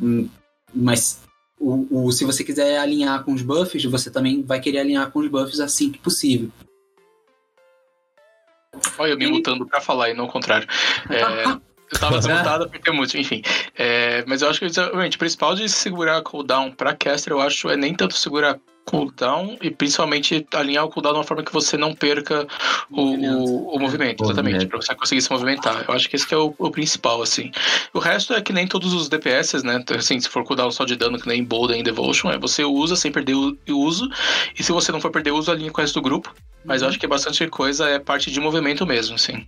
Hum, 0.00 0.28
Mas 0.72 1.20
o, 1.60 1.86
o- 2.06 2.12
se 2.12 2.24
você 2.24 2.44
quiser 2.44 2.78
alinhar 2.78 3.24
com 3.24 3.32
os 3.34 3.42
buffs, 3.42 3.84
você 3.84 4.10
também 4.10 4.42
vai 4.42 4.60
querer 4.60 4.78
alinhar 4.78 5.10
com 5.10 5.18
os 5.18 5.28
buffs 5.28 5.60
assim 5.60 5.90
que 5.90 5.98
possível. 5.98 6.50
Olha, 8.98 9.10
eu 9.12 9.18
me 9.18 9.24
E- 9.26 9.30
mutando 9.30 9.66
pra 9.66 9.80
falar 9.80 10.10
e 10.10 10.14
não 10.14 10.24
o 10.26 10.28
contrário. 10.28 10.66
É, 11.10 11.44
eu 11.94 11.98
tava 11.98 12.18
desmutada 12.18 12.68
porque 12.68 12.90
é 12.90 12.92
muito, 12.92 13.16
enfim. 13.16 13.40
É, 13.74 14.22
mas 14.26 14.42
eu 14.42 14.50
acho 14.50 14.60
que 14.60 14.68
realmente, 14.68 15.16
o 15.16 15.18
principal 15.18 15.54
de 15.54 15.68
segurar 15.70 16.20
cooldown 16.22 16.70
pra 16.72 16.94
caster, 16.94 17.32
eu 17.32 17.40
acho, 17.40 17.70
é 17.70 17.76
nem 17.78 17.94
tanto 17.94 18.14
segurar 18.14 18.58
cooldown 18.88 19.58
e 19.60 19.70
principalmente 19.70 20.46
alinhar 20.54 20.84
o 20.84 20.88
cooldown 20.88 21.12
de 21.12 21.18
uma 21.18 21.24
forma 21.24 21.42
que 21.42 21.52
você 21.52 21.76
não 21.76 21.94
perca 21.94 22.46
o, 22.90 23.02
o, 23.02 23.76
o 23.76 23.78
movimento, 23.78 24.24
exatamente, 24.24 24.66
pra 24.66 24.80
você 24.80 24.94
conseguir 24.94 25.20
se 25.20 25.30
movimentar. 25.30 25.84
Eu 25.86 25.94
acho 25.94 26.08
que 26.08 26.16
esse 26.16 26.26
que 26.26 26.34
é 26.34 26.38
o, 26.38 26.54
o 26.58 26.70
principal, 26.70 27.20
assim. 27.20 27.50
O 27.92 27.98
resto 27.98 28.32
é 28.32 28.40
que 28.40 28.52
nem 28.52 28.66
todos 28.66 28.92
os 28.94 29.08
DPS, 29.08 29.62
né? 29.62 29.84
Assim, 29.96 30.18
se 30.18 30.28
for 30.28 30.44
cooldown 30.44 30.70
só 30.70 30.84
de 30.84 30.96
dano, 30.96 31.18
que 31.18 31.28
nem 31.28 31.44
Bolden 31.44 31.80
e 31.80 31.82
Devotion, 31.82 32.30
é 32.30 32.38
você 32.38 32.64
usa 32.64 32.96
sem 32.96 33.12
perder 33.12 33.34
o 33.34 33.58
o 33.68 33.78
uso, 33.78 34.08
e 34.58 34.62
se 34.62 34.72
você 34.72 34.90
não 34.90 35.00
for 35.00 35.10
perder 35.10 35.30
o 35.30 35.36
uso, 35.36 35.50
alinha 35.50 35.70
com 35.70 35.80
o 35.80 35.82
resto 35.82 35.94
do 35.94 36.02
grupo. 36.02 36.34
Mas 36.64 36.82
eu 36.82 36.88
acho 36.88 36.98
que 36.98 37.06
bastante 37.06 37.46
coisa 37.48 37.88
é 37.88 37.98
parte 37.98 38.30
de 38.30 38.40
movimento 38.40 38.86
mesmo, 38.86 39.14
assim. 39.14 39.46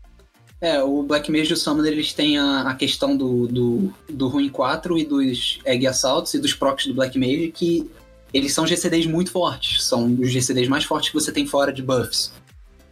É, 0.61 0.83
o 0.83 1.03
Black 1.03 1.31
Mage 1.31 1.51
e 1.51 1.55
o 1.55 1.57
Summoner 1.57 1.93
eles 1.93 2.13
têm 2.13 2.39
a, 2.39 2.63
a 2.63 2.75
questão 2.75 3.17
do, 3.17 3.47
do, 3.47 3.93
do 4.11 4.29
Ruin 4.29 4.51
4 4.51 4.99
e 4.99 5.07
dos 5.07 5.59
Egg 5.65 5.87
Assaults 5.87 6.35
e 6.35 6.39
dos 6.39 6.53
procs 6.53 6.87
do 6.87 6.93
Black 6.93 7.19
Mage 7.19 7.51
que 7.55 7.91
eles 8.33 8.53
são 8.53 8.67
GCDs 8.67 9.07
muito 9.07 9.31
fortes. 9.31 9.85
São 9.85 10.07
os 10.21 10.31
GCDs 10.31 10.69
mais 10.69 10.85
fortes 10.85 11.11
que 11.11 11.15
você 11.15 11.33
tem 11.33 11.47
fora 11.47 11.73
de 11.73 11.83
buffs. 11.83 12.33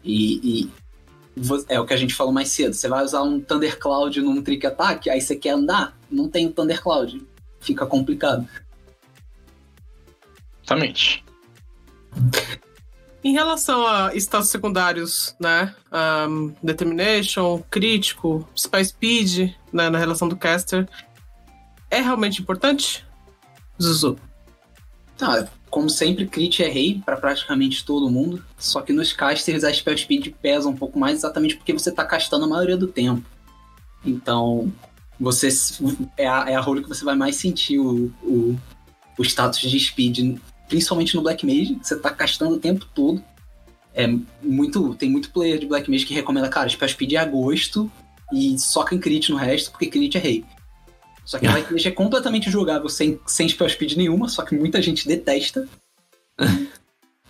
E, 0.04 0.62
e 0.62 0.70
é 1.68 1.78
o 1.78 1.86
que 1.86 1.94
a 1.94 1.96
gente 1.96 2.14
falou 2.14 2.32
mais 2.32 2.48
cedo. 2.48 2.74
Você 2.74 2.88
vai 2.88 3.04
usar 3.04 3.22
um 3.22 3.40
Thundercloud 3.40 4.20
num 4.20 4.42
trick 4.42 4.66
attack, 4.66 5.08
aí 5.08 5.20
você 5.20 5.36
quer 5.36 5.50
andar, 5.50 5.96
não 6.10 6.28
tem 6.28 6.46
o 6.46 6.52
Thundercloud. 6.52 7.24
Fica 7.60 7.86
complicado. 7.86 8.48
Exatamente. 10.64 11.24
Em 13.22 13.32
relação 13.32 13.86
a 13.86 14.14
status 14.14 14.48
secundários, 14.48 15.34
né? 15.40 15.74
um, 16.28 16.54
determination, 16.62 17.62
crítico, 17.70 18.48
spy 18.54 18.84
speed, 18.84 19.52
né, 19.72 19.90
na 19.90 19.98
relação 19.98 20.28
do 20.28 20.36
caster, 20.36 20.88
é 21.90 22.00
realmente 22.00 22.40
importante? 22.40 23.04
Zuzu. 23.80 24.18
Tá, 25.18 25.48
como 25.68 25.90
sempre, 25.90 26.26
crit 26.26 26.62
é 26.62 26.68
rei 26.68 27.02
pra 27.04 27.16
praticamente 27.16 27.84
todo 27.84 28.08
mundo. 28.08 28.42
Só 28.56 28.80
que 28.80 28.92
nos 28.92 29.12
casters 29.12 29.64
a 29.64 29.72
spell 29.72 29.98
speed 29.98 30.32
pesa 30.40 30.68
um 30.68 30.76
pouco 30.76 30.98
mais 30.98 31.18
exatamente 31.18 31.56
porque 31.56 31.72
você 31.72 31.90
tá 31.90 32.04
castando 32.04 32.44
a 32.44 32.48
maioria 32.48 32.76
do 32.76 32.86
tempo. 32.86 33.24
Então, 34.04 34.72
você 35.18 35.48
é 36.16 36.26
a, 36.26 36.50
é 36.50 36.54
a 36.54 36.60
role 36.60 36.82
que 36.82 36.88
você 36.88 37.04
vai 37.04 37.16
mais 37.16 37.34
sentir 37.34 37.80
o, 37.80 38.12
o, 38.22 38.56
o 39.18 39.22
status 39.24 39.60
de 39.60 39.80
speed, 39.80 40.38
principalmente 40.68 41.16
no 41.16 41.22
Black 41.22 41.44
Mage, 41.44 41.74
que 41.74 41.86
você 41.86 41.98
tá 41.98 42.10
castando 42.10 42.54
o 42.54 42.60
tempo 42.60 42.86
todo. 42.94 43.22
É 43.92 44.06
muito, 44.40 44.94
tem 44.94 45.10
muito 45.10 45.32
player 45.32 45.58
de 45.58 45.66
Black 45.66 45.90
Mage 45.90 46.06
que 46.06 46.14
recomenda, 46.14 46.48
cara, 46.48 46.68
spell 46.68 46.88
speed 46.88 47.14
é 47.14 47.16
agosto 47.16 47.90
e 48.32 48.56
soca 48.56 48.94
em 48.94 48.98
crit 49.00 49.32
no 49.32 49.36
resto, 49.36 49.72
porque 49.72 49.86
crit 49.88 50.16
é 50.16 50.20
rei. 50.20 50.44
Só 51.28 51.38
que 51.38 51.46
a 51.46 51.52
Black 51.52 51.70
Mage 51.70 51.86
é 51.88 51.90
completamente 51.90 52.50
jogável 52.50 52.88
sem, 52.88 53.20
sem 53.26 53.46
spell 53.46 53.68
speed 53.68 53.96
nenhuma, 53.96 54.28
só 54.30 54.42
que 54.46 54.54
muita 54.54 54.80
gente 54.80 55.06
detesta. 55.06 55.68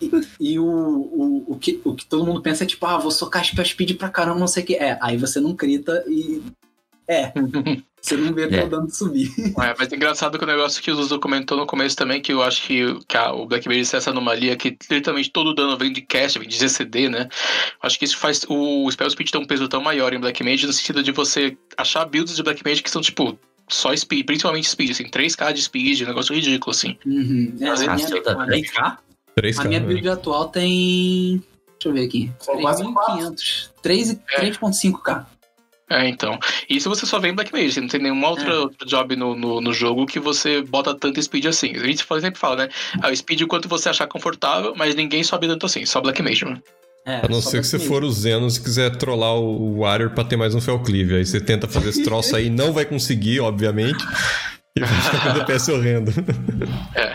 E, 0.00 0.08
e 0.52 0.58
o, 0.60 0.64
o, 0.64 1.44
o, 1.54 1.58
que, 1.58 1.80
o 1.84 1.92
que 1.92 2.06
todo 2.06 2.24
mundo 2.24 2.40
pensa 2.40 2.62
é 2.62 2.66
tipo, 2.68 2.86
ah, 2.86 2.98
vou 2.98 3.10
socar 3.10 3.44
spell 3.44 3.64
speed 3.64 3.96
pra 3.96 4.08
caramba, 4.08 4.38
não 4.38 4.46
sei 4.46 4.62
o 4.62 4.66
que. 4.66 4.76
É, 4.76 4.96
aí 5.02 5.16
você 5.16 5.40
não 5.40 5.56
crita 5.56 6.04
e. 6.06 6.40
É, 7.08 7.32
você 8.00 8.16
não 8.16 8.32
vê 8.32 8.42
É. 8.44 8.62
o 8.64 8.68
dano 8.68 8.88
subir. 8.88 9.28
É, 9.60 9.74
mas 9.76 9.90
é 9.92 9.96
engraçado 9.96 10.38
que 10.38 10.44
o 10.44 10.46
negócio 10.46 10.80
que 10.80 10.92
o 10.92 10.94
Zuzu 10.94 11.18
comentou 11.18 11.58
no 11.58 11.66
começo 11.66 11.96
também, 11.96 12.20
que 12.22 12.32
eu 12.32 12.44
acho 12.44 12.62
que, 12.62 12.96
que 13.08 13.16
a- 13.16 13.32
o 13.32 13.44
Black 13.46 13.66
Mage 13.66 13.90
tem 13.90 13.98
essa 13.98 14.10
anomalia 14.10 14.54
que 14.56 14.78
literalmente 14.88 15.30
todo 15.32 15.48
o 15.48 15.54
dano 15.54 15.76
vem 15.76 15.92
de 15.92 16.00
cast, 16.02 16.38
vem 16.38 16.46
de 16.48 16.56
GCD, 16.56 17.08
né? 17.08 17.28
Acho 17.82 17.98
que 17.98 18.04
isso 18.04 18.18
faz 18.18 18.46
o 18.48 18.88
Spell 18.92 19.10
Speed 19.10 19.30
ter 19.30 19.38
um 19.38 19.46
peso 19.48 19.66
tão 19.68 19.80
maior 19.82 20.12
em 20.12 20.20
Black 20.20 20.44
Mage, 20.44 20.64
no 20.64 20.72
sentido 20.72 21.02
de 21.02 21.10
você 21.10 21.58
achar 21.76 22.04
builds 22.04 22.36
de 22.36 22.42
Black 22.44 22.62
Mage 22.64 22.84
que 22.84 22.90
são, 22.90 23.02
tipo, 23.02 23.36
só 23.68 23.94
speed, 23.94 24.24
principalmente 24.26 24.68
speed, 24.68 24.90
assim, 24.90 25.04
3k 25.08 25.52
de 25.52 25.62
speed, 25.62 26.02
um 26.02 26.06
negócio 26.06 26.34
ridículo, 26.34 26.70
assim. 26.74 26.96
Uhum. 27.06 27.56
É, 27.60 27.64
Mas 27.66 27.82
a, 27.82 27.94
minha, 27.94 28.08
seu 28.08 28.22
tá 28.22 28.32
a 28.32 28.46
minha- 28.46 28.48
3K? 28.62 28.98
Três 29.34 29.58
a 29.58 29.64
minha 29.64 29.80
caras. 29.80 29.94
build 29.94 30.08
atual 30.08 30.48
tem. 30.48 31.42
Deixa 31.78 31.88
eu 31.88 31.92
ver 31.92 32.06
aqui. 32.06 32.30
São 32.40 32.60
quase 32.60 32.82
3.500. 32.82 33.70
3 33.82 34.10
e- 34.10 34.20
É. 34.32 34.40
3.5k. 34.40 35.26
É, 35.90 36.06
então. 36.08 36.38
Isso 36.68 36.88
você 36.90 37.06
só 37.06 37.18
vê 37.18 37.28
em 37.28 37.34
Black 37.34 37.50
Mage, 37.52 37.72
você 37.72 37.80
não 37.80 37.88
tem 37.88 38.00
nenhuma 38.02 38.28
outra, 38.28 38.50
É. 38.52 38.58
outro 38.58 38.86
job 38.86 39.16
no, 39.16 39.34
no, 39.34 39.60
no 39.60 39.72
jogo 39.72 40.04
que 40.06 40.18
você 40.20 40.60
bota 40.60 40.94
tanto 40.94 41.22
speed 41.22 41.46
assim. 41.46 41.70
A 41.76 41.86
gente 41.86 42.04
fala- 42.04 42.20
sempre 42.20 42.38
fala, 42.38 42.56
né? 42.56 42.68
Ah, 43.00 43.10
o 43.10 43.16
speed 43.16 43.40
o 43.42 43.46
quanto 43.46 43.68
você 43.68 43.88
achar 43.88 44.06
confortável, 44.06 44.74
mas 44.76 44.94
ninguém 44.94 45.22
sobe 45.24 45.46
tanto 45.46 45.64
assim, 45.66 45.86
só 45.86 46.00
Black 46.00 46.20
Mage, 46.20 46.44
mano. 46.44 46.62
É, 47.08 47.24
A 47.24 47.28
não 47.30 47.40
ser 47.40 47.62
que 47.62 47.66
você 47.66 47.78
for 47.78 48.04
o 48.04 48.12
Zenos 48.12 48.58
e 48.58 48.60
quiser 48.60 48.94
trollar 48.96 49.34
o 49.34 49.78
Warrior 49.78 50.10
pra 50.10 50.24
ter 50.24 50.36
mais 50.36 50.54
um 50.54 50.60
Felcleave. 50.60 51.14
Aí 51.14 51.24
você 51.24 51.40
tenta 51.40 51.66
fazer 51.66 51.88
esse 51.88 52.04
troço 52.04 52.36
aí, 52.36 52.50
não 52.50 52.70
vai 52.70 52.84
conseguir, 52.84 53.40
obviamente. 53.40 54.04
E 54.76 54.80
vai 54.80 55.00
ficar 55.00 55.22
com 55.22 55.30
o 55.30 55.40
DPS 55.40 55.68
horrendo. 55.70 56.12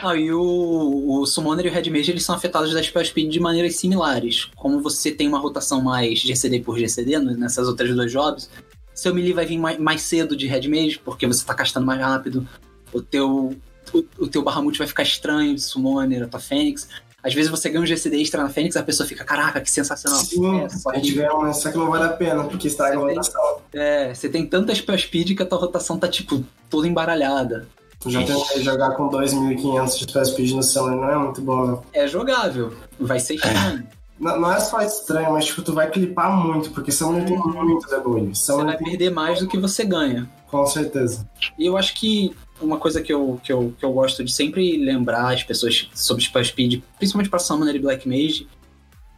Ah, 0.02 0.16
e 0.16 0.32
o, 0.32 1.22
o 1.22 1.26
Summoner 1.28 1.68
e 1.68 1.70
o 1.70 1.72
Red 1.72 1.92
Mage 1.92 2.10
eles 2.10 2.26
são 2.26 2.34
afetados 2.34 2.74
da 2.74 2.82
Spell 2.82 3.06
Speed 3.06 3.32
de 3.32 3.40
maneiras 3.40 3.76
similares. 3.76 4.50
Como 4.56 4.82
você 4.82 5.12
tem 5.12 5.28
uma 5.28 5.38
rotação 5.38 5.80
mais 5.80 6.20
GCD 6.20 6.62
por 6.62 6.80
GCD 6.80 7.20
nessas 7.20 7.68
outras 7.68 7.96
dois 7.96 8.12
jobs, 8.12 8.50
seu 8.96 9.14
melee 9.14 9.32
vai 9.32 9.46
vir 9.46 9.60
mais, 9.60 9.78
mais 9.78 10.02
cedo 10.02 10.36
de 10.36 10.48
Red 10.48 10.68
Mage, 10.68 11.00
porque 11.06 11.28
você 11.28 11.46
tá 11.46 11.54
castando 11.54 11.86
mais 11.86 12.02
rápido. 12.02 12.48
O 12.92 13.00
teu, 13.00 13.56
o, 13.94 14.04
o 14.18 14.28
teu 14.28 14.42
Bahamut 14.42 14.76
vai 14.76 14.88
ficar 14.88 15.04
estranho 15.04 15.54
de 15.54 15.62
Summoner, 15.62 16.24
a 16.24 16.28
tua 16.28 16.40
Fênix. 16.40 16.90
Às 17.24 17.34
vezes 17.34 17.50
você 17.50 17.70
ganha 17.70 17.82
um 17.82 17.86
GCD 17.86 18.22
extra 18.22 18.44
na 18.44 18.50
Fênix, 18.50 18.76
a 18.76 18.84
pessoa 18.84 19.08
fica, 19.08 19.24
caraca, 19.24 19.62
que 19.62 19.72
sensacional. 19.72 20.20
Sim, 20.20 20.60
É, 20.62 20.70
só 20.70 20.90
a 20.90 20.96
gente 20.96 21.12
que 21.14 21.18
ganha, 21.20 21.34
mas 21.36 21.58
só 21.62 21.72
que 21.72 21.78
não 21.78 21.90
vale 21.90 22.04
a 22.04 22.10
pena, 22.10 22.44
porque 22.44 22.68
estraga 22.68 22.98
a 22.98 23.00
Você 23.00 23.06
tem- 23.08 23.16
rotação. 23.18 23.58
é, 23.74 24.14
você 24.14 24.30
tem 24.30 24.46
tanta 24.46 24.76
Spell 24.76 24.98
Speed 24.98 25.38
que 25.38 25.42
a 25.44 25.46
tua 25.46 25.58
rotação 25.58 25.98
tá, 25.98 26.08
tipo, 26.08 26.44
toda 26.70 26.88
embaralhada. 26.88 27.68
Eu 28.06 28.12
já 28.12 28.22
tentei 28.24 28.62
jogar 28.62 28.92
com 28.98 29.08
2.500 29.08 29.98
de 29.98 30.04
spell 30.10 30.26
speed 30.26 30.52
no 30.52 30.62
Summer, 30.64 30.98
não 30.98 31.10
é 31.10 31.16
muito 31.18 31.42
bom, 31.42 31.66
não. 31.66 31.84
É 31.94 32.06
jogável, 32.06 32.74
vai 33.00 33.18
ser 33.22 33.36
estranho. 33.36 33.88
Não, 34.20 34.40
não 34.42 34.52
é 34.54 34.60
só 34.60 34.82
estranho, 34.82 35.32
mas 35.32 35.46
tipo, 35.46 35.62
tu 35.62 35.74
vai 35.74 35.90
clipar 35.90 36.30
muito, 36.36 36.72
porque 36.72 36.92
Summoner 36.92 37.26
tem 37.26 37.38
muito 37.38 37.88
debulho. 37.90 38.36
Você 38.36 38.52
vai 38.54 38.76
tem 38.78 38.86
perder 38.90 39.10
mais 39.12 39.40
do 39.40 39.48
que 39.48 39.58
você 39.58 39.86
ganha. 39.86 40.30
com 40.52 40.66
certeza. 40.68 41.26
E 41.58 41.66
eu 41.66 41.78
acho 41.78 41.96
que 41.96 42.36
uma 42.64 42.78
coisa 42.78 43.02
que 43.02 43.14
eu, 43.14 43.40
que 43.44 43.52
eu, 43.52 43.74
que 43.78 43.86
eu 43.86 43.92
gosto 43.92 44.24
de 44.24 44.32
sempre 44.32 44.78
lembrar 44.78 45.34
as 45.34 45.44
pessoas 45.44 45.90
sobre 45.94 46.24
Spell 46.24 46.44
Speed, 46.44 46.82
principalmente 46.98 47.30
para 47.30 47.40
Summoner 47.40 47.76
e 47.76 47.80
Black 47.80 48.08
Mage, 48.08 48.48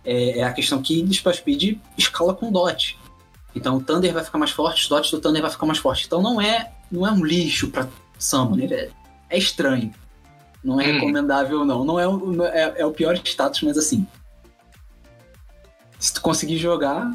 é, 0.03 0.39
é 0.39 0.43
a 0.43 0.53
questão 0.53 0.81
que 0.81 1.05
Spell 1.13 1.33
Speed 1.33 1.77
escala 1.97 2.33
com 2.33 2.51
dot. 2.51 2.97
Então 3.55 3.77
o 3.77 3.81
Thunder 3.81 4.13
vai 4.13 4.23
ficar 4.23 4.37
mais 4.37 4.51
forte, 4.51 4.83
os 4.83 4.89
dots 4.89 5.11
do 5.11 5.19
Thunder 5.19 5.41
vai 5.41 5.51
ficar 5.51 5.65
mais 5.65 5.79
forte. 5.79 6.05
Então 6.05 6.21
não 6.21 6.41
é, 6.41 6.71
não 6.91 7.07
é 7.07 7.11
um 7.11 7.23
lixo 7.23 7.69
para 7.69 7.87
Summoner, 8.19 8.71
é, 8.71 8.89
é 9.29 9.37
estranho. 9.37 9.93
Não 10.63 10.81
é 10.81 10.87
Hum. 10.87 10.93
recomendável, 10.93 11.63
não. 11.63 11.85
Não 11.85 11.99
é, 11.99 12.05
é, 12.47 12.73
é 12.77 12.85
o 12.85 12.91
pior 12.91 13.15
status, 13.23 13.61
mas 13.61 13.77
assim. 13.77 14.05
Se 15.99 16.13
tu 16.13 16.21
conseguir 16.21 16.57
jogar, 16.57 17.11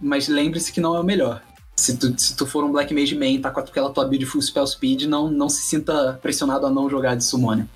mas 0.00 0.28
lembre-se 0.28 0.70
que 0.70 0.80
não 0.80 0.94
é 0.94 1.00
o 1.00 1.04
melhor. 1.04 1.42
Se 1.78 1.96
tu, 1.96 2.12
se 2.18 2.36
tu 2.36 2.44
for 2.44 2.64
um 2.64 2.72
Black 2.72 2.92
Mage 2.92 3.14
main, 3.14 3.40
tá 3.40 3.52
com 3.52 3.60
aquela 3.60 3.90
tua 3.90 4.04
build 4.04 4.26
full 4.26 4.42
spell 4.42 4.66
speed, 4.66 5.02
não, 5.02 5.30
não 5.30 5.48
se 5.48 5.62
sinta 5.62 6.18
pressionado 6.20 6.66
a 6.66 6.70
não 6.70 6.90
jogar 6.90 7.14
de 7.14 7.22
Summoner. 7.22 7.66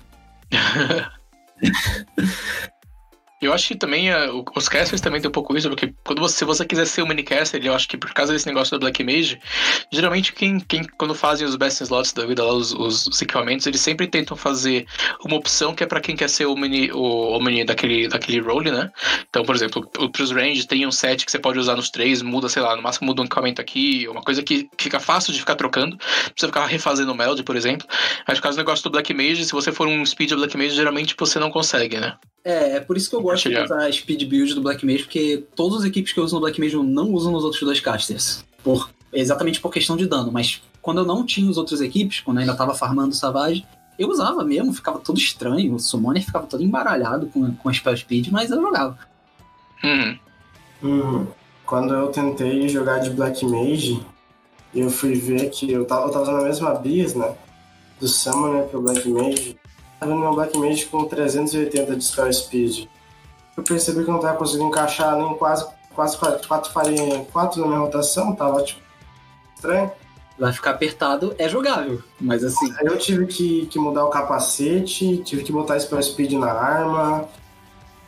Eu 3.45 3.53
acho 3.53 3.67
que 3.67 3.75
também 3.75 4.13
o- 4.13 4.45
os 4.55 4.69
casters 4.69 5.01
também 5.01 5.19
tem 5.21 5.27
um 5.29 5.31
pouco 5.31 5.55
isso, 5.57 5.69
porque 5.69 5.93
quando 6.03 6.19
você, 6.21 6.37
se 6.37 6.45
você 6.45 6.65
quiser 6.65 6.85
ser 6.85 7.01
um 7.03 7.07
minicaster, 7.07 7.63
eu 7.65 7.73
acho 7.73 7.87
que 7.87 7.97
por 7.97 8.13
causa 8.13 8.31
desse 8.33 8.47
negócio 8.47 8.71
da 8.71 8.79
Black 8.79 9.03
Mage, 9.03 9.39
geralmente 9.91 10.31
quem, 10.33 10.59
quem 10.59 10.83
quando 10.97 11.13
fazem 11.13 11.45
os 11.47 11.55
best 11.55 11.81
slots 11.83 12.13
da 12.13 12.25
vida 12.25 12.43
lá, 12.43 12.53
os, 12.53 12.71
os- 12.73 13.07
os 13.07 13.21
equipamentos, 13.21 13.65
eles 13.67 13.81
sempre 13.81 14.07
tentam 14.07 14.35
fazer 14.37 14.85
uma 15.25 15.35
opção 15.35 15.73
que 15.75 15.83
é 15.83 15.87
pra 15.87 15.99
quem 16.01 16.15
quer 16.15 16.29
ser 16.29 16.45
o 16.45 16.55
mini, 16.55 16.91
o, 16.91 17.37
o 17.37 17.41
mini 17.43 17.65
daquele, 17.65 18.07
daquele 18.07 18.39
role, 18.39 18.71
né? 18.71 18.91
Então, 19.29 19.43
por 19.43 19.55
exemplo, 19.55 19.87
pros 20.11 20.31
range 20.31 20.65
tem 20.67 20.85
um 20.87 20.91
set 20.91 21.25
que 21.25 21.31
você 21.31 21.39
pode 21.39 21.59
usar 21.59 21.75
nos 21.75 21.89
três, 21.89 22.21
muda, 22.21 22.47
sei 22.49 22.61
lá, 22.61 22.75
no 22.75 22.81
máximo 22.81 23.07
muda 23.07 23.21
um 23.21 23.25
equipamento 23.25 23.61
aqui, 23.61 24.07
uma 24.07 24.21
coisa 24.21 24.41
que 24.41 24.69
fica 24.79 24.99
fácil 24.99 25.33
de 25.33 25.39
ficar 25.39 25.55
trocando, 25.55 25.97
precisa 25.97 26.47
ficar 26.47 26.65
refazendo 26.65 27.11
o 27.11 27.15
meld, 27.15 27.43
por 27.43 27.55
exemplo. 27.55 27.87
Mas 28.27 28.37
por 28.37 28.43
causa 28.43 28.55
do 28.57 28.59
negócio 28.61 28.83
do 28.83 28.89
Black 28.91 29.13
Mage, 29.13 29.45
se 29.45 29.51
você 29.51 29.71
for 29.71 29.87
um 29.87 30.05
speed 30.05 30.33
Black 30.33 30.55
Mage, 30.57 30.75
geralmente 30.75 31.15
você 31.17 31.39
não 31.39 31.51
consegue, 31.51 31.99
né? 31.99 32.15
É, 32.43 32.77
é 32.77 32.79
por 32.79 32.97
isso 32.97 33.09
que 33.09 33.15
eu 33.15 33.21
gosto 33.21 33.49
de 33.49 33.57
usar 33.57 33.85
a 33.85 33.91
speed 33.91 34.23
build 34.27 34.53
do 34.53 34.61
Black 34.61 34.85
Mage, 34.85 35.03
porque 35.03 35.43
todas 35.55 35.79
as 35.79 35.85
equipes 35.85 36.11
que 36.11 36.19
eu 36.19 36.23
uso 36.23 36.35
no 36.35 36.41
Black 36.41 36.59
Mage 36.59 36.73
eu 36.73 36.83
não 36.83 37.11
uso 37.13 37.31
nos 37.31 37.43
outros 37.43 37.61
dois 37.61 37.79
casters. 37.79 38.43
Por, 38.63 38.89
exatamente 39.13 39.61
por 39.61 39.71
questão 39.71 39.95
de 39.95 40.05
dano, 40.05 40.31
mas 40.31 40.61
quando 40.81 40.99
eu 40.99 41.05
não 41.05 41.25
tinha 41.25 41.49
as 41.49 41.57
outras 41.57 41.79
equipes, 41.79 42.19
quando 42.19 42.37
eu 42.37 42.41
ainda 42.41 42.55
tava 42.55 42.73
farmando 42.73 43.11
o 43.11 43.15
Savage, 43.15 43.65
eu 43.97 44.09
usava 44.09 44.43
mesmo, 44.43 44.73
ficava 44.73 44.99
todo 44.99 45.17
estranho, 45.17 45.75
o 45.75 45.79
Summoner 45.79 46.23
ficava 46.23 46.47
todo 46.47 46.63
embaralhado 46.63 47.27
com, 47.27 47.53
com 47.55 47.69
a 47.69 47.73
spell 47.73 47.95
speed, 47.95 48.29
mas 48.29 48.51
eu 48.51 48.61
jogava. 48.61 48.97
Uhum. 49.83 50.19
Hum, 50.83 51.27
Quando 51.65 51.93
eu 51.93 52.07
tentei 52.07 52.67
jogar 52.67 52.99
de 52.99 53.11
Black 53.11 53.45
Mage, 53.45 54.01
eu 54.73 54.89
fui 54.89 55.13
ver 55.13 55.49
que 55.49 55.71
eu 55.71 55.85
tava, 55.85 56.07
eu 56.07 56.11
tava 56.11 56.23
usando 56.23 56.41
a 56.41 56.43
mesma 56.43 56.73
bis, 56.75 57.13
né? 57.13 57.33
Do 57.99 58.07
Summoner 58.07 58.65
pro 58.65 58.81
Black 58.81 59.07
Mage. 59.07 59.57
Tava 60.03 60.15
vendo 60.15 60.19
meu 60.19 60.33
Black 60.33 60.57
Mage 60.57 60.85
com 60.87 61.05
380 61.05 61.95
de 61.95 62.03
Spell 62.03 62.33
Speed. 62.33 62.87
Eu 63.55 63.63
percebi 63.63 64.03
que 64.03 64.09
eu 64.09 64.13
não 64.13 64.19
tava 64.19 64.37
conseguindo 64.37 64.67
encaixar 64.67 65.15
nem 65.15 65.33
quase, 65.35 65.65
quase 65.95 66.17
quatro, 66.17 66.45
quatro, 66.45 66.71
farinha, 66.71 67.23
quatro 67.31 67.61
na 67.61 67.67
minha 67.67 67.79
rotação, 67.79 68.35
tava 68.35 68.61
tipo 68.63 68.81
estranho. 69.55 69.91
Vai 70.37 70.51
ficar 70.51 70.71
apertado, 70.71 71.33
é 71.37 71.47
jogável. 71.47 72.01
Mas 72.19 72.43
assim, 72.43 72.69
Aí 72.79 72.87
eu 72.87 72.97
tive 72.97 73.27
que, 73.27 73.65
que 73.67 73.79
mudar 73.79 74.03
o 74.03 74.09
capacete, 74.09 75.17
tive 75.19 75.43
que 75.43 75.51
botar 75.53 75.79
Spell 75.79 76.01
Speed 76.03 76.33
na 76.33 76.51
arma. 76.51 77.29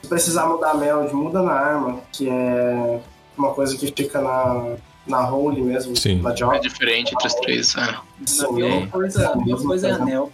Se 0.01 0.09
precisar 0.09 0.47
mudar 0.47 0.71
a 0.71 0.73
meld, 0.73 1.13
muda 1.13 1.41
na 1.41 1.53
arma, 1.53 2.01
que 2.11 2.27
é 2.27 2.99
uma 3.37 3.53
coisa 3.53 3.77
que 3.77 3.87
fica 3.87 4.19
na, 4.19 4.75
na 5.07 5.21
role 5.21 5.61
mesmo, 5.61 5.95
Sim. 5.95 6.21
na 6.21 6.31
É 6.31 6.33
job. 6.33 6.59
diferente 6.59 7.13
entre 7.13 7.27
os 7.27 7.33
três. 7.35 7.75
É. 7.77 7.81
a 7.81 8.01
Sim, 8.25 8.53
pior 8.55 8.83
é. 8.83 8.87
coisa, 8.87 9.29
a 9.29 9.37
pior 9.37 9.61
coisa 9.63 9.87
é 9.87 9.91
anel 9.91 10.31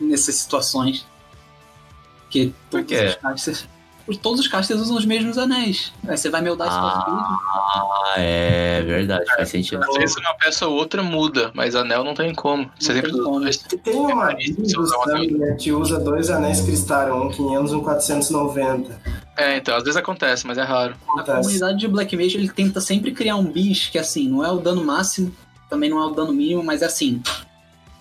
nessas 0.00 0.34
situações. 0.36 1.06
Que 2.30 2.54
Por 2.70 2.82
todos 2.84 2.86
quê? 2.86 3.04
os 3.06 3.14
casters. 3.16 3.68
Todos 4.22 4.40
os 4.40 4.48
casters 4.48 4.80
usam 4.80 4.96
os 4.96 5.04
mesmos 5.04 5.38
anéis. 5.38 5.92
Aí 6.08 6.16
você 6.16 6.28
vai 6.30 6.40
meldar 6.40 6.66
Speed. 6.68 7.14
Ah, 7.16 8.14
é 8.16 8.82
verdade, 8.82 9.24
faz 9.36 9.48
sentido. 9.50 9.84
Às 9.88 9.96
vezes 9.96 10.16
uma 10.16 10.34
peça 10.34 10.66
ou 10.66 10.74
outra 10.74 11.00
muda, 11.00 11.52
mas 11.54 11.76
anel 11.76 12.02
não 12.02 12.12
tem 12.14 12.34
como. 12.34 12.68
Você 12.78 12.88
Não 12.92 12.96
sempre 12.96 13.12
tem 13.12 13.20
usa 13.20 13.28
como. 13.28 13.40
dois. 13.40 13.56
E 13.72 13.76
tem 13.78 13.94
uma 13.94 14.32
você 14.32 14.78
um. 14.80 14.86
Summoner 14.86 15.56
que 15.56 15.70
usa 15.72 16.00
dois 16.00 16.28
anéis 16.28 16.60
cristal, 16.60 17.26
um 17.26 17.30
500 17.30 17.70
e 17.70 17.74
um 17.76 17.80
490. 17.84 19.00
É, 19.36 19.56
então, 19.58 19.76
às 19.76 19.84
vezes 19.84 19.96
acontece, 19.96 20.44
mas 20.44 20.58
é 20.58 20.62
raro. 20.62 20.94
A 21.08 21.12
Acontece. 21.12 21.38
comunidade 21.42 21.78
de 21.78 21.86
Black 21.88 22.16
Mage 22.16 22.36
ele 22.36 22.48
tenta 22.48 22.80
sempre 22.80 23.12
criar 23.12 23.36
um 23.36 23.44
bis 23.44 23.88
que 23.90 23.98
assim, 23.98 24.28
não 24.28 24.44
é 24.44 24.50
o 24.50 24.58
dano 24.58 24.84
máximo, 24.84 25.32
também 25.68 25.88
não 25.88 26.00
é 26.02 26.06
o 26.06 26.10
dano 26.10 26.32
mínimo, 26.32 26.64
mas 26.64 26.82
é 26.82 26.86
assim. 26.86 27.22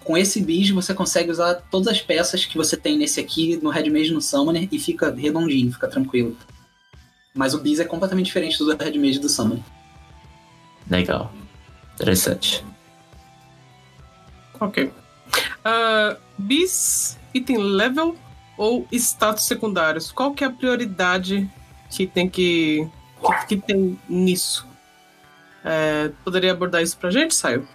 Com 0.10 0.18
esse 0.18 0.42
bis 0.42 0.72
você 0.72 0.92
consegue 0.92 1.30
usar 1.30 1.54
todas 1.70 1.88
as 1.88 2.02
peças 2.02 2.44
que 2.44 2.58
você 2.58 2.76
tem 2.76 2.98
nesse 2.98 3.20
aqui 3.20 3.60
no 3.62 3.70
Red 3.70 3.92
Mage 3.92 4.10
e 4.10 4.12
no 4.12 4.20
Summoner 4.20 4.68
e 4.72 4.80
fica 4.80 5.14
redondinho, 5.14 5.72
fica 5.72 5.88
tranquilo. 5.88 6.36
Mas 7.32 7.54
o 7.54 7.60
bis 7.60 7.80
é 7.80 7.86
completamente 7.86 8.26
diferente 8.26 8.58
do 8.58 8.76
Red 8.76 8.98
Mage 8.98 9.18
e 9.18 9.20
do 9.20 9.30
Summoner. 9.30 9.64
Legal. 10.90 11.32
Interessante. 11.94 12.66
Ok. 14.60 14.92
Ah, 15.64 16.18
bis, 16.40 17.16
item 17.32 17.58
level 17.60 18.18
ou 18.58 18.88
status 18.92 19.44
secundários? 19.44 20.12
Qual 20.12 20.34
que 20.34 20.44
é 20.44 20.48
a 20.48 20.52
prioridade 20.52 21.48
que 21.92 22.08
tem 22.08 22.28
que. 22.28 22.90
que, 23.48 23.58
que 23.58 23.58
tem 23.58 24.00
nisso? 24.10 24.68
É, 25.64 26.10
poderia 26.26 26.52
abordar 26.52 26.82
isso 26.82 26.98
pra 26.98 27.12
gente, 27.12 27.36
Saio? 27.36 27.68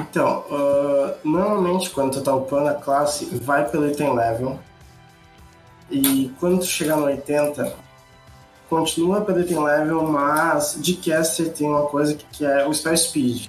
Então, 0.00 0.44
ah, 0.50 1.14
normalmente 1.24 1.90
quando 1.90 2.14
tu 2.14 2.22
tá 2.22 2.34
upando 2.34 2.68
a 2.68 2.74
classe, 2.74 3.26
vai 3.26 3.68
pelo 3.68 3.88
item 3.88 4.14
level. 4.14 4.58
E 5.90 6.30
quando 6.38 6.60
tu 6.60 6.66
chegar 6.66 6.96
no 6.96 7.04
80, 7.04 7.74
continua 8.68 9.22
pelo 9.22 9.40
item 9.40 9.62
level, 9.62 10.02
mas 10.06 10.76
de 10.80 10.94
caster 10.94 11.52
tem 11.52 11.66
uma 11.66 11.86
coisa 11.86 12.14
que, 12.14 12.24
que 12.26 12.44
é 12.44 12.66
o 12.66 12.74
Spell 12.74 12.96
Speed. 12.96 13.46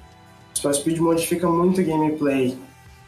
O 0.53 0.57
Spell 0.57 0.73
Speed 0.73 0.99
modifica 0.99 1.47
muito 1.47 1.81
o 1.81 1.85
gameplay 1.85 2.57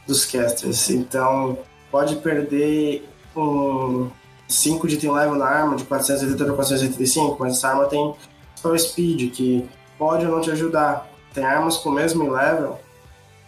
dos 0.05 0.25
casters, 0.25 0.89
então 0.89 1.57
pode 1.89 2.17
perder 2.17 3.07
um 3.35 4.09
5 4.47 4.87
de 4.87 4.95
item 4.95 5.11
level 5.11 5.35
na 5.35 5.45
arma, 5.45 5.75
de 5.75 5.85
480 5.85 6.43
para 6.43 6.53
485, 6.53 7.37
mas 7.39 7.57
essa 7.57 7.69
arma 7.69 7.85
tem 7.85 8.13
Spell 8.57 8.77
Speed, 8.77 9.31
que 9.31 9.69
pode 9.97 10.25
ou 10.25 10.31
não 10.31 10.41
te 10.41 10.51
ajudar. 10.51 11.11
Tem 11.34 11.43
armas 11.43 11.77
com 11.77 11.89
o 11.89 11.93
mesmo 11.93 12.29
level, 12.29 12.79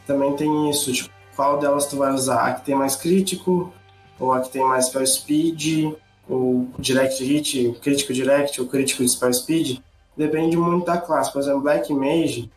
também 0.07 0.36
tem 0.36 0.69
isso, 0.69 0.91
tipo, 0.93 1.09
qual 1.36 1.59
delas 1.59 1.88
tu 1.88 1.97
vai 1.97 2.13
usar? 2.13 2.47
A 2.47 2.53
que 2.53 2.65
tem 2.65 2.75
mais 2.75 2.95
crítico, 2.95 3.73
ou 4.19 4.31
a 4.31 4.41
que 4.41 4.49
tem 4.49 4.63
mais 4.63 4.86
spell 4.86 5.05
speed, 5.05 5.93
ou 6.29 6.67
direct 6.79 7.23
hit, 7.23 7.77
crítico 7.81 8.13
direct, 8.13 8.61
ou 8.61 8.67
crítico 8.67 9.03
de 9.03 9.09
spell 9.09 9.34
speed. 9.34 9.79
Depende 10.15 10.55
muito 10.55 10.86
da 10.86 10.97
classe. 10.97 11.31
Por 11.31 11.41
exemplo, 11.41 11.61
Black 11.61 11.91
Mage, 11.93 12.51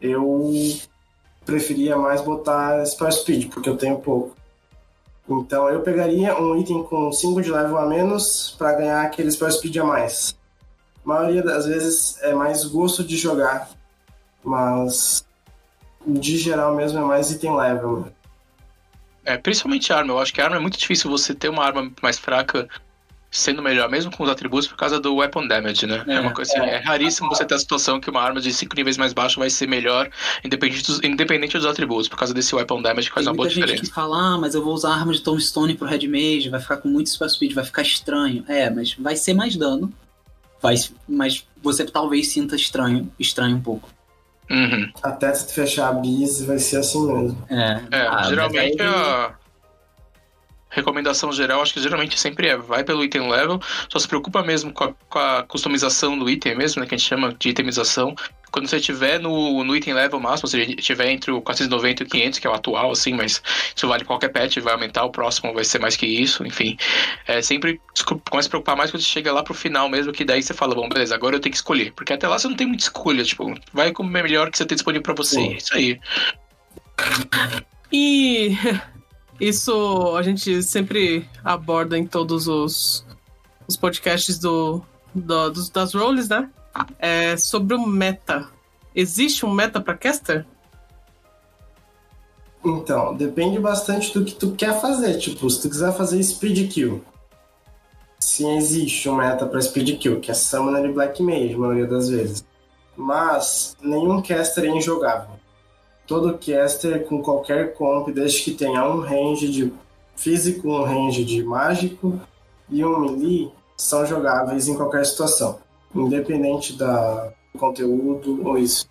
eu 0.00 0.52
preferia 1.44 1.96
mais 1.96 2.20
botar 2.20 2.84
spell 2.86 3.10
speed, 3.10 3.50
porque 3.50 3.68
eu 3.68 3.76
tenho 3.76 3.98
pouco. 3.98 4.36
Então 5.28 5.68
eu 5.68 5.82
pegaria 5.82 6.40
um 6.40 6.56
item 6.56 6.82
com 6.84 7.12
5 7.12 7.42
de 7.42 7.50
level 7.50 7.76
a 7.76 7.86
menos 7.86 8.54
para 8.56 8.72
ganhar 8.72 9.02
aquele 9.02 9.30
spell 9.30 9.50
speed 9.50 9.76
a 9.76 9.84
mais. 9.84 10.34
A 11.04 11.08
maioria 11.08 11.42
das 11.42 11.66
vezes 11.66 12.18
é 12.22 12.32
mais 12.32 12.64
gosto 12.64 13.04
de 13.04 13.16
jogar, 13.16 13.68
mas 14.44 15.26
de 16.06 16.38
geral 16.38 16.74
mesmo 16.74 16.98
é 16.98 17.02
mais 17.02 17.30
item 17.30 17.56
level. 17.56 18.00
né? 18.00 18.12
É, 19.24 19.36
principalmente 19.36 19.92
arma. 19.92 20.12
Eu 20.12 20.18
acho 20.18 20.32
que 20.32 20.40
arma 20.40 20.56
é 20.56 20.60
muito 20.60 20.78
difícil 20.78 21.10
você 21.10 21.34
ter 21.34 21.48
uma 21.48 21.64
arma 21.64 21.90
mais 22.02 22.18
fraca 22.18 22.68
sendo 23.30 23.60
melhor, 23.60 23.90
mesmo 23.90 24.10
com 24.10 24.24
os 24.24 24.30
atributos, 24.30 24.66
por 24.66 24.76
causa 24.76 24.98
do 24.98 25.16
weapon 25.16 25.46
damage, 25.46 25.86
né? 25.86 26.02
É, 26.06 26.14
É, 26.14 26.20
uma 26.20 26.32
coisa 26.32 26.50
assim, 26.50 26.62
é. 26.62 26.78
raríssimo 26.78 27.28
você 27.28 27.44
ter 27.44 27.54
a 27.54 27.58
situação 27.58 28.00
que 28.00 28.08
uma 28.08 28.22
arma 28.22 28.40
de 28.40 28.50
5 28.52 28.74
níveis 28.74 28.96
mais 28.96 29.12
baixo 29.12 29.38
vai 29.38 29.50
ser 29.50 29.66
melhor, 29.66 30.10
independente 30.42 30.82
dos, 30.82 30.98
independente 31.02 31.52
dos 31.58 31.66
atributos, 31.66 32.08
por 32.08 32.16
causa 32.16 32.32
desse 32.32 32.54
weapon 32.54 32.80
damage 32.80 33.08
que 33.08 33.14
faz 33.14 33.26
Tem 33.26 33.30
uma 33.30 33.36
boa 33.36 33.44
muita 33.44 33.54
gente 33.54 33.64
diferença. 33.66 33.90
que 33.90 33.94
fala, 33.94 34.34
ah, 34.34 34.38
mas 34.38 34.54
eu 34.54 34.64
vou 34.64 34.72
usar 34.72 34.94
arma 34.94 35.12
de 35.12 35.20
Tombstone 35.20 35.74
pro 35.74 35.86
Red 35.86 36.08
Mage, 36.08 36.48
vai 36.48 36.60
ficar 36.60 36.78
com 36.78 36.88
muito 36.88 37.10
Spell 37.10 37.28
Speed, 37.28 37.52
vai 37.52 37.64
ficar 37.64 37.82
estranho. 37.82 38.44
É, 38.48 38.70
mas 38.70 38.94
vai 38.94 39.14
ser 39.14 39.34
mais 39.34 39.54
dano. 39.56 39.92
Vai, 40.62 40.76
mas 41.06 41.46
você 41.62 41.84
talvez 41.84 42.28
sinta 42.28 42.56
estranho, 42.56 43.12
estranho 43.18 43.56
um 43.56 43.60
pouco. 43.60 43.90
Uhum. 44.50 44.90
Até 45.02 45.32
se 45.34 45.46
tu 45.48 45.52
fechar 45.54 45.88
a 45.88 45.92
bis 45.92 46.40
vai 46.42 46.58
ser 46.58 46.78
assim 46.78 47.06
mesmo. 47.06 47.38
É, 47.50 47.80
É, 47.92 48.06
Ah, 48.08 48.22
geralmente 48.24 48.80
aí- 48.80 48.88
a 48.88 49.30
recomendação 50.70 51.32
geral, 51.32 51.62
acho 51.62 51.72
que 51.72 51.80
geralmente 51.80 52.18
sempre 52.18 52.48
é, 52.48 52.56
vai 52.56 52.84
pelo 52.84 53.02
item 53.04 53.28
level, 53.28 53.60
só 53.88 53.98
se 53.98 54.06
preocupa 54.06 54.42
mesmo 54.42 54.72
com 54.72 54.84
a, 54.84 54.92
com 55.08 55.18
a 55.18 55.42
customização 55.42 56.18
do 56.18 56.28
item 56.28 56.56
mesmo, 56.56 56.80
né, 56.80 56.86
que 56.86 56.94
a 56.94 56.98
gente 56.98 57.08
chama 57.08 57.34
de 57.38 57.48
itemização. 57.48 58.14
Quando 58.50 58.66
você 58.66 58.76
estiver 58.76 59.20
no, 59.20 59.62
no 59.62 59.76
item 59.76 59.92
level 59.92 60.18
máximo, 60.18 60.46
ou 60.46 60.50
seja, 60.50 60.72
estiver 60.72 61.10
entre 61.10 61.30
o 61.30 61.40
490 61.42 62.02
e 62.02 62.06
o 62.06 62.08
500, 62.08 62.38
que 62.38 62.46
é 62.46 62.50
o 62.50 62.54
atual, 62.54 62.90
assim, 62.90 63.12
mas 63.12 63.42
isso 63.76 63.86
vale 63.86 64.04
qualquer 64.04 64.28
patch, 64.28 64.58
vai 64.58 64.72
aumentar, 64.72 65.04
o 65.04 65.10
próximo 65.10 65.52
vai 65.52 65.64
ser 65.64 65.78
mais 65.78 65.96
que 65.96 66.06
isso, 66.06 66.46
enfim. 66.46 66.76
É, 67.26 67.42
sempre 67.42 67.78
começa 68.06 68.38
a 68.38 68.42
se 68.42 68.48
preocupar 68.48 68.74
mais 68.74 68.90
quando 68.90 69.02
você 69.02 69.08
chega 69.08 69.32
lá 69.32 69.42
pro 69.42 69.52
final 69.52 69.88
mesmo, 69.90 70.12
que 70.12 70.24
daí 70.24 70.42
você 70.42 70.54
fala, 70.54 70.74
bom, 70.74 70.88
beleza, 70.88 71.14
agora 71.14 71.36
eu 71.36 71.40
tenho 71.40 71.52
que 71.52 71.58
escolher. 71.58 71.92
Porque 71.92 72.12
até 72.12 72.26
lá 72.26 72.38
você 72.38 72.48
não 72.48 72.56
tem 72.56 72.66
muita 72.66 72.84
escolha, 72.84 73.22
tipo, 73.22 73.54
vai 73.72 73.92
com 73.92 74.02
o 74.02 74.06
melhor 74.06 74.50
que 74.50 74.56
você 74.56 74.64
tem 74.64 74.76
disponível 74.76 75.02
pra 75.02 75.14
você, 75.14 75.36
Sim. 75.36 75.52
é 75.52 75.56
isso 75.56 75.74
aí. 75.74 76.00
E 77.92 78.56
isso 79.40 80.16
a 80.16 80.22
gente 80.22 80.62
sempre 80.62 81.28
aborda 81.44 81.96
em 81.96 82.06
todos 82.06 82.48
os, 82.48 83.04
os 83.66 83.76
podcasts 83.76 84.38
do, 84.38 84.82
do- 85.14 85.50
dos, 85.50 85.68
das 85.70 85.94
roles, 85.94 86.28
né? 86.28 86.48
É 86.98 87.36
sobre 87.36 87.74
o 87.74 87.86
meta. 87.86 88.48
Existe 88.94 89.44
um 89.46 89.52
meta 89.52 89.80
pra 89.80 89.96
caster? 89.96 90.46
Então, 92.64 93.14
depende 93.16 93.58
bastante 93.58 94.12
do 94.12 94.24
que 94.24 94.34
tu 94.34 94.52
quer 94.52 94.80
fazer. 94.80 95.18
Tipo, 95.18 95.48
se 95.48 95.62
tu 95.62 95.70
quiser 95.70 95.92
fazer 95.96 96.22
speed 96.22 96.70
kill, 96.72 97.04
sim 98.18 98.56
existe 98.56 99.08
um 99.08 99.14
meta 99.16 99.46
pra 99.46 99.60
speed 99.62 99.98
kill, 99.98 100.20
que 100.20 100.30
é 100.30 100.34
Summoner 100.34 100.84
e 100.84 100.92
Black 100.92 101.22
Mage, 101.22 101.54
a 101.54 101.58
maioria 101.58 101.86
das 101.86 102.08
vezes. 102.08 102.44
Mas 102.96 103.76
nenhum 103.80 104.20
caster 104.20 104.64
é 104.64 104.68
injogável. 104.68 105.38
Todo 106.08 106.38
caster 106.38 107.06
com 107.06 107.22
qualquer 107.22 107.74
comp, 107.74 108.08
desde 108.08 108.42
que 108.42 108.52
tenha 108.52 108.82
um 108.88 109.00
range 109.00 109.48
de 109.48 109.72
físico, 110.16 110.68
um 110.68 110.82
range 110.82 111.22
de 111.22 111.44
mágico 111.44 112.18
e 112.70 112.82
um 112.82 112.98
melee, 112.98 113.50
são 113.76 114.06
jogáveis 114.06 114.66
em 114.66 114.74
qualquer 114.74 115.04
situação. 115.04 115.58
Independente 115.94 116.72
da, 116.72 117.30
do 117.52 117.58
conteúdo 117.58 118.40
ou 118.42 118.56
isso. 118.56 118.88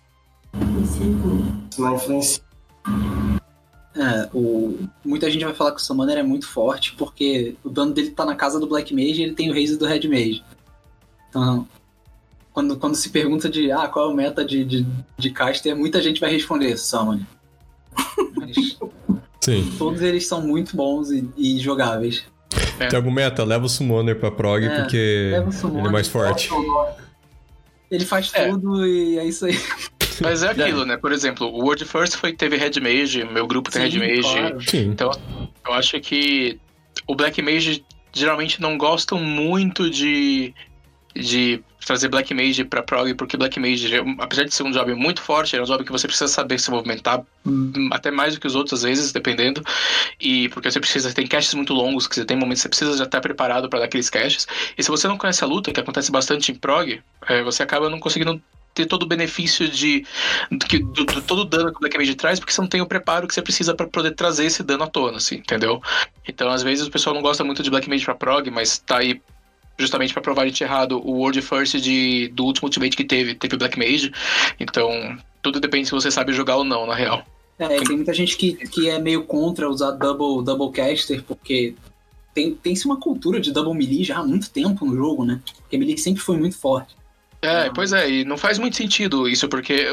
Isso 0.80 1.80
não 1.82 1.96
influencia. 1.96 2.42
É, 3.96 4.28
o... 4.32 4.78
muita 5.04 5.28
gente 5.28 5.44
vai 5.44 5.54
falar 5.54 5.72
que 5.72 5.80
o 5.80 5.84
Summoner 5.84 6.18
é 6.18 6.22
muito 6.22 6.46
forte 6.46 6.94
porque 6.94 7.56
o 7.64 7.68
dano 7.68 7.92
dele 7.92 8.12
tá 8.12 8.24
na 8.24 8.36
casa 8.36 8.60
do 8.60 8.68
Black 8.68 8.94
Mage 8.94 9.20
e 9.20 9.24
ele 9.24 9.34
tem 9.34 9.50
o 9.50 9.52
raise 9.52 9.76
do 9.76 9.86
Red 9.86 10.06
Mage. 10.08 10.44
Então, 11.28 11.66
quando, 12.58 12.76
quando 12.76 12.96
se 12.96 13.10
pergunta 13.10 13.48
de 13.48 13.70
ah, 13.70 13.86
qual 13.86 14.10
é 14.10 14.12
o 14.12 14.16
meta 14.16 14.44
de, 14.44 14.64
de, 14.64 14.84
de 15.16 15.30
caster, 15.30 15.76
muita 15.76 16.02
gente 16.02 16.20
vai 16.20 16.28
responder 16.32 16.76
Summoner. 16.76 17.24
Mas 18.34 18.76
Sim. 19.40 19.72
todos 19.78 20.02
eles 20.02 20.26
são 20.26 20.40
muito 20.44 20.76
bons 20.76 21.12
e, 21.12 21.30
e 21.36 21.60
jogáveis. 21.60 22.24
Tem 22.76 22.96
algum 22.96 23.12
meta? 23.12 23.44
Leva 23.44 23.66
o 23.66 23.68
Summoner 23.68 24.18
pra 24.18 24.32
prog 24.32 24.64
É, 24.64 24.80
porque 24.80 25.30
Summoner. 25.52 25.82
ele 25.82 25.88
é 25.88 25.92
mais 25.92 26.08
forte. 26.08 26.50
Ele 27.88 28.04
faz 28.04 28.32
É. 28.34 28.48
tudo 28.48 28.84
e 28.84 29.18
é 29.20 29.24
isso 29.24 29.46
aí. 29.46 29.56
Mas 30.20 30.42
é 30.42 30.48
aquilo, 30.48 30.84
né? 30.84 30.96
Por 30.96 31.12
exemplo, 31.12 31.46
o 31.46 31.62
World 31.62 31.84
First 31.84 32.16
foi, 32.16 32.32
teve 32.32 32.56
Red 32.56 32.80
Mage, 32.80 33.22
meu 33.22 33.46
grupo 33.46 33.70
tem 33.70 33.88
Sim, 33.88 33.98
Red 34.00 34.16
Mage. 34.16 34.32
claro. 34.32 34.62
Sim. 34.68 34.88
Então, 34.88 35.12
eu 35.64 35.72
acho 35.74 36.00
que 36.00 36.58
o 37.06 37.14
Black 37.14 37.40
Mage 37.40 37.84
geralmente 38.12 38.60
não 38.60 38.76
gostam 38.76 39.20
muito 39.20 39.88
de 39.88 40.52
de 41.14 41.62
trazer 41.88 42.08
Black 42.08 42.34
Mage 42.34 42.64
pra 42.64 42.82
prog, 42.82 43.14
porque 43.14 43.36
Black 43.36 43.58
Mage, 43.58 43.90
apesar 44.18 44.44
de 44.44 44.54
ser 44.54 44.62
um 44.62 44.70
job 44.70 44.94
muito 44.94 45.22
forte, 45.22 45.56
é 45.56 45.62
um 45.62 45.64
job 45.64 45.82
que 45.82 45.90
você 45.90 46.06
precisa 46.06 46.28
saber 46.28 46.60
se 46.60 46.70
movimentar, 46.70 47.24
hum, 47.46 47.88
até 47.90 48.10
mais 48.10 48.34
do 48.34 48.40
que 48.40 48.46
os 48.46 48.54
outros, 48.54 48.80
às 48.80 48.88
vezes, 48.88 49.10
dependendo. 49.10 49.64
E 50.20 50.50
porque 50.50 50.70
você 50.70 50.78
precisa, 50.78 51.12
tem 51.14 51.26
caches 51.26 51.54
muito 51.54 51.72
longos, 51.72 52.06
que 52.06 52.14
você 52.14 52.26
tem 52.26 52.36
momentos 52.36 52.62
que 52.62 52.64
você 52.64 52.68
precisa 52.68 52.98
já 52.98 53.04
estar 53.04 53.22
preparado 53.22 53.70
para 53.70 53.78
dar 53.78 53.84
aqueles 53.86 54.10
caches. 54.10 54.46
E 54.76 54.82
se 54.82 54.90
você 54.90 55.08
não 55.08 55.16
conhece 55.16 55.42
a 55.42 55.46
luta, 55.46 55.72
que 55.72 55.80
acontece 55.80 56.12
bastante 56.12 56.52
em 56.52 56.54
prog, 56.54 57.00
é, 57.26 57.42
você 57.42 57.62
acaba 57.62 57.88
não 57.88 57.98
conseguindo 57.98 58.40
ter 58.74 58.84
todo 58.84 59.04
o 59.04 59.06
benefício 59.06 59.66
de 59.66 60.04
do, 60.50 60.58
do, 60.92 61.04
do, 61.06 61.22
todo 61.22 61.40
o 61.40 61.44
dano 61.46 61.70
que 61.70 61.78
o 61.78 61.80
Black 61.80 61.96
Mage 61.96 62.14
traz, 62.16 62.38
porque 62.38 62.52
você 62.52 62.60
não 62.60 62.68
tem 62.68 62.82
o 62.82 62.86
preparo 62.86 63.26
que 63.26 63.32
você 63.32 63.40
precisa 63.40 63.74
para 63.74 63.86
poder 63.86 64.10
trazer 64.10 64.44
esse 64.44 64.62
dano 64.62 64.84
à 64.84 64.86
tona, 64.86 65.16
assim, 65.16 65.36
entendeu? 65.36 65.82
Então, 66.28 66.50
às 66.50 66.62
vezes 66.62 66.86
o 66.86 66.90
pessoal 66.90 67.14
não 67.14 67.22
gosta 67.22 67.42
muito 67.42 67.62
de 67.62 67.70
Black 67.70 67.88
Mage 67.88 68.04
pra 68.04 68.14
prog, 68.14 68.50
mas 68.50 68.78
tá 68.78 68.98
aí 68.98 69.22
justamente 69.78 70.12
para 70.12 70.22
provar 70.22 70.46
gente 70.46 70.62
errado, 70.62 71.00
o 71.04 71.12
World 71.12 71.40
First 71.40 71.76
de, 71.76 72.28
do 72.28 72.44
último 72.44 72.66
Ultimate 72.66 72.96
que 72.96 73.04
teve, 73.04 73.34
teve 73.34 73.56
Black 73.56 73.78
Mage. 73.78 74.12
Então, 74.58 74.90
tudo 75.40 75.60
depende 75.60 75.86
se 75.86 75.94
você 75.94 76.10
sabe 76.10 76.32
jogar 76.32 76.56
ou 76.56 76.64
não, 76.64 76.86
na 76.86 76.94
real. 76.94 77.24
É, 77.58 77.80
tem 77.80 77.96
muita 77.96 78.14
gente 78.14 78.36
que, 78.36 78.54
que 78.54 78.88
é 78.88 78.98
meio 78.98 79.24
contra 79.24 79.68
usar 79.68 79.92
double, 79.92 80.44
double 80.44 80.70
caster, 80.72 81.22
porque 81.24 81.74
tem, 82.34 82.54
tem-se 82.54 82.86
uma 82.86 82.98
cultura 82.98 83.40
de 83.40 83.52
double 83.52 83.74
melee 83.74 84.04
já 84.04 84.18
há 84.18 84.24
muito 84.24 84.50
tempo 84.50 84.84
no 84.84 84.94
jogo, 84.94 85.24
né? 85.24 85.40
Porque 85.60 85.76
melee 85.76 85.98
sempre 85.98 86.22
foi 86.22 86.36
muito 86.36 86.56
forte. 86.56 86.97
É, 87.40 87.70
pois 87.70 87.92
é, 87.92 88.10
e 88.10 88.24
não 88.24 88.36
faz 88.36 88.58
muito 88.58 88.76
sentido 88.76 89.28
isso, 89.28 89.48
porque 89.48 89.86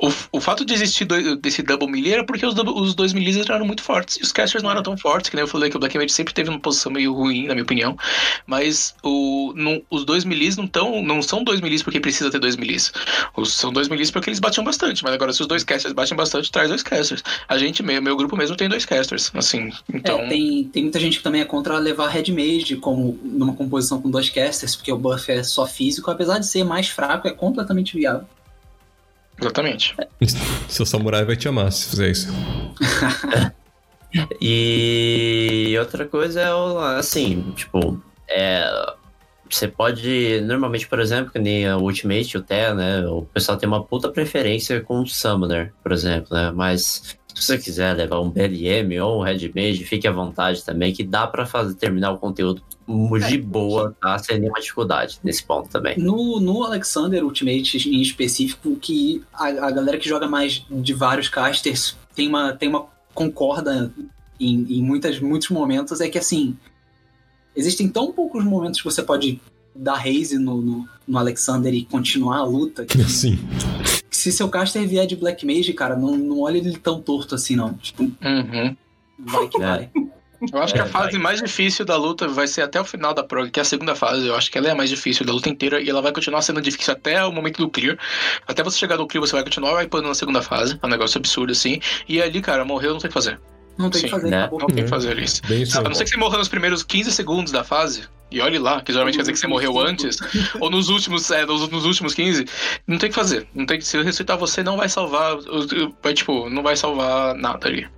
o, 0.00 0.10
o 0.32 0.40
fato 0.40 0.64
de 0.64 0.72
existir 0.72 1.04
do, 1.04 1.36
desse 1.36 1.62
double 1.62 1.90
melee 1.90 2.14
era 2.14 2.24
porque 2.24 2.46
os, 2.46 2.54
os 2.54 2.94
dois 2.94 3.12
melees 3.12 3.36
eram 3.36 3.66
muito 3.66 3.82
fortes, 3.82 4.16
e 4.16 4.22
os 4.22 4.32
casters 4.32 4.62
não 4.62 4.70
eram 4.70 4.82
tão 4.82 4.96
fortes, 4.96 5.28
que 5.28 5.36
nem 5.36 5.42
eu 5.42 5.48
falei 5.48 5.68
que 5.68 5.76
o 5.76 5.78
Black 5.78 5.96
Mage 5.98 6.12
sempre 6.12 6.32
teve 6.32 6.48
uma 6.48 6.58
posição 6.58 6.90
meio 6.90 7.12
ruim, 7.12 7.48
na 7.48 7.54
minha 7.54 7.64
opinião, 7.64 7.98
mas 8.46 8.94
o, 9.02 9.52
não, 9.54 9.82
os 9.90 10.06
dois 10.06 10.24
melees 10.24 10.56
não, 10.56 10.66
tão, 10.66 11.02
não 11.02 11.20
são 11.20 11.44
dois 11.44 11.60
melees 11.60 11.82
porque 11.82 12.00
precisa 12.00 12.30
ter 12.30 12.38
dois 12.38 12.56
melees, 12.56 12.90
os, 13.36 13.52
são 13.52 13.70
dois 13.70 13.88
melees 13.88 14.10
porque 14.10 14.30
eles 14.30 14.40
batiam 14.40 14.64
bastante, 14.64 15.04
mas 15.04 15.12
agora 15.12 15.34
se 15.34 15.42
os 15.42 15.46
dois 15.46 15.62
casters 15.62 15.92
batem 15.92 16.16
bastante, 16.16 16.50
traz 16.50 16.70
dois 16.70 16.82
casters. 16.82 17.22
A 17.46 17.58
gente, 17.58 17.82
meu, 17.82 18.00
meu 18.00 18.16
grupo 18.16 18.36
mesmo 18.36 18.56
tem 18.56 18.70
dois 18.70 18.86
casters, 18.86 19.30
assim, 19.34 19.70
então... 19.92 20.20
É, 20.20 20.28
tem, 20.28 20.64
tem 20.64 20.82
muita 20.84 20.98
gente 20.98 21.18
que 21.18 21.24
também 21.24 21.42
é 21.42 21.44
contra 21.44 21.76
levar 21.78 22.08
Red 22.08 22.32
Mage 22.32 22.76
como 22.76 23.18
numa 23.22 23.54
composição 23.54 24.00
com 24.00 24.10
dois 24.10 24.30
casters, 24.30 24.74
porque 24.74 24.90
o 24.90 24.96
buff 24.96 25.30
é 25.30 25.42
só 25.42 25.66
físico, 25.66 26.10
apesar 26.10 26.38
de 26.38 26.46
ser 26.46 26.64
mais 26.64 26.85
mais 26.86 26.88
fraco 26.88 27.26
é 27.28 27.32
completamente 27.32 27.96
viável. 27.96 28.26
Exatamente. 29.40 29.94
Seu 30.68 30.86
samurai 30.86 31.24
vai 31.24 31.36
te 31.36 31.48
amar 31.48 31.70
se 31.72 31.90
fizer 31.90 32.10
isso. 32.10 32.28
e 34.40 35.76
outra 35.78 36.06
coisa 36.06 36.40
é 36.40 36.98
assim, 36.98 37.52
tipo, 37.54 38.00
é, 38.28 38.94
você 39.50 39.68
pode, 39.68 40.40
normalmente, 40.42 40.88
por 40.88 41.00
exemplo, 41.00 41.32
que 41.32 41.38
nem 41.38 41.66
a 41.66 41.76
Ultimate, 41.76 42.38
o 42.38 42.42
Terra, 42.42 42.74
né? 42.74 43.06
O 43.06 43.22
pessoal 43.22 43.58
tem 43.58 43.68
uma 43.68 43.84
puta 43.84 44.10
preferência 44.10 44.80
com 44.80 45.00
o 45.00 45.06
Summoner, 45.06 45.72
por 45.82 45.92
exemplo, 45.92 46.34
né? 46.34 46.50
Mas 46.50 47.18
se 47.36 47.48
você 47.48 47.58
quiser 47.58 47.92
levar 47.94 48.18
um 48.20 48.30
BLM 48.30 48.98
ou 49.02 49.20
um 49.20 49.22
Red 49.22 49.52
Mage, 49.54 49.84
fique 49.84 50.08
à 50.08 50.12
vontade 50.12 50.64
também, 50.64 50.92
que 50.92 51.04
dá 51.04 51.26
para 51.26 51.44
fazer 51.44 51.74
terminar 51.74 52.12
o 52.12 52.18
conteúdo 52.18 52.62
de 52.88 53.34
é, 53.34 53.38
boa, 53.38 53.94
tá? 54.00 54.18
Sem 54.18 54.40
nenhuma 54.40 54.58
dificuldade 54.58 55.18
nesse 55.22 55.44
ponto 55.44 55.68
também. 55.68 55.98
No, 55.98 56.40
no 56.40 56.64
Alexander 56.64 57.22
Ultimate 57.22 57.90
em 57.90 58.00
específico, 58.00 58.74
que 58.76 59.22
a, 59.34 59.48
a 59.48 59.70
galera 59.70 59.98
que 59.98 60.08
joga 60.08 60.26
mais 60.26 60.64
de 60.70 60.94
vários 60.94 61.28
casters 61.28 61.94
tem 62.14 62.26
uma, 62.26 62.54
tem 62.54 62.70
uma 62.70 62.86
concorda 63.12 63.92
em, 64.40 64.78
em 64.78 64.82
muitas, 64.82 65.20
muitos 65.20 65.50
momentos, 65.50 66.00
é 66.00 66.08
que 66.08 66.18
assim, 66.18 66.56
existem 67.54 67.86
tão 67.86 68.12
poucos 68.12 68.42
momentos 68.42 68.80
que 68.80 68.84
você 68.84 69.02
pode 69.02 69.40
dar 69.74 69.96
raise 69.96 70.38
no, 70.38 70.62
no, 70.62 70.88
no 71.06 71.18
Alexander 71.18 71.74
e 71.74 71.84
continuar 71.84 72.38
a 72.38 72.44
luta. 72.44 72.86
Que, 72.86 73.04
Sim 73.04 73.38
se 74.16 74.32
seu 74.32 74.48
caster 74.48 74.86
vier 74.88 75.06
de 75.06 75.14
Black 75.14 75.44
Mage, 75.44 75.72
cara, 75.74 75.94
não, 75.94 76.16
não 76.16 76.40
olha 76.40 76.56
ele 76.56 76.76
tão 76.78 77.00
torto 77.00 77.34
assim, 77.34 77.54
não. 77.54 77.74
Tipo, 77.74 78.02
uhum. 78.02 78.76
vai 79.18 79.48
que 79.48 79.62
é. 79.62 79.66
vai. 79.66 79.90
Eu 80.52 80.62
acho 80.62 80.74
é, 80.74 80.78
que 80.78 80.82
a 80.82 80.86
fase 80.86 81.12
vai. 81.12 81.20
mais 81.20 81.42
difícil 81.42 81.84
da 81.84 81.96
luta 81.96 82.28
vai 82.28 82.46
ser 82.46 82.62
até 82.62 82.80
o 82.80 82.84
final 82.84 83.12
da 83.12 83.22
prog, 83.22 83.50
que 83.50 83.58
é 83.58 83.62
a 83.62 83.64
segunda 83.64 83.94
fase. 83.94 84.26
Eu 84.26 84.34
acho 84.34 84.50
que 84.50 84.58
ela 84.58 84.68
é 84.68 84.70
a 84.70 84.74
mais 84.74 84.90
difícil 84.90 85.24
da 85.24 85.32
luta 85.32 85.48
inteira 85.48 85.80
e 85.80 85.88
ela 85.88 86.00
vai 86.00 86.12
continuar 86.12 86.42
sendo 86.42 86.60
difícil 86.60 86.92
até 86.92 87.24
o 87.24 87.32
momento 87.32 87.58
do 87.58 87.68
clear. 87.68 87.98
Até 88.46 88.62
você 88.62 88.78
chegar 88.78 88.96
no 88.96 89.06
clear, 89.06 89.26
você 89.26 89.34
vai 89.34 89.44
continuar 89.44 89.74
wipando 89.74 90.08
na 90.08 90.14
segunda 90.14 90.42
fase. 90.42 90.78
É 90.82 90.86
um 90.86 90.90
negócio 90.90 91.18
absurdo 91.18 91.52
assim. 91.52 91.80
E 92.08 92.20
ali, 92.20 92.40
cara, 92.40 92.64
morreu, 92.64 92.92
não 92.92 92.98
tem 92.98 93.08
o 93.08 93.10
que 93.10 93.14
fazer. 93.14 93.40
Não 93.78 93.90
tem 93.90 94.00
o 94.00 94.04
que 94.04 94.10
fazer, 94.10 94.30
né? 94.30 94.48
Não 94.50 94.66
tem 94.66 94.84
que 94.84 94.88
fazer 94.88 95.18
isso. 95.18 95.42
a 95.78 95.82
não 95.82 95.94
ser 95.94 96.04
que 96.04 96.10
você 96.10 96.16
morra 96.16 96.38
nos 96.38 96.48
primeiros 96.48 96.82
15 96.82 97.12
segundos 97.12 97.52
da 97.52 97.64
fase, 97.64 98.04
e 98.30 98.40
olhe 98.40 98.58
lá, 98.58 98.80
que 98.80 98.92
geralmente 98.92 99.14
quer 99.14 99.22
dizer 99.22 99.32
que 99.32 99.38
você 99.38 99.46
morreu 99.46 99.78
antes, 99.78 100.18
ou 100.60 100.68
nos 100.70 100.88
últimos, 100.88 101.30
é, 101.30 101.46
nos, 101.46 101.68
nos, 101.68 101.84
últimos 101.84 102.14
15, 102.14 102.44
não 102.86 102.98
tem 102.98 103.08
que 103.08 103.14
fazer. 103.14 103.46
Não 103.54 103.66
tem 103.66 103.78
que 103.78 103.84
se 103.84 103.96
ressuscitar 103.96 104.36
você 104.36 104.62
não 104.62 104.76
vai 104.76 104.88
salvar, 104.88 105.36
vai 106.02 106.14
tipo, 106.14 106.50
não 106.50 106.62
vai 106.62 106.76
salvar 106.76 107.34
nada 107.34 107.68
ali. 107.68 107.88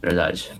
Verdade. 0.00 0.52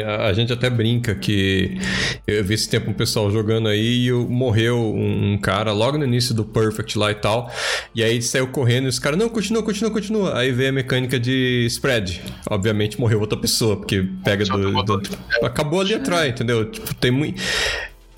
A, 0.00 0.32
gente 0.32 0.52
até 0.52 0.70
brinca 0.70 1.14
que 1.14 1.78
eu 2.26 2.42
vi 2.44 2.54
esse 2.54 2.68
tempo 2.68 2.90
um 2.90 2.94
pessoal 2.94 3.30
jogando 3.30 3.68
aí 3.68 4.06
e 4.06 4.12
morreu 4.12 4.78
um, 4.78 5.38
cara 5.38 5.72
logo 5.72 5.98
no 5.98 6.04
início 6.04 6.34
do 6.34 6.44
Perfect 6.44 6.98
lá 6.98 7.10
e 7.10 7.14
tal. 7.14 7.50
E 7.94 8.02
aí 8.02 8.20
saiu 8.22 8.48
correndo 8.48 8.86
e 8.86 8.88
os 8.88 8.98
caras, 8.98 9.18
não, 9.18 9.28
continua, 9.28 9.62
continua, 9.62 9.90
continua. 9.90 10.38
Aí 10.38 10.52
veio 10.52 10.70
a 10.70 10.72
mecânica 10.72 11.18
de 11.18 11.66
spread. 11.66 12.22
Obviamente 12.48 13.00
morreu 13.00 13.20
outra 13.20 13.38
pessoa, 13.38 13.76
porque 13.76 14.06
pega 14.24 14.44
do. 14.44 14.82
do 14.82 15.02
acabou 15.42 15.80
ali 15.80 15.94
atrás, 15.94 16.30
entendeu? 16.30 16.70
Tipo, 16.70 16.94
tem 16.94 17.10
muito. 17.10 17.40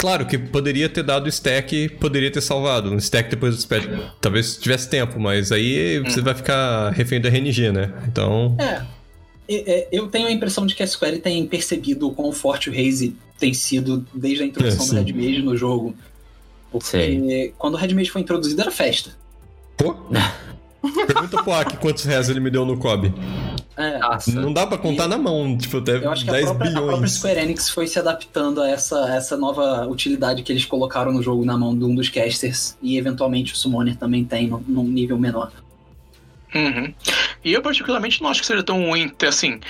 Claro 0.04 0.26
que 0.26 0.36
poderia 0.36 0.86
ter 0.88 1.02
dado 1.02 1.28
stack, 1.30 1.88
poderia 2.00 2.30
ter 2.30 2.42
salvado. 2.42 2.90
Um 2.92 2.98
stack 2.98 3.30
depois 3.30 3.54
do 3.54 3.58
spread. 3.58 3.88
Talvez 4.20 4.58
tivesse 4.58 4.88
tempo, 4.90 5.18
mas 5.18 5.50
aí 5.50 5.98
você 6.00 6.20
hum. 6.20 6.24
vai 6.24 6.34
ficar 6.34 6.90
refém 6.90 7.20
da 7.20 7.30
RNG, 7.30 7.72
né? 7.72 7.90
Então. 8.06 8.54
É. 8.60 8.82
É, 9.48 9.88
eu 9.92 10.08
tenho 10.08 10.26
a 10.26 10.32
impressão 10.32 10.66
de 10.66 10.74
que 10.74 10.82
a 10.82 10.86
Square 10.86 11.18
tem 11.18 11.46
percebido 11.46 12.08
o 12.08 12.14
quão 12.14 12.32
forte 12.32 12.70
o 12.70 12.72
Raze 12.72 13.16
tem 13.38 13.52
sido 13.52 14.06
desde 14.14 14.42
a 14.42 14.46
introdução 14.46 14.98
é, 14.98 15.02
do 15.02 15.06
Red 15.06 15.12
Mage 15.12 15.42
no 15.42 15.56
jogo. 15.56 15.94
Porque 16.70 16.86
Sim. 16.86 17.52
quando 17.58 17.74
o 17.74 17.76
Red 17.76 17.94
Mage 17.94 18.10
foi 18.10 18.22
introduzido 18.22 18.60
era 18.60 18.70
festa. 18.70 19.16
Pô? 19.76 19.94
Pergunta 21.06 21.42
pro 21.42 21.52
Aki 21.52 21.76
quantos 21.78 22.04
reais 22.04 22.28
ele 22.28 22.40
me 22.40 22.50
deu 22.50 22.64
no 22.64 22.76
Kobe. 22.76 23.12
É, 23.76 23.98
não 24.32 24.52
dá 24.52 24.66
pra 24.66 24.78
contar 24.78 25.06
e 25.06 25.08
na 25.08 25.18
mão, 25.18 25.58
tipo, 25.58 25.78
até 25.78 25.96
eu 25.96 26.10
acho 26.10 26.24
que 26.24 26.30
10 26.30 26.44
a 26.44 26.46
própria, 26.48 26.70
bilhões. 26.70 26.84
A 26.84 26.90
própria 26.90 27.08
Square 27.08 27.40
Enix 27.40 27.70
foi 27.70 27.86
se 27.88 27.98
adaptando 27.98 28.62
a 28.62 28.68
essa, 28.68 29.08
essa 29.14 29.36
nova 29.36 29.86
utilidade 29.88 30.42
que 30.42 30.52
eles 30.52 30.64
colocaram 30.64 31.12
no 31.12 31.22
jogo 31.22 31.44
na 31.44 31.56
mão 31.56 31.76
de 31.76 31.84
um 31.84 31.94
dos 31.94 32.08
casters. 32.08 32.76
E 32.80 32.96
eventualmente 32.96 33.52
o 33.52 33.56
Summoner 33.56 33.96
também 33.96 34.24
tem 34.24 34.48
num 34.68 34.84
nível 34.84 35.18
menor. 35.18 35.50
Uhum. 36.54 36.94
E 37.44 37.52
eu 37.52 37.60
particularmente 37.60 38.22
não 38.22 38.30
acho 38.30 38.40
que 38.40 38.46
seja 38.46 38.62
tão 38.62 38.86
ruim 38.86 39.08
ter, 39.08 39.26
assim, 39.26 39.60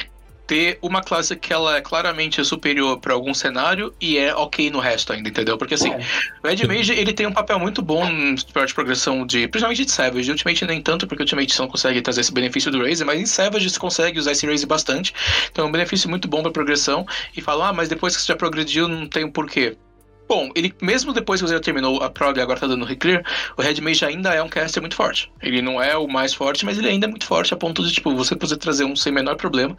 ter 0.47 0.78
uma 0.82 1.02
classe 1.02 1.35
que 1.36 1.52
ela 1.52 1.77
é 1.77 1.81
claramente 1.81 2.44
superior 2.44 2.98
para 2.98 3.15
algum 3.15 3.32
cenário 3.32 3.94
e 4.01 4.19
é 4.19 4.35
ok 4.35 4.70
no 4.70 4.78
resto 4.78 5.12
ainda, 5.12 5.28
entendeu? 5.28 5.56
Porque 5.56 5.74
assim, 5.74 5.90
é. 5.90 6.01
o 6.43 6.48
Ed 6.48 6.66
Mage 6.66 6.93
ele 6.93 7.12
tem 7.12 7.27
um 7.27 7.32
papel 7.32 7.59
muito 7.59 7.81
bom 7.81 8.05
para 8.52 8.66
de 8.66 8.74
progressão 8.74 9.27
de, 9.27 9.48
principalmente 9.48 9.85
de 9.85 9.90
Savage. 9.90 10.31
Ultimate 10.31 10.66
nem 10.66 10.82
tanto, 10.82 11.06
porque 11.06 11.23
Ultimate 11.23 11.52
você 11.52 11.62
não 11.62 11.69
consegue 11.69 12.02
trazer 12.02 12.20
esse 12.20 12.32
benefício 12.32 12.70
do 12.70 12.82
Raze, 12.82 13.05
mas 13.05 13.20
em 13.20 13.27
Savage 13.27 13.69
você 13.69 13.78
consegue 13.78 14.19
usar 14.19 14.32
esse 14.32 14.47
Raze 14.47 14.66
bastante. 14.66 15.15
Então 15.51 15.65
é 15.65 15.69
um 15.69 15.73
benefício 15.73 16.09
muito 16.09 16.28
bom 16.28 16.43
para 16.43 16.51
progressão. 16.51 17.06
E 17.36 17.40
falar, 17.40 17.70
ah, 17.70 17.73
mas 17.73 17.89
depois 17.89 18.16
que 18.16 18.23
você 18.23 18.28
já 18.28 18.36
progrediu, 18.36 18.86
não 18.89 19.06
tem 19.06 19.24
um 19.24 19.31
porquê. 19.31 19.77
Bom, 20.26 20.51
ele 20.55 20.74
mesmo 20.80 21.12
depois 21.12 21.40
que 21.40 21.46
você 21.46 21.55
já 21.55 21.60
terminou 21.60 22.02
a 22.02 22.09
prog 22.09 22.38
e 22.38 22.40
agora 22.40 22.59
tá 22.59 22.66
dando 22.66 22.84
reclear, 22.84 23.22
o 23.56 23.62
Red 23.62 23.80
Mage 23.80 24.05
ainda 24.05 24.32
é 24.32 24.42
um 24.42 24.48
caster 24.48 24.82
muito 24.82 24.96
forte. 24.96 25.30
Ele 25.42 25.60
não 25.60 25.82
é 25.82 25.96
o 25.96 26.09
mais 26.09 26.32
forte, 26.32 26.64
mas 26.64 26.78
ele 26.78 26.88
ainda 26.88 27.06
é 27.06 27.10
muito 27.10 27.26
forte 27.26 27.52
a 27.52 27.56
ponto 27.56 27.82
de, 27.84 27.92
tipo, 27.92 28.14
você 28.14 28.34
poder 28.34 28.56
trazer 28.56 28.84
um 28.84 28.96
sem 28.96 29.12
menor 29.12 29.36
problema. 29.36 29.76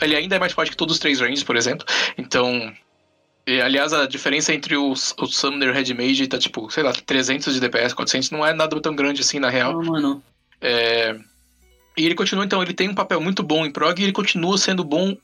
Ele 0.00 0.16
ainda 0.16 0.36
é 0.36 0.38
mais 0.38 0.52
forte 0.52 0.70
que 0.70 0.76
todos 0.76 0.94
os 0.94 1.00
três 1.00 1.20
ranges, 1.20 1.44
por 1.44 1.56
exemplo. 1.56 1.86
Então, 2.18 2.72
e, 3.46 3.60
aliás, 3.60 3.92
a 3.92 4.06
diferença 4.06 4.54
entre 4.54 4.76
o, 4.76 4.92
o 4.92 5.26
Summoner 5.26 5.68
e 5.68 5.70
o 5.70 5.74
Red 5.74 5.94
Mage 5.94 6.26
tá, 6.26 6.38
tipo, 6.38 6.70
sei 6.70 6.82
lá, 6.82 6.92
300 6.92 7.54
de 7.54 7.60
DPS, 7.60 7.94
400, 7.94 8.30
não 8.30 8.44
é 8.44 8.54
nada 8.54 8.80
tão 8.80 8.94
grande 8.94 9.20
assim, 9.20 9.38
na 9.38 9.50
real. 9.50 9.74
Não, 9.74 9.92
mano. 9.92 10.22
É... 10.60 11.14
E 11.96 12.04
ele 12.06 12.14
continua, 12.14 12.44
então, 12.44 12.62
ele 12.62 12.72
tem 12.72 12.88
um 12.88 12.94
papel 12.94 13.20
muito 13.20 13.42
bom 13.42 13.64
em 13.64 13.70
prog 13.70 14.00
e 14.00 14.04
ele 14.04 14.12
continua 14.12 14.58
sendo 14.58 14.82
bom, 14.82 15.16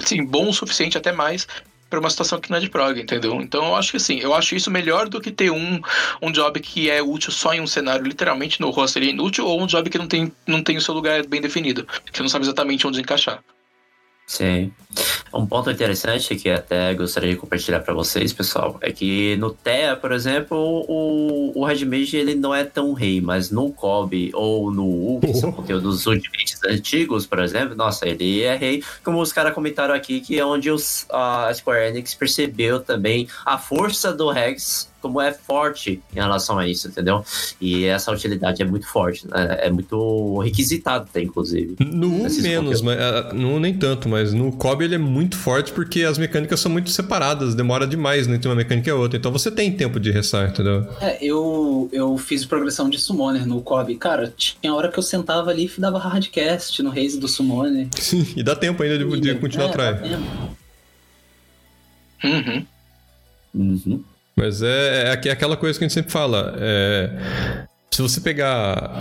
sim, 0.00 0.24
bom 0.24 0.48
o 0.48 0.52
suficiente, 0.52 0.98
até 0.98 1.12
mais, 1.12 1.46
para 1.92 2.00
uma 2.00 2.08
situação 2.08 2.40
que 2.40 2.50
não 2.50 2.56
é 2.56 2.60
de 2.60 2.70
prog, 2.70 2.98
entendeu? 2.98 3.38
Então 3.42 3.66
eu 3.66 3.76
acho 3.76 3.90
que 3.90 3.98
assim, 3.98 4.18
eu 4.18 4.32
acho 4.32 4.56
isso 4.56 4.70
melhor 4.70 5.10
do 5.10 5.20
que 5.20 5.30
ter 5.30 5.50
um, 5.50 5.78
um 6.22 6.32
job 6.32 6.58
que 6.58 6.88
é 6.88 7.02
útil 7.02 7.30
só 7.30 7.52
em 7.52 7.60
um 7.60 7.66
cenário, 7.66 8.06
literalmente 8.06 8.62
no 8.62 8.70
roster 8.70 9.02
é 9.02 9.06
inútil, 9.06 9.46
ou 9.46 9.60
um 9.60 9.66
job 9.66 9.90
que 9.90 9.98
não 9.98 10.06
tem, 10.06 10.32
não 10.46 10.62
tem 10.62 10.78
o 10.78 10.80
seu 10.80 10.94
lugar 10.94 11.26
bem 11.26 11.42
definido, 11.42 11.86
que 12.10 12.22
não 12.22 12.30
sabe 12.30 12.46
exatamente 12.46 12.86
onde 12.86 12.98
encaixar. 12.98 13.44
Sim. 14.32 14.72
Um 15.32 15.44
ponto 15.46 15.70
interessante 15.70 16.34
que 16.36 16.48
até 16.48 16.94
gostaria 16.94 17.32
de 17.32 17.36
compartilhar 17.36 17.80
para 17.80 17.92
vocês, 17.92 18.32
pessoal, 18.32 18.78
é 18.80 18.90
que 18.90 19.36
no 19.36 19.50
TEA, 19.50 19.94
por 19.94 20.10
exemplo, 20.10 20.56
o, 20.56 21.52
o 21.54 21.64
Red 21.66 21.84
Mage 21.84 22.16
ele 22.16 22.34
não 22.34 22.54
é 22.54 22.64
tão 22.64 22.94
rei, 22.94 23.20
mas 23.20 23.50
no 23.50 23.70
Kobe 23.70 24.30
ou 24.32 24.70
no 24.70 24.86
U, 24.86 25.20
que 25.20 25.34
são 25.34 25.52
conteúdos 25.52 26.06
ultimates 26.06 26.58
antigos, 26.64 27.26
por 27.26 27.40
exemplo, 27.40 27.74
nossa, 27.74 28.08
ele 28.08 28.42
é 28.42 28.56
rei. 28.56 28.82
Como 29.04 29.20
os 29.20 29.34
caras 29.34 29.52
comentaram 29.52 29.94
aqui, 29.94 30.22
que 30.22 30.38
é 30.38 30.46
onde 30.46 30.70
os, 30.70 31.04
a 31.10 31.52
Square 31.52 31.88
Enix 31.88 32.14
percebeu 32.14 32.80
também 32.80 33.28
a 33.44 33.58
força 33.58 34.14
do 34.14 34.30
Rex 34.30 34.91
como 35.02 35.20
é 35.20 35.32
forte 35.32 36.00
em 36.12 36.14
relação 36.14 36.58
a 36.58 36.66
isso, 36.66 36.88
entendeu? 36.88 37.24
E 37.60 37.84
essa 37.84 38.10
utilidade 38.12 38.62
é 38.62 38.64
muito 38.64 38.86
forte, 38.86 39.26
né? 39.28 39.58
é 39.60 39.70
muito 39.70 40.38
requisitado, 40.38 41.06
até, 41.10 41.20
inclusive. 41.20 41.76
No 41.80 42.08
1 42.22 42.26
Esses 42.26 42.42
menos, 42.42 42.80
conteúdos. 42.80 42.82
mas, 42.82 42.98
ah, 43.00 43.32
no 43.34 43.56
1 43.56 43.60
nem 43.60 43.74
tanto, 43.76 44.08
mas 44.08 44.32
no 44.32 44.52
COB 44.52 44.84
ele 44.84 44.94
é 44.94 44.98
muito 44.98 45.36
forte 45.36 45.72
porque 45.72 46.04
as 46.04 46.16
mecânicas 46.16 46.60
são 46.60 46.70
muito 46.70 46.90
separadas, 46.90 47.54
demora 47.54 47.86
demais 47.86 48.26
né, 48.26 48.36
entre 48.36 48.48
uma 48.48 48.54
mecânica 48.54 48.88
e 48.88 48.92
outra. 48.92 49.18
Então 49.18 49.32
você 49.32 49.50
tem 49.50 49.72
tempo 49.72 49.98
de 49.98 50.10
restar, 50.10 50.48
entendeu? 50.48 50.86
É, 51.00 51.18
eu, 51.20 51.88
eu 51.92 52.16
fiz 52.16 52.44
progressão 52.44 52.88
de 52.88 52.98
Summoner 52.98 53.46
no 53.46 53.60
COB. 53.60 53.96
Cara, 53.96 54.32
tinha 54.36 54.72
hora 54.72 54.88
que 54.90 54.98
eu 54.98 55.02
sentava 55.02 55.50
ali 55.50 55.70
e 55.76 55.80
dava 55.80 55.98
hardcast 55.98 56.80
no 56.82 56.90
Raise 56.90 57.18
do 57.18 57.26
Summoner. 57.26 57.88
Sim, 57.98 58.24
e 58.36 58.42
dá 58.42 58.54
tempo 58.54 58.82
ainda 58.82 58.98
de, 58.98 59.20
de 59.20 59.34
continuar 59.34 59.66
É, 59.66 59.68
atrás. 59.70 60.00
dá 60.00 60.08
tempo. 60.08 60.56
Uhum. 62.24 62.66
Uhum. 63.54 64.04
Mas 64.36 64.62
é, 64.62 65.12
é 65.12 65.28
é 65.28 65.30
aquela 65.30 65.56
coisa 65.56 65.78
que 65.78 65.84
a 65.84 65.88
gente 65.88 65.94
sempre 65.94 66.12
fala. 66.12 66.54
é, 66.58 67.66
se 67.92 68.00
você 68.00 68.20
pegar. 68.20 68.98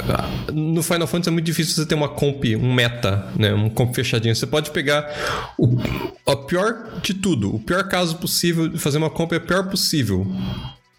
No 0.54 0.84
Final 0.84 1.08
Fantasy 1.08 1.30
é 1.30 1.32
muito 1.32 1.46
difícil 1.46 1.74
você 1.74 1.86
ter 1.86 1.96
uma 1.96 2.10
comp, 2.10 2.44
um 2.60 2.74
meta, 2.74 3.26
né? 3.38 3.54
Um 3.54 3.70
comp 3.70 3.96
fechadinho. 3.96 4.36
Você 4.36 4.46
pode 4.46 4.70
pegar 4.72 5.54
o, 5.58 5.78
o 6.26 6.36
pior 6.36 7.00
de 7.02 7.14
tudo, 7.14 7.56
o 7.56 7.60
pior 7.60 7.88
caso 7.88 8.18
possível 8.18 8.68
de 8.68 8.78
fazer 8.78 8.98
uma 8.98 9.10
comp 9.10 9.32
é 9.32 9.38
o 9.38 9.42
pior 9.42 9.70
possível. 9.70 10.28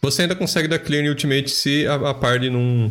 Você 0.01 0.23
ainda 0.23 0.35
consegue 0.35 0.67
dar 0.67 0.79
clear 0.79 1.05
em 1.05 1.11
Ultimate 1.11 1.51
se 1.51 1.87
a, 1.87 1.95
a 2.11 2.15
party 2.15 2.49
não. 2.49 2.91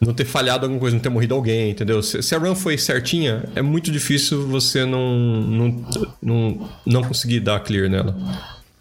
Não 0.00 0.12
ter 0.12 0.26
falhado 0.26 0.66
alguma 0.66 0.78
coisa, 0.78 0.94
não 0.94 1.02
ter 1.02 1.08
morrido 1.08 1.34
alguém, 1.34 1.70
entendeu? 1.70 2.02
Se, 2.02 2.22
se 2.22 2.34
a 2.34 2.38
run 2.38 2.54
foi 2.54 2.76
certinha, 2.76 3.44
é 3.54 3.62
muito 3.62 3.90
difícil 3.90 4.46
você 4.46 4.84
não, 4.84 5.16
não, 5.16 5.86
não, 6.20 6.70
não 6.84 7.02
conseguir 7.02 7.40
dar 7.40 7.60
clear 7.60 7.88
nela. 7.88 8.14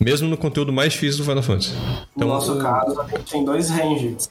Mesmo 0.03 0.27
no 0.27 0.37
conteúdo 0.37 0.71
mais 0.73 0.93
difícil 0.93 1.19
do 1.19 1.29
Final 1.29 1.43
Fantasy. 1.43 1.71
No 2.15 2.27
nosso 2.27 2.57
caso, 2.59 2.99
a 2.99 3.07
gente 3.07 3.31
tem 3.31 3.45
dois 3.45 3.69
rangers. 3.69 4.29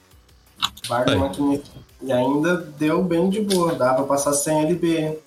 Bardo 0.89 1.13
e 1.13 1.17
Maquinista. 1.17 1.71
E 2.03 2.13
ainda 2.13 2.57
deu 2.57 3.03
bem 3.03 3.31
de 3.31 3.41
boa. 3.41 3.75
Dá 3.75 3.95
pra 3.95 4.05
passar 4.05 4.33
sem 4.33 4.61
LB. 4.63 5.19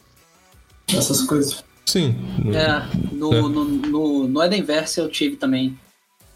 Essas 0.94 1.22
coisas. 1.22 1.64
Sim. 1.86 2.16
É, 2.54 3.14
no, 3.14 3.34
É. 3.34 3.42
no, 3.42 3.64
no, 3.66 4.28
no 4.28 4.44
Edenverse 4.44 5.00
eu 5.00 5.10
tive 5.10 5.36
também 5.36 5.78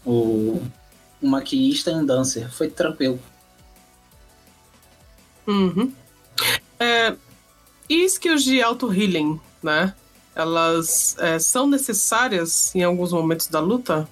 o, 0.04 0.60
um 1.22 1.28
maquinista 1.28 1.90
e 1.90 1.94
um 1.94 2.04
dancer. 2.04 2.50
Foi 2.50 2.68
tranquilo. 2.68 3.18
Uhum. 5.46 5.92
É, 6.78 7.14
e 7.88 8.04
skills 8.04 8.44
de 8.44 8.62
auto-healing, 8.62 9.40
né? 9.62 9.94
Elas 10.34 11.16
é, 11.18 11.38
são 11.38 11.66
necessárias 11.66 12.74
em 12.74 12.82
alguns 12.82 13.12
momentos 13.12 13.48
da 13.48 13.60
luta? 13.60 14.08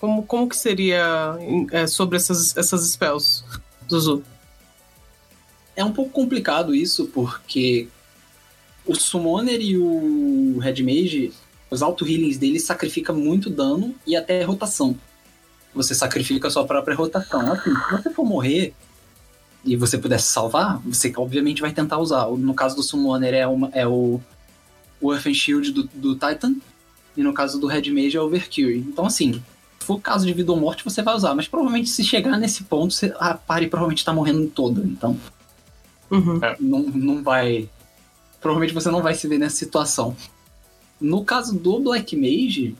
Como, 0.00 0.24
como 0.24 0.48
que 0.48 0.56
seria 0.56 1.36
é, 1.70 1.86
sobre 1.86 2.16
essas, 2.16 2.56
essas 2.56 2.90
spells, 2.90 3.44
Zuzu? 3.88 4.22
É 5.76 5.84
um 5.84 5.92
pouco 5.92 6.10
complicado 6.10 6.74
isso, 6.74 7.06
porque 7.06 7.88
o 8.84 8.94
Summoner 8.94 9.60
e 9.60 9.78
o 9.78 10.58
Red 10.58 10.82
Mage, 10.82 11.32
os 11.70 11.82
auto-healings 11.82 12.36
deles 12.36 12.64
sacrificam 12.64 13.14
muito 13.14 13.48
dano 13.48 13.94
e 14.06 14.16
até 14.16 14.42
rotação. 14.42 14.98
Você 15.74 15.94
sacrifica 15.94 16.48
a 16.48 16.50
sua 16.50 16.66
própria 16.66 16.96
rotação. 16.96 17.52
Assim, 17.52 17.70
se 17.74 17.90
você 17.92 18.10
for 18.10 18.24
morrer 18.24 18.74
e 19.64 19.76
você 19.76 19.96
pudesse 19.96 20.26
salvar, 20.26 20.78
você 20.80 21.12
obviamente 21.16 21.62
vai 21.62 21.72
tentar 21.72 21.98
usar. 21.98 22.26
No 22.26 22.54
caso 22.54 22.76
do 22.76 22.82
Summoner 22.82 23.32
é, 23.32 23.46
uma, 23.46 23.70
é 23.72 23.86
o, 23.86 24.20
o 25.02 25.12
Earth 25.12 25.26
and 25.26 25.34
Shield 25.34 25.72
do, 25.72 25.82
do 25.92 26.14
Titan, 26.14 26.54
e 27.16 27.22
no 27.22 27.34
caso 27.34 27.58
do 27.60 27.66
Red 27.66 27.90
Mage 27.90 28.16
é 28.16 28.20
o 28.20 28.30
Valkyrie. 28.30 28.78
Então, 28.78 29.04
assim, 29.04 29.32
se 29.78 29.86
for 29.86 30.00
caso 30.00 30.24
de 30.24 30.32
vida 30.32 30.50
ou 30.52 30.58
morte, 30.58 30.82
você 30.84 31.02
vai 31.02 31.14
usar. 31.14 31.34
Mas 31.34 31.46
provavelmente 31.48 31.90
se 31.90 32.02
chegar 32.04 32.38
nesse 32.38 32.62
ponto, 32.64 32.94
você- 32.94 33.12
a 33.18 33.34
party 33.34 33.66
provavelmente 33.66 34.04
tá 34.04 34.12
morrendo 34.14 34.46
toda. 34.48 34.80
Então 34.82 35.18
Uhum. 36.10 36.40
não, 36.60 36.78
não 36.82 37.22
vai. 37.22 37.68
Provavelmente 38.40 38.74
você 38.74 38.90
não 38.90 39.02
vai 39.02 39.14
se 39.14 39.26
ver 39.26 39.38
nessa 39.38 39.56
situação. 39.56 40.16
No 41.00 41.24
caso 41.24 41.58
do 41.58 41.80
Black 41.80 42.14
Mage, 42.16 42.76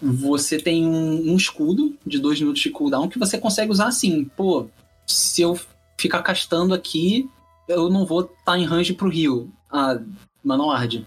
você 0.00 0.58
tem 0.58 0.86
um, 0.86 1.32
um 1.32 1.36
escudo 1.36 1.94
de 2.06 2.18
dois 2.18 2.38
minutos 2.40 2.62
de 2.62 2.70
cooldown 2.70 3.08
que 3.08 3.18
você 3.18 3.38
consegue 3.38 3.70
usar 3.70 3.86
assim. 3.88 4.24
Pô, 4.36 4.66
se 5.06 5.42
eu 5.42 5.58
ficar 5.98 6.22
castando 6.22 6.74
aqui, 6.74 7.28
eu 7.68 7.88
não 7.88 8.04
vou 8.04 8.22
estar 8.22 8.58
em 8.58 8.64
range 8.64 8.92
pro 8.92 9.08
rio. 9.08 9.50
A 9.70 9.98
Manoward. 10.42 11.06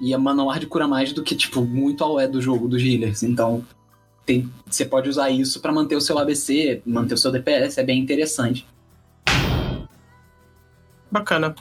E 0.00 0.12
a 0.12 0.18
Manoward 0.18 0.66
cura 0.66 0.86
mais 0.88 1.12
do 1.12 1.22
que, 1.22 1.34
tipo, 1.36 1.62
muito 1.62 2.02
ao 2.04 2.18
é 2.18 2.26
do 2.26 2.40
jogo, 2.40 2.68
dos 2.68 2.82
healers. 2.82 3.22
Então, 3.22 3.64
tem, 4.26 4.50
você 4.66 4.84
pode 4.84 5.08
usar 5.08 5.30
isso 5.30 5.60
pra 5.60 5.72
manter 5.72 5.96
o 5.96 6.00
seu 6.00 6.18
ABC, 6.18 6.82
manter 6.84 7.14
o 7.14 7.18
seu 7.18 7.30
DPS, 7.30 7.78
é 7.78 7.84
bem 7.84 8.00
interessante. 8.00 8.66
Bacana. 11.10 11.54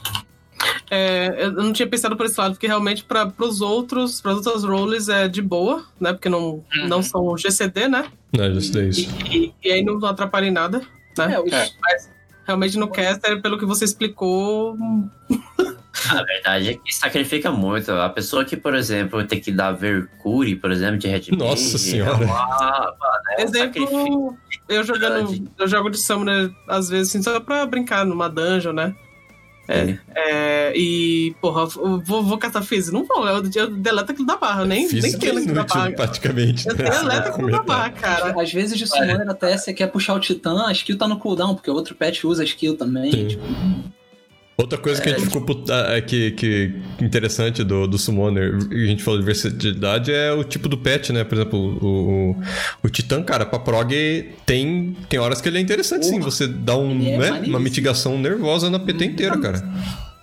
É, 0.89 1.45
eu 1.45 1.51
não 1.51 1.73
tinha 1.73 1.87
pensado 1.87 2.15
por 2.15 2.25
esse 2.25 2.39
lado, 2.39 2.53
porque 2.53 2.67
realmente 2.67 3.03
para 3.03 3.31
os 3.39 3.61
outros, 3.61 4.21
para 4.21 4.31
as 4.31 4.37
outras 4.45 4.63
roles 4.63 5.09
é 5.09 5.27
de 5.27 5.41
boa, 5.41 5.85
né? 5.99 6.13
Porque 6.13 6.29
não, 6.29 6.63
não 6.87 7.01
são 7.01 7.37
GCD, 7.37 7.87
né? 7.87 8.05
Não, 8.35 8.45
é 8.45 8.53
just 8.53 8.73
E, 8.75 8.89
isso. 8.89 9.09
e- 9.31 9.53
e 9.63 9.71
aí 9.71 9.83
não 9.83 10.03
atrapalha 10.05 10.45
em 10.47 10.51
nada, 10.51 10.81
né? 11.17 11.33
É, 11.33 11.39
os- 11.39 11.51
É. 11.51 11.69
Realmente 12.45 12.77
no 12.77 12.89
caster, 12.89 13.41
pelo 13.41 13.57
que 13.57 13.65
você 13.65 13.85
explicou, 13.85 14.77
A 16.09 16.23
verdade 16.23 16.69
é 16.69 16.73
que 16.73 16.93
sacrifica 16.93 17.51
muito. 17.51 17.91
A 17.91 18.09
pessoa 18.09 18.43
que, 18.45 18.57
por 18.57 18.75
exemplo, 18.75 19.25
tem 19.25 19.39
que 19.39 19.51
dar 19.51 19.71
Vercure, 19.71 20.55
por 20.55 20.71
exemplo, 20.71 20.97
de 20.97 21.07
Red 21.07 21.31
Nossa 21.31 21.61
Mage, 21.61 21.79
senhora. 21.79 22.23
É 22.23 22.25
uma, 22.25 22.95
é 23.37 23.45
um 23.45 23.47
sacrifício. 23.47 23.97
Exemplo, 23.97 24.37
eu 24.69 24.83
jogando. 24.83 25.51
Eu 25.57 25.67
jogo 25.67 25.89
de 25.89 25.97
Summoner, 25.97 26.51
às 26.67 26.89
vezes, 26.89 27.09
assim, 27.09 27.21
só 27.21 27.39
pra 27.39 27.65
brincar 27.65 28.05
numa 28.05 28.29
dungeon, 28.29 28.73
né? 28.73 28.95
É. 29.67 29.97
É, 30.13 30.73
e, 30.75 31.33
porra, 31.39 31.61
eu 31.77 32.01
vou, 32.01 32.21
vou 32.21 32.37
catar 32.37 32.61
Fizz? 32.61 32.91
Não 32.91 33.05
vou, 33.05 33.25
eu, 33.25 33.41
eu 33.55 33.71
deleto 33.71 34.11
aquilo 34.11 34.27
da 34.27 34.35
barra, 34.35 34.65
nem, 34.65 34.81
nem 34.81 34.89
Física 34.89 35.19
tenho 35.19 35.37
aquilo 35.37 35.55
da 35.55 35.63
barra. 35.63 35.91
praticamente. 35.91 36.67
Eu 36.67 36.75
né? 36.75 36.89
deleto 36.89 37.29
aquilo 37.29 37.51
da 37.51 37.63
barra, 37.63 37.89
cara. 37.91 38.41
Às 38.41 38.51
vezes 38.51 38.77
de 38.77 38.85
Summoner 38.85 39.29
até 39.29 39.57
você 39.57 39.73
quer 39.73 39.87
puxar 39.87 40.15
o 40.15 40.19
Titã, 40.19 40.65
a 40.67 40.71
skill 40.73 40.97
tá 40.97 41.07
no 41.07 41.17
cooldown, 41.17 41.55
porque 41.55 41.71
o 41.71 41.73
outro 41.73 41.95
patch 41.95 42.25
usa 42.25 42.41
a 42.41 42.45
skill 42.45 42.75
também. 42.75 43.11
Sim. 43.11 43.27
Tipo, 43.27 43.43
Outra 44.55 44.77
coisa 44.77 45.01
que 45.01 45.09
a 45.09 45.13
gente 45.13 45.25
ficou 45.25 45.41
puta, 45.41 45.73
é 45.89 45.99
que, 45.99 46.31
que 46.31 46.71
interessante 47.01 47.63
do, 47.63 47.87
do 47.87 47.97
Summoner, 47.97 48.55
e 48.71 48.83
a 48.83 48.87
gente 48.87 49.03
falou 49.03 49.19
de 49.19 49.25
versatilidade, 49.25 50.11
é 50.11 50.31
o 50.31 50.43
tipo 50.43 50.69
do 50.69 50.77
pet, 50.77 51.11
né? 51.11 51.23
Por 51.23 51.35
exemplo, 51.35 51.59
o, 51.59 52.31
o, 52.31 52.43
o 52.83 52.89
Titã, 52.89 53.23
cara, 53.23 53.47
pra 53.47 53.57
prog 53.57 53.91
tem, 54.45 54.95
tem 55.09 55.19
horas 55.19 55.41
que 55.41 55.49
ele 55.49 55.57
é 55.57 55.61
interessante 55.61 56.05
sim. 56.05 56.19
Porra. 56.19 56.29
Você 56.29 56.47
dá 56.47 56.77
um, 56.77 56.91
é 57.01 57.17
né, 57.17 57.43
uma 57.47 57.59
mitigação 57.59 58.19
nervosa 58.19 58.69
na 58.69 58.77
PT 58.77 59.05
inteira, 59.05 59.39
cara. 59.39 59.67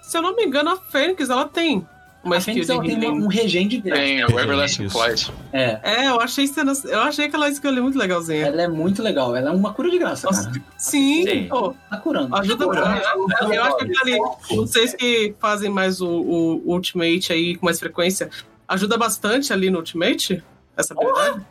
Se 0.01 0.17
eu 0.17 0.23
não 0.23 0.37
me 0.37 0.45
engano, 0.45 0.71
a 0.71 0.77
Fênix, 0.77 1.29
ela 1.29 1.47
tem 1.47 1.85
uma 2.23 2.37
a 2.37 2.39
skill 2.39 2.55
Fênix 2.65 2.69
ela 2.71 2.83
tem 2.83 2.97
uma- 3.11 3.25
um 3.25 3.29
regen 3.29 3.67
de 3.69 3.79
graça. 3.81 4.03
Tem 4.03 4.25
o 4.25 4.39
Everlasting. 4.41 4.89
Flight. 4.91 5.33
É, 5.53 5.81
É, 5.83 6.09
eu 6.09 6.21
achei, 6.21 6.47
cena- 6.47 6.73
eu 6.85 7.01
achei 7.01 7.25
aquela 7.27 7.49
skill 7.49 7.71
ali 7.71 7.81
muito 7.81 7.99
legalzinha. 7.99 8.47
ela 8.47 8.63
é 8.63 8.69
muito 8.69 9.03
legal. 9.03 9.35
Ela 9.35 9.51
é 9.51 9.53
uma 9.53 9.73
cura 9.73 9.91
de 9.91 9.99
graça, 9.99 10.27
Nossa, 10.27 10.45
cara. 10.51 10.63
Sim, 10.77 11.25
Sim. 11.27 11.49
pô, 11.49 11.75
Tá 11.89 11.97
curando. 11.97 12.35
ajuda 12.37 12.67
muito. 12.67 12.79
Eu, 12.81 13.53
eu 13.55 13.63
acho 13.65 13.77
que 13.79 13.85
aquele, 13.85 14.19
vocês 14.57 14.95
que 14.95 15.35
fazem 15.41 15.71
mais 15.71 16.01
o, 16.01 16.09
o 16.09 16.63
Ultimate 16.73 17.33
aí 17.33 17.57
com 17.57 17.65
mais 17.67 17.79
frequência, 17.81 18.29
ajuda 18.69 18.97
bastante 18.99 19.53
ali 19.53 19.71
no 19.71 19.79
Ultimate? 19.79 20.43
Essa 20.77 20.95
habilidade? 20.95 21.45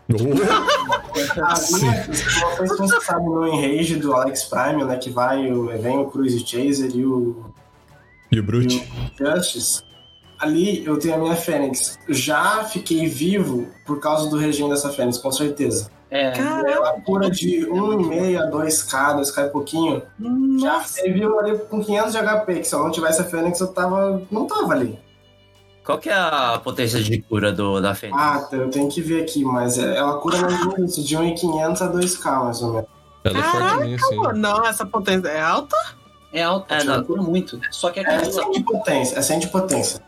Sei 1.55 2.67
se 2.67 2.77
você 2.77 3.01
sabe 3.01 3.25
no 3.25 3.47
Enrage 3.47 3.95
do 3.97 4.13
Alex 4.13 4.45
Prime, 4.45 4.83
né? 4.85 4.97
Que 4.97 5.09
vai, 5.09 5.51
o- 5.51 5.67
vem 5.77 5.97
o 5.97 6.05
Cruise 6.05 6.39
Chaser 6.45 6.91
e 6.95 7.05
o 7.05 7.45
E 8.31 8.39
o 8.39 8.43
Brute? 8.43 8.87
Justice. 9.17 9.83
Ali 10.39 10.85
eu 10.85 10.97
tenho 10.97 11.15
a 11.15 11.17
minha 11.17 11.35
Fênix. 11.35 11.97
Já 12.07 12.63
fiquei 12.63 13.05
vivo 13.07 13.67
por 13.85 13.99
causa 13.99 14.29
do 14.29 14.37
regime 14.37 14.69
dessa 14.69 14.89
Fênix, 14.89 15.17
com 15.17 15.31
certeza. 15.31 15.91
É, 16.11 16.31
Caramba, 16.31 16.69
Ela 16.71 16.91
cura 17.01 17.29
de 17.29 17.67
1,5 17.67 18.37
a 18.41 18.49
2k, 18.49 19.15
2k 19.19 19.45
e 19.45 19.49
pouquinho. 19.49 20.01
Já 20.59 20.73
nossa. 20.77 20.95
fiquei 20.95 21.13
vivo 21.13 21.37
ali 21.39 21.57
com 21.57 21.83
500 21.83 22.11
de 22.13 22.17
HP, 22.19 22.59
que 22.59 22.63
se 22.67 22.73
eu 22.73 22.79
não 22.79 22.89
tivesse 22.91 23.21
a 23.21 23.25
Fênix 23.25 23.59
eu 23.59 23.67
tava. 23.67 24.21
não 24.31 24.47
tava 24.47 24.73
ali. 24.73 24.97
Qual 25.83 25.97
que 25.97 26.09
é 26.09 26.13
a 26.13 26.59
potência 26.63 27.01
de 27.01 27.21
cura 27.21 27.51
do, 27.51 27.79
da 27.81 27.93
Fênix? 27.93 28.17
Ah, 28.19 28.47
eu 28.51 28.69
tenho 28.69 28.87
que 28.89 29.01
ver 29.01 29.23
aqui, 29.23 29.43
mas 29.43 29.77
é- 29.77 29.97
ela 29.97 30.19
cura 30.19 30.37
isso, 30.79 31.03
de 31.03 31.15
1,500 31.17 31.81
a 31.81 31.87
2k, 31.91 32.43
mais 32.43 32.61
ou 32.61 32.73
menos. 32.73 32.89
Ela 33.23 33.39
é 33.39 33.43
fortinha, 33.97 34.33
Não, 34.33 34.65
essa 34.65 34.85
potência 34.85 35.27
é 35.27 35.41
alta? 35.41 35.75
É 36.33 36.43
alta, 36.43 36.75
É, 36.75 36.79
tipo, 36.79 37.15
não. 37.15 37.23
muito. 37.23 37.59
Só 37.71 37.89
que 37.89 37.99
É 37.99 38.03
aqui 38.15 38.31
100 38.31 38.51
de 38.51 38.63
potência, 38.63 39.17
é 39.17 39.21
100 39.21 39.39
de 39.39 39.47
potência. 39.47 40.01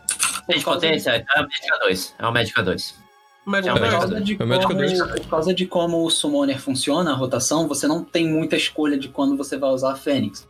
De 0.48 0.60
potência? 0.64 1.10
É 1.10 1.38
a 1.38 1.42
Médica 1.42 1.78
2. 1.80 2.14
É 2.18 2.26
o 2.26 2.32
Médica 2.32 2.62
2. 2.62 2.94
Mas 3.44 3.66
É 3.66 3.70
por 3.72 3.78
o 3.78 3.80
Médica 3.82 3.98
causa, 4.00 4.20
de 4.20 4.36
É 4.40 4.44
o 4.44 4.46
Médica 4.46 4.66
como, 4.68 4.78
dois. 4.78 4.98
por 5.02 5.26
causa 5.28 5.54
de 5.54 5.66
como 5.66 6.04
o 6.04 6.10
Summoner 6.10 6.60
funciona, 6.60 7.10
a 7.12 7.14
rotação, 7.14 7.66
você 7.66 7.86
não 7.88 8.04
tem 8.04 8.26
muita 8.28 8.56
escolha 8.56 8.96
de 8.98 9.08
quando 9.08 9.36
você 9.36 9.56
vai 9.56 9.70
usar 9.70 9.92
a 9.92 9.96
Fênix. 9.96 10.48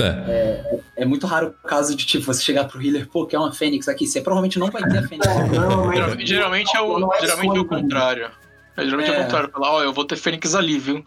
É. 0.00 0.80
É 0.96 1.04
muito 1.04 1.26
raro 1.26 1.54
o 1.62 1.68
caso 1.68 1.94
de, 1.94 2.04
tipo, 2.04 2.24
você 2.24 2.42
chegar 2.42 2.64
pro 2.64 2.82
healer, 2.82 3.08
pô, 3.08 3.24
quer 3.26 3.38
uma 3.38 3.52
Fênix 3.52 3.86
aqui. 3.88 4.06
Você 4.08 4.20
provavelmente 4.20 4.58
não 4.58 4.68
vai 4.68 4.82
ter 4.82 4.98
a 4.98 5.02
Fênix. 5.06 5.26
Não, 5.52 5.86
mas- 5.86 5.94
Geralmente, 5.96 6.26
geralmente 6.26 6.76
é 6.76 6.80
o, 6.80 6.98
Não 6.98 7.14
é 7.14 7.20
geralmente 7.20 7.48
é 7.48 7.52
o 7.52 7.62
escolha, 7.62 7.82
contrário. 7.82 8.30
É 8.76 8.82
geralmente 8.84 9.10
é 9.10 9.14
É. 9.14 9.18
o 9.20 9.22
contrário. 9.22 9.50
Falar, 9.50 9.70
ó, 9.72 9.82
eu 9.84 9.92
vou 9.92 10.04
ter 10.04 10.16
Fênix 10.16 10.54
ali, 10.56 10.78
viu? 10.78 11.04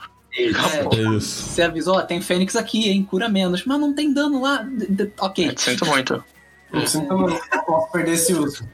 Acabou. 0.55 0.93
É 0.93 1.18
isso. 1.18 1.43
Você 1.49 1.61
avisou, 1.61 1.95
ó, 1.95 2.01
tem 2.01 2.22
Fênix 2.22 2.55
aqui, 2.55 2.89
hein? 2.89 3.03
Cura 3.09 3.27
menos. 3.30 3.65
Mas 3.65 3.80
não 3.80 3.93
tem 3.93 4.14
dano 4.14 4.41
lá. 4.41 4.57
D- 4.64 4.85
d- 4.88 5.11
Ok. 5.19 5.47
É, 5.47 5.53
sinto 5.57 5.85
muito. 5.85 6.23
Eu 6.73 6.85
sinto 6.85 7.18
muito, 7.18 7.39
não 7.53 7.64
posso 7.65 7.91
perder 7.91 8.11
esse 8.14 8.34
uso. 8.34 8.68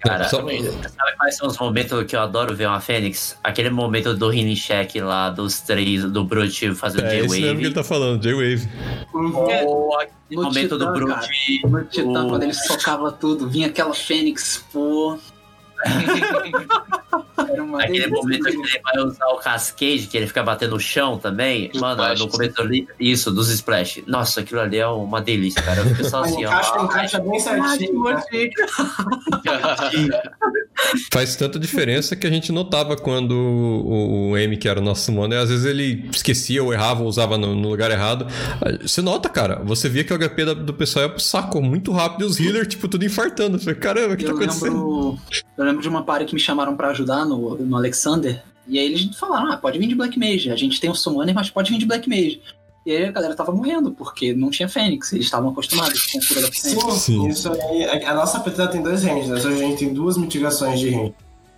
Cara, 0.00 0.24
Só- 0.28 0.38
sabe 0.38 1.16
quais 1.16 1.36
são 1.36 1.46
os 1.46 1.56
momentos 1.58 2.04
que 2.06 2.16
eu 2.16 2.20
adoro 2.20 2.56
ver 2.56 2.66
uma 2.66 2.80
Fênix? 2.80 3.38
Aquele 3.42 3.70
momento 3.70 4.14
do 4.14 4.32
Healing 4.32 4.56
Check 4.56 4.96
lá, 4.96 5.30
dos 5.30 5.60
três, 5.60 6.02
do 6.04 6.24
Brute 6.24 6.74
fazendo 6.74 7.04
É 7.06 7.18
esse 7.20 7.28
mesmo 7.28 7.34
que 7.34 7.44
ele 7.44 7.54
J-Wave. 7.68 7.74
tá 7.74 7.84
falando, 7.84 8.20
J-Wave. 8.20 8.68
Ou 9.12 9.94
aquele 9.96 10.12
No 10.36 10.42
momento 10.42 10.76
do 10.76 10.86
Titã, 10.86 10.92
Brute. 10.92 11.60
No 11.66 11.84
Titã, 11.84 12.24
o- 12.24 12.28
quando 12.30 12.42
ele 12.42 12.54
socava 12.54 13.12
tudo, 13.12 13.48
vinha 13.48 13.68
aquela 13.68 13.94
Fênix, 13.94 14.64
pô. 14.72 15.18
Aquele 17.80 18.06
momento 18.08 18.44
que 18.44 18.50
ele 18.50 18.80
vai 18.82 18.98
usar 19.04 19.26
o 19.28 19.36
Cascade, 19.38 20.06
que 20.06 20.16
ele 20.16 20.26
fica 20.26 20.42
batendo 20.42 20.72
no 20.72 20.80
chão 20.80 21.18
também. 21.18 21.70
Mano, 21.74 22.02
no 22.14 22.28
começo 22.28 22.60
ali. 22.60 22.86
Isso, 22.98 23.30
dos 23.30 23.50
Splash. 23.50 24.02
Nossa, 24.06 24.40
aquilo 24.40 24.60
ali 24.60 24.78
é 24.78 24.86
uma 24.86 25.20
delícia, 25.20 25.60
cara. 25.62 25.82
Eu 25.82 26.04
só 26.04 26.22
assim, 26.24 26.42
encaixa, 26.42 26.72
ó. 26.76 26.84
encaixa 26.84 27.20
bem 27.20 27.32
que 27.32 27.40
certinho. 27.40 27.98
modifica. 28.00 28.66
Faz 31.12 31.36
tanta 31.36 31.58
diferença 31.58 32.16
que 32.16 32.26
a 32.26 32.30
gente 32.30 32.50
notava 32.50 32.96
quando 32.96 33.32
o, 33.32 34.30
o 34.30 34.36
M, 34.38 34.56
que 34.56 34.68
era 34.68 34.80
o 34.80 34.82
nosso 34.82 35.02
summoner, 35.04 35.38
às 35.38 35.48
vezes 35.48 35.64
ele 35.64 36.08
esquecia 36.10 36.62
ou 36.62 36.72
errava 36.72 37.02
ou 37.02 37.08
usava 37.08 37.36
no, 37.38 37.54
no 37.54 37.68
lugar 37.68 37.90
errado. 37.90 38.26
Você 38.80 39.00
nota, 39.02 39.28
cara, 39.28 39.60
você 39.64 39.88
via 39.88 40.04
que 40.04 40.12
o 40.12 40.18
HP 40.18 40.54
do 40.54 40.74
pessoal 40.74 41.04
ia 41.06 41.10
pro 41.10 41.20
saco 41.20 41.60
muito 41.60 41.92
rápido 41.92 42.22
e 42.24 42.26
os 42.26 42.40
healers, 42.40 42.68
tipo, 42.68 42.88
tudo 42.88 43.04
infartando. 43.04 43.56
Eu 43.56 43.60
falei, 43.60 43.74
caramba, 43.74 44.14
o 44.14 44.16
que 44.16 44.24
tá 44.24 44.30
Eu 44.30 44.36
acontecendo? 44.36 44.74
lembro, 44.74 45.18
eu 45.58 45.64
lembro 45.72 45.82
de 45.82 45.88
uma 45.88 46.04
party 46.04 46.26
que 46.26 46.34
me 46.34 46.40
chamaram 46.40 46.76
pra 46.76 46.88
ajudar 46.88 47.24
no, 47.24 47.56
no 47.56 47.76
Alexander. 47.76 48.42
E 48.66 48.78
aí 48.78 48.86
eles 48.86 49.16
falaram: 49.16 49.52
ah, 49.52 49.56
pode 49.56 49.78
vir 49.78 49.88
de 49.88 49.94
Black 49.94 50.18
Mage. 50.18 50.50
A 50.50 50.56
gente 50.56 50.80
tem 50.80 50.90
um 50.90 50.94
Summoner, 50.94 51.34
mas 51.34 51.50
pode 51.50 51.70
vir 51.70 51.78
de 51.78 51.86
Black 51.86 52.08
Mage. 52.08 52.40
E 52.84 52.90
aí 52.90 53.04
a 53.04 53.12
galera 53.12 53.34
tava 53.34 53.52
morrendo, 53.52 53.92
porque 53.92 54.34
não 54.34 54.50
tinha 54.50 54.68
Fênix. 54.68 55.12
Eles 55.12 55.26
estavam 55.26 55.50
acostumados 55.50 56.04
com 56.06 56.18
a 56.18 56.26
cura 56.26 56.40
da 56.42 56.48
Fênix. 56.48 56.82
Sim, 56.84 56.90
Sim. 56.90 57.28
isso 57.28 57.52
aí. 57.52 58.04
A 58.04 58.14
nossa 58.14 58.40
PT 58.40 58.68
tem 58.68 58.82
dois 58.82 59.04
ranges, 59.04 59.28
né? 59.28 59.36
A 59.36 59.56
gente 59.56 59.78
tem 59.78 59.94
duas 59.94 60.16
mitigações 60.16 60.80
de 60.80 60.90
range. 60.90 61.14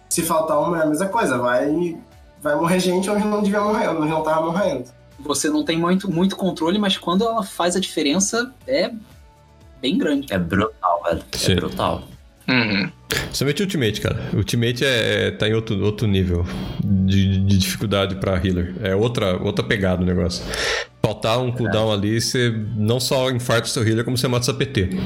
Se 0.09 0.23
faltar 0.23 0.61
uma, 0.61 0.78
é 0.78 0.82
a 0.82 0.86
mesma 0.86 1.09
coisa. 1.09 1.39
Vai, 1.39 1.99
vai 2.43 2.55
morrer 2.57 2.78
gente 2.78 3.09
onde 3.09 3.24
não 3.24 3.43
devia 3.43 3.61
morrer, 3.61 3.89
onde 3.89 4.09
não 4.09 4.23
tava 4.23 4.45
morrendo. 4.47 4.85
Você 5.20 5.49
não 5.49 5.65
tem 5.65 5.78
muito, 5.78 6.11
muito 6.11 6.36
controle, 6.36 6.78
mas 6.78 6.99
quando 6.99 7.24
ela 7.24 7.43
faz 7.43 7.74
a 7.74 7.81
diferença, 7.81 8.53
é 8.66 8.93
bem 9.81 9.97
grande. 9.97 10.31
É 10.31 10.39
brutal, 10.39 11.03
velho. 11.05 11.23
Sim. 11.32 11.53
É 11.53 11.55
brutal. 11.57 12.03
Uhum. 12.48 12.90
Principalmente 13.08 13.62
Ultimate, 13.62 14.00
cara. 14.00 14.22
Ultimate 14.34 14.84
é, 14.84 15.26
é- 15.26 15.30
tá 15.30 15.48
em 15.48 15.54
outro, 15.54 15.82
outro 15.82 16.06
nível 16.06 16.46
de, 16.82 17.38
de 17.38 17.58
dificuldade 17.58 18.16
pra 18.16 18.36
healer. 18.36 18.74
É 18.82 18.94
outra, 18.94 19.36
outra 19.42 19.64
pegada 19.64 20.02
o 20.02 20.06
negócio. 20.06 20.44
Faltar 21.02 21.38
um 21.38 21.52
cooldown 21.52 21.92
ali, 21.92 22.20
você 22.20 22.50
não 22.76 22.98
só 22.98 23.30
infarta 23.30 23.66
o 23.66 23.70
seu 23.70 23.86
healer, 23.86 24.04
como 24.04 24.16
você 24.16 24.28
mata 24.28 24.44
seu 24.44 24.54
PT. 24.54 24.90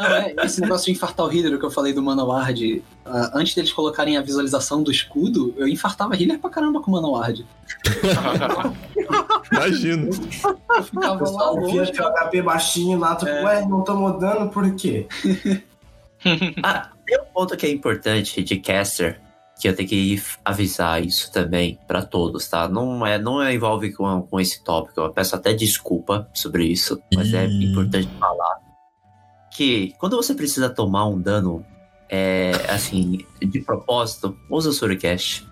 Ah, 0.00 0.18
é, 0.20 0.34
esse 0.46 0.60
negócio 0.60 0.86
de 0.86 0.92
infartar 0.92 1.26
o 1.26 1.32
healer 1.32 1.58
que 1.58 1.64
eu 1.64 1.70
falei 1.70 1.92
do 1.92 2.02
Manoward, 2.02 2.82
ah, 3.04 3.30
antes 3.34 3.54
deles 3.54 3.72
colocarem 3.72 4.16
a 4.16 4.22
visualização 4.22 4.82
do 4.82 4.90
escudo, 4.90 5.52
eu 5.56 5.68
infartava 5.68 6.14
healer 6.16 6.38
pra 6.38 6.48
caramba 6.50 6.80
com 6.80 6.90
o 6.90 6.94
Manoward. 6.94 7.46
Imagino. 9.52 10.08
Eu 10.76 10.82
ficava 10.82 11.12
O 11.12 11.12
lá 11.12 11.18
pessoal 11.18 11.54
via 11.64 11.80
longe. 11.80 11.92
teu 11.92 12.04
HP 12.08 12.42
baixinho 12.42 12.98
lá, 12.98 13.14
tu, 13.14 13.26
É. 13.26 13.44
ué, 13.44 13.66
não 13.66 13.82
tomou 13.82 14.18
dano, 14.18 14.50
por 14.50 14.74
quê? 14.74 15.06
Ah, 16.62 16.90
tem 17.06 17.18
um 17.18 17.24
ponto 17.32 17.56
que 17.56 17.64
é 17.64 17.70
importante 17.70 18.42
de 18.44 18.58
caster, 18.58 19.18
que 19.58 19.66
eu 19.66 19.74
tenho 19.74 19.88
que 19.88 20.22
avisar 20.44 21.02
isso 21.02 21.32
também 21.32 21.78
pra 21.88 22.02
todos, 22.02 22.46
tá? 22.46 22.68
Não 22.68 23.06
é, 23.06 23.18
não 23.18 23.42
é 23.42 23.54
envolve 23.54 23.90
com, 23.94 24.20
com 24.30 24.38
esse 24.38 24.62
tópico, 24.62 25.00
eu 25.00 25.10
peço 25.10 25.34
até 25.34 25.54
desculpa 25.54 26.28
sobre 26.34 26.66
isso, 26.66 27.00
mas 27.14 27.32
é 27.32 27.46
Ih. 27.46 27.70
importante 27.70 28.06
falar 28.18 28.58
que 29.60 29.94
quando 29.98 30.16
você 30.16 30.32
precisa 30.32 30.70
tomar 30.70 31.06
um 31.06 31.20
dano, 31.20 31.62
é, 32.08 32.52
assim, 32.66 33.26
de 33.38 33.60
propósito, 33.60 34.34
usa 34.48 34.70
o 34.70 34.72
Suricast. 34.72 35.46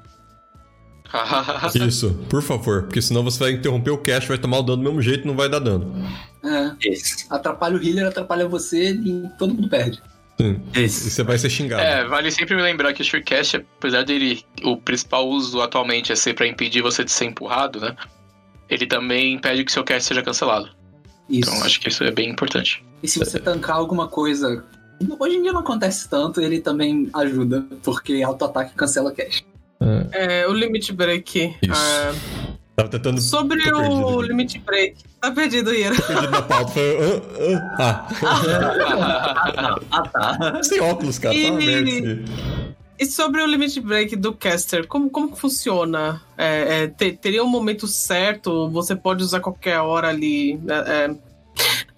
Isso, 1.87 2.15
por 2.31 2.41
favor. 2.41 2.85
Porque 2.85 3.03
senão 3.03 3.23
você 3.23 3.39
vai 3.39 3.53
interromper 3.53 3.91
o 3.91 3.99
cache, 3.99 4.27
vai 4.27 4.39
tomar 4.39 4.61
o 4.61 4.63
dano 4.63 4.79
do 4.79 4.83
mesmo 4.83 5.03
jeito 5.03 5.25
e 5.25 5.27
não 5.27 5.37
vai 5.37 5.51
dar 5.51 5.59
dano. 5.59 5.95
É, 6.43 6.89
Isso. 6.89 7.27
atrapalha 7.29 7.77
o 7.77 7.85
healer, 7.85 8.07
atrapalha 8.07 8.49
você 8.49 8.93
e 8.93 9.29
todo 9.39 9.53
mundo 9.53 9.69
perde. 9.69 10.03
Sim. 10.41 10.59
E 10.75 10.85
Isso. 10.85 11.11
você 11.11 11.23
vai 11.23 11.37
ser 11.37 11.51
xingado. 11.51 11.83
É, 11.83 12.07
vale 12.07 12.31
sempre 12.31 12.57
me 12.57 12.63
lembrar 12.63 12.95
que 12.95 13.03
o 13.03 13.05
Surecast, 13.05 13.57
apesar 13.57 14.05
dele, 14.05 14.43
o 14.65 14.79
principal 14.79 15.29
uso 15.29 15.61
atualmente 15.61 16.13
é 16.13 16.17
ser 16.17 16.33
pra 16.33 16.47
impedir 16.47 16.81
você 16.81 17.05
de 17.05 17.13
ser 17.13 17.27
empurrado, 17.27 17.79
né? 17.79 17.95
Ele 18.71 18.87
também 18.87 19.35
impede 19.35 19.67
que 19.67 19.73
seu 19.73 19.85
cast 19.85 20.09
seja 20.09 20.23
cancelado. 20.23 20.71
Isso. 21.29 21.51
Então 21.51 21.63
acho 21.63 21.79
que 21.79 21.91
isso 21.91 22.03
é 22.05 22.11
bem 22.11 22.31
importante. 22.31 22.88
E 23.03 23.09
se 23.09 23.19
você 23.19 23.39
tancar 23.39 23.77
alguma 23.77 24.09
coisa. 24.09 24.65
Hoje 25.21 25.37
em 25.37 25.43
dia 25.43 25.53
não 25.53 25.61
acontece 25.61 26.09
tanto, 26.09 26.41
ele 26.41 26.61
também 26.61 27.09
ajuda, 27.15 27.65
porque 27.85 28.21
auto-ataque 28.23 28.75
cancela 28.75 29.13
cash. 29.13 29.45
É, 30.11 30.47
o 30.49 30.53
Limit 30.53 30.93
Break. 30.93 31.55
Isso. 31.63 31.73
Ah, 31.73 32.13
Tava 32.75 32.89
tentando. 32.89 33.21
sobre 33.21 33.63
perdido 33.63 33.79
o 33.79 34.19
aqui. 34.19 34.29
Limit 34.29 34.59
Break. 34.61 34.97
Tá 35.21 35.31
perdido, 35.31 35.73
Ira. 35.75 35.95
perdido 35.95 36.31
na 36.31 36.43
pauta. 36.43 36.73
Foi. 36.73 36.97
ah, 37.79 38.09
ah. 38.27 39.79
Ah, 39.91 40.03
tá. 40.09 40.63
Sem 40.63 40.81
óculos, 40.81 41.19
cara. 41.19 41.35
Tá 41.35 41.41
E- 41.41 41.51
merda 41.51 41.89
isso 41.91 41.99
aqui. 41.99 42.25
E 43.01 43.07
sobre 43.07 43.41
o 43.41 43.47
limit 43.47 43.81
break 43.81 44.17
do 44.17 44.33
caster, 44.33 44.85
como, 44.89 45.09
como 45.09 45.31
que 45.31 45.39
funciona? 45.39 46.21
É, 46.37 46.83
é, 46.83 46.87
te- 46.89 47.13
teria 47.13 47.45
um 47.45 47.49
momento 47.49 47.87
certo? 47.87 48.69
Você 48.71 48.97
pode 48.97 49.23
usar 49.23 49.39
qualquer 49.39 49.79
hora 49.79 50.09
ali? 50.09 50.59
é, 50.69 51.05
é, 51.05 51.15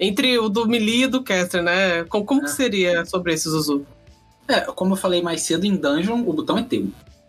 entre 0.00 0.38
o 0.38 0.48
do 0.48 0.66
melee 0.66 1.04
e 1.04 1.06
do 1.06 1.22
caster, 1.22 1.62
né? 1.62 2.02
Como, 2.04 2.24
como 2.24 2.40
que 2.40 2.46
É. 2.48 2.52
seria 2.52 3.04
sobre 3.04 3.34
esse 3.34 3.48
Zuzu? 3.48 3.84
É, 4.48 4.62
como 4.62 4.94
eu 4.94 4.96
falei 4.96 5.22
mais 5.22 5.42
cedo, 5.42 5.64
em 5.66 5.76
dungeon, 5.76 6.20
o 6.26 6.32
botão 6.32 6.58
é 6.58 6.62
teu. 6.62 6.88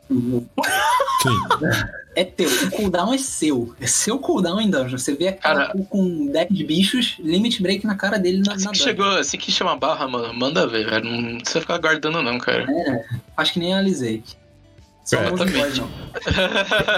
É 2.13 2.25
teu. 2.25 2.49
O 2.49 2.71
cooldown 2.71 3.13
é 3.13 3.17
seu. 3.17 3.73
É 3.79 3.87
seu 3.87 4.19
cooldown 4.19 4.59
em 4.59 4.69
dungeon. 4.69 4.97
Você 4.97 5.15
vê 5.15 5.29
aquela 5.29 5.55
Cara- 5.67 5.71
com, 5.71 5.85
com 5.85 6.01
um 6.01 6.25
deck 6.27 6.53
de 6.53 6.65
bichos, 6.65 7.15
limit 7.19 7.61
break 7.63 7.85
na 7.87 7.95
cara 7.95 8.19
dele 8.19 8.41
na, 8.45 8.53
Assim 8.55 8.65
na 8.65 8.71
que 8.71 8.77
dungeon. 8.79 8.83
chegou, 8.89 9.17
assim 9.17 9.37
que 9.37 9.49
chama 9.49 9.71
a 9.71 9.75
barra, 9.77 10.07
mano, 10.09 10.33
manda 10.33 10.67
ver, 10.67 10.89
velho. 10.89 11.05
Não 11.05 11.37
precisa 11.37 11.61
ficar 11.61 11.77
guardando, 11.77 12.21
não, 12.21 12.37
cara. 12.37 12.65
Acho 13.37 13.53
que 13.53 13.59
nem 13.59 13.73
analisei. 13.73 14.23
Só 15.03 15.17
É, 15.17 15.29
não 15.29 15.35
também. 15.37 15.53
pode, 15.55 15.79
não. 15.81 15.89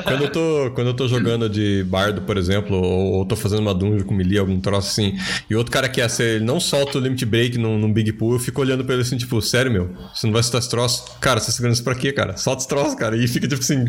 Quando 0.04 0.24
eu, 0.24 0.32
tô, 0.32 0.72
quando 0.76 0.88
eu 0.88 0.94
tô 0.94 1.08
jogando 1.08 1.50
de 1.50 1.84
bardo, 1.86 2.22
por 2.22 2.38
exemplo, 2.38 2.76
ou, 2.76 3.14
ou 3.14 3.26
tô 3.26 3.36
fazendo 3.36 3.60
uma 3.62 3.74
dungeon 3.74 4.06
com 4.06 4.14
melee, 4.14 4.38
algum 4.38 4.60
troço 4.60 4.90
assim, 4.90 5.18
e 5.50 5.56
outro 5.56 5.72
cara 5.72 5.88
quer 5.88 6.10
ser, 6.10 6.36
ele 6.36 6.46
não 6.46 6.60
solta 6.60 6.98
o 6.98 7.02
limit 7.02 7.26
break 7.26 7.58
num, 7.58 7.78
num 7.78 7.92
big 7.92 8.12
pool, 8.14 8.34
eu 8.34 8.40
fico 8.40 8.60
olhando 8.62 8.84
pra 8.84 8.94
ele 8.96 9.04
assim, 9.04 9.18
tipo, 9.18 9.42
sério, 9.42 9.72
meu? 9.72 9.96
Você 10.14 10.28
não 10.28 10.34
vai 10.34 10.44
soltar 10.44 10.60
esse 10.60 10.70
troço? 10.70 11.06
Cara, 11.22 11.40
você 11.40 11.46
tá 11.48 11.52
segurando 11.54 11.76
isso 11.76 11.84
pra 11.84 11.96
quê, 11.96 12.12
cara? 12.12 12.36
Solta 12.38 12.60
esse 12.62 12.68
troço, 12.68 12.96
cara. 12.98 13.16
E 13.16 13.28
fica, 13.28 13.48
tipo 13.48 13.62
assim, 13.62 13.86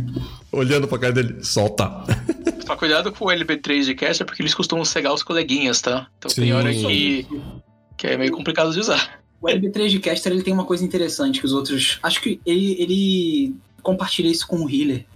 olhando 0.52 0.86
pra 0.86 0.98
cara 0.98 1.12
dele, 1.12 1.42
solta. 1.42 1.90
Só 2.64 2.76
cuidado 2.76 3.10
com 3.12 3.24
o 3.26 3.28
LB3 3.28 3.84
de 3.84 3.94
caster, 3.94 4.24
porque 4.26 4.42
eles 4.42 4.54
costumam 4.54 4.84
cegar 4.84 5.12
os 5.12 5.22
coleguinhas, 5.22 5.80
tá? 5.80 6.06
Então 6.18 6.30
Sim. 6.30 6.42
tem 6.42 6.52
hora 6.54 6.72
que, 6.72 7.26
que 7.96 8.06
é 8.06 8.16
meio 8.16 8.32
complicado 8.32 8.72
de 8.72 8.78
usar. 8.80 9.20
O 9.40 9.46
LB3 9.46 9.88
de 9.88 9.98
caster 9.98 10.32
ele 10.32 10.42
tem 10.42 10.54
uma 10.54 10.64
coisa 10.64 10.82
interessante 10.84 11.40
que 11.40 11.44
os 11.44 11.52
outros. 11.52 11.98
Acho 12.02 12.22
que 12.22 12.40
ele, 12.46 12.76
ele 12.80 13.54
compartilha 13.84 14.28
isso 14.28 14.46
com 14.48 14.56
o 14.64 14.68
healer. 14.68 15.06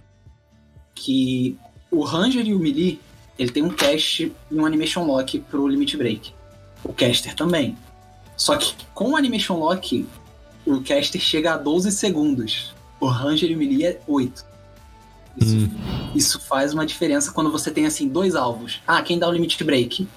Que 0.95 1.57
o 1.91 2.03
Ranger 2.03 2.45
e 2.47 2.53
o 2.53 2.59
Melee 2.59 2.99
ele 3.37 3.51
tem 3.51 3.63
um 3.63 3.69
cast 3.69 4.31
e 4.51 4.55
um 4.55 4.65
animation 4.65 5.05
lock 5.05 5.39
pro 5.39 5.67
limit 5.67 5.97
break. 5.97 6.33
O 6.83 6.93
caster 6.93 7.33
também. 7.35 7.77
Só 8.37 8.55
que 8.55 8.73
com 8.93 9.11
o 9.11 9.15
animation 9.17 9.57
lock, 9.57 10.05
o 10.65 10.81
caster 10.81 11.19
chega 11.19 11.53
a 11.53 11.57
12 11.57 11.91
segundos. 11.91 12.73
O 12.99 13.07
Ranger 13.07 13.49
e 13.51 13.55
o 13.55 13.57
Melee 13.57 13.85
é 13.85 14.01
8. 14.07 14.45
Isso, 15.37 15.55
Hum. 15.55 16.11
isso 16.15 16.39
faz 16.41 16.73
uma 16.73 16.85
diferença 16.85 17.31
quando 17.31 17.49
você 17.51 17.71
tem 17.71 17.85
assim 17.85 18.07
dois 18.09 18.35
alvos. 18.35 18.81
Ah, 18.85 19.01
quem 19.01 19.17
dá 19.17 19.27
o 19.27 19.31
limit 19.31 19.61
break? 19.63 20.07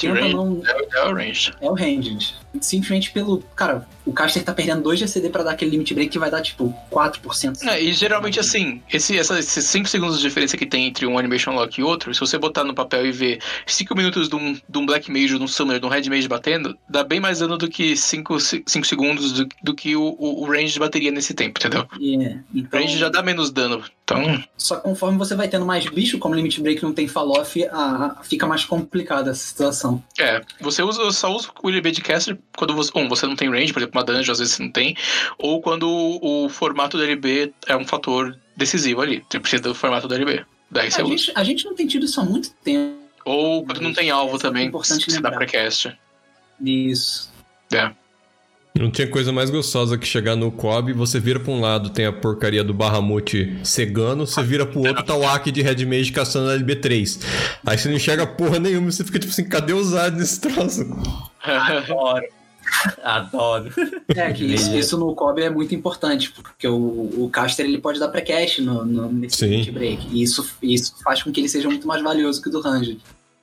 Tenta 0.00 0.20
range 0.20 0.34
não, 0.34 0.62
é, 0.64 0.98
é 0.98 1.04
o 1.08 1.14
range. 1.14 1.52
é 1.60 1.70
o 1.70 1.74
ranged. 1.74 2.34
Simplesmente 2.60 3.10
pelo. 3.10 3.42
Cara, 3.56 3.86
o 4.06 4.12
caster 4.12 4.42
tá 4.42 4.52
perdendo 4.52 4.82
2 4.82 4.98
GCD 5.00 5.30
pra 5.30 5.42
dar 5.42 5.52
aquele 5.52 5.70
limit 5.72 5.94
break 5.94 6.10
que 6.10 6.18
vai 6.18 6.30
dar 6.30 6.42
tipo 6.42 6.74
4%. 6.90 7.62
É, 7.66 7.82
e 7.82 7.92
geralmente 7.92 8.38
assim, 8.38 8.82
esse, 8.92 9.18
essa, 9.18 9.38
esses 9.38 9.64
5 9.64 9.88
segundos 9.88 10.16
de 10.18 10.22
diferença 10.22 10.56
que 10.56 10.66
tem 10.66 10.86
entre 10.86 11.06
um 11.06 11.18
animation 11.18 11.54
lock 11.54 11.80
e 11.80 11.82
outro, 11.84 12.12
se 12.14 12.20
você 12.20 12.38
botar 12.38 12.64
no 12.64 12.74
papel 12.74 13.06
e 13.06 13.12
ver 13.12 13.40
5 13.66 13.94
minutos 13.96 14.28
de 14.28 14.36
um, 14.36 14.52
de 14.52 14.78
um 14.78 14.86
Black 14.86 15.10
Mage, 15.10 15.36
de 15.38 15.42
um 15.42 15.48
Summoner, 15.48 15.80
de 15.80 15.86
um 15.86 15.88
Red 15.88 16.08
Mage 16.08 16.28
batendo, 16.28 16.76
dá 16.88 17.02
bem 17.02 17.18
mais 17.20 17.38
dano 17.38 17.56
do 17.56 17.68
que 17.68 17.96
5 17.96 18.38
segundos 18.84 19.32
do, 19.32 19.48
do 19.62 19.74
que 19.74 19.96
o, 19.96 20.16
o, 20.18 20.44
range 20.44 20.72
de 20.74 20.78
bateria 20.78 21.10
nesse 21.10 21.34
tempo, 21.34 21.58
entendeu? 21.58 21.86
É, 21.94 21.96
O 21.96 22.58
então, 22.58 22.80
range 22.80 22.98
já 22.98 23.08
dá 23.08 23.22
menos 23.22 23.50
dano. 23.50 23.82
Então, 24.04 24.44
Só 24.58 24.76
que 24.76 24.82
conforme 24.82 25.16
você 25.16 25.34
vai 25.34 25.48
tendo 25.48 25.64
mais 25.64 25.86
bicho, 25.86 26.18
como 26.18 26.34
limit 26.34 26.60
break 26.60 26.82
não 26.82 26.92
tem 26.92 27.08
fall-off, 27.08 27.64
a- 27.68 28.16
a- 28.18 28.22
fica 28.22 28.46
mais 28.46 28.62
complicada 28.64 29.30
a 29.30 29.34
situação. 29.34 30.02
É, 30.18 30.42
você 30.60 30.82
usa, 30.82 31.10
só 31.10 31.34
usa 31.34 31.48
o 31.62 31.70
LB 31.70 31.90
de 31.90 32.02
caster 32.02 32.38
quando 32.56 32.74
você, 32.74 32.90
um, 32.94 33.08
você 33.08 33.26
não 33.26 33.36
tem 33.36 33.50
range, 33.50 33.72
por 33.72 33.80
exemplo, 33.80 33.98
uma 33.98 34.04
dungeon, 34.04 34.32
às 34.32 34.38
vezes 34.38 34.54
você 34.54 34.62
não 34.62 34.70
tem, 34.70 34.96
ou 35.38 35.60
quando 35.60 35.88
o, 35.88 36.44
o 36.44 36.48
formato 36.48 36.96
do 36.96 37.02
LB 37.02 37.52
é 37.66 37.76
um 37.76 37.84
fator 37.86 38.38
decisivo 38.56 39.00
ali. 39.00 39.24
Você 39.30 39.40
precisa 39.40 39.62
do 39.62 39.74
formato 39.74 40.06
do 40.08 40.14
LB. 40.14 40.44
Daí 40.70 40.90
você 40.90 41.00
A 41.00 41.04
usa. 41.04 41.16
gente, 41.16 41.32
a 41.34 41.44
gente 41.44 41.64
não 41.64 41.74
tem 41.74 41.86
tido 41.86 42.04
isso 42.06 42.20
há 42.20 42.24
muito 42.24 42.50
tempo. 42.62 42.96
Ou 43.24 43.64
quando 43.64 43.80
não 43.80 43.92
tem 43.92 44.10
alvo 44.10 44.36
É 44.36 44.40
também, 44.40 44.66
importante 44.68 45.04
você 45.10 45.20
dá 45.20 45.30
lembrar. 45.30 45.38
pra 45.38 45.46
cast. 45.46 45.96
Isso. 46.60 47.32
É. 47.72 47.90
Não 48.76 48.90
tinha 48.90 49.06
coisa 49.06 49.30
mais 49.30 49.50
gostosa 49.50 49.96
que 49.96 50.04
chegar 50.04 50.34
no 50.34 50.50
Cobb, 50.50 50.92
você 50.94 51.20
vira 51.20 51.38
pra 51.38 51.52
um 51.52 51.60
lado, 51.60 51.90
tem 51.90 52.06
a 52.06 52.12
porcaria 52.12 52.64
do 52.64 52.74
Bahamut 52.74 53.60
cegando, 53.62 54.26
você 54.26 54.42
vira 54.42 54.66
pro 54.66 54.80
outro, 54.80 55.04
tá 55.04 55.14
o 55.14 55.24
Aki 55.24 55.52
de 55.52 55.62
Red 55.62 55.86
Mage 55.86 56.10
caçando 56.10 56.50
a 56.50 56.56
LB3. 56.58 57.24
Aí 57.64 57.78
você 57.78 57.88
não 57.88 57.94
enxerga 57.94 58.26
porra 58.26 58.58
nenhuma, 58.58 58.90
você 58.90 59.04
fica 59.04 59.20
tipo 59.20 59.32
assim, 59.32 59.44
cadê 59.44 59.72
os 59.72 59.90
Zad 59.90 60.16
nesse 60.16 60.40
troço? 60.40 60.82
Adoro. 61.40 62.26
Adoro. 63.04 63.72
É, 64.08 64.32
que 64.32 64.44
isso, 64.44 64.74
isso 64.76 64.98
no 64.98 65.14
Kobe 65.14 65.42
é 65.42 65.50
muito 65.50 65.72
importante, 65.72 66.32
porque 66.32 66.66
o, 66.66 67.12
o 67.16 67.30
caster 67.30 67.66
ele 67.66 67.78
pode 67.78 68.00
dar 68.00 68.08
pré-cast 68.08 68.60
no, 68.60 68.84
no, 68.84 69.12
nesse 69.12 69.36
Sim. 69.36 69.70
break. 69.70 70.08
E 70.10 70.20
isso, 70.20 70.50
isso 70.60 70.96
faz 71.04 71.22
com 71.22 71.30
que 71.30 71.40
ele 71.40 71.48
seja 71.48 71.68
muito 71.68 71.86
mais 71.86 72.02
valioso 72.02 72.42
que 72.42 72.48
o 72.48 72.50
do 72.50 72.60
Ranger. 72.60 72.96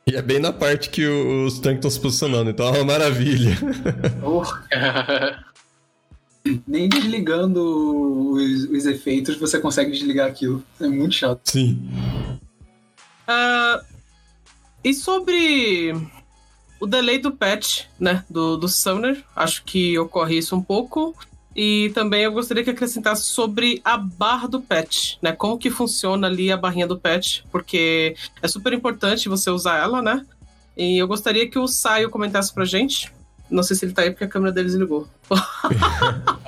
E 0.08 0.16
é 0.16 0.22
bem 0.22 0.40
na 0.40 0.52
parte 0.52 0.90
que 0.90 1.06
os 1.06 1.60
tanques 1.60 1.78
estão 1.78 1.92
se 1.92 2.00
posicionando, 2.00 2.50
então 2.50 2.68
é 2.68 2.72
uma 2.72 2.86
maravilha. 2.86 3.58
Oh, 4.24 4.44
nem 6.68 6.90
desligando 6.90 8.34
os, 8.34 8.64
os 8.64 8.86
efeitos 8.86 9.38
você 9.38 9.60
consegue 9.60 9.92
desligar 9.92 10.28
aquilo. 10.28 10.64
É 10.80 10.88
muito 10.88 11.14
chato. 11.14 11.42
Sim. 11.44 11.88
Ah, 13.28 13.82
e 14.84 14.94
sobre 14.94 15.94
o 16.80 16.88
delay 16.88 17.20
do 17.20 17.32
patch, 17.32 17.86
né? 18.00 18.26
Do, 18.30 18.58
do 18.58 18.68
Summoner, 18.68 19.24
acho 19.36 19.64
que 19.64 19.98
ocorre 20.00 20.38
isso 20.38 20.56
um 20.56 20.62
pouco. 20.62 21.16
E 21.56 21.92
também 21.94 22.24
eu 22.24 22.32
gostaria 22.32 22.64
que 22.64 22.70
acrescentasse 22.70 23.24
sobre 23.26 23.82
a 23.84 23.98
barra 23.98 24.48
do 24.48 24.62
patch, 24.62 25.16
né? 25.22 25.34
Como 25.34 25.58
que 25.58 25.70
funciona 25.70 26.28
ali 26.28 26.52
a 26.52 26.58
barrinha 26.58 26.88
do 26.88 26.98
patch, 26.98 27.42
porque 27.52 28.16
é 28.42 28.48
super 28.48 28.72
importante 28.72 29.28
você 29.28 29.50
usar 29.50 29.78
ela, 29.80 30.02
né? 30.02 30.26
E 30.78 30.98
eu 30.98 31.08
gostaria 31.08 31.50
que 31.50 31.60
o 31.60 31.68
Saio 31.68 32.10
comentasse 32.10 32.54
pra 32.54 32.64
gente. 32.64 33.12
Não 33.50 33.64
sei 33.64 33.76
se 33.76 33.84
ele 33.84 33.94
tá 33.94 34.04
aí 34.04 34.12
porque 34.12 34.24
a 34.24 34.30
câmera 34.30 34.54
dele 34.54 34.68
desligou. 34.68 35.08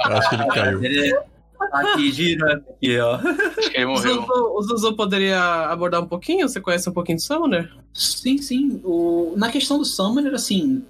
Acho 0.06 0.30
que 0.30 0.36
ele 0.36 0.48
caiu. 0.48 0.84
Ele 0.84 1.14
tá 1.14 1.80
aqui 1.82 2.12
girando 2.12 2.64
aqui, 2.70 2.98
ó. 2.98 3.16
Acho 3.16 3.72
que 3.72 3.78
ele 3.78 3.86
O 3.86 3.90
morreu. 3.90 4.22
Zuzu, 4.22 4.34
o 4.56 4.62
Zuzu 4.64 4.96
poderia 4.96 5.66
abordar 5.66 6.02
um 6.02 6.08
pouquinho? 6.08 6.48
Você 6.48 6.62
conhece 6.62 6.90
um 6.90 6.94
pouquinho 6.94 7.18
do 7.18 7.22
Summoner? 7.22 7.70
Sim, 7.94 8.38
sim. 8.38 8.80
O, 8.86 9.34
na 9.36 9.52
questão 9.52 9.78
do 9.78 9.84
Summoner, 9.84 10.34
assim, 10.34 10.82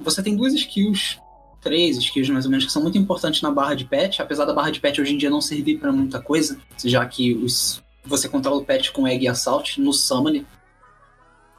você 0.00 0.20
tem 0.24 0.34
duas 0.34 0.52
skills, 0.54 1.20
três 1.60 1.96
skills 1.98 2.30
mais 2.30 2.44
ou 2.44 2.50
menos, 2.50 2.64
que 2.64 2.72
são 2.72 2.82
muito 2.82 2.96
importantes 2.98 3.42
na 3.42 3.50
barra 3.50 3.74
de 3.74 3.84
patch, 3.84 4.20
apesar 4.20 4.44
da 4.44 4.52
barra 4.54 4.70
de 4.70 4.80
patch 4.80 4.98
hoje 4.98 5.14
em 5.14 5.18
dia 5.18 5.28
não 5.30 5.40
servir 5.40 5.78
pra 5.78 5.92
muita 5.92 6.20
coisa, 6.20 6.58
já 6.84 7.04
que 7.06 7.34
os, 7.34 7.82
você 8.04 8.28
controla 8.28 8.56
o 8.60 8.64
patch 8.64 8.90
com 8.90 9.06
Egg 9.06 9.24
e 9.24 9.28
Assault 9.28 9.80
no 9.80 9.92
Summoner, 9.92 10.44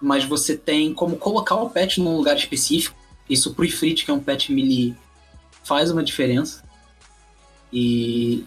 mas 0.02 0.23
você 0.26 0.57
tem 0.57 0.94
como 0.94 1.18
colocar 1.18 1.56
o 1.56 1.69
patch 1.69 1.98
num 1.99 2.18
lugar 2.18 2.36
específico. 2.36 2.98
Isso 3.30 3.53
pro 3.53 3.64
Ifrit, 3.64 4.03
que 4.03 4.10
é 4.10 4.14
um 4.14 4.19
patch 4.19 4.49
melee, 4.49 4.95
faz 5.64 5.91
uma 5.91 6.03
diferença. 6.03 6.64
E 7.72 8.44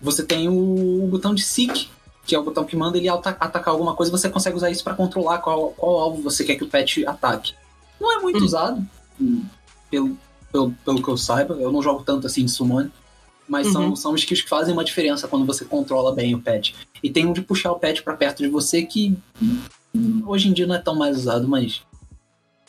você 0.00 0.24
tem 0.24 0.48
o, 0.48 1.06
botão 1.08 1.34
de 1.34 1.42
Seek, 1.42 1.88
que 2.26 2.34
é 2.34 2.38
o 2.38 2.42
botão 2.42 2.64
que 2.64 2.74
manda 2.76 2.96
ele 2.96 3.08
ata- 3.08 3.36
atacar 3.38 3.74
alguma 3.74 3.94
coisa, 3.94 4.10
você 4.10 4.28
consegue 4.30 4.56
usar 4.56 4.70
isso 4.70 4.82
para 4.82 4.94
controlar 4.94 5.38
qual, 5.38 5.70
qual 5.72 5.98
alvo 5.98 6.22
você 6.22 6.42
quer 6.44 6.56
que 6.56 6.64
o 6.64 6.68
pet 6.68 7.06
ataque. 7.06 7.54
Não 8.00 8.10
é 8.18 8.22
muito 8.22 8.40
Hum. 8.40 8.44
usado, 8.44 8.86
hum, 9.20 9.44
pelo, 9.90 10.16
pelo, 10.52 10.72
pelo 10.84 11.02
que 11.02 11.08
eu 11.08 11.16
saiba, 11.16 11.54
eu 11.54 11.70
não 11.72 11.82
jogo 11.82 12.02
tanto 12.04 12.26
assim 12.26 12.44
de 12.44 12.50
summon, 12.50 12.88
mas 13.48 13.66
Uhum. 13.68 13.72
são, 13.72 13.96
são 13.96 14.14
skills 14.14 14.42
que 14.42 14.48
fazem 14.48 14.72
uma 14.72 14.84
diferença 14.84 15.26
quando 15.26 15.44
você 15.44 15.64
controla 15.64 16.14
bem 16.14 16.34
o 16.34 16.40
pet. 16.40 16.74
E 17.02 17.10
tem 17.10 17.26
um 17.26 17.32
de 17.32 17.42
puxar 17.42 17.72
o 17.72 17.78
pet 17.78 18.02
para 18.02 18.14
perto 18.16 18.42
de 18.42 18.48
você 18.48 18.82
que 18.82 19.16
hum, 19.94 20.22
hoje 20.26 20.48
em 20.48 20.52
dia 20.52 20.66
não 20.66 20.74
é 20.74 20.78
tão 20.78 20.94
mais 20.94 21.16
usado, 21.16 21.48
mas 21.48 21.80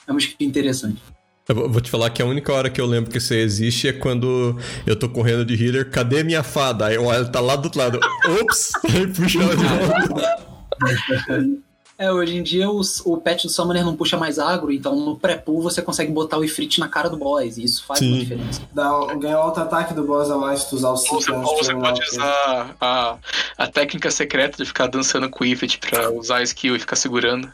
é 0.07 0.11
uma 0.11 0.19
skill 0.19 0.47
interessante. 0.47 1.01
Eu 1.47 1.69
vou- 1.69 1.81
te 1.81 1.89
falar 1.89 2.09
que 2.11 2.21
a 2.21 2.25
única 2.25 2.53
hora 2.53 2.69
que 2.69 2.79
eu 2.79 2.85
lembro 2.85 3.11
que 3.11 3.17
isso 3.17 3.33
aí 3.33 3.39
existe 3.39 3.87
é 3.87 3.93
quando 3.93 4.55
eu 4.87 4.95
tô 4.95 5.09
correndo 5.09 5.43
de 5.43 5.53
healer, 5.61 5.89
cadê 5.89 6.23
minha 6.23 6.43
fada? 6.43 6.85
Aí 6.85 6.95
eu 6.95 7.03
olho, 7.05 7.29
tá 7.31 7.39
lá 7.41 7.55
do 7.55 7.65
outro 7.65 7.79
lado. 7.79 7.99
Ops! 8.41 8.71
Aí 8.85 9.05
puxa 9.13 9.41
ela 9.41 9.55
de 9.57 9.65
volta. 9.67 10.51
É, 12.01 12.11
hoje 12.11 12.35
em 12.35 12.41
dia 12.41 12.67
o, 12.67 12.81
o 13.05 13.17
pet 13.17 13.45
do 13.45 13.53
Summoner 13.53 13.85
não 13.85 13.95
puxa 13.95 14.17
mais 14.17 14.39
agro, 14.39 14.71
então 14.71 14.95
no 14.95 15.15
pré-pull 15.15 15.61
você 15.61 15.83
consegue 15.83 16.11
botar 16.11 16.39
o 16.39 16.43
Ifrit 16.43 16.79
na 16.79 16.87
cara 16.87 17.07
do 17.07 17.15
boss, 17.15 17.59
e 17.59 17.63
isso 17.63 17.83
faz 17.85 17.99
Sim. 17.99 18.13
uma 18.13 18.19
diferença. 18.21 18.61
Dá 18.73 18.99
um, 18.99 19.19
ganha 19.19 19.37
outro 19.37 19.61
ataque 19.61 19.93
do 19.93 20.03
boss 20.03 20.31
a 20.31 20.35
mais 20.35 20.61
se 20.61 20.69
tu 20.71 20.77
usar 20.77 20.87
o 20.87 20.93
Ou 20.93 20.97
você, 20.97 21.31
ou 21.31 21.57
você 21.57 21.75
pode 21.75 22.01
o 22.01 22.03
usar 22.03 22.75
a, 22.81 23.17
a 23.55 23.67
técnica 23.67 24.09
secreta 24.09 24.57
de 24.57 24.65
ficar 24.65 24.87
dançando 24.87 25.29
com 25.29 25.43
o 25.43 25.47
Ifrit 25.47 25.77
pra 25.77 26.09
usar 26.09 26.37
a 26.37 26.43
skill 26.43 26.75
e 26.75 26.79
ficar 26.79 26.95
segurando. 26.95 27.53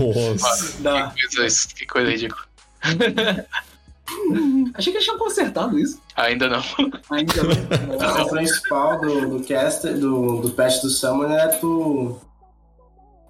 Nossa. 0.00 0.82
Dá. 0.82 1.10
Que 1.10 1.36
coisa, 1.36 1.68
que 1.68 1.86
coisa 1.86 2.10
ridícula. 2.10 2.42
Achei 4.74 4.90
que 4.90 4.96
eles 4.96 5.04
tinham 5.04 5.18
consertado 5.18 5.78
isso. 5.78 6.00
Ainda 6.16 6.48
não. 6.48 6.62
Ainda 7.10 7.42
não. 7.42 8.24
O 8.24 8.30
principal 8.30 9.00
do, 9.00 9.38
do 9.38 9.44
caster, 9.44 9.98
do, 9.98 10.40
do 10.40 10.50
patch 10.50 10.80
do 10.80 10.88
Summoner 10.88 11.38
é 11.38 11.48
tu, 11.48 12.18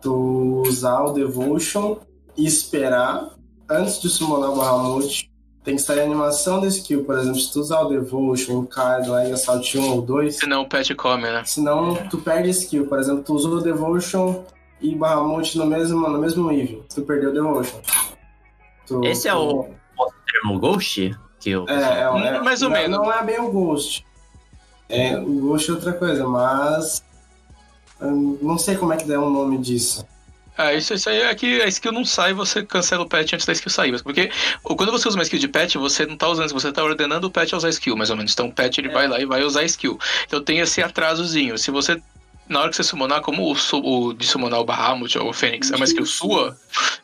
tu 0.04 0.62
usar 0.66 1.02
o 1.02 1.12
Devotion 1.12 1.96
e 2.36 2.46
esperar 2.46 3.30
antes 3.68 4.00
de 4.00 4.08
summonar 4.08 4.50
o 4.50 4.56
Bahamut. 4.56 5.28
Tem 5.64 5.74
que 5.76 5.80
estar 5.80 5.96
em 5.96 6.00
animação 6.02 6.60
da 6.60 6.66
skill, 6.68 7.04
por 7.04 7.18
exemplo, 7.18 7.40
se 7.40 7.50
tu 7.50 7.58
usar 7.60 7.80
o 7.80 7.88
Devotion, 7.88 8.58
o 8.58 8.66
Kaido, 8.66 9.14
aí 9.14 9.32
Assault 9.32 9.78
1 9.78 9.92
ou 9.94 10.02
2, 10.02 10.36
Senão 10.36 10.60
o 10.62 10.68
pet 10.68 10.94
come, 10.94 11.22
né? 11.22 11.42
senão 11.46 11.94
tu 12.10 12.18
perde 12.18 12.48
a 12.48 12.50
skill. 12.50 12.86
Por 12.86 12.98
exemplo, 12.98 13.22
tu 13.24 13.34
usou 13.34 13.54
o 13.54 13.60
Devotion 13.62 14.44
e 14.80 14.94
Bahamut 14.94 15.56
no 15.56 15.64
mesmo, 15.64 16.06
no 16.08 16.18
mesmo 16.18 16.50
nível. 16.50 16.84
Tu 16.94 17.00
perdeu 17.02 17.30
o 17.30 17.32
Devotion. 17.32 17.80
Tu- 18.86 19.04
Esse 19.06 19.26
é 19.28 19.32
tu- 19.32 19.38
o 19.60 19.66
Termo 20.30 20.58
Ghost? 20.60 21.16
Que 21.40 21.50
eu... 21.50 21.64
É, 21.66 21.72
é, 21.72 22.00
é, 22.36 22.40
mais 22.42 22.62
ou 22.62 22.68
não, 22.68 22.76
menos. 22.76 22.98
Não 22.98 23.10
é 23.12 23.22
bem 23.24 23.40
o 23.40 23.50
Ghost. 23.50 24.04
É, 24.88 25.16
o 25.18 25.40
Ghost 25.40 25.70
é 25.70 25.74
outra 25.74 25.92
coisa, 25.94 26.26
mas. 26.28 27.02
Hum, 28.00 28.38
Não 28.42 28.58
sei 28.58 28.76
como 28.76 28.92
é 28.92 28.96
que 28.96 29.04
dá 29.04 29.20
o 29.20 29.30
nome 29.30 29.58
disso. 29.58 30.06
Ah, 30.56 30.72
isso, 30.72 30.94
isso 30.94 31.10
aí 31.10 31.20
é 31.22 31.34
que 31.34 31.60
a 31.62 31.66
skill 31.66 31.90
não 31.90 32.04
sai, 32.04 32.32
você 32.32 32.64
cancela 32.64 33.02
o 33.02 33.08
patch 33.08 33.32
antes 33.32 33.44
da 33.44 33.52
skill 33.52 33.72
sair. 33.72 34.02
Porque 34.02 34.30
quando 34.62 34.92
você 34.92 35.08
usa 35.08 35.16
uma 35.18 35.24
skill 35.24 35.40
de 35.40 35.48
patch, 35.48 35.74
você 35.74 36.06
não 36.06 36.16
tá 36.16 36.28
usando, 36.28 36.52
você 36.52 36.70
tá 36.70 36.84
ordenando 36.84 37.26
o 37.26 37.30
patch 37.30 37.54
a 37.54 37.56
usar 37.56 37.66
a 37.66 37.70
skill, 37.70 37.96
mais 37.96 38.08
ou 38.08 38.16
menos. 38.16 38.32
Então 38.32 38.46
o 38.46 38.52
patch 38.52 38.78
ele 38.78 38.88
vai 38.88 39.08
lá 39.08 39.18
e 39.20 39.24
vai 39.26 39.42
usar 39.42 39.60
a 39.60 39.64
skill. 39.64 39.98
Então 40.26 40.40
tem 40.40 40.60
esse 40.60 40.80
atrasozinho. 40.80 41.58
Se 41.58 41.70
você. 41.72 42.00
Na 42.46 42.60
hora 42.60 42.68
que 42.70 42.76
você 42.76 42.84
summonar, 42.84 43.22
como 43.22 43.50
o, 43.50 43.56
su- 43.56 43.80
o 43.82 44.12
de 44.12 44.26
summonar 44.26 44.60
o 44.60 44.64
Bahamut 44.64 45.18
ou 45.18 45.30
o 45.30 45.32
Fênix 45.32 45.72
é 45.72 45.76
uma 45.76 45.86
skill 45.86 46.04
sua 46.04 46.54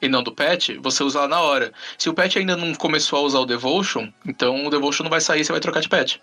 e 0.01 0.07
não 0.07 0.23
do 0.23 0.31
patch, 0.31 0.77
você 0.83 1.03
usa 1.03 1.21
ela 1.21 1.29
na 1.29 1.41
hora. 1.41 1.73
Se 1.97 2.11
o 2.11 2.15
patch 2.15 2.37
ainda 2.37 2.57
não 2.59 2.75
começou 2.75 3.19
a 3.19 3.23
usar 3.23 3.39
o 3.41 3.47
Devotion, 3.47 4.09
então 4.29 4.67
o 4.67 4.71
Devotion 4.71 5.03
não 5.03 5.11
vai 5.11 5.21
sair, 5.21 5.43
você 5.43 5.51
vai 5.51 5.61
trocar 5.61 5.81
de 5.81 5.89
patch. 5.89 6.19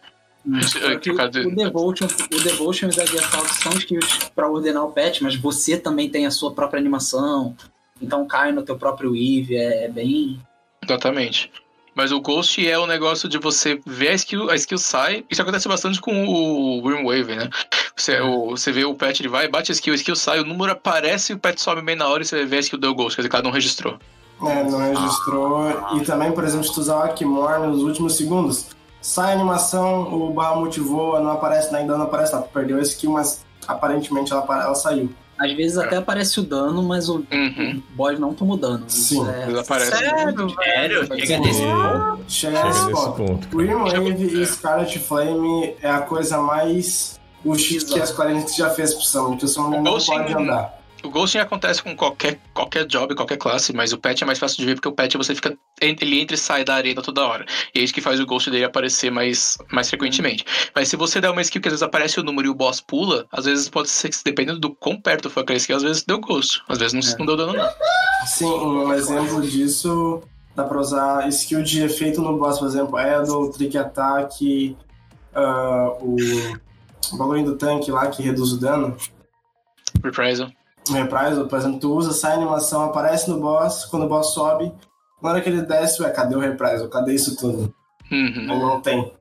É, 0.84 0.96
que 0.96 1.12
por 1.12 1.22
o, 1.22 1.48
o 1.48 1.56
Devotion, 1.56 2.08
o 2.34 2.40
Devotion 2.40 2.88
e 2.88 2.90
o 2.90 3.02
Egg 3.02 3.20
Assault 3.20 3.54
são 3.56 3.72
skills 3.74 4.32
pra 4.34 4.50
ordenar 4.50 4.86
o 4.86 4.92
pet, 4.92 5.22
mas 5.22 5.36
você 5.36 5.78
também 5.78 6.10
tem 6.10 6.26
a 6.26 6.32
sua 6.32 6.54
própria 6.54 6.80
animação. 6.80 7.56
Então 8.02 8.26
cai 8.26 8.52
no 8.52 8.64
teu 8.64 8.78
próprio 8.78 9.16
Eve, 9.16 9.56
é, 9.56 9.86
é 9.86 9.88
bem. 9.90 10.40
Exatamente. 10.84 11.52
Mas 11.94 12.12
o 12.12 12.22
Ghost 12.22 12.66
é 12.66 12.78
o 12.78 12.86
negócio 12.86 13.28
de 13.28 13.40
você 13.40 13.82
ver 13.84 14.10
a 14.10 14.14
skill, 14.14 14.52
a 14.52 14.56
skill 14.56 14.78
sai. 14.78 15.26
Isso 15.30 15.42
acontece 15.42 15.68
bastante 15.68 16.00
com 16.00 16.28
o 16.28 16.82
Wave, 16.82 17.36
né? 17.36 17.50
Você, 17.96 18.22
o, 18.22 18.52
você 18.52 18.72
vê 18.72 18.86
o 18.86 18.94
pet, 18.94 19.20
ele 19.20 19.28
vai, 19.28 19.48
bate 19.48 19.72
a 19.72 19.74
skill, 19.74 19.94
a 19.94 19.96
skill 19.96 20.16
sai, 20.16 20.40
o 20.40 20.46
número 20.46 20.72
aparece, 20.72 21.34
o 21.34 21.40
pet 21.40 21.60
sobe 21.60 21.82
bem 21.82 21.96
na 21.96 22.08
hora 22.08 22.22
e 22.22 22.26
você 22.28 22.46
vê 22.46 22.58
a 22.58 22.60
skill 22.60 22.78
deu 22.78 22.94
Ghost, 22.94 23.16
quer 23.16 23.24
dizer, 23.24 23.30
cada 23.30 23.50
um 23.50 23.52
registrou. 23.52 23.98
É, 24.46 24.64
não 24.64 24.78
registrou. 24.78 25.98
E 25.98 26.06
também, 26.06 26.32
por 26.32 26.44
exemplo, 26.44 26.68
se 26.68 26.74
tu 26.76 26.82
usar 26.82 26.98
o 26.98 27.02
Akimor 27.02 27.60
nos 27.62 27.82
últimos 27.82 28.16
segundos, 28.16 28.68
sai 29.08 29.32
a 29.32 29.36
animação, 29.36 30.14
o 30.14 30.34
Bahamut 30.34 30.78
voa, 30.82 31.22
não 31.22 31.32
aparece, 31.32 31.74
ainda 31.74 31.96
não 31.98 32.04
aparece, 32.04 32.32
tá? 32.34 32.42
Tu 32.42 32.50
perdeu 32.50 32.78
a 32.78 32.82
skill, 32.82 33.12
mas 33.12 33.46
aparentemente 33.66 34.34
ela, 34.34 34.46
ela 34.64 34.76
saiu. 34.76 35.10
Às 35.40 35.54
vezes 35.54 35.78
até 35.78 35.98
aparece 35.98 36.40
o 36.40 36.44
dano, 36.44 36.82
mas 36.84 37.08
o 37.10 37.24
Uhum. 37.32 37.82
boss 37.96 38.20
não 38.20 38.34
toma 38.34 38.56
o 38.56 38.58
dano. 38.58 38.86
Isso 38.88 39.24
Sim. 39.24 39.30
é- 39.30 39.46
Desaparece. 39.46 39.92
Sério? 39.96 40.50
Sério? 40.50 41.08
Chega 41.20 41.38
nesse 41.40 41.62
Chega 41.62 42.18
Chega 42.28 42.64
nesse 42.66 42.92
ponto. 42.92 43.12
ponto. 43.14 43.48
Wave 43.58 44.42
e 44.42 44.46
Scarlet 44.46 45.00
Flame 45.00 45.76
é 45.82 45.90
a 45.90 46.00
coisa 46.02 46.40
mais. 46.40 47.18
O 47.46 47.56
X 47.56 47.84
que 47.84 48.00
a 48.02 48.06
Square 48.06 48.46
já 48.58 48.72
fez 48.72 48.94
pro 48.96 49.04
que 49.38 49.46
o 49.46 49.48
O 49.48 49.82
não 49.84 49.98
pode 50.00 50.34
andar. 50.34 50.77
O 51.04 51.10
ghosting 51.10 51.38
acontece 51.38 51.82
com 51.82 51.96
qualquer, 51.96 52.40
qualquer 52.54 52.86
job, 52.86 53.16
qualquer 53.16 53.38
classe, 53.38 53.72
mas 53.72 53.94
o 53.94 53.98
pet 53.98 54.24
é 54.24 54.26
mais 54.26 54.40
fácil 54.40 54.58
de 54.58 54.66
ver 54.66 54.76
porque 54.76 54.88
o 54.88 54.92
pet 54.92 55.16
você 55.16 55.34
fica. 55.36 55.56
Ele 55.80 56.20
entra 56.20 56.36
e 56.36 56.38
sai 56.38 56.66
da 56.66 56.76
arena 56.76 57.02
toda 57.02 57.26
hora. 57.26 57.46
E 57.74 57.80
é 57.80 57.84
isso 57.84 57.94
que 57.94 58.02
faz 58.02 58.20
o 58.20 58.26
ghost 58.26 58.50
dele 58.50 58.64
aparecer 58.66 59.12
mais, 59.12 59.58
mais 59.72 59.90
frequentemente. 59.90 60.44
Mas 60.76 60.90
se 60.90 60.96
você 60.96 61.22
der 61.22 61.30
uma 61.30 61.42
skill 61.42 61.62
que 61.62 61.68
às 61.68 61.74
vezes 61.74 61.84
aparece 61.84 62.20
o 62.20 62.24
número 62.24 62.48
e 62.48 62.52
o 62.52 62.56
boss 62.56 62.82
pula, 62.82 63.26
às 63.32 63.46
vezes 63.46 63.70
pode 63.70 63.90
ser 63.90 64.10
que, 64.10 64.18
dependendo 64.26 64.60
do 64.60 64.76
quão 64.76 65.00
perto 65.00 65.30
for 65.30 65.42
aquela 65.42 65.58
skill, 65.58 65.78
às 65.78 65.84
vezes 65.84 66.04
deu 66.04 66.20
ghost. 66.20 66.62
Às 66.68 66.80
vezes 66.80 66.94
não, 66.94 67.14
É. 67.14 67.18
não 67.20 67.26
deu 67.26 67.38
dano, 67.38 67.54
não. 67.54 67.70
Sim, 68.26 68.46
um 68.46 68.92
exemplo 68.94 69.42
disso 69.42 70.22
dá 70.56 70.64
pra 70.64 70.80
usar 70.80 71.28
skill 71.30 71.62
de 71.62 71.84
efeito 71.84 72.22
no 72.22 72.38
boss, 72.38 72.58
por 72.58 72.68
exemplo, 72.68 72.98
é 72.98 73.22
do 73.22 73.52
Trick 73.52 73.78
Attack, 73.78 74.76
ah, 75.36 75.90
o, 76.02 76.16
o 77.14 77.18
bagulho 77.18 77.46
do 77.46 77.56
tanque 77.56 77.92
lá 77.92 78.08
que 78.08 78.24
reduz 78.24 78.52
o 78.52 78.58
dano. 78.60 78.98
Reprisal. 80.04 80.50
O 80.90 80.94
Reprisal, 80.94 81.48
por 81.48 81.58
exemplo, 81.58 81.80
tu 81.80 81.94
usa, 81.94 82.12
sai 82.14 82.34
a 82.34 82.36
animação, 82.36 82.84
aparece 82.84 83.30
no 83.30 83.40
boss, 83.40 83.86
quando 83.86 84.06
o 84.06 84.10
boss 84.10 84.34
sobe, 84.34 84.72
na 85.22 85.30
hora 85.30 85.42
que 85.42 85.50
ele 85.50 85.62
desce, 85.62 86.02
ué, 86.02 86.10
cadê 86.10 86.36
o 86.36 86.40
Reprisal? 86.40 86.88
Cadê 86.90 87.14
isso 87.14 87.36
tudo? 87.38 87.74
Uhum. 88.12 88.46
Não, 88.46 88.60
não 88.60 88.82
tem. 88.82 89.12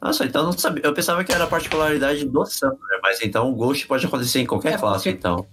Nossa, 0.00 0.26
então 0.26 0.42
eu 0.42 0.46
não 0.48 0.52
sabia. 0.52 0.84
Eu 0.84 0.92
pensava 0.92 1.24
que 1.24 1.32
era 1.32 1.44
a 1.44 1.46
particularidade 1.46 2.26
do 2.26 2.44
Summoner, 2.44 3.00
mas 3.02 3.22
então 3.22 3.50
o 3.50 3.54
Ghost 3.54 3.86
pode 3.86 4.04
acontecer 4.04 4.40
em 4.40 4.46
qualquer 4.46 4.74
É, 4.74 4.78
classe, 4.78 5.08
então. 5.08 5.46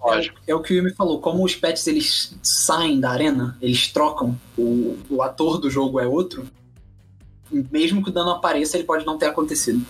É 0.46 0.54
o 0.54 0.62
que 0.62 0.74
o 0.74 0.78
Yumi 0.78 0.94
falou, 0.94 1.22
como 1.22 1.46
os 1.46 1.56
pets 1.56 1.88
eles 1.88 2.38
saem 2.44 3.00
da 3.00 3.12
arena, 3.12 3.58
eles 3.62 3.88
trocam, 3.88 4.38
o, 4.58 4.98
o 5.10 5.22
ator 5.24 5.58
do 5.58 5.70
jogo 5.70 6.02
é 6.02 6.06
outro, 6.06 6.46
mesmo 7.50 8.04
que 8.04 8.10
o 8.10 8.14
dano 8.14 8.32
apareça, 8.32 8.76
ele 8.76 8.84
pode 8.84 9.06
não 9.06 9.18
ter 9.18 9.28
acontecido. 9.28 9.86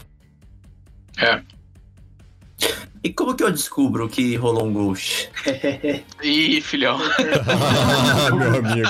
E 3.03 3.11
como 3.11 3.33
que 3.35 3.43
eu 3.43 3.51
descubro 3.51 4.07
que 4.07 4.35
rolou 4.35 4.65
um 4.65 4.73
Ghost? 4.73 5.31
Ih, 6.21 6.61
filhão. 6.61 6.99
Meu 8.37 8.59
amigo. 8.59 8.87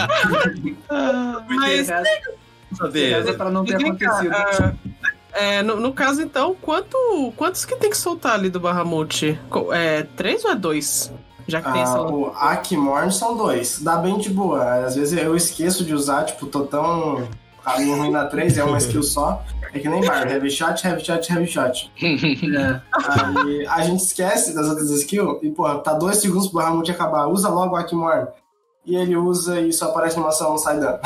Mas, 1.47 1.87
Saber. 2.77 3.13
reza 3.15 3.33
pra 3.33 3.49
não 3.49 3.63
ter 3.63 3.77
cá, 3.79 3.87
acontecido. 3.87 4.33
ah, 4.35 4.73
é, 5.33 5.63
no, 5.63 5.77
no 5.79 5.93
caso, 5.93 6.21
então, 6.21 6.55
quanto, 6.61 6.97
quantos 7.37 7.63
que 7.63 7.75
tem 7.77 7.89
que 7.89 7.97
soltar 7.97 8.33
ali 8.33 8.49
do 8.49 8.59
Bahamut? 8.59 9.39
É 9.71 10.03
três 10.15 10.43
ou 10.43 10.51
é 10.51 10.55
dois? 10.55 11.11
Já 11.47 11.61
que 11.61 11.71
tem 11.71 11.81
Ah, 11.81 11.83
essa... 11.83 12.01
o 12.01 12.27
Akimorn 12.35 13.11
são 13.11 13.35
dois. 13.37 13.79
Dá 13.81 13.97
bem 13.97 14.17
de 14.17 14.29
boa. 14.29 14.85
Às 14.85 14.95
vezes 14.95 15.17
eu 15.17 15.35
esqueço 15.35 15.83
de 15.85 15.93
usar, 15.93 16.23
tipo, 16.25 16.45
tô 16.47 16.61
tão 16.65 17.27
caminho 17.63 17.97
ruim 17.97 18.11
na 18.11 18.25
3, 18.25 18.57
é 18.57 18.63
uma 18.63 18.77
skill 18.77 19.03
só. 19.03 19.43
É 19.73 19.79
que 19.79 19.87
nem 19.87 20.03
bar, 20.05 20.27
heavy 20.29 20.51
shot, 20.51 20.85
heavy 20.85 21.03
shot, 21.03 21.31
heavy 21.31 21.47
shot. 21.47 21.91
É. 22.01 22.81
Aí 23.07 23.67
a 23.67 23.81
gente 23.81 24.03
esquece 24.03 24.53
das 24.53 24.67
outras 24.67 24.89
skills 24.91 25.39
e, 25.41 25.49
pô, 25.49 25.73
tá 25.79 25.93
dois 25.93 26.17
segundos 26.17 26.47
pro 26.47 26.59
Bahamut 26.59 26.89
acabar. 26.91 27.27
Usa 27.27 27.49
logo 27.49 27.73
o 27.73 27.77
Akimorn. 27.77 28.27
E 28.85 28.95
ele 28.95 29.15
usa 29.15 29.61
e 29.61 29.71
só 29.71 29.89
aparece 29.89 30.15
animação, 30.15 30.49
não 30.49 30.57
sai 30.57 30.79
dano. 30.79 30.99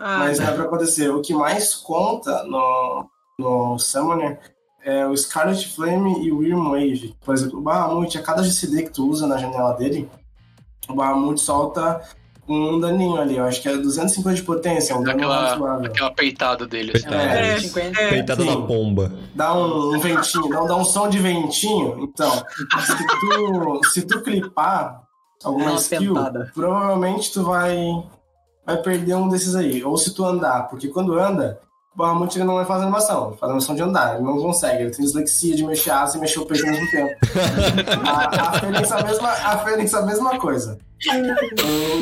Ah, 0.00 0.18
Mas 0.18 0.38
dá 0.38 0.52
pra 0.52 0.64
acontecer. 0.64 1.10
O 1.10 1.20
que 1.20 1.34
mais 1.34 1.74
conta 1.74 2.42
no, 2.44 3.06
no 3.38 3.78
Summoner 3.78 4.40
é 4.82 5.06
o 5.06 5.16
Scarlet 5.16 5.68
Flame 5.68 6.24
e 6.24 6.32
o 6.32 6.38
Wyrmwave. 6.38 7.14
Por 7.24 7.34
exemplo, 7.34 7.58
o 7.58 7.62
Bahamut, 7.62 8.16
a 8.16 8.22
cada 8.22 8.42
GCD 8.42 8.84
que 8.84 8.90
tu 8.90 9.08
usa 9.08 9.26
na 9.26 9.36
janela 9.36 9.74
dele, 9.74 10.08
o 10.88 10.94
Bahamut 10.94 11.40
solta 11.40 12.00
um 12.52 12.80
daninho 12.80 13.16
ali. 13.20 13.36
Eu 13.36 13.44
acho 13.44 13.60
que 13.62 13.68
é 13.68 13.76
250 13.76 14.36
de 14.36 14.42
potência, 14.42 14.96
um 14.96 15.02
dano 15.02 15.16
Aquela-. 15.16 15.86
Aquela 15.86 16.10
peitada 16.10 16.66
dele. 16.66 16.92
assim. 16.94 17.08
Peitada. 17.08 17.38
É, 17.38 17.52
é, 17.54 17.60
50. 17.60 18.00
é, 18.00 18.08
Peitada 18.10 18.44
na 18.44 18.56
pomba. 18.62 19.12
Dá 19.34 19.54
um, 19.54 19.94
um 19.94 20.00
ventinho, 20.00 20.48
dá, 20.48 20.60
dá 20.64 20.76
um 20.76 20.84
som 20.84 21.08
de 21.08 21.18
ventinho. 21.18 21.96
Então, 22.02 22.30
se 22.84 22.96
tu, 23.06 23.80
se 23.90 24.02
tu 24.02 24.22
clipar 24.22 25.02
alguma 25.44 25.70
Uma 25.70 25.78
skill, 25.80 26.14
pentada. 26.14 26.50
provavelmente 26.54 27.32
tu 27.32 27.42
vai, 27.44 27.76
vai 28.66 28.76
perder 28.78 29.14
um 29.14 29.28
desses 29.28 29.54
aí. 29.54 29.82
Ou 29.84 29.96
se 29.96 30.12
tu 30.14 30.24
andar, 30.24 30.68
porque 30.68 30.88
quando 30.88 31.18
anda, 31.18 31.60
o 32.00 32.02
Bahamut 32.02 32.34
ele 32.34 32.44
não 32.44 32.54
vai 32.54 32.64
fazer 32.64 32.84
animação, 32.84 33.28
ele 33.28 33.36
faz 33.36 33.50
animação 33.50 33.74
de 33.74 33.82
andar, 33.82 34.14
ele 34.14 34.24
não 34.24 34.38
consegue, 34.38 34.84
ele 34.84 34.90
tem 34.90 35.04
dislexia 35.04 35.54
de 35.54 35.64
mexer 35.64 35.90
asa 35.90 36.16
e 36.16 36.20
mexer 36.20 36.40
o 36.40 36.46
peito 36.46 36.64
ao 36.64 36.72
mesmo 36.72 36.90
tempo. 36.90 37.10
a, 38.08 38.48
a 38.48 38.52
Fênix 38.60 38.90
a 38.90 39.02
mesma, 39.02 39.28
a 39.28 39.58
Fênix 39.58 39.94
a 39.94 40.02
mesma 40.06 40.38
coisa. 40.38 40.78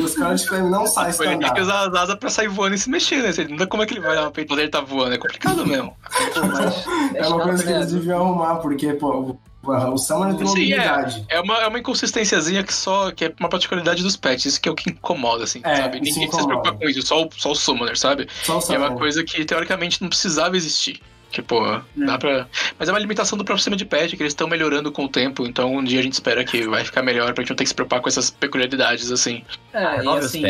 O 0.03 0.07
Scarlet 0.07 0.45
Flame 0.45 0.69
não 0.69 0.85
sai 0.85 1.11
se 1.13 1.23
Ele 1.23 1.37
tem 1.37 1.53
que 1.53 1.61
usar 1.61 1.87
as 1.87 1.93
asas 1.93 2.15
pra 2.15 2.29
sair 2.29 2.47
voando 2.49 2.75
e 2.75 2.77
se 2.77 2.89
mexer, 2.89 3.23
né? 3.23 3.47
Não 3.49 3.57
dá 3.57 3.67
como 3.67 3.83
é 3.83 3.85
que 3.85 3.93
ele 3.93 4.01
vai 4.01 4.13
dar 4.13 4.23
uma 4.23 4.31
peitada 4.31 4.55
quando 4.55 4.59
ele 4.59 4.69
tá 4.69 4.81
voando. 4.81 5.13
É 5.13 5.17
complicado 5.17 5.65
mesmo. 5.65 5.93
É 7.15 7.27
uma 7.27 7.41
coisa 7.41 7.63
que 7.63 7.69
eles 7.69 7.91
deviam 7.91 8.21
arrumar, 8.21 8.55
porque, 8.55 8.93
pô, 8.93 9.35
o, 9.63 9.71
o 9.71 9.97
Summoner 9.97 10.35
tem 10.35 10.47
Sim, 10.47 10.73
é. 10.73 10.77
mobilidade. 10.77 11.25
É 11.29 11.39
uma, 11.41 11.57
é 11.61 11.67
uma 11.67 11.79
inconsistênciazinha 11.79 12.63
que 12.63 12.73
só 12.73 13.11
que 13.11 13.25
é 13.25 13.33
uma 13.39 13.49
particularidade 13.49 14.01
dos 14.03 14.15
pets, 14.15 14.45
isso 14.45 14.61
que 14.61 14.69
é 14.69 14.71
o 14.71 14.75
que 14.75 14.89
incomoda, 14.89 15.43
assim, 15.43 15.61
É, 15.63 15.75
sabe? 15.75 15.99
Ninguém 15.99 16.13
precisa 16.13 16.19
se 16.19 16.25
incomoda. 16.25 16.47
preocupar 16.61 16.73
com 16.79 16.89
isso, 16.89 17.01
só 17.05 17.23
o, 17.23 17.29
só 17.35 17.51
o 17.51 17.55
Summoner, 17.55 17.97
sabe? 17.97 18.27
Só 18.43 18.53
o 18.53 18.55
E 18.55 18.57
é 18.59 18.61
Summoner. 18.61 18.89
uma 18.91 18.97
coisa 18.97 19.23
que 19.23 19.43
teoricamente 19.45 20.01
não 20.01 20.09
precisava 20.09 20.55
existir. 20.57 21.01
Tipo, 21.31 21.59
dá 21.95 22.17
pra. 22.17 22.47
Mas 22.79 22.89
é 22.89 22.91
uma 22.91 22.97
limitação 22.97 23.37
do 23.37 23.43
próprio 23.45 23.59
sistema 23.59 23.75
de 23.77 23.85
patch, 23.85 24.15
que 24.15 24.23
eles 24.23 24.31
estão 24.31 24.47
melhorando 24.47 24.91
com 24.91 25.05
o 25.05 25.07
tempo, 25.09 25.45
então 25.45 25.75
um 25.75 25.83
dia 25.83 25.99
a 25.99 26.03
gente 26.03 26.13
espera 26.13 26.43
que 26.43 26.67
vai 26.67 26.83
ficar 26.83 27.03
melhor 27.03 27.33
pra 27.35 27.43
gente 27.43 27.51
não 27.51 27.55
ter 27.55 27.65
que 27.65 27.69
se 27.69 27.75
preocupar 27.75 28.01
com 28.01 28.09
essas 28.09 28.31
peculiaridades, 28.31 29.11
assim. 29.11 29.43
É, 29.71 29.99
e 29.99 30.03
Nove 30.03 30.25
assim, 30.25 30.41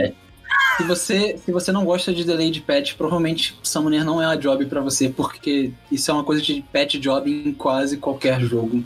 se 0.78 0.84
você, 0.84 1.38
se 1.44 1.52
você 1.52 1.74
não 1.74 1.84
gosta 1.84 2.14
de 2.14 2.24
delay 2.24 2.50
de 2.50 2.62
patch, 2.62 2.94
provavelmente 2.96 3.58
Summoner 3.62 4.06
não 4.06 4.22
é 4.22 4.26
a 4.28 4.36
job 4.36 4.66
pra 4.68 4.80
você, 4.80 5.10
porque 5.10 5.74
isso 5.92 6.10
é 6.10 6.14
uma 6.14 6.24
coisa 6.24 6.42
de 6.42 6.64
patch 6.72 6.96
job 6.96 7.30
em 7.30 7.52
quase 7.52 7.98
qualquer 7.98 8.40
jogo. 8.40 8.82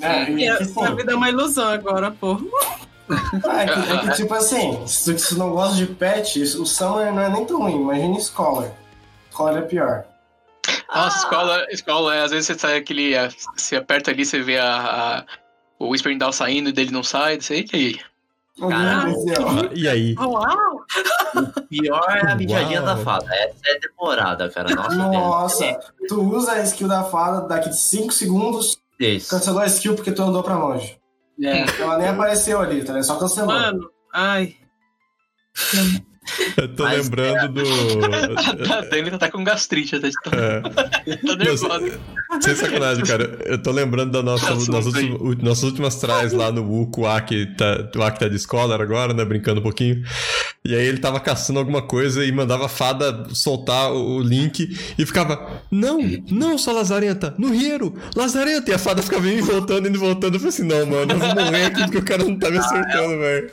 É, 0.00 0.30
E 0.30 0.44
e 0.44 0.48
a, 0.48 0.58
vida 0.94 1.12
é 1.12 1.14
uma 1.14 1.28
ilusão 1.28 1.68
agora, 1.68 2.10
pô. 2.10 2.38
é 3.10 3.66
que, 3.66 3.92
é 3.92 3.98
que, 3.98 4.10
tipo 4.16 4.32
assim, 4.34 4.86
se 4.86 5.14
tu, 5.14 5.28
tu 5.28 5.38
não 5.38 5.50
gosta 5.50 5.76
de 5.76 5.86
patch, 5.86 6.36
o 6.36 6.64
Summoner 6.66 7.12
não 7.12 7.22
é 7.22 7.28
nem 7.28 7.44
tão 7.44 7.58
ruim, 7.60 7.80
imagina 7.80 8.18
Scholar. 8.20 8.70
Scholar 9.30 9.58
é 9.58 9.62
pior. 9.62 10.04
Nossa, 10.94 11.18
escola, 11.18 11.66
escola, 11.70 12.14
é, 12.16 12.22
às 12.22 12.30
vezes 12.30 12.46
você 12.46 12.58
sai 12.58 12.76
aquele. 12.76 13.14
é, 13.14 13.28
Você 13.56 13.76
aperta 13.76 14.10
ali, 14.10 14.24
você 14.24 14.40
vê 14.42 14.58
a, 14.58 14.74
a- 14.76 15.24
o 15.78 15.88
Whispering 15.90 16.18
Down 16.18 16.32
saindo 16.32 16.68
e 16.68 16.72
dele 16.72 16.90
não 16.90 17.02
sai, 17.02 17.40
sei 17.40 17.62
que 17.62 17.76
aí. 17.76 18.00
Caralho. 18.68 19.14
Ah, 19.38 19.70
e 19.72 19.88
aí? 19.88 20.14
Uau! 20.18 20.84
Pior 21.70 22.04
é 22.10 22.32
a 22.32 22.34
mijadinha 22.34 22.82
da 22.82 22.96
fada. 22.96 23.24
Essa 23.34 23.54
é 23.66 23.78
demorada, 23.78 24.50
cara. 24.50 24.74
Nossa, 24.74 24.94
Nossa, 24.96 25.80
tu 26.08 26.20
usa 26.22 26.52
a 26.52 26.62
skill 26.64 26.88
da 26.88 27.04
fada, 27.04 27.42
daqui 27.48 27.72
5 27.72 28.12
segundos, 28.12 28.76
Deus. 29.00 29.28
cancelou 29.28 29.60
a 29.62 29.66
skill 29.66 29.94
porque 29.96 30.12
tu 30.12 30.22
andou 30.22 30.42
pra 30.42 30.58
longe. 30.58 30.98
É, 31.42 31.64
Ela 31.80 31.96
nem 31.96 32.08
apareceu 32.08 32.60
ali, 32.60 32.80
tá 32.84 32.92
ligado? 32.92 33.04
Só 33.06 33.18
cancelou. 33.18 33.48
Mano, 33.54 33.90
ai. 34.12 34.56
Eu 36.56 36.68
tô 36.76 36.84
Mas- 36.84 37.04
lembrando 37.08 37.54
do. 37.54 37.62
A 38.72 38.80
Dani 38.82 39.10
tá 39.18 39.30
com 39.30 39.42
gastrite, 39.42 39.98
tá, 39.98 40.08
tá, 40.30 40.36
É, 40.36 41.16
tá 41.16 41.36
nervosa. 41.36 41.98
sem 42.42 42.54
sacanagem, 42.54 43.04
cara. 43.04 43.38
Eu 43.46 43.60
tô 43.62 43.70
lembrando 43.72 44.12
da 44.12 44.22
nossa, 44.22 44.52
u- 44.54 45.34
nossas 45.42 45.62
últimas 45.64 45.96
tries 45.96 46.32
lá 46.32 46.52
no 46.52 46.62
Wuku, 46.62 47.02
o 47.02 47.06
Aki 47.06 47.56
tá, 47.56 47.88
o 47.96 48.02
Aki 48.02 48.20
tá 48.20 48.28
de 48.28 48.38
Scholar 48.38 48.80
agora, 48.80 49.14
né? 49.14 49.24
Brincando 49.24 49.60
um 49.60 49.62
pouquinho. 49.62 50.02
E 50.62 50.74
aí 50.74 50.86
ele 50.86 50.98
tava 50.98 51.18
caçando 51.18 51.58
alguma 51.58 51.80
coisa 51.80 52.22
e 52.24 52.30
mandava 52.30 52.66
a 52.66 52.68
fada 52.68 53.24
soltar 53.32 53.90
o, 53.90 54.20
link 54.20 54.68
e 54.98 55.06
ficava: 55.06 55.62
Não, 55.70 55.98
não, 56.30 56.58
só 56.58 56.70
Lazarenta, 56.72 57.34
no 57.38 57.50
Riero, 57.50 57.94
Lazarenta. 58.14 58.70
E 58.70 58.74
a 58.74 58.78
fada 58.78 59.02
ficava 59.02 59.26
indo 59.26 59.38
e 59.38 59.42
voltando, 59.42 59.88
indo 59.88 59.96
e 59.96 59.98
voltando. 59.98 60.34
Eu 60.34 60.40
falei 60.40 60.50
assim: 60.54 60.64
Não, 60.64 60.84
mano, 60.86 61.12
eu 61.14 61.18
vou 61.18 61.34
morrer 61.34 61.64
aqui 61.64 61.80
porque 61.84 61.98
o 61.98 62.04
cara 62.04 62.22
não 62.22 62.38
tá 62.38 62.50
me 62.50 62.58
acertando, 62.58 63.18
velho. 63.18 63.50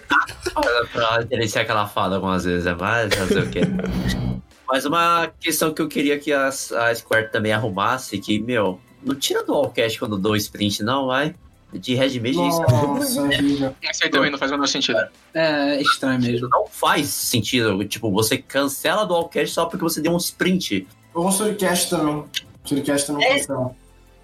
pra 0.92 1.22
gerenciar 1.32 1.64
aquela 1.64 1.88
fada 1.88 2.16
algumas 2.16 2.44
vezes, 2.44 2.67
é 2.68 2.76
mais 2.76 3.14
fazer 3.14 3.40
o 3.40 3.50
quê? 3.50 3.62
Mas 4.70 4.86
uma 4.86 5.32
questão 5.40 5.74
que 5.74 5.82
eu 5.82 5.88
queria 5.88 6.20
que 6.20 6.32
a, 6.34 6.48
a 6.48 6.94
Square 6.96 7.32
também 7.32 7.54
arrumasse, 7.54 8.18
que, 8.20 8.38
meu, 8.40 8.80
não 9.02 9.16
tira 9.16 9.44
do 9.44 9.54
Allcast 9.54 9.98
quando 9.98 10.18
dou 10.18 10.36
sprint, 10.36 10.84
não, 10.84 11.08
vai. 11.08 11.34
De 11.74 11.96
Red 11.96 12.20
Mage, 12.20 12.48
isso 12.48 12.62
Nossa, 12.62 13.22
horrível. 13.22 13.76
Isso 13.82 14.04
aí 14.04 14.10
também 14.10 14.32
não 14.32 14.38
faz 14.38 14.52
o 14.52 14.54
menor 14.56 14.68
sentido. 14.68 15.00
é 15.34 15.82
estranho 15.82 16.22
mesmo. 16.22 16.48
não 16.50 16.66
faz 16.66 17.08
sentido. 17.08 17.84
Tipo, 17.86 18.10
você 18.10 18.38
cancela 18.38 19.06
do 19.06 19.14
Allcast 19.14 19.54
só 19.54 19.66
porque 19.66 19.84
você 19.84 20.00
deu 20.02 20.14
um 20.14 20.18
sprint. 20.18 20.88
Ou 21.14 21.28
um 21.28 21.32
Suricast 21.32 21.90
também. 21.90 22.24
Suricast 22.64 23.08
também 23.08 23.28
cancela. 23.38 23.76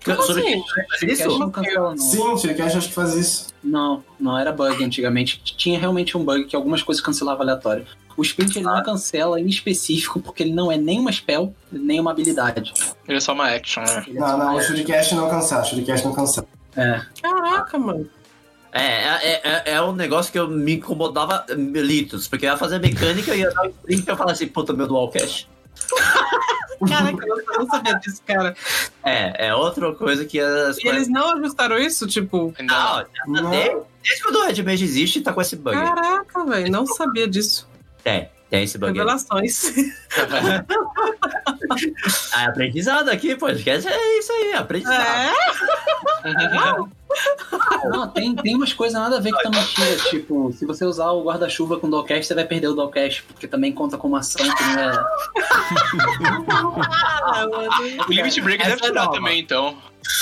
Como 0.06 0.22
Sobre- 0.24 0.42
assim? 0.42 1.08
isso? 1.08 1.40
não 1.40 1.50
cancela, 1.50 1.90
não. 1.92 1.98
Sim, 1.98 2.38
Suricast 2.38 2.78
acho 2.78 2.88
que 2.90 2.94
faz 2.94 3.14
isso. 3.16 3.48
Não, 3.64 4.04
não 4.20 4.38
era 4.38 4.52
bug 4.52 4.84
antigamente. 4.84 5.42
Tinha 5.44 5.80
realmente 5.80 6.18
um 6.18 6.24
bug 6.24 6.46
que 6.46 6.56
algumas 6.56 6.82
coisas 6.84 7.04
cancelavam 7.04 7.42
aleatório. 7.44 7.86
O 8.16 8.22
sprint 8.22 8.58
ele 8.58 8.66
não 8.66 8.84
cancela 8.84 9.40
em 9.40 9.48
específico 9.48 10.20
porque 10.20 10.44
ele 10.44 10.54
não 10.54 10.72
é 10.72 10.78
nem 10.78 11.00
uma 11.00 11.12
spell, 11.12 11.54
nem 11.72 12.00
uma 12.00 12.12
habilidade. 12.12 12.74
Ele 13.08 13.18
é 13.18 13.22
só 13.22 13.34
uma 13.34 13.48
action, 13.50 13.84
né? 13.84 14.04
Ele 14.08 14.18
é 14.18 14.22
Não, 14.22 14.38
não, 14.38 14.54
o 14.54 14.58
action. 14.58 14.68
Suricast 14.76 15.16
não 15.16 15.30
cancela. 15.30 15.62
O 15.62 15.66
Suricast 15.66 16.06
não 16.06 16.14
cancela. 16.14 16.48
É. 16.76 17.02
Caraca, 17.22 17.78
mano. 17.78 18.10
É, 18.72 18.82
é, 18.82 19.42
é, 19.44 19.64
é 19.74 19.82
um 19.84 19.94
negócio 19.94 20.32
que 20.32 20.40
eu 20.40 20.48
me 20.48 20.74
incomodava 20.76 21.46
litos, 21.50 22.28
porque 22.28 22.46
eu 22.48 22.52
ia 22.52 22.58
fazer 22.58 22.80
mecânica 22.80 23.36
e 23.36 23.42
ia 23.42 23.52
dar 23.52 23.64
um 23.64 23.70
sprint 23.70 24.04
e 24.08 24.10
eu 24.10 24.18
falava 24.18 24.32
assim, 24.32 24.48
puta, 24.48 24.74
meu 24.74 24.88
do 24.88 24.96
Allcast. 24.98 25.48
Caraca, 26.88 27.26
eu 27.26 27.60
não 27.60 27.68
sabia 27.68 27.94
disso, 27.96 28.22
cara. 28.26 28.56
É, 29.04 29.48
é 29.48 29.56
outra 29.56 29.94
coisa 29.94 30.26
que 30.26 30.40
as 30.40 30.78
E 30.80 30.88
eles 30.88 31.08
não 31.08 31.38
ajustaram 31.38 31.78
isso? 31.78 32.08
Tipo, 32.08 32.54
Ah, 32.70 33.06
Não. 33.28 33.50
desde, 33.52 33.78
desde 34.04 34.24
quando 34.24 34.36
o 34.38 34.44
Red 34.46 34.64
Mage 34.64 34.84
existe, 34.84 35.22
tá 35.22 35.32
com 35.32 35.42
esse 35.42 35.56
bug. 35.56 35.76
caraca, 35.78 36.44
velho, 36.46 36.72
não 36.72 36.86
sabia 36.86 37.28
disso. 37.28 37.68
Tem, 38.04 38.30
tem 38.50 38.64
esse 38.64 38.78
bug. 38.78 38.92
aí. 38.92 38.98
Revelações. 38.98 39.74
Ah, 42.34 42.46
aprendizado 42.46 43.10
aqui, 43.10 43.36
podcast 43.36 43.88
é 43.88 44.20
isso 44.20 44.32
aí, 44.32 44.54
aprendizado. 44.54 45.02
É? 45.02 45.34
Não, 47.90 48.08
tem, 48.10 48.36
tem 48.36 48.56
umas 48.56 48.74
coisas 48.74 49.00
nada 49.00 49.18
a 49.18 49.20
ver 49.20 49.32
que 49.34 49.42
tá 49.44 49.50
mentira. 49.50 49.96
Tipo, 50.10 50.52
se 50.54 50.66
você 50.66 50.86
usar 50.86 51.12
o 51.12 51.24
guarda-chuva 51.24 51.80
com 51.80 51.90
Dollcast, 51.90 52.26
você 52.28 52.36
vai 52.36 52.46
perder 52.46 52.68
o 52.68 52.74
Dollcast, 52.76 53.24
porque 53.24 53.48
também 53.48 53.72
conta 53.72 53.98
como 53.98 54.16
ação 54.16 54.46
que 54.46 54.64
não 54.64 54.80
é. 54.80 55.04
Ah, 56.50 57.48
mano. 57.50 57.70
O 58.08 58.12
Limit 58.12 58.42
Break 58.42 58.62
Essa 58.62 58.72
deve 58.76 58.86
é 58.86 58.90
tirar 58.90 59.06
nova. 59.06 59.16
também, 59.18 59.40
então. 59.40 59.78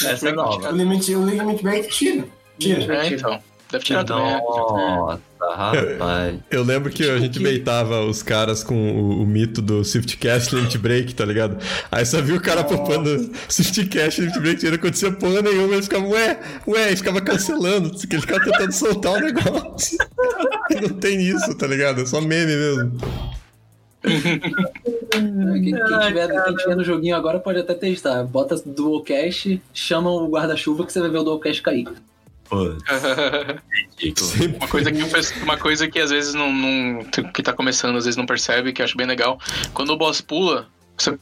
Essa 0.06 0.30
é 0.30 0.32
nova. 0.32 0.70
O 0.72 0.76
limit, 0.76 1.16
o 1.16 1.26
limit 1.26 1.64
break 1.64 1.90
tira. 1.90 2.26
Tira. 2.60 2.96
É, 3.06 3.08
então. 3.08 3.42
Deve 3.72 3.84
tirar 3.84 4.04
também. 4.04 4.32
é. 4.34 4.40
Nossa, 4.42 5.22
rapaz. 5.50 6.36
Eu 6.50 6.64
lembro 6.64 6.92
que 6.92 7.10
a 7.10 7.18
gente 7.18 7.38
que- 7.40 7.44
beitava 7.44 8.02
os 8.06 8.22
caras 8.22 8.64
com 8.64 8.76
o, 8.76 9.22
o 9.24 9.26
mito 9.26 9.62
do 9.62 9.84
Swiftcast 9.84 10.56
Limit 10.56 10.78
Break, 10.78 11.16
tá 11.16 11.26
ligado? 11.26 11.58
Aí 11.92 12.06
só 12.06 12.22
viu 12.22 12.36
o 12.38 12.42
cara 12.42 12.64
popando 12.64 13.32
Swiftcast 13.50 14.22
Limit 14.22 14.40
Break 14.40 14.66
e 14.66 14.70
não 14.70 14.76
acontecia 14.76 15.12
porra 15.12 15.42
nenhuma, 15.42 15.74
ele 15.74 15.84
ficava, 15.84 16.06
ué, 16.08 16.40
ué, 16.68 16.88
ele 16.88 16.96
ficava 16.96 17.22
cancelando, 17.22 17.92
que 17.92 18.16
ele 18.16 18.22
ficava 18.22 18.44
tentando 18.44 18.72
soltar 18.72 19.14
o 19.14 19.20
negócio. 19.20 19.98
não 20.82 20.90
tem 21.00 21.22
isso, 21.22 21.54
tá 21.56 21.68
ligado? 21.68 22.02
É 22.02 22.06
só 22.06 22.22
meme 22.22 22.56
mesmo. 22.56 22.98
Quem, 24.04 24.22
quem 25.64 25.74
tiver, 26.08 26.44
quem 26.44 26.56
tiver 26.56 26.76
no 26.76 26.84
joguinho 26.84 27.16
agora 27.16 27.40
pode 27.40 27.60
até 27.60 27.74
testar. 27.74 28.24
Bota 28.24 28.56
Dualcast, 28.66 29.62
chama 29.74 30.10
o 30.10 30.28
guarda-chuva 30.30 30.86
que 30.86 30.92
você 30.94 31.00
vai 31.00 31.10
ver 31.10 31.20
o 31.20 31.24
Dualcast 31.24 31.62
cair. 31.62 31.88
Ridículo. 34.00 34.32
Uma 34.58 34.68
coisa 34.68 34.92
que, 34.92 35.04
uma 35.44 35.58
coisa 35.58 35.88
que 35.88 36.00
às 36.00 36.10
vezes 36.10 36.34
não, 36.34 36.52
não- 36.52 37.04
que 37.34 37.42
tá 37.44 37.54
começando, 37.54 37.98
às 37.98 38.06
vezes 38.06 38.18
não 38.18 38.26
percebe, 38.26 38.74
que 38.74 38.82
eu 38.82 38.86
acho 38.86 38.98
bem 38.98 39.08
legal. 39.08 39.40
Quando 39.74 39.92
o 39.92 39.98
boss 39.98 40.22
pula, 40.22 40.68
você, 40.98 41.18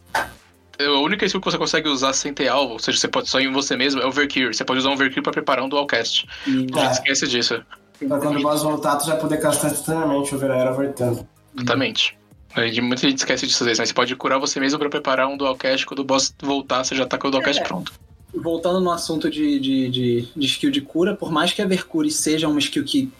a 0.80 0.92
única 1.00 1.26
skill 1.26 1.42
que 1.42 1.52
você 1.52 1.58
consegue 1.58 1.88
usar 1.90 2.14
sem 2.14 2.34
ter 2.34 2.48
alvo, 2.48 2.74
ou 2.74 2.80
seja, 2.80 2.98
você 2.98 3.08
pode 3.08 3.30
só 3.30 3.40
ir 3.40 3.46
em 3.46 3.52
você 3.52 3.76
mesmo, 3.76 4.02
é 4.02 4.06
o 4.06 4.10
Overkill. 4.10 4.54
Você 4.54 4.64
pode 4.64 4.80
usar 4.80 4.90
um 4.90 4.94
Overkill 4.94 5.22
pra 5.24 5.32
preparar 5.32 5.64
um 5.64 5.70
Dualcast. 5.70 6.26
E 6.48 6.52
Não 6.72 6.82
É. 6.82 6.92
esquece 6.92 7.28
disso. 7.28 7.62
Pra 8.08 8.18
quando 8.20 8.38
o 8.40 8.42
boss 8.42 8.64
voltar, 8.64 8.96
tu 8.96 9.06
já 9.06 9.16
poder 9.18 9.38
castar 9.38 9.72
instantaneamente 9.72 10.34
o 10.34 10.38
Vera 10.38 10.72
voltando. 10.72 11.28
Exatamente. 11.56 12.18
A 12.56 12.66
gente- 12.66 12.82
Muita 12.82 13.08
gente 13.08 13.18
esquece 13.20 13.46
disso 13.46 13.62
às 13.64 13.66
vezes, 13.68 13.80
mas 13.80 13.90
você 13.90 13.94
pode 13.94 14.16
curar 14.16 14.40
você 14.40 14.60
mesmo 14.60 14.80
pra 14.80 14.90
preparar 14.90 15.28
um 15.28 15.36
Dualcast. 15.38 15.86
Quando 15.86 16.00
o 16.00 16.04
boss 16.06 16.34
voltar, 16.42 16.84
você 16.84 16.96
já 16.96 17.06
tá 17.06 17.18
com 17.18 17.28
o 17.28 17.32
Dualcast 17.32 17.62
É. 17.62 17.66
pronto. 17.66 17.92
Voltando 18.34 18.80
no 18.80 18.92
assunto 18.92 19.30
de, 19.30 19.60
de, 19.60 19.90
de, 19.90 20.22
de 20.36 20.46
skill 20.46 20.72
de 20.72 20.82
cura, 20.82 21.16
por 21.16 21.32
mais 21.32 21.52
que 21.52 21.62
a 21.62 21.66
Vercure 21.68 22.12
seja 22.12 22.48
uma 22.48 22.60
skill 22.60 22.84
que 22.84 23.12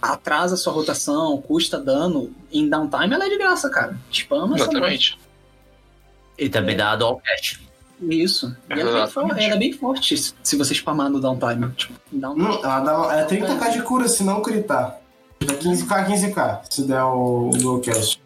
atrasa 0.00 0.56
sua 0.56 0.72
rotação, 0.72 1.40
custa 1.40 1.78
dano, 1.78 2.32
em 2.52 2.68
downtime 2.68 3.14
ela 3.14 3.26
é 3.26 3.28
de 3.28 3.38
graça, 3.38 3.68
cara. 3.70 3.96
Spama 4.10 4.56
essa 4.56 4.64
Exatamente. 4.64 5.18
E 6.38 6.48
também 6.48 6.76
dá 6.76 6.96
dual 6.96 7.20
cash. 7.24 7.58
bosta. 7.60 7.72
Isso. 8.14 8.56
E 8.68 8.80
ela 8.80 8.90
é, 8.90 9.02
bem 9.02 9.06
forte, 9.12 9.44
ela 9.44 9.54
é 9.54 9.58
bem 9.58 9.72
forte 9.72 10.16
se- 10.18 10.34
se 10.42 10.56
você 10.56 10.74
spamar 10.74 11.08
no 11.08 11.20
downtime. 11.20 11.70
Tipo, 11.76 11.94
downtime. 12.10 12.46
Hum, 12.48 12.60
ela 12.64 12.80
dá 12.80 13.16
é 13.20 13.26
30k 13.26 13.72
de 13.74 13.82
cura 13.82 14.08
se 14.08 14.24
não 14.24 14.42
gritar. 14.42 14.98
Dá 15.38 15.54
15k, 15.54 16.06
15k, 16.08 16.60
se 16.68 16.82
der 16.84 17.02
o, 17.04 17.50
o 17.50 17.56
Dualcast. 17.56 18.20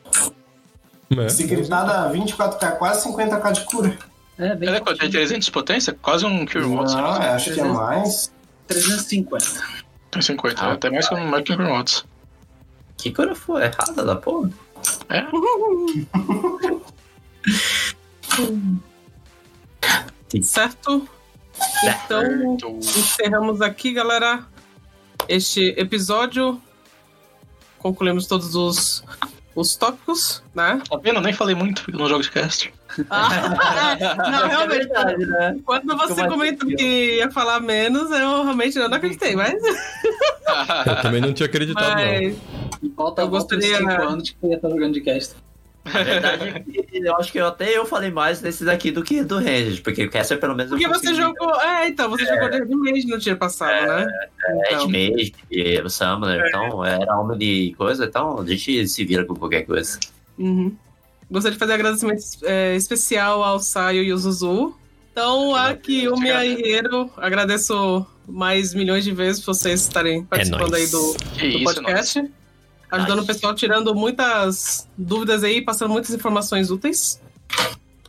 É. 1.10 1.28
Se 1.28 1.44
gritar, 1.44 1.84
dá 1.84 2.10
24k, 2.10 2.76
quase 2.78 3.06
50k 3.06 3.52
de 3.52 3.64
cura. 3.66 3.98
É, 4.38 4.54
bem 4.54 4.68
Ela 4.68 4.78
é 4.78 4.80
quanto? 4.80 4.98
Tem 4.98 5.10
forte. 5.10 5.12
300 5.12 5.44
de 5.46 5.50
potência? 5.52 5.92
Quase 5.94 6.26
um 6.26 6.44
Cure 6.44 6.66
Mods. 6.66 6.94
Não, 6.94 7.16
é, 7.22 7.30
acho 7.30 7.54
que 7.54 7.60
é 7.60 7.64
mais. 7.64 8.32
350. 8.66 9.46
Tem 10.10 10.22
50, 10.22 10.60
Ah, 10.62 10.72
até 10.72 10.90
mais 10.90 11.08
que 11.08 11.14
um 11.14 11.26
mais 11.26 11.44
que 11.44 11.52
um 11.52 11.56
Cure 11.56 11.68
Mods. 11.68 12.04
Que 12.96 13.12
cura 13.12 13.34
foi 13.34 13.64
errada 13.64 14.04
da 14.04 14.16
porra? 14.16 14.50
É? 15.10 15.22
Certo? 20.42 21.08
Então, 21.84 22.20
Certo. 22.20 22.78
encerramos 22.98 23.60
aqui, 23.62 23.92
galera, 23.92 24.46
este 25.28 25.74
episódio. 25.78 26.60
Concluímos 27.78 28.26
todos 28.26 28.54
os, 28.54 29.04
os 29.54 29.76
tópicos, 29.76 30.42
né? 30.54 30.82
Tá 30.88 30.96
vendo? 30.98 31.20
Nem 31.20 31.32
falei 31.32 31.54
muito 31.54 31.82
porque 31.82 31.96
eu 31.96 32.00
não 32.00 32.08
jogo 32.08 32.22
de 32.22 32.30
cast. 32.30 32.72
Ah, 33.10 34.30
não, 34.30 34.48
realmente, 34.48 34.88
né? 35.26 35.56
quando 35.64 35.96
você 35.96 36.14
mais 36.22 36.32
comentou 36.32 36.68
que 36.68 37.16
ia 37.16 37.30
falar 37.30 37.60
menos, 37.60 38.10
eu 38.10 38.42
realmente 38.44 38.78
não 38.78 38.86
acreditei, 38.86 39.34
mas. 39.36 39.54
Eu 40.86 41.02
também 41.02 41.20
não 41.20 41.32
tinha 41.32 41.46
acreditado, 41.46 41.88
não. 41.88 41.94
mas 41.96 42.36
Volta, 42.96 43.22
Eu 43.22 43.28
volta 43.30 43.56
uns 43.56 43.60
gostaria- 43.64 43.78
5 43.78 44.02
anos 44.02 44.30
que 44.30 44.36
você 44.40 44.46
ia 44.48 44.56
estar 44.56 44.68
jogando 44.68 44.94
de 44.94 45.00
cast. 45.00 45.34
Na 45.92 46.02
verdade, 46.02 46.64
eu 46.92 47.16
acho 47.16 47.30
que 47.30 47.38
eu, 47.38 47.46
até 47.46 47.78
eu 47.78 47.86
falei 47.86 48.10
mais 48.10 48.40
desse 48.40 48.64
daqui 48.64 48.90
do 48.90 49.04
que 49.04 49.22
do 49.22 49.36
Rangers, 49.36 49.78
porque 49.78 50.04
o 50.04 50.10
Caster 50.10 50.36
pelo 50.40 50.54
menos 50.56 50.72
eu 50.72 50.78
porque 50.78 50.92
você 50.92 51.14
jogou. 51.14 51.54
É, 51.60 51.86
então, 51.88 52.10
você 52.10 52.26
jogou 52.26 52.48
de 52.50 52.74
Mage 52.74 53.06
no 53.06 53.18
dia 53.18 53.36
passado, 53.36 53.86
né? 53.86 54.06
É, 54.48 54.74
Então. 54.74 54.86
de 54.88 54.92
Mage, 54.92 55.34
e 55.48 55.78
o 55.80 55.88
Summoner, 55.88 56.44
então 56.48 56.84
era 56.84 57.12
alma 57.14 57.36
de 57.36 57.72
coisa, 57.78 58.04
então 58.04 58.40
a 58.40 58.44
gente 58.44 58.88
se 58.88 59.04
vira 59.04 59.24
com 59.24 59.36
qualquer 59.36 59.62
coisa. 59.62 59.96
Uhum. 60.36 60.74
Gostaria 61.30 61.54
de 61.54 61.58
fazer 61.58 61.72
agradecimento 61.72 62.22
é, 62.44 62.76
especial 62.76 63.42
ao 63.42 63.58
Saio 63.58 64.02
e 64.02 64.10
ao 64.10 64.18
Zuzu. 64.18 64.74
Então, 65.10 65.54
aqui, 65.54 66.06
o 66.08 66.16
Mia 66.16 66.44
Herreiro, 66.44 67.10
agradeço 67.16 68.06
mais 68.28 68.74
milhões 68.74 69.04
de 69.04 69.12
vezes 69.12 69.40
por 69.42 69.54
vocês 69.54 69.80
estarem 69.82 70.24
participando 70.24 70.70
nóis. 70.70 70.84
aí 70.84 70.90
do, 70.90 71.12
do 71.14 71.46
isso, 71.46 71.64
podcast. 71.64 72.30
Ajudando 72.90 73.20
Nice. 73.20 73.30
o 73.30 73.34
pessoal, 73.34 73.54
tirando 73.54 73.94
muitas 73.94 74.88
dúvidas 74.96 75.42
aí, 75.42 75.62
passando 75.62 75.90
muitas 75.90 76.12
informações 76.12 76.70
úteis. 76.70 77.20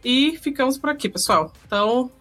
E 0.03 0.37
ficamos 0.37 0.77
por 0.77 0.89
aqui, 0.89 1.09
pessoal. 1.09 1.51
Então, 1.65 2.11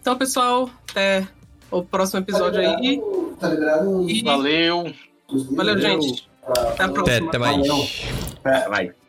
então 0.00 0.16
pessoal, 0.16 0.70
até 0.90 1.26
o 1.70 1.82
próximo 1.82 2.20
episódio 2.20 2.60
aí. 2.60 3.00
Tá 3.38 3.48
ligado? 3.48 4.10
E 4.10 4.22
Valeu. 4.22 4.92
valeu, 5.52 5.78
gente. 5.78 6.28
Até 6.46 6.84
a 6.84 6.88
próxima. 6.88 7.16
Até, 7.16 7.26
até 7.26 7.38
mais. 7.38 8.02
É, 8.44 8.68
Vai. 8.68 8.99